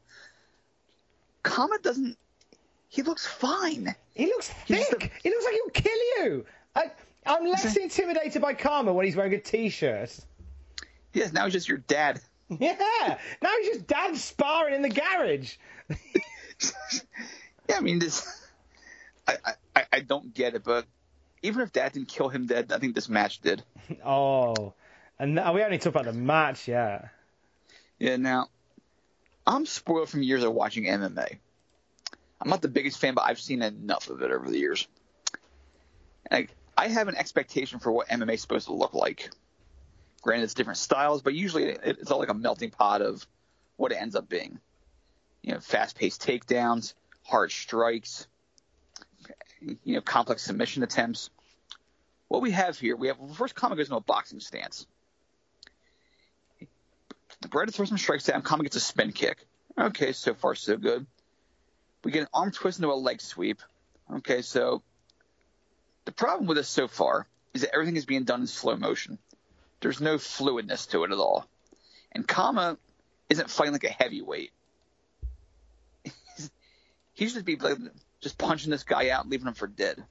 Kama 1.43 1.77
doesn't. 1.79 2.17
He 2.89 3.01
looks 3.01 3.25
fine. 3.25 3.95
He 4.13 4.25
looks 4.27 4.49
thick. 4.49 5.11
He 5.21 5.29
looks 5.29 5.45
like 5.45 5.53
he'll 5.53 5.69
kill 5.69 6.25
you. 6.25 6.45
I, 6.75 6.91
I'm 7.25 7.45
less 7.45 7.75
intimidated 7.75 8.41
by 8.41 8.53
Kama 8.53 8.93
when 8.93 9.05
he's 9.05 9.15
wearing 9.15 9.33
a 9.33 9.39
t-shirt. 9.39 10.17
Yes, 11.13 11.31
now 11.33 11.45
he's 11.45 11.53
just 11.53 11.67
your 11.67 11.79
dad. 11.79 12.19
Yeah. 12.59 13.17
Now 13.41 13.49
he's 13.61 13.69
just 13.69 13.87
dad 13.87 14.15
sparring 14.17 14.75
in 14.75 14.81
the 14.81 14.89
garage. 14.89 15.55
Yeah, 17.69 17.77
I 17.77 17.81
mean, 17.81 17.99
this. 17.99 18.45
I, 19.27 19.37
I 19.75 19.85
I 19.93 19.99
don't 20.01 20.33
get 20.33 20.53
it, 20.53 20.63
but 20.63 20.85
even 21.41 21.61
if 21.61 21.71
dad 21.71 21.93
didn't 21.93 22.09
kill 22.09 22.29
him 22.29 22.45
dead, 22.45 22.71
I 22.71 22.77
think 22.77 22.93
this 22.95 23.09
match 23.09 23.39
did. 23.39 23.63
Oh, 24.05 24.73
and 25.19 25.35
we 25.35 25.63
only 25.63 25.77
talked 25.77 25.95
about 25.95 26.05
the 26.05 26.13
match, 26.13 26.67
yeah. 26.67 27.07
Yeah, 27.99 28.17
now 28.17 28.47
I'm 29.45 29.65
spoiled 29.65 30.09
from 30.09 30.23
years 30.23 30.43
of 30.43 30.53
watching 30.53 30.85
MMA. 30.85 31.39
I'm 32.41 32.49
not 32.49 32.61
the 32.61 32.67
biggest 32.67 32.97
fan, 32.97 33.13
but 33.13 33.25
I've 33.25 33.39
seen 33.39 33.61
enough 33.61 34.09
of 34.09 34.21
it 34.21 34.31
over 34.31 34.49
the 34.49 34.59
years. 34.59 34.87
Like, 36.31 36.55
I 36.77 36.87
have 36.87 37.07
an 37.07 37.15
expectation 37.15 37.79
for 37.79 37.91
what 37.91 38.07
MMA 38.07 38.33
is 38.33 38.41
supposed 38.41 38.67
to 38.67 38.73
look 38.73 38.93
like. 38.93 39.29
Granted, 40.21 40.45
it's 40.45 40.53
different 40.53 40.77
styles, 40.77 41.21
but 41.21 41.33
usually 41.33 41.65
it- 41.65 41.99
it's 41.99 42.11
all 42.11 42.19
like 42.19 42.29
a 42.29 42.33
melting 42.33 42.71
pot 42.71 43.01
of 43.01 43.27
what 43.75 43.91
it 43.91 43.95
ends 43.95 44.15
up 44.15 44.29
being. 44.29 44.59
You 45.41 45.53
know, 45.53 45.59
fast-paced 45.59 46.21
takedowns, 46.21 46.93
hard 47.23 47.51
strikes, 47.51 48.27
you 49.61 49.95
know, 49.95 50.01
complex 50.01 50.43
submission 50.43 50.83
attempts. 50.83 51.29
What 52.29 52.41
we 52.41 52.51
have 52.51 52.79
here, 52.79 52.95
we 52.95 53.07
have 53.07 53.19
well, 53.19 53.33
first 53.33 53.55
Kama 53.55 53.75
goes 53.75 53.87
into 53.87 53.97
a 53.97 54.01
boxing 54.01 54.39
stance. 54.39 54.87
Beretta 57.49 57.73
throws 57.73 57.89
some 57.89 57.97
strikes 57.97 58.25
down. 58.25 58.41
Kama 58.41 58.63
gets 58.63 58.75
a 58.75 58.79
spin 58.79 59.11
kick. 59.11 59.45
Okay, 59.77 60.11
so 60.11 60.33
far 60.33 60.55
so 60.55 60.77
good. 60.77 61.05
We 62.03 62.11
get 62.11 62.21
an 62.21 62.27
arm 62.33 62.51
twist 62.51 62.79
into 62.79 62.91
a 62.91 62.93
leg 62.93 63.21
sweep. 63.21 63.61
Okay, 64.17 64.41
so 64.41 64.83
the 66.05 66.11
problem 66.11 66.47
with 66.47 66.57
this 66.57 66.67
so 66.67 66.87
far 66.87 67.27
is 67.53 67.61
that 67.61 67.73
everything 67.73 67.95
is 67.95 68.05
being 68.05 68.23
done 68.23 68.41
in 68.41 68.47
slow 68.47 68.75
motion. 68.75 69.17
There's 69.79 70.01
no 70.01 70.15
fluidness 70.15 70.89
to 70.91 71.03
it 71.03 71.11
at 71.11 71.17
all. 71.17 71.45
And 72.11 72.27
Kama 72.27 72.77
isn't 73.29 73.49
fighting 73.49 73.73
like 73.73 73.83
a 73.83 73.89
heavyweight. 73.89 74.51
he 77.13 77.25
should 77.25 77.33
just 77.33 77.45
be 77.45 77.55
like, 77.55 77.77
just 78.21 78.37
punching 78.37 78.71
this 78.71 78.83
guy 78.83 79.09
out 79.09 79.27
leaving 79.27 79.47
him 79.47 79.53
for 79.53 79.67
dead. 79.67 80.03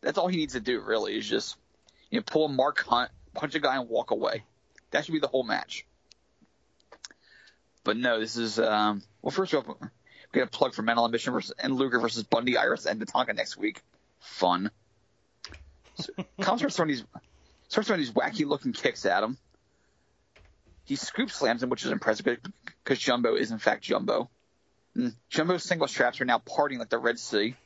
That's 0.00 0.18
all 0.18 0.28
he 0.28 0.36
needs 0.36 0.54
to 0.54 0.60
do, 0.60 0.80
really, 0.80 1.16
is 1.16 1.28
just 1.28 1.56
you 2.10 2.18
know 2.18 2.24
pull 2.24 2.46
a 2.46 2.48
Mark 2.48 2.80
Hunt, 2.80 3.10
punch 3.34 3.54
a 3.54 3.60
guy, 3.60 3.76
and 3.76 3.88
walk 3.88 4.10
away. 4.10 4.44
That 4.90 5.04
should 5.04 5.12
be 5.12 5.20
the 5.20 5.28
whole 5.28 5.44
match. 5.44 5.86
But 7.84 7.96
no, 7.96 8.20
this 8.20 8.36
is 8.36 8.58
um, 8.58 9.02
well. 9.22 9.30
First 9.30 9.52
of 9.52 9.68
all, 9.68 9.78
we 9.80 10.38
got 10.38 10.48
a 10.48 10.50
plug 10.50 10.74
for 10.74 10.82
Men 10.82 10.98
on 10.98 11.08
a 11.08 11.12
Mission 11.12 11.32
versus 11.32 11.52
and 11.58 11.74
Luger 11.74 11.98
versus 11.98 12.22
Bundy, 12.22 12.54
IRS, 12.54 12.86
and 12.86 13.00
Tatanka 13.00 13.34
next 13.34 13.56
week. 13.56 13.82
Fun. 14.20 14.70
So, 15.96 16.12
Kama 16.40 16.58
starts 16.58 16.76
throwing 16.76 16.90
these 16.90 17.04
starts 17.68 17.88
throwing 17.88 18.00
these 18.00 18.12
wacky 18.12 18.46
looking 18.46 18.72
kicks 18.72 19.04
at 19.04 19.22
him. 19.22 19.36
He 20.84 20.96
scoop 20.96 21.30
slams 21.30 21.62
him, 21.62 21.70
which 21.70 21.84
is 21.84 21.90
impressive 21.90 22.38
because 22.84 22.98
Jumbo 22.98 23.34
is 23.34 23.50
in 23.50 23.58
fact 23.58 23.82
Jumbo. 23.82 24.30
Mm. 24.96 25.14
Jumbo's 25.28 25.64
single 25.64 25.88
straps 25.88 26.20
are 26.20 26.24
now 26.24 26.38
parting 26.38 26.78
like 26.78 26.90
the 26.90 26.98
Red 26.98 27.18
Sea, 27.18 27.56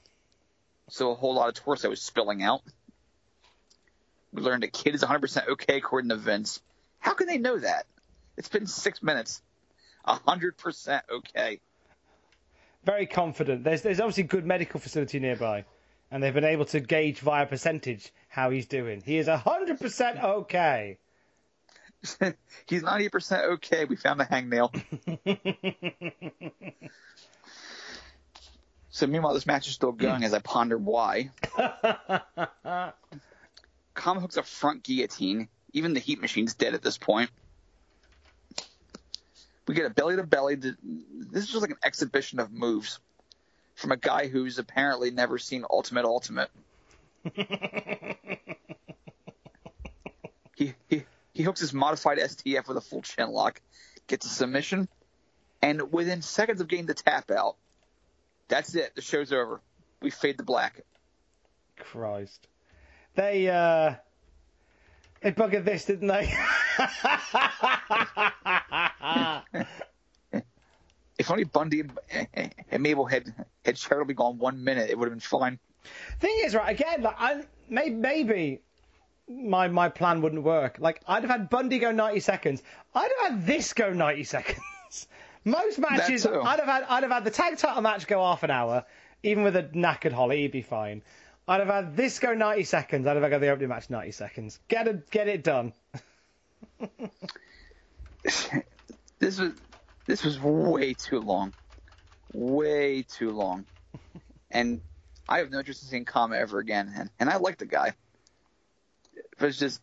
so 0.89 1.11
a 1.11 1.15
whole 1.15 1.35
lot 1.35 1.49
of 1.49 1.55
torso 1.55 1.91
is 1.91 2.01
spilling 2.01 2.43
out. 2.43 2.63
We 4.33 4.43
learned 4.43 4.65
a 4.65 4.69
kid 4.69 4.95
is 4.95 5.03
100% 5.03 5.49
okay 5.49 5.79
according 5.79 6.11
to 6.11 6.17
Vince. 6.17 6.61
How 7.01 7.15
can 7.15 7.27
they 7.27 7.39
know 7.39 7.59
that? 7.59 7.87
It's 8.37 8.49
been 8.49 8.67
six 8.67 9.03
minutes. 9.03 9.43
100% 10.07 11.01
okay. 11.11 11.61
Very 12.85 13.07
confident. 13.07 13.65
There's 13.65 13.83
there's 13.83 14.01
obviously 14.01 14.23
good 14.23 14.47
medical 14.47 14.79
facility 14.79 15.19
nearby, 15.19 15.65
and 16.11 16.23
they've 16.23 16.33
been 16.33 16.45
able 16.45 16.67
to 16.67 16.79
gauge 16.79 17.19
via 17.19 17.45
percentage 17.47 18.13
how 18.29 18.51
he's 18.51 18.67
doing. 18.67 19.03
He 19.05 19.19
is 19.19 19.27
hundred 19.27 19.81
percent 19.81 20.23
okay. 20.23 20.99
He's 22.67 22.83
90% 22.83 23.45
okay. 23.55 23.85
We 23.85 23.97
found 23.97 24.21
the 24.21 24.25
hangnail. 24.25 24.71
so 28.91 29.07
meanwhile, 29.07 29.35
this 29.35 29.47
match 29.47 29.67
is 29.67 29.75
still 29.75 29.93
going 29.93 30.25
as 30.25 30.35
I 30.35 30.39
ponder 30.41 30.79
why. 30.79 31.31
Kama 33.95 34.21
hooks 34.21 34.37
a 34.37 34.43
front 34.43 34.83
guillotine. 34.83 35.49
Even 35.73 35.95
the 35.95 36.01
heat 36.01 36.21
machine's 36.21 36.55
dead 36.55 36.75
at 36.75 36.83
this 36.83 36.99
point. 36.99 37.31
We 39.67 39.75
get 39.75 39.87
a 39.87 39.91
belly 39.91 40.17
to 40.17 40.23
belly. 40.23 40.55
This 40.55 41.45
is 41.45 41.49
just 41.49 41.61
like 41.61 41.71
an 41.71 41.79
exhibition 41.85 42.39
of 42.39 42.53
moves 42.53 43.01
from 43.75 43.93
a 43.93 43.97
guy 43.97 44.29
who's 44.29 44.59
apparently 44.59 45.11
never 45.11 45.39
seen 45.39 45.65
Ultimate 45.69 46.05
Ultimate. 46.05 46.51
He 50.57 50.75
he 50.89 51.05
he 51.35 51.43
hooks 51.43 51.61
his 51.61 51.75
modified 51.75 52.19
STF 52.19 52.67
with 52.67 52.79
a 52.79 52.81
full 52.81 53.03
chin 53.03 53.31
lock, 53.31 53.61
gets 54.07 54.25
a 54.25 54.31
submission, 54.31 54.89
and 55.63 55.93
within 55.93 56.23
seconds 56.23 56.63
of 56.63 56.69
getting 56.69 56.87
the 56.87 56.95
tap 56.95 57.31
out, 57.31 57.57
that's 58.49 58.75
it. 58.75 58.95
The 58.95 59.03
show's 59.03 59.33
over. 59.33 59.61
We 60.01 60.11
fade 60.11 60.39
to 60.39 60.45
black. 60.45 60.81
Christ. 61.77 62.49
They 63.15 63.49
uh 63.49 63.97
they 65.21 65.33
buggered 65.33 65.67
this, 65.67 65.85
didn't 65.85 66.09
they? 66.09 66.35
if 71.27 71.31
only 71.33 71.45
Bundy 71.45 71.81
and, 71.81 72.53
and 72.71 72.83
Mabel 72.83 73.05
had 73.05 73.35
had 73.65 73.77
charitably 73.77 74.15
gone 74.15 74.39
one 74.39 74.63
minute, 74.63 74.91
it 74.91 74.99
would 74.99 75.07
have 75.07 75.13
been 75.13 75.21
fine. 75.21 75.59
Thing 76.21 76.35
is, 76.45 76.55
right 76.55 76.71
again, 76.71 77.03
like 77.03 77.17
I 77.19 77.43
maybe, 77.69 77.95
maybe 77.95 78.61
my 79.29 79.69
my 79.69 79.89
plan 79.89 80.23
wouldn't 80.23 80.43
work. 80.43 80.77
Like 80.79 81.01
I'd 81.07 81.23
have 81.25 81.31
had 81.31 81.51
Bundy 81.51 81.79
go 81.79 81.91
90 81.91 82.21
seconds. 82.21 82.63
I'd 82.95 83.11
have 83.19 83.33
had 83.33 83.47
this 83.47 83.73
go 83.73 83.93
90 83.93 84.25
seconds. 84.35 85.09
Most 85.45 85.79
matches, 85.79 86.27
I'd 86.27 86.61
have 86.61 86.69
had 86.69 86.85
I'd 86.89 87.03
have 87.03 87.13
had 87.13 87.25
the 87.25 87.31
tag 87.31 87.57
title 87.59 87.83
match 87.83 88.07
go 88.07 88.23
half 88.23 88.43
an 88.43 88.51
hour, 88.51 88.85
even 89.23 89.43
with 89.43 89.57
a 89.57 89.65
knackered 89.65 90.13
Holly, 90.13 90.43
he'd 90.43 90.53
be 90.53 90.63
fine. 90.63 91.03
I'd 91.49 91.61
have 91.61 91.69
had 91.69 91.97
this 91.97 92.19
go 92.19 92.35
90 92.35 92.65
seconds. 92.65 93.07
I'd 93.07 93.17
have 93.17 93.31
had 93.31 93.41
the 93.41 93.49
opening 93.49 93.69
match 93.69 93.89
90 93.89 94.11
seconds. 94.11 94.59
Get 94.67 94.89
it, 94.89 95.11
get 95.11 95.29
it 95.29 95.45
done. 95.45 95.73
this 98.25 99.39
was 99.39 99.53
this 100.07 100.25
was 100.25 100.39
way 100.41 100.95
too 100.95 101.21
long, 101.21 101.53
way 102.33 103.03
too 103.03 103.31
long, 103.31 103.67
and 104.51 104.81
I 105.29 105.39
have 105.39 105.51
no 105.51 105.59
interest 105.59 105.83
in 105.83 105.89
seeing 105.89 106.05
Kama 106.05 106.37
ever 106.37 106.59
again. 106.59 106.93
And, 106.97 107.11
and 107.19 107.29
I 107.29 107.37
like 107.37 107.59
the 107.59 107.67
guy, 107.67 107.95
but 109.39 109.49
it's 109.49 109.59
just 109.59 109.81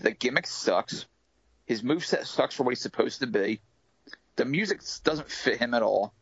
the 0.00 0.12
gimmick 0.12 0.46
sucks. 0.46 1.06
His 1.66 1.82
moveset 1.82 2.26
sucks 2.26 2.54
for 2.54 2.62
what 2.62 2.70
he's 2.70 2.80
supposed 2.80 3.20
to 3.20 3.26
be. 3.26 3.60
The 4.36 4.44
music 4.44 4.80
doesn't 5.02 5.28
fit 5.28 5.58
him 5.58 5.74
at 5.74 5.82
all. 5.82 6.14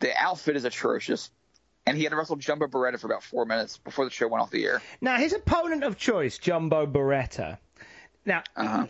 The 0.00 0.16
outfit 0.16 0.56
is 0.56 0.64
atrocious. 0.64 1.30
And 1.84 1.96
he 1.96 2.04
had 2.04 2.10
to 2.10 2.16
wrestle 2.16 2.36
Jumbo 2.36 2.66
Beretta 2.66 3.00
for 3.00 3.06
about 3.06 3.22
four 3.22 3.46
minutes 3.46 3.78
before 3.78 4.04
the 4.04 4.10
show 4.10 4.28
went 4.28 4.42
off 4.42 4.50
the 4.50 4.64
air. 4.64 4.82
Now, 5.00 5.16
his 5.16 5.32
opponent 5.32 5.84
of 5.84 5.96
choice, 5.96 6.36
Jumbo 6.36 6.86
Beretta. 6.86 7.58
Now, 8.28 8.42
uh-huh. 8.56 8.86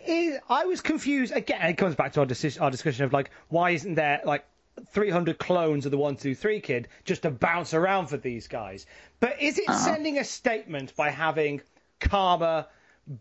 I 0.49 0.65
was 0.65 0.81
confused. 0.81 1.33
Again, 1.33 1.61
it 1.61 1.75
comes 1.75 1.95
back 1.95 2.11
to 2.13 2.19
our, 2.19 2.25
dis- 2.25 2.57
our 2.57 2.69
discussion 2.69 3.05
of, 3.05 3.13
like, 3.13 3.31
why 3.47 3.69
isn't 3.69 3.95
there, 3.95 4.19
like, 4.25 4.45
300 4.91 5.39
clones 5.39 5.85
of 5.85 5.91
the 5.91 5.97
123 5.97 6.59
kid 6.59 6.89
just 7.05 7.21
to 7.21 7.31
bounce 7.31 7.73
around 7.73 8.07
for 8.07 8.17
these 8.17 8.49
guys? 8.49 8.85
But 9.21 9.41
is 9.41 9.57
it 9.57 9.69
uh-huh. 9.69 9.77
sending 9.77 10.17
a 10.17 10.25
statement 10.25 10.93
by 10.97 11.09
having 11.09 11.61
Kama 12.01 12.67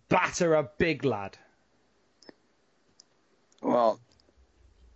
batter 0.08 0.54
a 0.54 0.64
big 0.64 1.04
lad? 1.04 1.38
Well, 3.62 4.00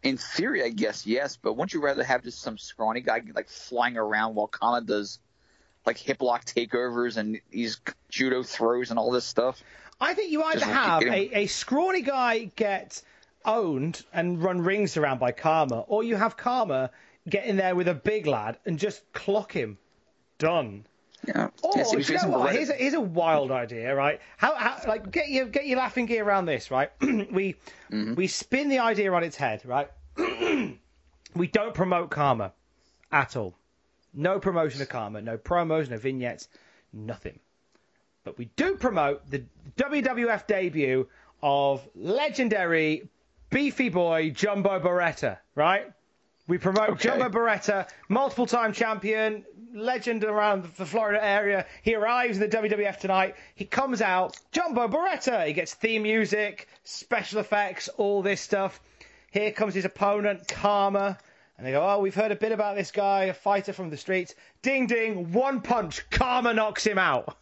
in 0.02 0.16
theory, 0.16 0.64
I 0.64 0.70
guess 0.70 1.06
yes, 1.06 1.36
but 1.36 1.52
wouldn't 1.52 1.72
you 1.72 1.80
rather 1.80 2.02
have 2.02 2.24
just 2.24 2.40
some 2.40 2.58
scrawny 2.58 3.00
guy 3.00 3.22
like 3.32 3.48
flying 3.48 3.96
around 3.96 4.34
while 4.34 4.48
Kama 4.48 4.80
does 4.80 5.20
like 5.86 5.98
hip 5.98 6.20
lock 6.20 6.44
takeovers 6.44 7.16
and 7.16 7.40
these 7.50 7.80
judo 8.08 8.42
throws 8.42 8.90
and 8.90 8.98
all 8.98 9.12
this 9.12 9.24
stuff? 9.24 9.62
I 10.02 10.14
think 10.14 10.32
you 10.32 10.42
either 10.42 10.60
just 10.60 10.70
have 10.70 11.02
a, 11.02 11.38
a 11.38 11.46
scrawny 11.46 12.02
guy 12.02 12.50
get 12.56 13.00
owned 13.44 14.04
and 14.12 14.42
run 14.42 14.60
rings 14.60 14.96
around 14.96 15.20
by 15.20 15.32
Kama, 15.32 15.80
or 15.86 16.02
you 16.02 16.16
have 16.16 16.36
Kama 16.36 16.90
get 17.28 17.46
in 17.46 17.56
there 17.56 17.74
with 17.74 17.88
a 17.88 17.94
big 17.94 18.26
lad 18.26 18.58
and 18.66 18.78
just 18.78 19.10
clock 19.12 19.52
him. 19.52 19.78
Done. 20.38 20.86
Yeah. 21.26 21.50
Or 21.62 21.72
yeah, 21.76 21.84
you 21.92 22.14
know 22.16 22.38
what? 22.38 22.52
Here's 22.52 22.68
a, 22.68 22.72
here's 22.72 22.94
a 22.94 23.00
wild 23.00 23.52
idea, 23.52 23.94
right? 23.94 24.20
How, 24.36 24.56
how 24.56 24.78
like 24.88 25.12
get 25.12 25.28
your 25.28 25.46
get 25.46 25.68
your 25.68 25.78
laughing 25.78 26.06
gear 26.06 26.24
around 26.24 26.46
this, 26.46 26.70
right? 26.72 26.90
we 27.00 27.54
mm-hmm. 27.92 28.14
we 28.14 28.26
spin 28.26 28.68
the 28.68 28.80
idea 28.80 29.12
on 29.12 29.22
its 29.22 29.36
head, 29.36 29.62
right? 29.64 29.88
we 31.36 31.46
don't 31.46 31.74
promote 31.74 32.10
Kama 32.10 32.52
at 33.12 33.36
all. 33.36 33.54
No 34.12 34.40
promotion 34.40 34.82
of 34.82 34.88
Kama, 34.88 35.22
no 35.22 35.38
promos, 35.38 35.88
no 35.88 35.96
vignettes, 35.96 36.48
nothing. 36.92 37.38
But 38.24 38.38
we 38.38 38.46
do 38.56 38.76
promote 38.76 39.28
the 39.30 39.44
WWF 39.76 40.46
debut 40.46 41.08
of 41.42 41.86
legendary 41.94 43.08
beefy 43.50 43.88
boy 43.88 44.30
Jumbo 44.30 44.78
Beretta, 44.80 45.38
right? 45.54 45.92
We 46.48 46.58
promote 46.58 46.90
okay. 46.90 47.08
Jumbo 47.08 47.28
Beretta, 47.28 47.88
multiple 48.08 48.46
time 48.46 48.72
champion, 48.72 49.44
legend 49.74 50.24
around 50.24 50.64
the 50.76 50.86
Florida 50.86 51.24
area. 51.24 51.66
He 51.82 51.94
arrives 51.94 52.38
in 52.38 52.48
the 52.48 52.56
WWF 52.56 52.98
tonight. 52.98 53.36
He 53.54 53.64
comes 53.64 54.02
out, 54.02 54.36
Jumbo 54.50 54.88
Beretta. 54.88 55.46
He 55.46 55.52
gets 55.52 55.74
theme 55.74 56.02
music, 56.02 56.68
special 56.84 57.40
effects, 57.40 57.88
all 57.96 58.22
this 58.22 58.40
stuff. 58.40 58.80
Here 59.30 59.52
comes 59.52 59.74
his 59.74 59.84
opponent, 59.84 60.48
Kama. 60.48 61.18
And 61.56 61.66
they 61.66 61.72
go, 61.72 61.86
oh, 61.88 62.00
we've 62.00 62.14
heard 62.14 62.32
a 62.32 62.36
bit 62.36 62.52
about 62.52 62.76
this 62.76 62.90
guy, 62.90 63.24
a 63.24 63.34
fighter 63.34 63.72
from 63.72 63.90
the 63.90 63.96
streets. 63.96 64.34
Ding 64.62 64.86
ding, 64.86 65.32
one 65.32 65.60
punch, 65.60 66.08
Kama 66.10 66.54
knocks 66.54 66.84
him 66.84 66.98
out. 66.98 67.36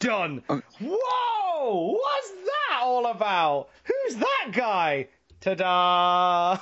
Done. 0.00 0.42
Uh, 0.48 0.60
Whoa! 0.80 1.92
What's 1.92 2.30
that 2.30 2.80
all 2.82 3.06
about? 3.06 3.68
Who's 3.84 4.16
that 4.16 4.50
guy? 4.52 5.08
Ta-da! 5.40 6.58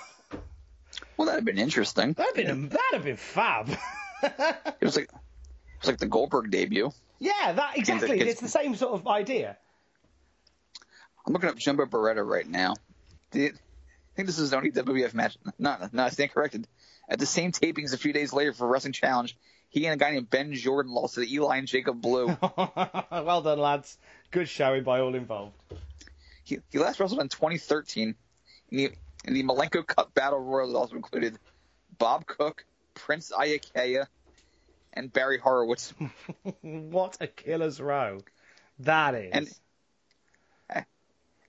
Well, 1.16 1.26
that'd 1.26 1.38
have 1.38 1.44
been 1.44 1.58
interesting. 1.58 2.12
That'd 2.12 2.36
have 2.36 2.46
been 2.46 2.68
that'd 2.68 2.92
have 2.92 3.04
been 3.04 3.16
fab. 3.16 3.68
it 4.22 4.76
was 4.82 4.96
like 4.96 5.04
it 5.06 5.80
was 5.80 5.88
like 5.88 5.98
the 5.98 6.06
Goldberg 6.06 6.50
debut. 6.50 6.92
Yeah, 7.18 7.52
that 7.52 7.78
exactly. 7.78 8.20
It's 8.20 8.40
the 8.40 8.48
same 8.48 8.74
sort 8.74 8.94
of 8.94 9.06
idea. 9.06 9.56
I'm 11.26 11.32
looking 11.32 11.48
up 11.48 11.56
Jumbo 11.56 11.86
Beretta 11.86 12.26
right 12.26 12.46
now. 12.46 12.74
I 13.34 13.50
think 14.16 14.26
this 14.26 14.38
is 14.38 14.50
the 14.50 14.56
only 14.56 14.70
WWF 14.70 15.14
match. 15.14 15.36
No, 15.58 15.76
no, 15.92 16.04
I 16.04 16.10
stand 16.10 16.30
corrected. 16.30 16.66
At 17.08 17.18
the 17.18 17.26
same 17.26 17.52
tapings 17.52 17.92
a 17.92 17.98
few 17.98 18.12
days 18.12 18.32
later 18.32 18.52
for 18.52 18.66
Wrestling 18.66 18.92
Challenge, 18.92 19.36
he 19.76 19.84
and 19.84 20.00
a 20.00 20.02
guy 20.02 20.12
named 20.12 20.30
Ben 20.30 20.54
Jordan 20.54 20.90
lost 20.90 21.16
to 21.16 21.30
Eli 21.30 21.58
and 21.58 21.68
Jacob 21.68 22.00
Blue. 22.00 22.34
well 23.10 23.42
done, 23.42 23.58
lads. 23.58 23.98
Good 24.30 24.48
showing 24.48 24.84
by 24.84 25.00
all 25.00 25.14
involved. 25.14 25.52
He, 26.44 26.60
he 26.72 26.78
last 26.78 26.98
wrestled 26.98 27.20
in 27.20 27.28
2013. 27.28 28.14
And 28.70 28.80
he, 28.80 28.88
in 29.26 29.34
the 29.34 29.42
Malenko 29.42 29.86
Cup 29.86 30.14
Battle 30.14 30.38
Royal 30.38 30.72
that 30.72 30.78
also 30.78 30.96
included 30.96 31.38
Bob 31.98 32.24
Cook, 32.24 32.64
Prince 32.94 33.30
Iaukea, 33.38 34.06
and 34.94 35.12
Barry 35.12 35.36
Horowitz. 35.36 35.92
what 36.62 37.18
a 37.20 37.26
killer's 37.26 37.78
row 37.78 38.20
that 38.78 39.14
is. 39.14 39.30
And 39.34 39.50
uh, 40.74 40.80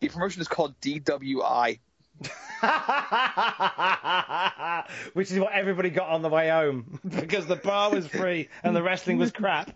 the 0.01 0.09
promotion 0.09 0.41
is 0.41 0.49
called 0.49 0.77
DWI. 0.81 1.79
Which 5.13 5.31
is 5.31 5.39
what 5.39 5.53
everybody 5.53 5.89
got 5.89 6.09
on 6.09 6.21
the 6.21 6.29
way 6.29 6.49
home 6.49 6.99
because 7.07 7.45
the 7.45 7.55
bar 7.55 7.91
was 7.91 8.07
free 8.07 8.49
and 8.63 8.75
the 8.75 8.81
wrestling 8.81 9.17
was 9.17 9.31
crap. 9.31 9.71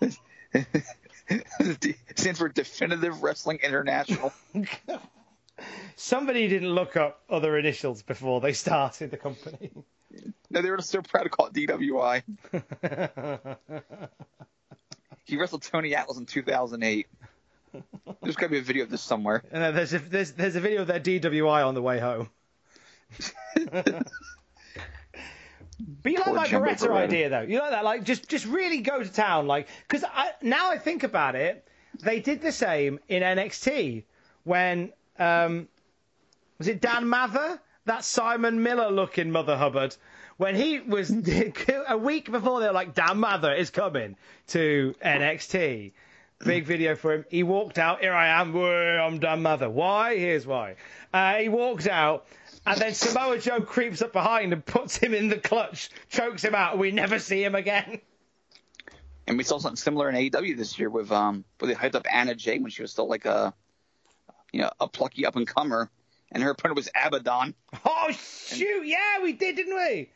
stands 2.16 2.38
for 2.38 2.48
Definitive 2.48 3.22
Wrestling 3.22 3.58
International. 3.62 4.32
Somebody 5.96 6.48
didn't 6.48 6.70
look 6.70 6.96
up 6.96 7.22
other 7.28 7.58
initials 7.58 8.02
before 8.02 8.40
they 8.40 8.52
started 8.52 9.10
the 9.10 9.16
company. 9.16 9.70
No, 10.50 10.62
they 10.62 10.70
were 10.70 10.80
so 10.80 11.02
proud 11.02 11.24
to 11.24 11.28
call 11.28 11.46
it 11.46 11.52
DWI. 11.52 12.22
he 15.24 15.36
wrestled 15.36 15.62
Tony 15.62 15.94
Atlas 15.94 16.18
in 16.18 16.26
2008. 16.26 17.06
There's 18.22 18.36
got 18.36 18.46
to 18.46 18.50
be 18.50 18.58
a 18.58 18.62
video 18.62 18.84
of 18.84 18.90
this 18.90 19.02
somewhere. 19.02 19.42
Uh, 19.52 19.70
there's, 19.70 19.94
a, 19.94 19.98
there's, 19.98 20.32
there's 20.32 20.56
a 20.56 20.60
video 20.60 20.82
of 20.82 20.86
their 20.88 21.00
DWI 21.00 21.66
on 21.66 21.74
the 21.74 21.82
way 21.82 21.98
home. 21.98 22.30
Be 26.02 26.16
like 26.16 26.34
my 26.34 26.46
Beretta 26.46 26.90
idea, 26.90 27.28
though. 27.28 27.42
You 27.42 27.58
know 27.58 27.70
that, 27.70 27.84
like, 27.84 28.02
just 28.02 28.28
just 28.28 28.46
really 28.46 28.80
go 28.80 29.00
to 29.00 29.08
town, 29.08 29.46
like, 29.46 29.68
because 29.86 30.04
now 30.42 30.70
I 30.70 30.78
think 30.78 31.04
about 31.04 31.36
it, 31.36 31.68
they 32.00 32.18
did 32.20 32.42
the 32.42 32.50
same 32.50 32.98
in 33.08 33.22
NXT 33.22 34.02
when 34.42 34.92
um, 35.18 35.68
was 36.58 36.68
it 36.68 36.80
Dan 36.80 37.08
Matha? 37.08 37.60
That 37.84 38.04
Simon 38.04 38.62
Miller 38.62 38.90
looking 38.90 39.30
Mother 39.30 39.56
Hubbard. 39.56 39.96
When 40.36 40.54
he 40.54 40.80
was 40.80 41.10
a 41.88 41.96
week 41.96 42.30
before, 42.30 42.60
they 42.60 42.66
were 42.66 42.72
like, 42.72 42.94
Dan 42.94 43.18
Matha 43.18 43.58
is 43.58 43.70
coming 43.70 44.16
to 44.48 44.94
NXT. 45.04 45.92
Big 46.44 46.64
video 46.66 46.94
for 46.96 47.14
him. 47.14 47.24
He 47.28 47.42
walked 47.42 47.78
out. 47.78 48.00
Here 48.00 48.12
I 48.12 48.40
am. 48.40 48.56
I'm 48.56 49.18
done, 49.18 49.42
mother. 49.42 49.68
Why? 49.68 50.16
Here's 50.16 50.46
why. 50.46 50.76
Uh, 51.12 51.34
he 51.34 51.48
walks 51.48 51.86
out, 51.86 52.26
and 52.66 52.80
then 52.80 52.94
Samoa 52.94 53.38
Joe 53.38 53.60
creeps 53.60 54.02
up 54.02 54.12
behind 54.12 54.52
and 54.52 54.64
puts 54.64 54.96
him 54.96 55.14
in 55.14 55.28
the 55.28 55.38
clutch, 55.38 55.90
chokes 56.08 56.44
him 56.44 56.54
out, 56.54 56.72
and 56.72 56.80
we 56.80 56.90
never 56.90 57.18
see 57.18 57.42
him 57.42 57.54
again. 57.54 58.00
And 59.26 59.36
we 59.36 59.44
saw 59.44 59.58
something 59.58 59.76
similar 59.76 60.08
in 60.08 60.14
AEW 60.14 60.56
this 60.56 60.78
year 60.78 60.88
with 60.88 61.12
um, 61.12 61.44
where 61.58 61.68
they 61.68 61.78
hyped 61.78 61.94
up 61.94 62.06
Anna 62.10 62.34
Jay 62.34 62.58
when 62.58 62.70
she 62.70 62.82
was 62.82 62.92
still 62.92 63.08
like 63.08 63.26
a 63.26 63.52
you 64.52 64.60
know, 64.60 64.70
a 64.80 64.88
plucky 64.88 65.26
up 65.26 65.36
and 65.36 65.46
comer, 65.46 65.90
and 66.32 66.42
her 66.42 66.50
opponent 66.50 66.76
was 66.76 66.88
Abaddon. 66.94 67.54
Oh 67.84 68.10
shoot! 68.10 68.80
And, 68.80 68.88
yeah, 68.88 69.22
we 69.22 69.32
did, 69.32 69.56
didn't 69.56 69.76
we? 69.76 70.10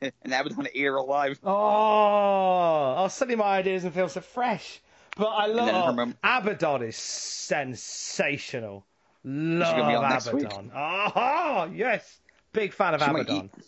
And 0.22 0.34
Abaddon 0.34 0.68
ate 0.74 0.84
her 0.84 0.96
alive. 0.96 1.40
Oh, 1.42 2.94
oh, 2.98 3.08
suddenly 3.08 3.36
my 3.36 3.58
ideas 3.58 3.84
and 3.84 3.94
feel 3.94 4.08
so 4.10 4.20
fresh. 4.20 4.80
But 5.16 5.28
I 5.28 5.46
love 5.46 5.96
mom- 5.96 6.14
Abaddon 6.22 6.82
is 6.82 6.96
sensational. 6.96 8.84
Love 9.24 9.76
gonna 9.76 9.88
be 9.88 9.94
on 9.96 10.08
next 10.10 10.32
week. 10.32 10.44
Abaddon. 10.44 10.70
Oh 10.74 11.70
yes, 11.74 12.18
big 12.52 12.72
fan 12.72 12.94
of 12.94 13.02
She 13.02 13.10
might 13.10 13.20
Abaddon. 13.22 13.50
eat. 13.56 13.64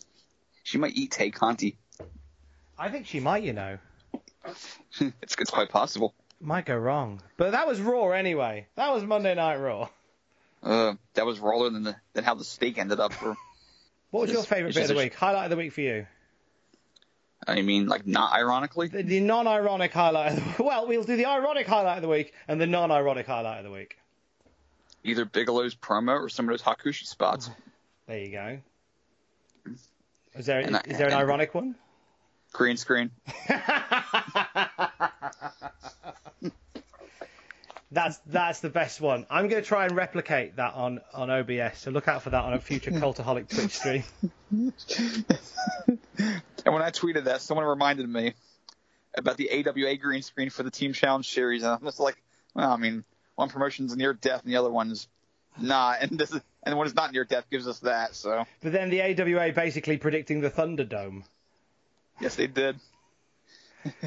She 0.63 0.77
might 0.77 0.95
eat 0.95 1.11
Tay 1.11 1.31
Conti. 1.31 1.77
I 2.77 2.89
think 2.89 3.07
she 3.07 3.19
might, 3.19 3.43
you 3.43 3.53
know, 3.53 3.77
it's 4.45 5.35
it's 5.41 5.49
quite 5.51 5.69
possible. 5.69 6.13
might 6.39 6.65
go 6.65 6.77
wrong. 6.77 7.21
But 7.35 7.51
that 7.51 7.67
was 7.67 7.81
Raw 7.81 8.11
anyway. 8.11 8.67
That 8.75 8.93
was 8.93 9.03
Monday 9.03 9.33
Night 9.35 9.57
Raw. 9.57 9.89
Uh, 10.61 10.93
that 11.15 11.25
was 11.25 11.39
rawer 11.39 11.69
than 11.71 11.83
the, 11.83 11.95
than 12.13 12.25
how 12.25 12.35
the 12.35 12.43
steak 12.43 12.77
ended 12.77 12.99
up. 12.99 13.13
For 13.13 13.35
What 14.11 14.21
was 14.21 14.31
your 14.33 14.43
favourite 14.43 14.75
bit 14.75 14.83
of 14.83 14.89
the 14.89 14.95
week? 14.95 15.13
Highlight 15.15 15.45
of 15.45 15.49
the 15.51 15.55
week 15.57 15.71
for 15.73 15.81
you? 15.81 16.05
I 17.47 17.61
mean, 17.61 17.87
like 17.87 18.05
not 18.05 18.33
ironically. 18.33 18.87
The, 18.87 19.03
the 19.03 19.19
non-ironic 19.19 19.91
highlight. 19.91 20.37
Of 20.37 20.57
the, 20.57 20.63
well, 20.63 20.87
we'll 20.87 21.03
do 21.03 21.15
the 21.15 21.25
ironic 21.25 21.67
highlight 21.67 21.97
of 21.97 22.01
the 22.01 22.09
week 22.09 22.33
and 22.47 22.59
the 22.59 22.67
non-ironic 22.67 23.25
highlight 23.25 23.59
of 23.59 23.63
the 23.63 23.71
week. 23.71 23.97
Either 25.03 25.25
Bigelow's 25.25 25.75
promo 25.75 26.19
or 26.19 26.29
some 26.29 26.45
of 26.45 26.51
those 26.51 26.61
Hakushi 26.61 27.05
spots. 27.05 27.49
Oh, 27.51 27.55
there 28.07 28.19
you 28.19 28.31
go. 28.31 28.59
Is 30.35 30.45
there 30.45 30.59
And 30.59 30.79
is 30.85 30.97
there 30.97 31.07
an 31.07 31.13
ironic 31.13 31.55
one? 31.55 31.75
Green 32.51 32.77
screen. 32.77 33.11
That's 37.91 38.19
that's 38.27 38.59
the 38.59 38.69
best 38.69 39.01
one. 39.01 39.25
I'm 39.31 39.47
going 39.47 39.63
to 39.63 39.67
try 39.67 39.85
and 39.85 39.95
replicate 39.95 40.57
that 40.57 40.75
on, 40.75 40.99
on 41.11 41.31
OBS. 41.31 41.79
So 41.79 41.89
look 41.89 42.07
out 42.07 42.21
for 42.21 42.29
that 42.29 42.43
on 42.43 42.53
a 42.53 42.59
future 42.59 42.91
Cultaholic 42.93 43.49
Twitch 43.49 43.77
stream. 43.77 44.03
And 46.69 46.75
when 46.75 46.83
I 46.83 46.91
tweeted 46.91 47.23
that, 47.23 47.41
someone 47.41 47.65
reminded 47.65 48.07
me 48.07 48.35
about 49.15 49.37
the 49.37 49.49
AWA 49.49 49.97
green 49.97 50.21
screen 50.21 50.51
for 50.51 50.61
the 50.61 50.69
Team 50.69 50.93
Challenge 50.93 51.27
series, 51.27 51.63
and 51.63 51.71
I'm 51.71 51.81
just 51.81 51.99
like, 51.99 52.21
well, 52.53 52.69
I 52.71 52.77
mean, 52.77 53.03
one 53.33 53.49
promotion's 53.49 53.95
near 53.95 54.13
death 54.13 54.43
and 54.43 54.53
the 54.53 54.57
other 54.57 54.69
one's 54.69 55.07
not, 55.59 56.03
and 56.03 56.11
this 56.11 56.29
is, 56.31 56.39
and 56.61 56.73
the 56.73 56.77
one 56.77 56.85
is 56.85 56.93
not 56.93 57.11
near 57.11 57.25
death 57.25 57.49
gives 57.49 57.67
us 57.67 57.79
that. 57.79 58.13
So 58.13 58.45
But 58.61 58.71
then 58.71 58.91
the 58.91 59.01
AWA 59.01 59.51
basically 59.51 59.97
predicting 59.97 60.41
the 60.41 60.51
Thunderdome. 60.51 61.23
yes, 62.21 62.35
they 62.35 62.45
did. 62.45 62.75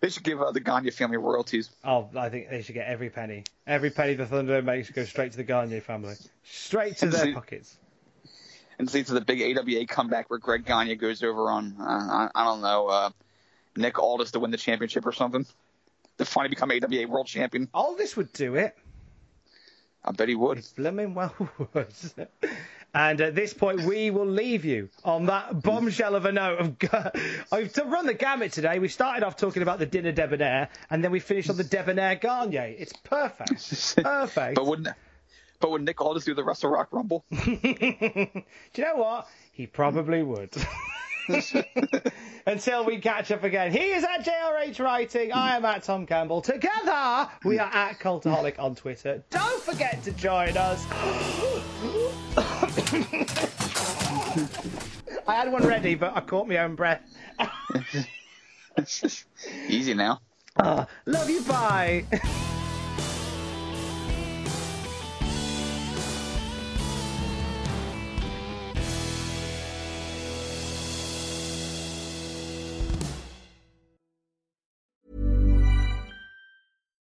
they 0.00 0.08
should 0.10 0.22
give 0.22 0.40
uh, 0.40 0.52
the 0.52 0.60
Gagne 0.60 0.92
family 0.92 1.16
royalties. 1.16 1.70
Oh, 1.82 2.08
I 2.16 2.28
think 2.28 2.50
they 2.50 2.62
should 2.62 2.76
get 2.76 2.86
every 2.86 3.10
penny. 3.10 3.42
Every 3.66 3.90
penny 3.90 4.14
the 4.14 4.26
Thunderdome 4.26 4.62
makes 4.62 4.90
go 4.90 5.04
straight 5.04 5.32
to 5.32 5.38
the 5.38 5.42
Gagne 5.42 5.80
family. 5.80 6.14
Straight 6.44 6.98
to 6.98 7.06
their 7.08 7.34
pockets. 7.34 7.76
And 8.78 8.88
see 8.88 9.02
to 9.02 9.12
the 9.12 9.20
big 9.20 9.42
AWA 9.42 9.86
comeback 9.86 10.30
where 10.30 10.38
Greg 10.38 10.64
Gagne 10.64 10.94
goes 10.96 11.22
over 11.22 11.50
on, 11.50 11.76
uh, 11.80 11.84
I, 11.84 12.28
I 12.34 12.44
don't 12.44 12.60
know, 12.60 12.86
uh, 12.86 13.10
Nick 13.76 13.98
Aldis 13.98 14.30
to 14.32 14.40
win 14.40 14.50
the 14.50 14.56
championship 14.56 15.04
or 15.04 15.12
something. 15.12 15.46
To 16.18 16.24
finally 16.24 16.50
become 16.50 16.70
AWA 16.70 17.06
world 17.06 17.26
champion. 17.26 17.68
Aldis 17.72 18.16
would 18.16 18.32
do 18.32 18.56
it. 18.56 18.76
I 20.04 20.12
bet 20.12 20.28
he 20.28 20.34
would. 20.34 20.64
Blooming 20.76 21.14
well 21.14 21.34
would. 21.74 21.94
And 22.94 23.20
at 23.20 23.34
this 23.34 23.52
point, 23.52 23.82
we 23.82 24.10
will 24.10 24.26
leave 24.26 24.64
you 24.64 24.88
on 25.04 25.26
that 25.26 25.62
bombshell 25.62 26.14
of 26.14 26.24
a 26.24 26.32
note. 26.32 26.58
Of 26.58 27.46
I've 27.52 27.72
to 27.74 27.84
run 27.84 28.06
the 28.06 28.14
gamut 28.14 28.52
today. 28.52 28.78
We 28.78 28.88
started 28.88 29.24
off 29.24 29.36
talking 29.36 29.62
about 29.62 29.78
the 29.78 29.86
dinner 29.86 30.10
debonair, 30.10 30.70
and 30.88 31.04
then 31.04 31.10
we 31.10 31.20
finished 31.20 31.50
on 31.50 31.56
the 31.56 31.64
debonair 31.64 32.14
Gagne. 32.16 32.76
It's 32.78 32.94
perfect. 33.04 33.96
Perfect. 34.02 34.54
But 34.54 34.66
wouldn't, 34.66 34.88
but 35.60 35.70
would 35.70 35.82
Nick 35.82 36.00
Aldis 36.00 36.24
do 36.24 36.34
the 36.34 36.44
Wrestle 36.44 36.70
Rock 36.70 36.88
Rumble? 36.92 37.24
Do 37.30 37.58
you 37.60 38.84
know 38.84 38.96
what? 38.96 39.28
He 39.52 39.66
probably 39.66 40.22
would. 40.22 40.54
Until 42.46 42.84
we 42.84 42.98
catch 42.98 43.30
up 43.30 43.44
again. 43.44 43.70
He 43.72 43.90
is 43.90 44.04
at 44.04 44.24
JRH 44.24 44.80
Writing. 44.82 45.32
I 45.32 45.56
am 45.56 45.64
at 45.64 45.82
Tom 45.82 46.06
Campbell. 46.06 46.40
Together, 46.40 47.28
we 47.44 47.58
are 47.58 47.70
at 47.70 47.98
Cultaholic 47.98 48.58
on 48.58 48.74
Twitter. 48.74 49.22
Don't 49.30 49.62
forget 49.62 50.02
to 50.04 50.12
join 50.12 50.56
us. 50.56 50.86
I 55.26 55.34
had 55.34 55.52
one 55.52 55.66
ready, 55.66 55.94
but 55.94 56.16
I 56.16 56.20
caught 56.20 56.48
my 56.48 56.58
own 56.58 56.74
breath. 56.74 57.02
Easy 59.68 59.92
now. 59.92 60.20
Ah, 60.56 60.86
love 61.06 61.28
you, 61.28 61.42
bye. 61.42 62.04